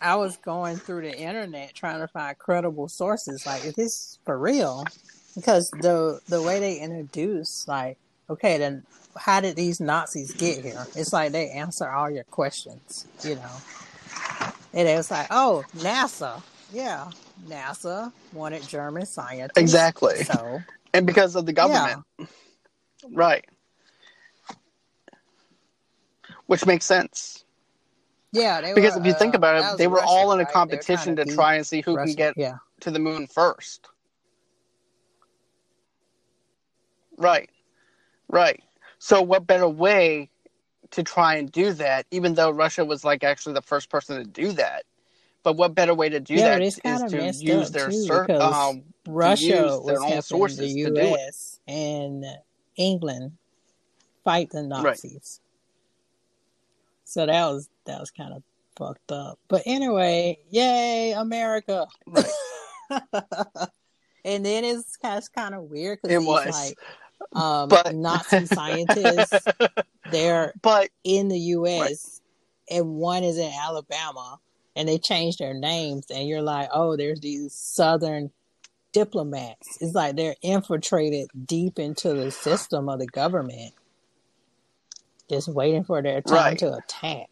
I 0.04 0.16
was 0.16 0.36
going 0.38 0.76
through 0.76 1.04
the 1.04 1.18
internet 1.18 1.74
trying 1.74 2.02
to 2.02 2.08
find 2.10 2.38
credible 2.38 2.90
sources. 2.90 3.46
Like, 3.46 3.64
is 3.64 3.74
this 3.74 4.20
for 4.26 4.38
real? 4.38 4.86
Because 5.34 5.72
the 5.72 6.20
the 6.28 6.42
way 6.42 6.60
they 6.60 6.78
introduce, 6.80 7.68
like, 7.68 7.98
okay, 8.30 8.58
then 8.58 8.84
how 9.18 9.40
did 9.40 9.56
these 9.56 9.80
Nazis 9.80 10.34
get 10.34 10.64
here? 10.64 10.86
It's 10.96 11.14
like 11.14 11.32
they 11.32 11.50
answer 11.50 11.90
all 11.90 12.10
your 12.10 12.26
questions, 12.26 13.08
you 13.24 13.36
know. 13.36 13.52
And 14.74 14.88
it 14.88 14.98
was 14.98 15.10
like, 15.10 15.28
oh, 15.32 15.64
NASA, 15.78 16.42
yeah, 16.74 17.10
NASA 17.48 18.12
wanted 18.34 18.68
German 18.68 19.06
scientists, 19.06 19.58
Exactly. 19.58 20.24
So 20.24 20.62
And 20.94 21.08
because 21.08 21.36
of 21.36 21.46
the 21.46 21.54
government. 21.54 22.04
Right. 23.12 23.46
Which 26.48 26.66
makes 26.66 26.86
sense. 26.86 27.43
Yeah, 28.34 28.62
they 28.62 28.74
Because 28.74 28.96
were, 28.96 29.02
if 29.02 29.06
you 29.06 29.14
think 29.14 29.36
uh, 29.36 29.38
about 29.38 29.74
it, 29.74 29.78
they 29.78 29.88
were 29.88 29.98
Russia, 30.00 30.08
all 30.08 30.34
in 30.34 30.40
a 30.40 30.44
right? 30.44 30.48
They 30.54 30.76
were 30.78 30.84
trying 30.84 30.84
competition 30.84 31.16
to 31.16 31.26
beat 31.26 31.36
try 31.36 31.56
and 31.56 31.66
see 31.66 31.82
who 31.82 31.96
Russia. 31.96 32.08
can 32.08 32.16
get 32.16 32.38
Yeah, 32.38 32.58
to 32.82 32.92
the 32.92 33.00
moon 33.00 33.28
first. 33.28 33.88
Right. 37.18 37.50
Right. 38.30 38.64
So 39.00 39.22
what 39.22 39.46
better 39.48 39.68
way 39.68 40.30
to 40.92 41.04
try 41.04 41.36
and 41.36 41.52
do 41.52 41.74
that, 41.74 42.06
even 42.12 42.34
though 42.36 42.50
Russia 42.52 42.86
was 42.86 43.04
like 43.04 43.24
actually 43.24 43.54
the 43.54 43.62
first 43.62 43.90
person 43.90 44.18
to 44.18 44.24
do 44.24 44.52
that. 44.54 44.84
But 45.44 45.58
what 45.58 45.76
better 45.76 45.94
way 45.94 46.10
to 46.10 46.20
do 46.20 46.36
Yeah, 46.36 46.44
that 46.44 46.62
but 46.62 46.64
is 46.64 47.04
to 47.12 47.22
use 47.24 47.72
their 47.72 47.90
too, 47.90 47.92
cert, 47.92 48.28
because 48.28 48.70
um, 48.70 48.84
Russia 49.08 49.64
use 49.64 49.80
their 49.86 50.02
own 50.02 50.22
sources 50.22 50.74
the 50.74 50.82
to 50.84 50.92
do 50.92 50.98
it. 50.98 51.08
U.S. 51.10 51.60
and 51.68 52.26
England 52.78 53.34
fight 54.24 54.50
the 54.52 54.64
Nazis. 54.64 55.42
So 57.14 57.28
that 57.28 57.46
was 57.46 57.70
that 57.86 58.00
was 58.00 58.10
kind 58.10 58.34
of 58.34 58.42
fucked 58.76 59.12
up. 59.12 59.38
But 59.48 59.62
anyway, 59.68 60.40
yay, 60.50 61.12
America! 61.12 61.86
Right. 62.08 62.26
and 64.26 64.44
then 64.44 64.64
it's 64.64 64.98
kind 64.98 65.20
of, 65.20 65.32
kind 65.32 65.54
of 65.54 65.70
weird 65.70 66.00
because 66.02 66.16
It 66.16 66.26
was. 66.26 66.48
like 66.48 66.76
um, 67.40 67.70
But 67.70 67.94
Nazi 67.96 68.48
scientists, 68.48 69.48
they're 70.10 70.54
but 70.64 70.90
in 71.04 71.28
the 71.28 71.38
U.S. 71.38 72.20
and 72.68 72.96
one 72.96 73.24
is 73.24 73.38
in 73.38 73.52
Alabama, 73.62 74.40
and 74.76 74.90
they 74.90 74.98
changed 74.98 75.38
their 75.38 75.54
names, 75.54 76.08
and 76.10 76.28
you're 76.28 76.42
like, 76.42 76.70
oh, 76.74 76.98
there's 76.98 77.20
these 77.20 77.54
Southern 77.54 78.32
diplomats. 78.92 79.78
It's 79.82 79.94
like 79.94 80.16
they're 80.16 80.36
infiltrated 80.42 81.30
deep 81.46 81.78
into 81.78 82.16
the 82.16 82.32
system 82.32 82.90
of 82.90 82.98
the 82.98 83.06
government, 83.06 83.76
just 85.34 85.48
waiting 85.48 85.84
for 85.84 86.02
their 86.02 86.22
time 86.22 86.36
Right. 86.36 86.58
to 86.60 86.74
attack. 86.76 87.30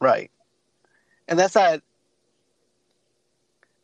right. 0.00 0.30
And 1.28 1.38
that's 1.38 1.54
that 1.54 1.82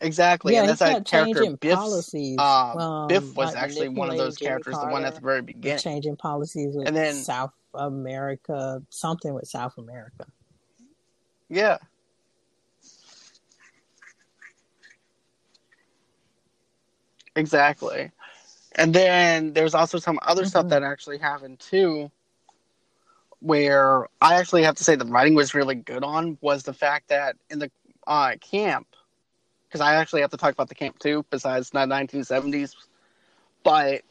exactly. 0.00 0.54
yeah, 0.54 0.60
and 0.60 0.68
that's 0.68 0.80
that 0.80 1.06
character 1.06 1.40
changing 1.40 1.56
Biff's 1.56 1.74
policies. 1.76 2.38
um, 2.38 2.78
um, 2.78 3.08
Biff 3.08 3.36
was 3.36 3.54
like 3.54 3.56
actually 3.56 3.88
one 3.88 4.10
of 4.10 4.16
those 4.16 4.36
Jimmy 4.36 4.48
characters, 4.50 4.78
the 4.78 4.86
one 4.86 5.04
at 5.04 5.14
the 5.14 5.20
very 5.20 5.42
beginning. 5.42 5.78
changing 5.82 6.16
policies 6.16 6.74
with 6.76 6.86
And 6.86 6.96
then 6.96 7.14
South 7.14 7.52
America, 7.74 8.82
something 8.90 9.34
with 9.34 9.48
South 9.48 9.74
America. 9.78 10.26
yeah. 11.48 11.78
Exactly. 17.34 18.10
And 18.76 18.94
then 18.94 19.52
there's 19.52 19.74
also 19.74 19.98
some 19.98 20.18
other 20.22 20.44
stuff 20.44 20.68
Mhm. 20.68 20.68
that 20.68 20.82
actually 20.82 21.18
happened 21.18 21.60
too, 21.60 22.10
where 23.40 24.06
I 24.20 24.34
actually 24.34 24.62
have 24.64 24.76
to 24.76 24.84
say 24.84 24.96
the 24.96 25.04
writing 25.06 25.34
was 25.34 25.54
really 25.54 25.74
good 25.74 26.04
on 26.04 26.38
was 26.40 26.62
the 26.64 26.72
fact 26.74 27.08
that 27.08 27.36
in 27.50 27.58
the 27.58 27.70
uh, 28.06 28.32
camp, 28.40 28.86
because 29.68 29.80
I 29.80 29.96
actually 29.96 30.22
have 30.22 30.30
to 30.30 30.36
talk 30.36 30.52
about 30.52 30.68
the 30.68 30.74
camp 30.74 30.98
too, 30.98 31.24
besides 31.30 31.70
the 31.70 31.86
1970s. 31.86 32.76
But 33.64 34.02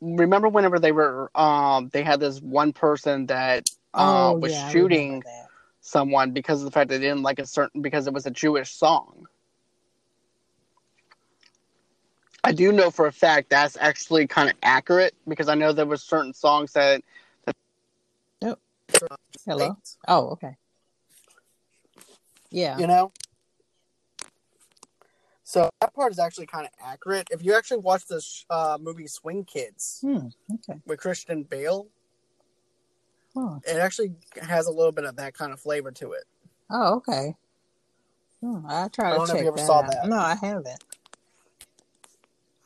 remember 0.00 0.48
whenever 0.48 0.78
they 0.78 0.92
were, 0.92 1.30
um, 1.34 1.88
they 1.92 2.02
had 2.02 2.20
this 2.20 2.40
one 2.40 2.72
person 2.72 3.26
that 3.26 3.64
uh, 3.94 4.34
Oh 4.34 4.38
was 4.40 4.52
yeah, 4.52 4.70
shooting 4.70 5.24
someone 5.80 6.32
because 6.32 6.60
of 6.60 6.66
the 6.66 6.72
fact 6.72 6.90
they 6.90 6.98
didn't 6.98 7.22
like 7.22 7.38
a 7.38 7.46
certain 7.46 7.82
because 7.82 8.06
it 8.06 8.14
was 8.14 8.26
a 8.26 8.30
Jewish 8.30 8.72
song. 8.72 9.26
I 12.42 12.52
do 12.52 12.72
know 12.72 12.90
for 12.90 13.06
a 13.06 13.12
fact 13.12 13.50
that's 13.50 13.76
actually 13.78 14.26
kind 14.26 14.48
of 14.48 14.56
accurate 14.62 15.14
because 15.28 15.48
I 15.48 15.54
know 15.54 15.72
there 15.72 15.86
were 15.86 15.96
certain 15.96 16.32
songs 16.34 16.72
that 16.72 17.02
Hello. 19.46 19.76
Oh, 20.06 20.28
okay. 20.30 20.56
Yeah. 22.50 22.78
you 22.78 22.86
know. 22.86 23.12
So 25.44 25.70
that 25.80 25.94
part 25.94 26.12
is 26.12 26.18
actually 26.18 26.46
kind 26.46 26.66
of 26.66 26.72
accurate. 26.84 27.28
If 27.30 27.44
you 27.44 27.54
actually 27.54 27.78
watch 27.80 28.06
this 28.06 28.44
uh, 28.50 28.78
movie 28.80 29.06
Swing 29.06 29.44
Kids 29.44 30.00
Hmm. 30.02 30.28
Okay. 30.54 30.80
with 30.86 31.00
Christian 31.00 31.42
Bale, 31.42 31.88
Huh. 33.34 33.60
it 33.66 33.76
actually 33.76 34.12
has 34.42 34.66
a 34.66 34.72
little 34.72 34.92
bit 34.92 35.04
of 35.04 35.16
that 35.16 35.34
kind 35.34 35.52
of 35.52 35.60
flavor 35.60 35.90
to 35.92 36.12
it. 36.12 36.24
Oh, 36.68 36.96
okay. 36.96 37.34
Hmm, 38.40 38.66
I 38.66 38.88
try 38.88 39.08
I 39.08 39.10
to 39.10 39.16
don't 39.16 39.28
know 39.28 39.34
if 39.34 39.38
check 39.38 39.42
you 39.42 39.48
ever 39.48 39.56
that 39.56 39.66
saw 39.66 39.80
out. 39.82 39.90
that. 39.90 40.08
No, 40.08 40.18
I 40.18 40.34
haven't. 40.34 40.84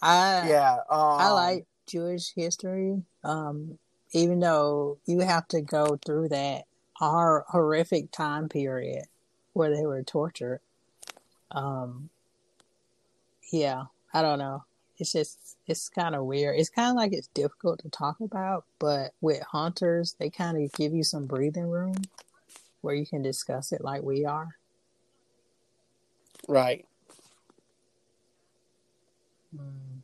I 0.04 0.48
Yeah, 0.48 0.74
um, 0.90 1.20
I 1.20 1.30
like 1.30 1.66
Jewish 1.86 2.32
history. 2.34 3.02
Um, 3.24 3.78
even 4.12 4.38
though 4.38 4.98
you 5.06 5.20
have 5.20 5.48
to 5.48 5.60
go 5.60 5.98
through 6.04 6.28
that 6.28 6.64
hor- 6.92 7.44
horrific 7.48 8.12
time 8.12 8.48
period 8.48 9.06
where 9.54 9.74
they 9.74 9.86
were 9.86 10.02
tortured. 10.02 10.60
Um, 11.50 12.10
yeah, 13.52 13.84
I 14.12 14.22
don't 14.22 14.38
know. 14.38 14.64
It's 14.98 15.12
just 15.12 15.56
it's 15.66 15.88
kind 15.88 16.14
of 16.14 16.24
weird. 16.24 16.58
It's 16.58 16.68
kind 16.68 16.90
of 16.90 16.96
like 16.96 17.12
it's 17.12 17.26
difficult 17.28 17.80
to 17.80 17.88
talk 17.88 18.20
about, 18.20 18.64
but 18.78 19.12
with 19.20 19.42
hunters, 19.42 20.14
they 20.18 20.30
kind 20.30 20.62
of 20.62 20.72
give 20.72 20.92
you 20.92 21.02
some 21.02 21.26
breathing 21.26 21.68
room 21.68 21.96
where 22.80 22.94
you 22.94 23.06
can 23.06 23.22
discuss 23.22 23.72
it 23.72 23.82
like 23.82 24.02
we 24.02 24.24
are. 24.24 24.56
right. 26.46 26.86
Mm. 29.54 30.02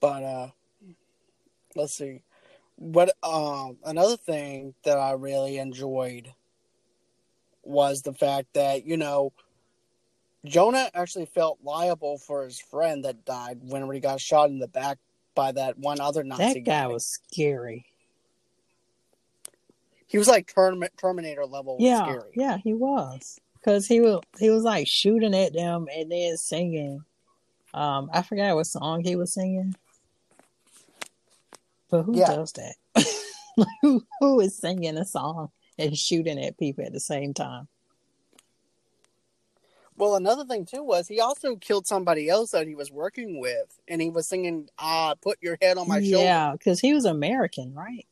But 0.00 0.22
uh 0.22 0.48
let's 1.74 1.94
see. 1.94 2.22
What 2.76 3.12
um 3.22 3.78
another 3.84 4.16
thing 4.16 4.74
that 4.84 4.98
I 4.98 5.12
really 5.12 5.58
enjoyed 5.58 6.32
was 7.62 8.02
the 8.02 8.12
fact 8.12 8.54
that, 8.54 8.84
you 8.84 8.96
know, 8.96 9.32
Jonah 10.44 10.90
actually 10.94 11.26
felt 11.26 11.58
liable 11.62 12.18
for 12.18 12.44
his 12.44 12.60
friend 12.60 13.04
that 13.04 13.24
died 13.24 13.60
when 13.62 13.90
he 13.90 14.00
got 14.00 14.20
shot 14.20 14.50
in 14.50 14.58
the 14.58 14.68
back 14.68 14.98
by 15.34 15.52
that 15.52 15.78
one 15.78 16.00
other 16.00 16.22
Nazi 16.22 16.54
that 16.54 16.60
guy, 16.60 16.82
guy. 16.82 16.86
was 16.88 17.06
scary. 17.06 17.86
He 20.06 20.18
was 20.18 20.28
like 20.28 20.52
Term- 20.52 20.84
Terminator 21.00 21.46
level 21.46 21.78
yeah, 21.80 22.04
scary. 22.04 22.30
Yeah, 22.34 22.58
he 22.58 22.74
was. 22.74 23.40
Cause 23.64 23.86
he 23.86 24.00
was 24.00 24.20
he 24.38 24.50
was 24.50 24.62
like 24.62 24.86
shooting 24.86 25.34
at 25.34 25.54
them 25.54 25.86
and 25.92 26.12
then 26.12 26.36
singing. 26.36 27.02
Um, 27.74 28.08
I 28.12 28.22
forgot 28.22 28.54
what 28.54 28.68
song 28.68 29.02
he 29.02 29.16
was 29.16 29.34
singing. 29.34 29.74
But 31.90 32.04
who 32.04 32.16
yeah. 32.16 32.26
does 32.26 32.52
that? 32.52 32.76
who 33.82 34.04
who 34.20 34.40
is 34.40 34.56
singing 34.56 34.96
a 34.96 35.04
song 35.04 35.50
and 35.76 35.98
shooting 35.98 36.42
at 36.42 36.56
people 36.56 36.84
at 36.84 36.92
the 36.92 37.00
same 37.00 37.34
time? 37.34 37.66
Well, 39.96 40.14
another 40.14 40.44
thing 40.44 40.66
too 40.66 40.84
was 40.84 41.08
he 41.08 41.20
also 41.20 41.56
killed 41.56 41.86
somebody 41.86 42.28
else 42.28 42.52
that 42.52 42.68
he 42.68 42.76
was 42.76 42.92
working 42.92 43.40
with, 43.40 43.80
and 43.88 44.00
he 44.00 44.08
was 44.08 44.28
singing 44.28 44.68
"Ah, 44.78 45.14
put 45.20 45.38
your 45.40 45.58
head 45.60 45.76
on 45.76 45.88
my 45.88 45.98
yeah, 45.98 46.10
shoulder." 46.10 46.24
Yeah, 46.24 46.52
because 46.52 46.80
he 46.80 46.94
was 46.94 47.04
American, 47.04 47.74
right? 47.74 48.06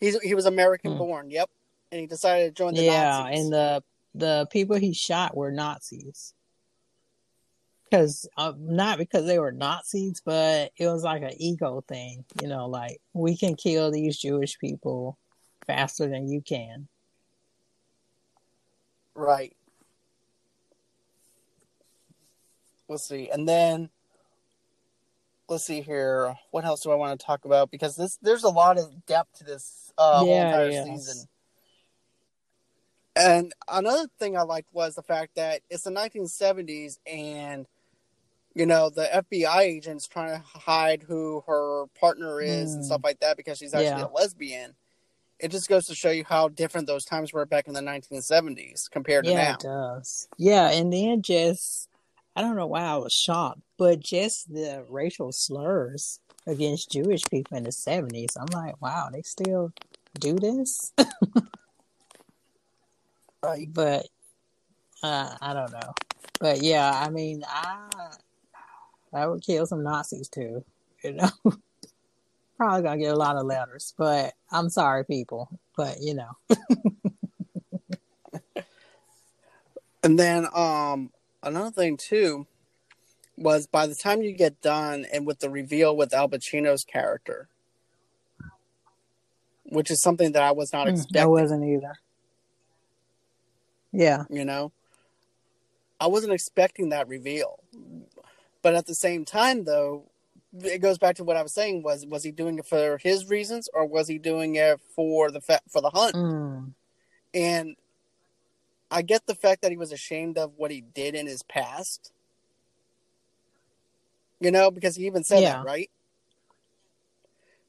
He's 0.00 0.18
he 0.20 0.34
was 0.34 0.46
American 0.46 0.92
hmm. 0.92 0.98
born. 0.98 1.30
Yep, 1.30 1.50
and 1.92 2.00
he 2.00 2.06
decided 2.06 2.54
to 2.54 2.62
join 2.62 2.74
the 2.74 2.86
Nazis. 2.86 2.92
yeah, 2.92 3.18
Nazis. 3.18 3.40
and 3.40 3.52
the 3.52 3.82
the 4.14 4.46
people 4.50 4.76
he 4.76 4.94
shot 4.94 5.36
were 5.36 5.52
Nazis. 5.52 6.34
Because 7.90 8.28
uh, 8.36 8.52
not 8.58 8.98
because 8.98 9.26
they 9.26 9.38
were 9.38 9.52
Nazis, 9.52 10.20
but 10.24 10.72
it 10.76 10.86
was 10.86 11.04
like 11.04 11.22
an 11.22 11.34
ego 11.38 11.84
thing. 11.86 12.24
You 12.42 12.48
know, 12.48 12.66
like 12.66 13.00
we 13.12 13.36
can 13.36 13.54
kill 13.54 13.90
these 13.90 14.16
Jewish 14.16 14.58
people 14.58 15.18
faster 15.66 16.08
than 16.08 16.28
you 16.28 16.40
can. 16.42 16.88
Right. 19.14 19.54
let's 22.88 23.08
see, 23.08 23.30
and 23.30 23.48
then 23.48 23.90
let's 25.48 25.64
see 25.64 25.80
here. 25.80 26.34
What 26.50 26.64
else 26.64 26.82
do 26.82 26.90
I 26.90 26.94
want 26.94 27.18
to 27.18 27.26
talk 27.26 27.44
about? 27.44 27.70
Because 27.70 27.96
this 27.96 28.18
there's 28.22 28.44
a 28.44 28.50
lot 28.50 28.78
of 28.78 29.06
depth 29.06 29.38
to 29.38 29.44
this 29.44 29.92
uh, 29.98 30.22
yeah, 30.24 30.32
whole 30.32 30.46
entire 30.46 30.70
yes. 30.70 30.86
season. 30.86 31.28
And 33.16 33.52
another 33.68 34.08
thing 34.18 34.36
I 34.36 34.42
liked 34.42 34.72
was 34.72 34.96
the 34.96 35.02
fact 35.02 35.36
that 35.36 35.60
it's 35.70 35.84
the 35.84 35.90
1970s, 35.90 36.98
and 37.06 37.66
you 38.54 38.66
know 38.66 38.90
the 38.90 39.08
FBI 39.12 39.60
agent's 39.60 40.06
trying 40.06 40.30
to 40.30 40.42
hide 40.46 41.02
who 41.02 41.42
her 41.46 41.86
partner 41.98 42.40
is 42.40 42.70
mm. 42.70 42.74
and 42.74 42.84
stuff 42.84 43.02
like 43.04 43.20
that 43.20 43.36
because 43.36 43.58
she's 43.58 43.74
actually 43.74 44.02
yeah. 44.02 44.06
a 44.06 44.14
lesbian. 44.14 44.74
It 45.40 45.50
just 45.50 45.68
goes 45.68 45.86
to 45.86 45.94
show 45.94 46.10
you 46.10 46.24
how 46.24 46.48
different 46.48 46.86
those 46.86 47.04
times 47.04 47.32
were 47.32 47.44
back 47.44 47.66
in 47.66 47.74
the 47.74 47.80
1970s 47.80 48.88
compared 48.88 49.24
to 49.24 49.32
yeah, 49.32 49.42
now. 49.42 49.54
it 49.54 49.60
does. 49.60 50.28
Yeah, 50.38 50.70
and 50.70 50.92
then 50.92 51.22
just 51.22 51.88
I 52.36 52.40
don't 52.40 52.56
know 52.56 52.66
why 52.66 52.82
I 52.82 52.96
was 52.96 53.12
shocked, 53.12 53.60
but 53.76 54.00
just 54.00 54.52
the 54.52 54.84
racial 54.88 55.32
slurs 55.32 56.20
against 56.46 56.90
Jewish 56.90 57.22
people 57.30 57.56
in 57.56 57.64
the 57.64 57.70
70s, 57.70 58.36
I'm 58.38 58.46
like, 58.52 58.80
wow, 58.80 59.08
they 59.12 59.22
still 59.22 59.72
do 60.18 60.34
this? 60.34 60.92
right. 63.42 63.68
But 63.72 64.06
uh, 65.02 65.34
I 65.40 65.54
don't 65.54 65.72
know. 65.72 65.94
But 66.40 66.62
yeah, 66.62 66.90
I 66.90 67.10
mean, 67.10 67.42
I 67.46 67.88
I 69.14 69.26
would 69.26 69.42
kill 69.42 69.66
some 69.66 69.82
Nazis 69.82 70.28
too, 70.28 70.64
you 71.02 71.12
know. 71.12 71.30
Probably 72.56 72.82
gonna 72.82 72.98
get 72.98 73.14
a 73.14 73.18
lot 73.18 73.36
of 73.36 73.46
letters, 73.46 73.94
but 73.96 74.34
I'm 74.50 74.68
sorry, 74.68 75.04
people. 75.04 75.48
But 75.76 75.98
you 76.00 76.14
know. 76.14 76.36
and 80.02 80.18
then 80.18 80.46
um 80.54 81.10
another 81.42 81.70
thing 81.70 81.96
too 81.96 82.46
was 83.36 83.66
by 83.66 83.86
the 83.86 83.94
time 83.94 84.22
you 84.22 84.32
get 84.32 84.60
done 84.60 85.06
and 85.12 85.26
with 85.26 85.40
the 85.40 85.50
reveal 85.50 85.96
with 85.96 86.14
Al 86.14 86.28
Pacino's 86.28 86.84
character, 86.84 87.48
which 89.64 89.90
is 89.90 90.00
something 90.00 90.32
that 90.32 90.42
I 90.42 90.52
was 90.52 90.72
not 90.72 90.86
hmm, 90.86 90.94
expecting. 90.94 91.22
I 91.22 91.26
wasn't 91.26 91.64
either. 91.64 91.94
Yeah. 93.92 94.24
You 94.28 94.44
know, 94.44 94.72
I 96.00 96.06
wasn't 96.08 96.32
expecting 96.32 96.90
that 96.90 97.08
reveal. 97.08 97.60
But 98.64 98.74
at 98.74 98.86
the 98.86 98.94
same 98.94 99.26
time, 99.26 99.64
though, 99.64 100.10
it 100.62 100.80
goes 100.80 100.96
back 100.96 101.16
to 101.16 101.24
what 101.24 101.36
I 101.36 101.42
was 101.42 101.52
saying: 101.52 101.82
was 101.82 102.06
was 102.06 102.24
he 102.24 102.32
doing 102.32 102.58
it 102.58 102.64
for 102.66 102.96
his 102.96 103.28
reasons, 103.28 103.68
or 103.74 103.84
was 103.84 104.08
he 104.08 104.16
doing 104.16 104.56
it 104.56 104.80
for 104.96 105.30
the 105.30 105.42
fa- 105.42 105.60
for 105.68 105.82
the 105.82 105.90
hunt? 105.90 106.14
Mm. 106.14 106.72
And 107.34 107.76
I 108.90 109.02
get 109.02 109.26
the 109.26 109.34
fact 109.34 109.60
that 109.60 109.70
he 109.70 109.76
was 109.76 109.92
ashamed 109.92 110.38
of 110.38 110.52
what 110.56 110.70
he 110.70 110.80
did 110.80 111.14
in 111.14 111.26
his 111.26 111.42
past. 111.42 112.10
You 114.40 114.50
know, 114.50 114.70
because 114.70 114.96
he 114.96 115.04
even 115.04 115.24
said 115.24 115.42
yeah. 115.42 115.56
that, 115.56 115.66
right? 115.66 115.90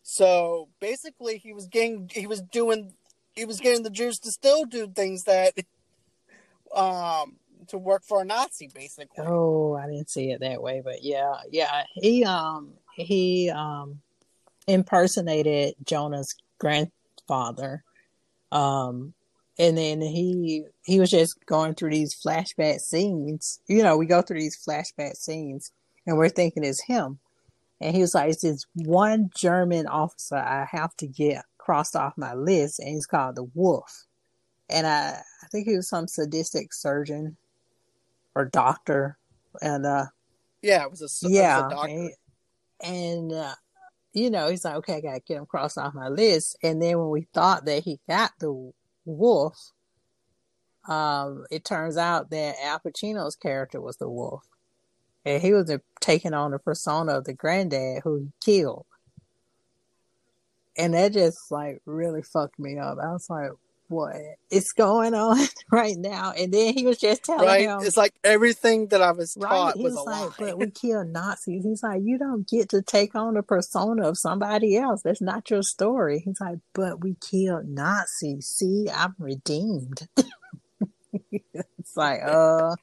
So 0.01 0.69
basically, 0.79 1.39
he 1.39 1.51
was 1.51 1.67
getting, 1.67 2.09
he 2.13 2.25
was 2.25 2.41
doing, 2.41 2.93
he 3.33 3.43
was 3.43 3.59
getting 3.59 3.83
the 3.83 3.89
Jews 3.89 4.17
to 4.19 4.31
still 4.31 4.63
do 4.63 4.87
things 4.87 5.25
that, 5.25 5.55
um, 6.73 7.35
to 7.69 7.77
work 7.77 8.03
for 8.03 8.21
a 8.21 8.25
Nazi, 8.25 8.69
basically. 8.73 9.25
Oh, 9.25 9.75
I 9.75 9.87
didn't 9.87 10.09
see 10.09 10.31
it 10.31 10.39
that 10.41 10.61
way, 10.61 10.81
but 10.83 11.03
yeah, 11.03 11.35
yeah, 11.51 11.83
he, 11.93 12.23
um, 12.23 12.73
he, 12.95 13.49
um, 13.49 14.01
impersonated 14.67 15.75
Jonah's 15.83 16.35
grandfather, 16.59 17.83
um, 18.51 19.13
and 19.57 19.77
then 19.77 20.01
he 20.01 20.63
he 20.83 20.99
was 20.99 21.09
just 21.09 21.45
going 21.45 21.75
through 21.75 21.91
these 21.91 22.15
flashback 22.15 22.79
scenes. 22.79 23.59
You 23.67 23.83
know, 23.83 23.97
we 23.97 24.05
go 24.05 24.21
through 24.21 24.39
these 24.39 24.57
flashback 24.57 25.15
scenes, 25.15 25.71
and 26.05 26.17
we're 26.17 26.29
thinking 26.29 26.63
it's 26.63 26.81
him. 26.81 27.19
And 27.81 27.95
he 27.95 28.01
was 28.01 28.15
like, 28.15 28.31
"It's 28.31 28.41
this 28.41 28.65
one 28.73 29.29
German 29.35 29.87
officer 29.87 30.37
I 30.37 30.67
have 30.69 30.95
to 30.97 31.07
get 31.07 31.45
crossed 31.57 31.95
off 31.95 32.17
my 32.17 32.33
list, 32.33 32.79
and 32.79 32.89
he's 32.89 33.05
called 33.05 33.35
the 33.35 33.43
Wolf." 33.43 34.05
And 34.69 34.87
I, 34.87 35.21
I 35.43 35.47
think 35.51 35.67
he 35.67 35.75
was 35.75 35.87
some 35.87 36.07
sadistic 36.07 36.73
surgeon 36.73 37.37
or 38.35 38.45
doctor, 38.45 39.17
and 39.61 39.85
uh, 39.85 40.05
yeah, 40.61 40.83
it 40.83 40.91
was 40.91 41.01
a 41.01 41.29
yeah, 41.29 41.61
was 41.61 41.71
a 41.71 41.75
doctor. 41.75 41.91
and, 41.91 42.11
and 42.83 43.31
uh, 43.31 43.55
you 44.13 44.29
know, 44.29 44.49
he's 44.49 44.65
like, 44.65 44.75
"Okay, 44.75 44.95
I 44.95 45.01
gotta 45.01 45.21
get 45.25 45.37
him 45.37 45.45
crossed 45.45 45.77
off 45.77 45.93
my 45.93 46.09
list." 46.09 46.57
And 46.61 46.81
then 46.81 46.99
when 46.99 47.09
we 47.09 47.27
thought 47.33 47.65
that 47.65 47.83
he 47.83 47.99
got 48.07 48.31
the 48.39 48.71
wolf, 49.05 49.71
um, 50.87 51.45
it 51.49 51.65
turns 51.65 51.97
out 51.97 52.29
that 52.29 52.55
Al 52.61 52.79
Pacino's 52.79 53.35
character 53.35 53.81
was 53.81 53.97
the 53.97 54.09
wolf. 54.09 54.43
And 55.25 55.41
he 55.41 55.53
was 55.53 55.71
taking 56.01 56.33
on 56.33 56.51
the 56.51 56.59
persona 56.59 57.13
of 57.13 57.25
the 57.25 57.33
granddad 57.33 58.01
who 58.03 58.19
he 58.19 58.31
killed. 58.43 58.85
And 60.77 60.93
that 60.93 61.13
just 61.13 61.51
like 61.51 61.81
really 61.85 62.21
fucked 62.21 62.59
me 62.59 62.77
up. 62.77 62.97
I 63.01 63.11
was 63.11 63.29
like, 63.29 63.49
what 63.87 64.15
is 64.49 64.71
going 64.71 65.13
on 65.13 65.37
right 65.71 65.95
now? 65.97 66.33
And 66.35 66.53
then 66.53 66.73
he 66.73 66.85
was 66.85 66.97
just 66.97 67.23
telling 67.23 67.45
right? 67.45 67.61
him, 67.61 67.79
it's 67.81 67.97
like 67.97 68.13
everything 68.23 68.87
that 68.87 69.01
I 69.01 69.11
was 69.11 69.37
right? 69.39 69.49
taught 69.49 69.77
he 69.77 69.83
was, 69.83 69.93
was 69.93 70.05
like, 70.05 70.39
lie. 70.39 70.47
but 70.47 70.59
we 70.59 70.71
kill 70.71 71.03
Nazis. 71.05 71.63
He's 71.63 71.83
like, 71.83 72.01
you 72.03 72.17
don't 72.17 72.47
get 72.47 72.69
to 72.69 72.81
take 72.81 73.15
on 73.15 73.35
the 73.35 73.43
persona 73.43 74.07
of 74.07 74.17
somebody 74.17 74.77
else. 74.77 75.01
That's 75.03 75.21
not 75.21 75.49
your 75.49 75.63
story. 75.63 76.21
He's 76.25 76.39
like, 76.41 76.59
but 76.73 77.01
we 77.01 77.15
killed 77.21 77.67
Nazis. 77.67 78.47
See, 78.47 78.87
I'm 78.93 79.15
redeemed. 79.19 80.07
it's 81.31 81.95
like, 81.95 82.21
uh, 82.23 82.75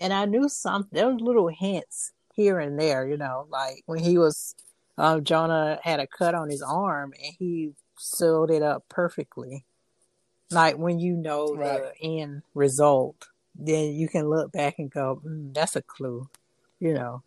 and 0.00 0.12
I 0.12 0.24
knew 0.26 0.48
some. 0.48 0.88
There 0.92 1.08
was 1.08 1.20
little 1.20 1.48
hints 1.48 2.12
here 2.34 2.58
and 2.58 2.78
there, 2.78 3.06
you 3.06 3.16
know, 3.16 3.46
like 3.48 3.82
when 3.86 4.00
he 4.00 4.18
was, 4.18 4.54
um, 4.98 5.24
Jonah 5.24 5.78
had 5.82 6.00
a 6.00 6.06
cut 6.06 6.34
on 6.34 6.50
his 6.50 6.62
arm 6.62 7.12
and 7.22 7.34
he 7.38 7.72
sewed 7.98 8.50
it 8.50 8.62
up 8.62 8.84
perfectly 8.88 9.64
like 10.50 10.76
when 10.76 10.98
you 10.98 11.14
know 11.14 11.54
right. 11.54 11.82
the 11.82 12.20
end 12.20 12.42
result, 12.54 13.28
then 13.54 13.94
you 13.94 14.08
can 14.08 14.28
look 14.28 14.52
back 14.52 14.78
and 14.78 14.90
go, 14.90 15.20
mm, 15.24 15.52
"That's 15.54 15.76
a 15.76 15.82
clue." 15.82 16.28
You 16.78 16.94
know, 16.94 17.22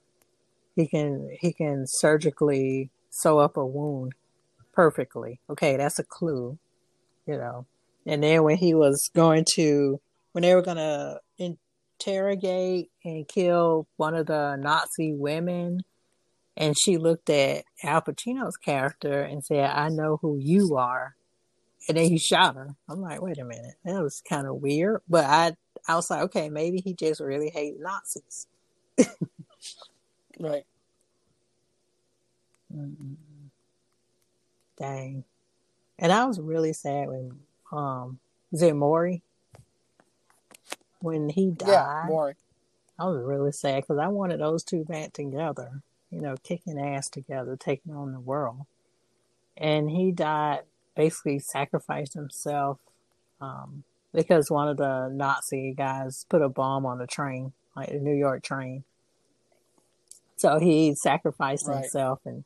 he 0.76 0.88
can 0.88 1.36
he 1.40 1.54
can 1.54 1.86
surgically 1.88 2.90
sew 3.10 3.40
up 3.40 3.58
a 3.58 3.66
wound 3.66 4.14
perfectly. 4.74 5.40
Okay, 5.50 5.78
that's 5.78 6.00
a 6.00 6.04
clue. 6.04 6.58
You 7.26 7.38
know, 7.38 7.66
and 8.06 8.24
then 8.24 8.44
when 8.44 8.58
he 8.58 8.74
was 8.74 9.10
going 9.14 9.46
to 9.56 10.00
when 10.32 10.44
they 10.44 10.56
were 10.56 10.62
gonna 10.62 11.20
interrogate 11.38 12.90
and 13.04 13.28
kill 13.28 13.88
one 13.98 14.16
of 14.16 14.28
the 14.28 14.56
Nazi 14.56 15.14
women, 15.14 15.82
and 16.56 16.76
she 16.80 16.98
looked 16.98 17.30
at 17.30 17.66
Al 17.84 18.02
Pacino's 18.02 18.58
character 18.58 19.22
and 19.22 19.44
said, 19.44 19.70
"I 19.70 19.90
know 19.90 20.18
who 20.22 20.38
you 20.38 20.78
are." 20.78 21.16
And 21.90 21.98
then 21.98 22.06
he 22.06 22.20
shot 22.20 22.56
her. 22.56 22.76
I'm 22.88 23.02
like, 23.02 23.22
wait 23.22 23.40
a 23.40 23.44
minute, 23.44 23.76
that 23.84 24.02
was 24.02 24.22
kind 24.22 24.48
of 24.48 24.58
weird. 24.58 25.02
But 25.10 25.26
I, 25.26 25.56
I 25.88 25.96
was 25.96 26.10
like, 26.10 26.22
okay, 26.24 26.50
maybe 26.50 26.80
he 26.80 26.94
just 26.94 27.20
really 27.20 27.50
hates 27.50 27.80
Nazis. 27.80 28.48
right. 30.40 30.66
Mm-mm. 32.74 33.16
Dang. 34.78 35.24
And 35.98 36.12
I 36.12 36.26
was 36.26 36.40
really 36.40 36.74
sad 36.74 37.08
when 37.10 37.40
um 37.72 38.20
is 38.52 38.62
it 38.62 38.76
Maury? 38.76 39.24
When 41.02 41.30
he 41.30 41.52
died. 41.52 41.68
Yeah, 41.70 42.04
Maury. 42.08 42.36
I 43.00 43.06
was 43.06 43.22
really 43.24 43.52
sad 43.52 43.84
because 43.84 43.98
I 43.98 44.08
wanted 44.08 44.42
those 44.42 44.64
two 44.64 44.84
back 44.84 45.14
together, 45.14 45.82
you 46.12 46.22
know, 46.22 46.36
kicking 46.44 46.80
ass 46.80 47.10
together, 47.10 47.56
taking 47.58 47.94
on 47.96 48.12
the 48.12 48.20
world. 48.20 48.66
And 49.58 49.90
he 49.90 50.12
died, 50.12 50.62
basically 50.96 51.40
sacrificed 51.40 52.14
himself 52.14 52.80
um, 53.42 53.84
because 54.14 54.52
one 54.52 54.68
of 54.68 54.78
the 54.78 55.10
Nazi 55.12 55.74
guys 55.78 56.26
put 56.30 56.42
a 56.42 56.50
bomb 56.50 56.86
on 56.86 56.98
the 56.98 57.08
train, 57.08 57.54
like 57.76 57.90
the 57.90 58.00
New 58.00 58.16
York 58.16 58.44
train. 58.44 58.84
So 60.38 60.60
he 60.60 60.96
sacrificed 60.96 61.68
Right. 61.68 61.82
himself 61.82 62.22
and 62.26 62.44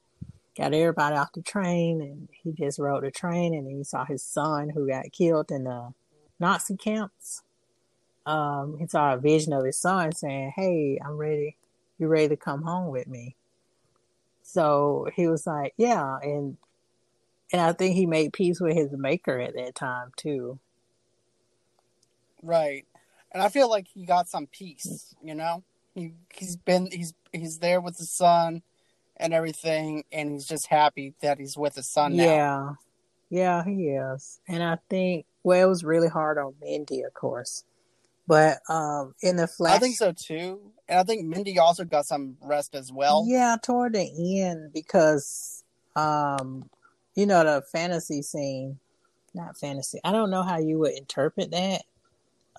got 0.58 0.74
everybody 0.74 1.16
off 1.16 1.32
the 1.34 1.42
train, 1.42 2.02
and 2.02 2.30
he 2.32 2.52
just 2.52 2.80
rode 2.80 3.04
the 3.04 3.12
train, 3.12 3.54
and 3.54 3.68
he 3.68 3.84
saw 3.84 4.06
his 4.06 4.24
son 4.24 4.70
who 4.70 4.88
got 4.88 5.12
killed 5.12 5.52
in 5.52 5.66
the 5.66 5.94
Nazi 6.40 6.76
camps 6.78 7.44
um, 8.26 8.78
he 8.80 8.88
saw 8.88 9.14
a 9.14 9.18
vision 9.18 9.54
of 9.54 9.66
his 9.66 9.78
son 9.78 10.12
saying, 10.14 10.54
Hey, 10.56 11.00
I'm 11.04 11.18
ready. 11.18 11.58
You 12.00 12.08
ready 12.08 12.30
to 12.30 12.38
come 12.38 12.64
home 12.64 12.90
with 12.92 13.08
me? 13.08 13.36
So 14.42 15.08
he 15.16 15.28
was 15.28 15.46
like, 15.46 15.74
Yeah. 15.78 16.18
And, 16.22 16.58
and 17.54 17.62
I 17.62 17.72
think 17.72 17.96
he 17.96 18.08
made 18.08 18.34
peace 18.34 18.60
with 18.60 18.76
his 18.76 18.92
maker 18.92 19.40
at 19.40 19.54
that 19.54 19.76
time 19.76 20.12
too. 20.18 20.60
Right. 22.42 22.86
And 23.32 23.42
I 23.42 23.50
feel 23.50 23.70
like 23.70 23.88
he 23.88 24.06
got 24.06 24.28
some 24.28 24.48
peace, 24.48 25.16
you 25.24 25.36
know? 25.36 25.64
He 25.96 26.14
he's 26.34 26.56
been 26.56 26.90
he's 26.92 27.14
he's 27.32 27.60
there 27.60 27.80
with 27.80 27.98
his 27.98 28.10
son 28.10 28.64
and 29.16 29.34
everything 29.34 30.04
and 30.12 30.32
he's 30.32 30.48
just 30.48 30.66
happy 30.66 31.14
that 31.22 31.38
he's 31.38 31.56
with 31.56 31.76
his 31.76 31.88
son 31.88 32.16
now. 32.16 32.24
Yeah. 32.24 32.74
Yeah, 33.30 33.64
he 33.64 33.90
is. 33.90 34.40
And 34.48 34.62
I 34.62 34.78
think, 34.90 35.26
well, 35.44 35.64
it 35.64 35.68
was 35.68 35.84
really 35.84 36.08
hard 36.08 36.38
on 36.38 36.54
Mindy, 36.62 37.02
of 37.02 37.14
course. 37.16 37.64
But 38.28 38.60
um, 38.70 39.16
in 39.22 39.38
the 39.38 39.48
flash, 39.48 39.76
I 39.76 39.80
think 39.80 39.96
so 39.96 40.12
too. 40.12 40.72
And 40.88 41.00
I 41.00 41.04
think 41.04 41.26
Mindy 41.26 41.58
also 41.60 41.84
got 41.84 42.06
some 42.06 42.38
rest 42.42 42.76
as 42.76 42.92
well. 42.92 43.26
Yeah, 43.28 43.58
toward 43.62 43.94
the 43.94 44.42
end 44.42 44.72
because 44.74 45.64
um 45.96 46.70
you 47.16 47.26
know 47.26 47.44
the 47.44 47.62
fantasy 47.72 48.22
scene 48.22 48.80
not 49.36 49.58
fantasy. 49.58 50.00
I 50.04 50.12
don't 50.12 50.30
know 50.30 50.44
how 50.44 50.60
you 50.60 50.78
would 50.80 50.94
interpret 50.94 51.52
that. 51.52 51.84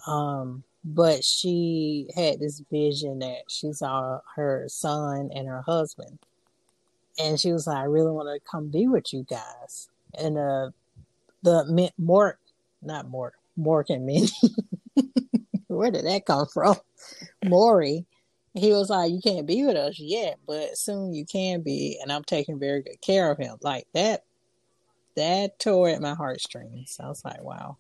Um 0.06 0.64
but 0.84 1.24
she 1.24 2.08
had 2.14 2.40
this 2.40 2.62
vision 2.70 3.20
that 3.20 3.44
she 3.48 3.72
saw 3.72 4.20
her 4.36 4.66
son 4.68 5.30
and 5.34 5.48
her 5.48 5.62
husband. 5.62 6.18
And 7.18 7.40
she 7.40 7.52
was 7.52 7.66
like, 7.66 7.78
I 7.78 7.84
really 7.84 8.10
want 8.10 8.28
to 8.28 8.50
come 8.50 8.68
be 8.68 8.86
with 8.86 9.12
you 9.12 9.24
guys. 9.28 9.88
And 10.18 10.36
uh 10.36 10.70
the 11.42 11.90
Mort 11.98 12.38
not 12.82 13.08
Mort, 13.08 13.34
Mork 13.58 13.88
and 13.88 14.04
Minnie. 14.04 14.28
Where 15.68 15.90
did 15.90 16.04
that 16.04 16.26
come 16.26 16.46
from? 16.52 16.76
Maury 17.44 18.06
he 18.54 18.72
was 18.72 18.88
like, 18.88 19.10
"You 19.10 19.20
can't 19.20 19.46
be 19.46 19.64
with 19.64 19.76
us 19.76 19.98
yet, 19.98 20.38
but 20.46 20.78
soon 20.78 21.12
you 21.12 21.26
can 21.26 21.62
be, 21.62 21.98
and 22.00 22.12
I'm 22.12 22.22
taking 22.24 22.58
very 22.58 22.82
good 22.82 23.00
care 23.00 23.30
of 23.30 23.38
him." 23.38 23.56
Like 23.60 23.86
that, 23.94 24.22
that 25.16 25.58
tore 25.58 25.88
at 25.88 26.00
my 26.00 26.14
heartstrings. 26.14 26.98
I 27.02 27.08
was 27.08 27.24
like, 27.24 27.42
"Wow." 27.42 27.78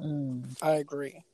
Mm. 0.00 0.56
I 0.62 0.72
agree. 0.76 1.24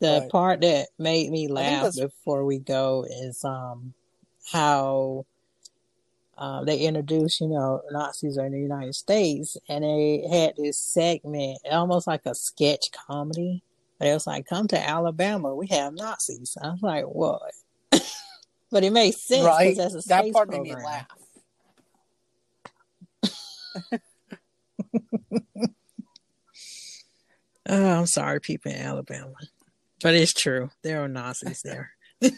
The 0.00 0.20
Right. 0.20 0.30
part 0.30 0.60
that 0.62 0.88
made 0.98 1.30
me 1.30 1.48
laugh 1.48 1.94
before 1.94 2.44
we 2.44 2.58
go 2.58 3.04
is 3.08 3.44
um 3.44 3.94
how 4.52 5.24
uh, 6.36 6.64
they 6.64 6.80
introduced, 6.80 7.40
you 7.40 7.46
know, 7.48 7.80
Nazis 7.92 8.36
are 8.38 8.46
in 8.46 8.52
the 8.52 8.58
United 8.58 8.94
States, 8.94 9.56
and 9.68 9.84
they 9.84 10.26
had 10.28 10.54
this 10.56 10.78
segment, 10.78 11.58
almost 11.70 12.06
like 12.08 12.22
a 12.26 12.34
sketch 12.34 12.90
comedy. 12.92 13.62
But 13.98 14.08
it 14.08 14.14
was 14.14 14.26
like, 14.26 14.46
"Come 14.46 14.66
to 14.68 14.78
Alabama, 14.88 15.54
we 15.54 15.68
have 15.68 15.94
Nazis." 15.94 16.56
I 16.60 16.70
was 16.70 16.82
like, 16.82 17.04
"What?" 17.04 17.52
but 18.74 18.82
it 18.82 18.92
makes 18.92 19.22
sense 19.22 19.42
because 19.42 19.56
right. 19.56 19.76
that's 19.76 19.94
a 19.94 20.08
That 20.08 20.22
space 20.24 20.32
part 20.32 20.50
made 20.50 20.62
me 20.62 20.74
laugh. 20.74 21.06
Oh, 27.66 28.00
I'm 28.00 28.06
sorry, 28.06 28.40
people 28.42 28.72
in 28.72 28.76
Alabama, 28.78 29.32
but 30.02 30.14
it's 30.14 30.34
true. 30.34 30.68
There 30.82 31.02
are 31.02 31.08
Nazis 31.08 31.62
there. 31.62 31.92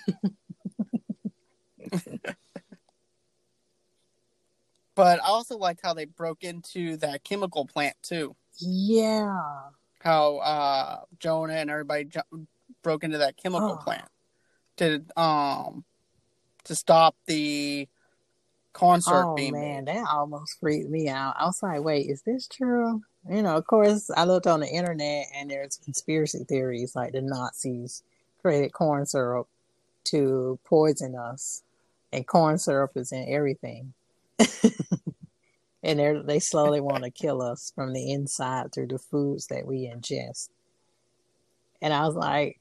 But 4.94 5.20
I 5.22 5.26
also 5.26 5.58
liked 5.58 5.80
how 5.82 5.92
they 5.92 6.06
broke 6.06 6.42
into 6.42 6.96
that 6.98 7.22
chemical 7.24 7.66
plant 7.66 7.96
too. 8.02 8.34
Yeah. 8.58 9.40
How 10.00 10.36
uh 10.38 11.00
Jonah 11.18 11.52
and 11.54 11.70
everybody 11.70 12.04
ju- 12.04 12.46
broke 12.82 13.04
into 13.04 13.18
that 13.18 13.36
chemical 13.36 13.76
Oh. 13.78 13.82
plant 13.84 14.08
to 14.78 15.04
um 15.20 15.84
to 16.66 16.74
stop 16.74 17.16
the 17.26 17.88
corn 18.72 19.01
syrup 19.01 19.30
Oh 19.30 19.34
being 19.36 19.52
man, 19.52 19.84
made. 19.84 19.97
that 19.97 20.06
almost 20.10 20.59
freaked 20.60 20.90
me 20.90 21.09
out. 21.09 21.34
I 21.38 21.47
was 21.47 21.62
like, 21.62 21.82
wait, 21.82 22.10
is 22.10 22.22
this 22.22 22.47
true? 22.47 23.02
You 23.28 23.43
know, 23.43 23.56
of 23.56 23.66
course, 23.66 24.10
I 24.16 24.24
looked 24.24 24.47
on 24.47 24.60
the 24.60 24.68
internet 24.68 25.26
and 25.34 25.51
there's 25.51 25.78
conspiracy 25.78 26.44
theories 26.44 26.94
like 26.94 27.12
the 27.12 27.22
Nazis 27.22 28.02
created 28.43 28.72
corn 28.72 29.06
syrup 29.06 29.48
to 30.05 30.59
poison 30.64 31.16
us, 31.16 31.62
and 32.12 32.26
corn 32.26 32.59
syrup 32.59 32.93
is 32.97 33.10
in 33.10 33.26
everything. 33.28 33.93
and 35.82 35.98
they 35.98 36.20
they 36.24 36.38
slowly 36.38 36.80
want 36.80 37.02
to 37.05 37.10
kill 37.10 37.43
us 37.43 37.72
from 37.74 37.93
the 37.93 38.12
inside 38.12 38.72
through 38.72 38.86
the 38.88 38.98
foods 38.98 39.48
that 39.48 39.66
we 39.66 39.90
ingest. 39.93 40.51
And 41.82 41.93
I 41.93 42.06
was 42.06 42.14
like, 42.14 42.60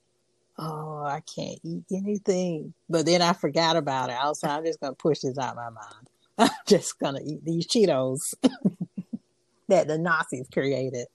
oh, 0.58 1.04
I 1.04 1.22
can't 1.22 1.60
eat 1.64 1.86
anything. 1.92 2.74
But 2.90 3.06
then 3.06 3.22
I 3.22 3.34
forgot 3.34 3.76
about 3.76 4.10
it. 4.10 4.14
I 4.14 4.28
was 4.28 4.42
like, 4.44 4.52
I'm 4.52 4.66
just 4.66 4.80
gonna 4.80 4.94
push 4.94 5.20
this 5.20 5.38
out 5.38 5.52
of 5.52 5.56
my 5.56 5.70
mind. 5.70 6.10
I'm 6.38 6.50
just 6.68 7.00
gonna 7.00 7.22
eat 7.24 7.44
these 7.44 7.68
Cheetos 7.68 8.34
that 9.68 9.88
the 9.88 9.98
Nazis 9.98 10.48
created. 10.52 11.08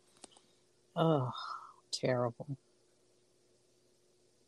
Oh, 0.96 1.32
terrible. 1.90 2.56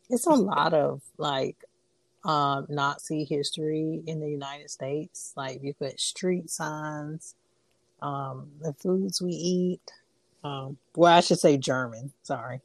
It's 0.09 0.27
a 0.27 0.31
lot 0.31 0.73
of 0.73 1.01
like 1.17 1.57
um, 2.23 2.67
Nazi 2.69 3.23
history 3.23 4.03
in 4.05 4.19
the 4.19 4.29
United 4.29 4.69
States. 4.69 5.33
Like 5.35 5.63
you 5.63 5.73
put 5.73 5.99
street 5.99 6.49
signs, 6.49 7.35
um, 8.01 8.49
the 8.61 8.73
foods 8.73 9.21
we 9.21 9.31
eat. 9.31 9.91
Um, 10.43 10.77
well, 10.95 11.15
I 11.15 11.21
should 11.21 11.39
say 11.39 11.57
German. 11.57 12.11
Sorry. 12.23 12.61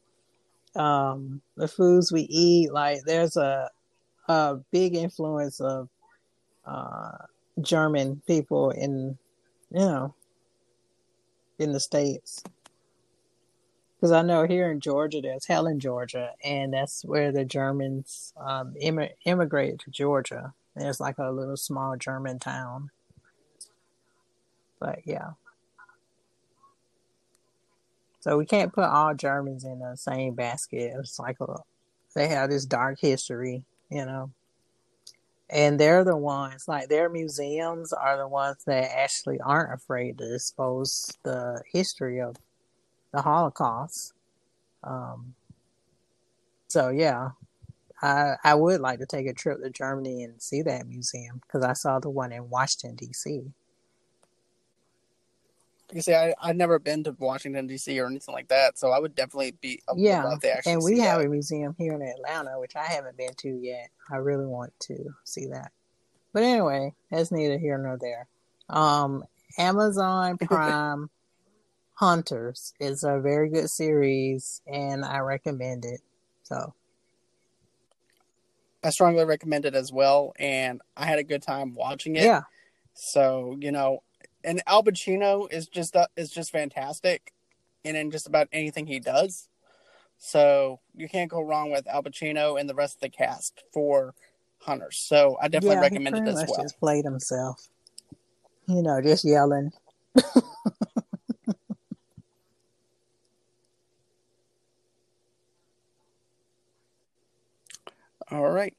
Um, 0.76 1.40
the 1.56 1.68
foods 1.68 2.12
we 2.12 2.22
eat. 2.22 2.72
Like 2.72 3.00
there's 3.04 3.36
a 3.36 3.70
a 4.28 4.56
big 4.70 4.94
influence 4.94 5.60
of 5.60 5.88
uh, 6.66 7.12
German 7.60 8.22
people 8.26 8.70
in 8.70 9.18
you 9.70 9.80
know 9.80 10.14
in 11.58 11.72
the 11.72 11.80
states. 11.80 12.42
Because 13.96 14.12
I 14.12 14.22
know 14.22 14.46
here 14.46 14.70
in 14.70 14.78
Georgia, 14.78 15.20
there's 15.20 15.46
Helen, 15.46 15.80
Georgia, 15.80 16.30
and 16.44 16.72
that's 16.72 17.04
where 17.04 17.32
the 17.32 17.44
Germans 17.44 18.32
um, 18.36 18.74
imm- 18.80 19.10
immigrated 19.24 19.80
to 19.80 19.90
Georgia. 19.90 20.54
There's 20.76 21.00
like 21.00 21.18
a 21.18 21.32
little 21.32 21.56
small 21.56 21.96
German 21.96 22.38
town. 22.38 22.90
But 24.78 25.00
yeah. 25.04 25.30
So 28.20 28.36
we 28.36 28.46
can't 28.46 28.72
put 28.72 28.84
all 28.84 29.14
Germans 29.14 29.64
in 29.64 29.78
the 29.78 29.96
same 29.96 30.34
basket. 30.34 30.92
It's 30.98 31.18
like 31.18 31.36
a, 31.40 31.56
they 32.14 32.28
have 32.28 32.50
this 32.50 32.64
dark 32.64 32.98
history, 33.00 33.64
you 33.90 34.04
know. 34.04 34.32
And 35.50 35.80
they're 35.80 36.04
the 36.04 36.16
ones, 36.16 36.68
like 36.68 36.88
their 36.88 37.08
museums 37.08 37.92
are 37.92 38.18
the 38.18 38.28
ones 38.28 38.64
that 38.66 38.90
actually 38.94 39.40
aren't 39.40 39.72
afraid 39.72 40.18
to 40.18 40.34
expose 40.34 41.10
the 41.22 41.62
history 41.72 42.20
of 42.20 42.36
the 43.12 43.22
Holocaust. 43.22 44.12
Um, 44.84 45.34
so 46.68 46.90
yeah, 46.90 47.30
I 48.02 48.34
I 48.44 48.54
would 48.54 48.80
like 48.80 48.98
to 49.00 49.06
take 49.06 49.26
a 49.26 49.32
trip 49.32 49.62
to 49.62 49.70
Germany 49.70 50.22
and 50.22 50.40
see 50.40 50.62
that 50.62 50.86
museum 50.86 51.40
because 51.46 51.64
I 51.64 51.72
saw 51.72 51.98
the 51.98 52.10
one 52.10 52.32
in 52.32 52.50
Washington 52.50 52.96
D.C. 52.96 53.52
You 55.92 56.02
see, 56.02 56.14
I 56.14 56.34
I've 56.40 56.56
never 56.56 56.78
been 56.78 57.02
to 57.04 57.16
Washington 57.18 57.66
D.C. 57.66 57.98
or 57.98 58.06
anything 58.06 58.34
like 58.34 58.48
that, 58.48 58.78
so 58.78 58.90
I 58.90 58.98
would 58.98 59.14
definitely 59.14 59.52
be. 59.52 59.80
Yeah, 59.96 60.24
love 60.24 60.40
to 60.40 60.52
actually 60.52 60.72
and 60.72 60.84
we 60.84 60.98
have 60.98 61.20
that. 61.20 61.26
a 61.26 61.30
museum 61.30 61.74
here 61.78 61.94
in 61.94 62.02
Atlanta, 62.02 62.60
which 62.60 62.76
I 62.76 62.84
haven't 62.84 63.16
been 63.16 63.34
to 63.38 63.48
yet. 63.48 63.88
I 64.10 64.16
really 64.16 64.46
want 64.46 64.72
to 64.80 65.14
see 65.24 65.46
that. 65.46 65.72
But 66.32 66.42
anyway, 66.42 66.94
that's 67.10 67.32
neither 67.32 67.58
here 67.58 67.78
nor 67.78 67.96
there. 67.98 68.28
Um, 68.68 69.24
Amazon 69.56 70.36
Prime 70.42 71.08
Hunters 71.94 72.74
is 72.78 73.02
a 73.02 73.18
very 73.18 73.48
good 73.48 73.70
series, 73.70 74.60
and 74.66 75.04
I 75.04 75.18
recommend 75.20 75.86
it. 75.86 76.00
So 76.42 76.74
I 78.84 78.90
strongly 78.90 79.24
recommend 79.24 79.64
it 79.64 79.74
as 79.74 79.90
well, 79.90 80.34
and 80.38 80.80
I 80.96 81.06
had 81.06 81.18
a 81.18 81.24
good 81.24 81.42
time 81.42 81.74
watching 81.74 82.16
it. 82.16 82.24
Yeah. 82.24 82.42
So 82.94 83.56
you 83.58 83.72
know, 83.72 84.02
and 84.48 84.62
Al 84.66 84.82
Pacino 84.82 85.46
is 85.52 85.68
just 85.68 85.94
uh, 85.94 86.06
is 86.16 86.30
just 86.30 86.50
fantastic, 86.50 87.34
and 87.84 87.98
in 87.98 88.10
just 88.10 88.26
about 88.26 88.48
anything 88.50 88.86
he 88.86 88.98
does. 88.98 89.50
So 90.16 90.80
you 90.96 91.06
can't 91.06 91.30
go 91.30 91.42
wrong 91.42 91.70
with 91.70 91.86
Al 91.86 92.02
Pacino 92.02 92.58
and 92.58 92.68
the 92.68 92.74
rest 92.74 92.96
of 92.96 93.02
the 93.02 93.10
cast 93.10 93.62
for 93.74 94.14
Hunters. 94.60 94.96
So 94.96 95.36
I 95.40 95.48
definitely 95.48 95.76
yeah, 95.76 95.82
recommend 95.82 96.16
it 96.16 96.26
as 96.26 96.46
well. 96.48 96.62
just 96.62 96.80
played 96.80 97.04
himself. 97.04 97.68
You 98.66 98.82
know, 98.82 99.02
just 99.02 99.24
yelling. 99.24 99.70
All 108.30 108.50
right. 108.50 108.74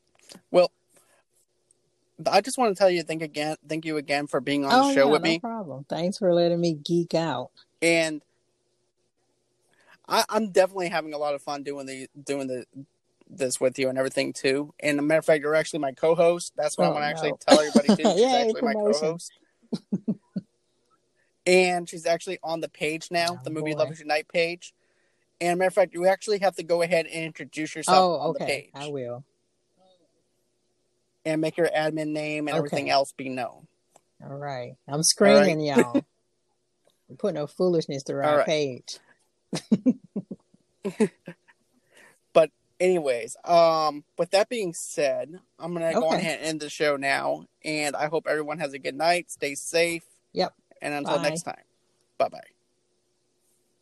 I 2.27 2.41
just 2.41 2.57
want 2.57 2.75
to 2.75 2.79
tell 2.79 2.89
you 2.89 3.03
thank 3.03 3.21
again, 3.21 3.55
thank 3.67 3.85
you 3.85 3.97
again 3.97 4.27
for 4.27 4.41
being 4.41 4.65
on 4.65 4.73
oh, 4.73 4.87
the 4.87 4.93
show 4.93 5.05
yeah, 5.07 5.13
with 5.13 5.23
no 5.23 5.29
me, 5.29 5.39
problem. 5.39 5.85
Thanks 5.87 6.17
for 6.17 6.33
letting 6.33 6.59
me 6.59 6.73
geek 6.73 7.13
out. 7.13 7.51
and 7.81 8.21
I, 10.07 10.25
I'm 10.29 10.49
definitely 10.51 10.89
having 10.89 11.13
a 11.13 11.17
lot 11.17 11.35
of 11.35 11.41
fun 11.41 11.63
doing 11.63 11.85
the 11.85 12.07
doing 12.25 12.47
the 12.47 12.65
this 13.29 13.61
with 13.61 13.77
you 13.77 13.89
and 13.89 13.97
everything 13.97 14.33
too. 14.33 14.73
And 14.79 14.97
a 14.97 15.01
matter 15.03 15.19
of 15.19 15.25
fact, 15.25 15.41
you're 15.41 15.55
actually 15.55 15.79
my 15.79 15.91
co-host. 15.91 16.53
That's 16.57 16.77
what 16.77 16.85
I 16.85 16.89
Oh, 16.89 16.93
want 16.93 17.03
to 17.03 17.07
actually 17.07 17.33
tell 17.39 17.59
everybody 17.59 17.89
too. 17.89 18.03
She's 18.17 18.21
Yay, 18.21 18.41
actually 18.47 18.61
my 18.63 18.73
co-host. 18.73 19.31
and 21.45 21.87
she's 21.87 22.05
actually 22.05 22.39
on 22.43 22.59
the 22.59 22.69
page 22.69 23.09
now, 23.11 23.33
Oh, 23.33 23.39
the 23.43 23.51
Movie 23.51 23.73
boy. 23.73 23.77
Lovers 23.79 23.99
Unite 23.99 24.27
page. 24.27 24.73
And 25.41 25.53
a 25.53 25.55
matter 25.55 25.67
of 25.67 25.73
fact, 25.73 25.93
you 25.93 26.05
actually 26.05 26.39
have 26.39 26.55
to 26.55 26.63
go 26.63 26.81
ahead 26.81 27.05
and 27.05 27.23
introduce 27.23 27.75
yourself 27.75 28.03
Oh, 28.03 28.13
on 28.27 28.33
the 28.33 28.39
okay. 28.41 28.71
page 28.73 28.83
I 28.83 28.87
will. 28.87 29.23
And 31.25 31.41
make 31.41 31.57
your 31.57 31.69
admin 31.69 32.09
name 32.09 32.47
and 32.47 32.57
everything 32.57 32.89
else 32.89 33.11
be 33.15 33.29
known. 33.29 33.67
All 34.23 34.35
right. 34.35 34.73
I'm 34.87 35.03
screening 35.03 35.61
y'all. 35.61 36.03
Put 37.17 37.33
no 37.33 37.47
foolishness 37.47 38.03
to 38.03 38.13
our 38.13 38.37
right. 38.37 38.45
page. 38.45 38.99
But 42.33 42.51
anyways, 42.79 43.35
um, 43.45 44.03
with 44.17 44.31
that 44.31 44.49
being 44.49 44.73
said, 44.73 45.39
I'm 45.57 45.73
gonna 45.73 45.93
go 45.93 46.13
ahead 46.13 46.39
and 46.39 46.47
end 46.47 46.59
the 46.61 46.69
show 46.69 46.95
now, 46.95 47.45
and 47.63 47.95
I 47.95 48.07
hope 48.07 48.27
everyone 48.27 48.59
has 48.59 48.73
a 48.73 48.79
good 48.79 48.95
night. 48.95 49.31
Stay 49.31 49.55
safe. 49.55 50.03
Yep. 50.33 50.53
And 50.81 50.93
until 50.93 51.17
Bye. 51.17 51.23
next 51.23 51.43
time, 51.43 51.63
bye 52.17 52.29
bye. 52.29 52.39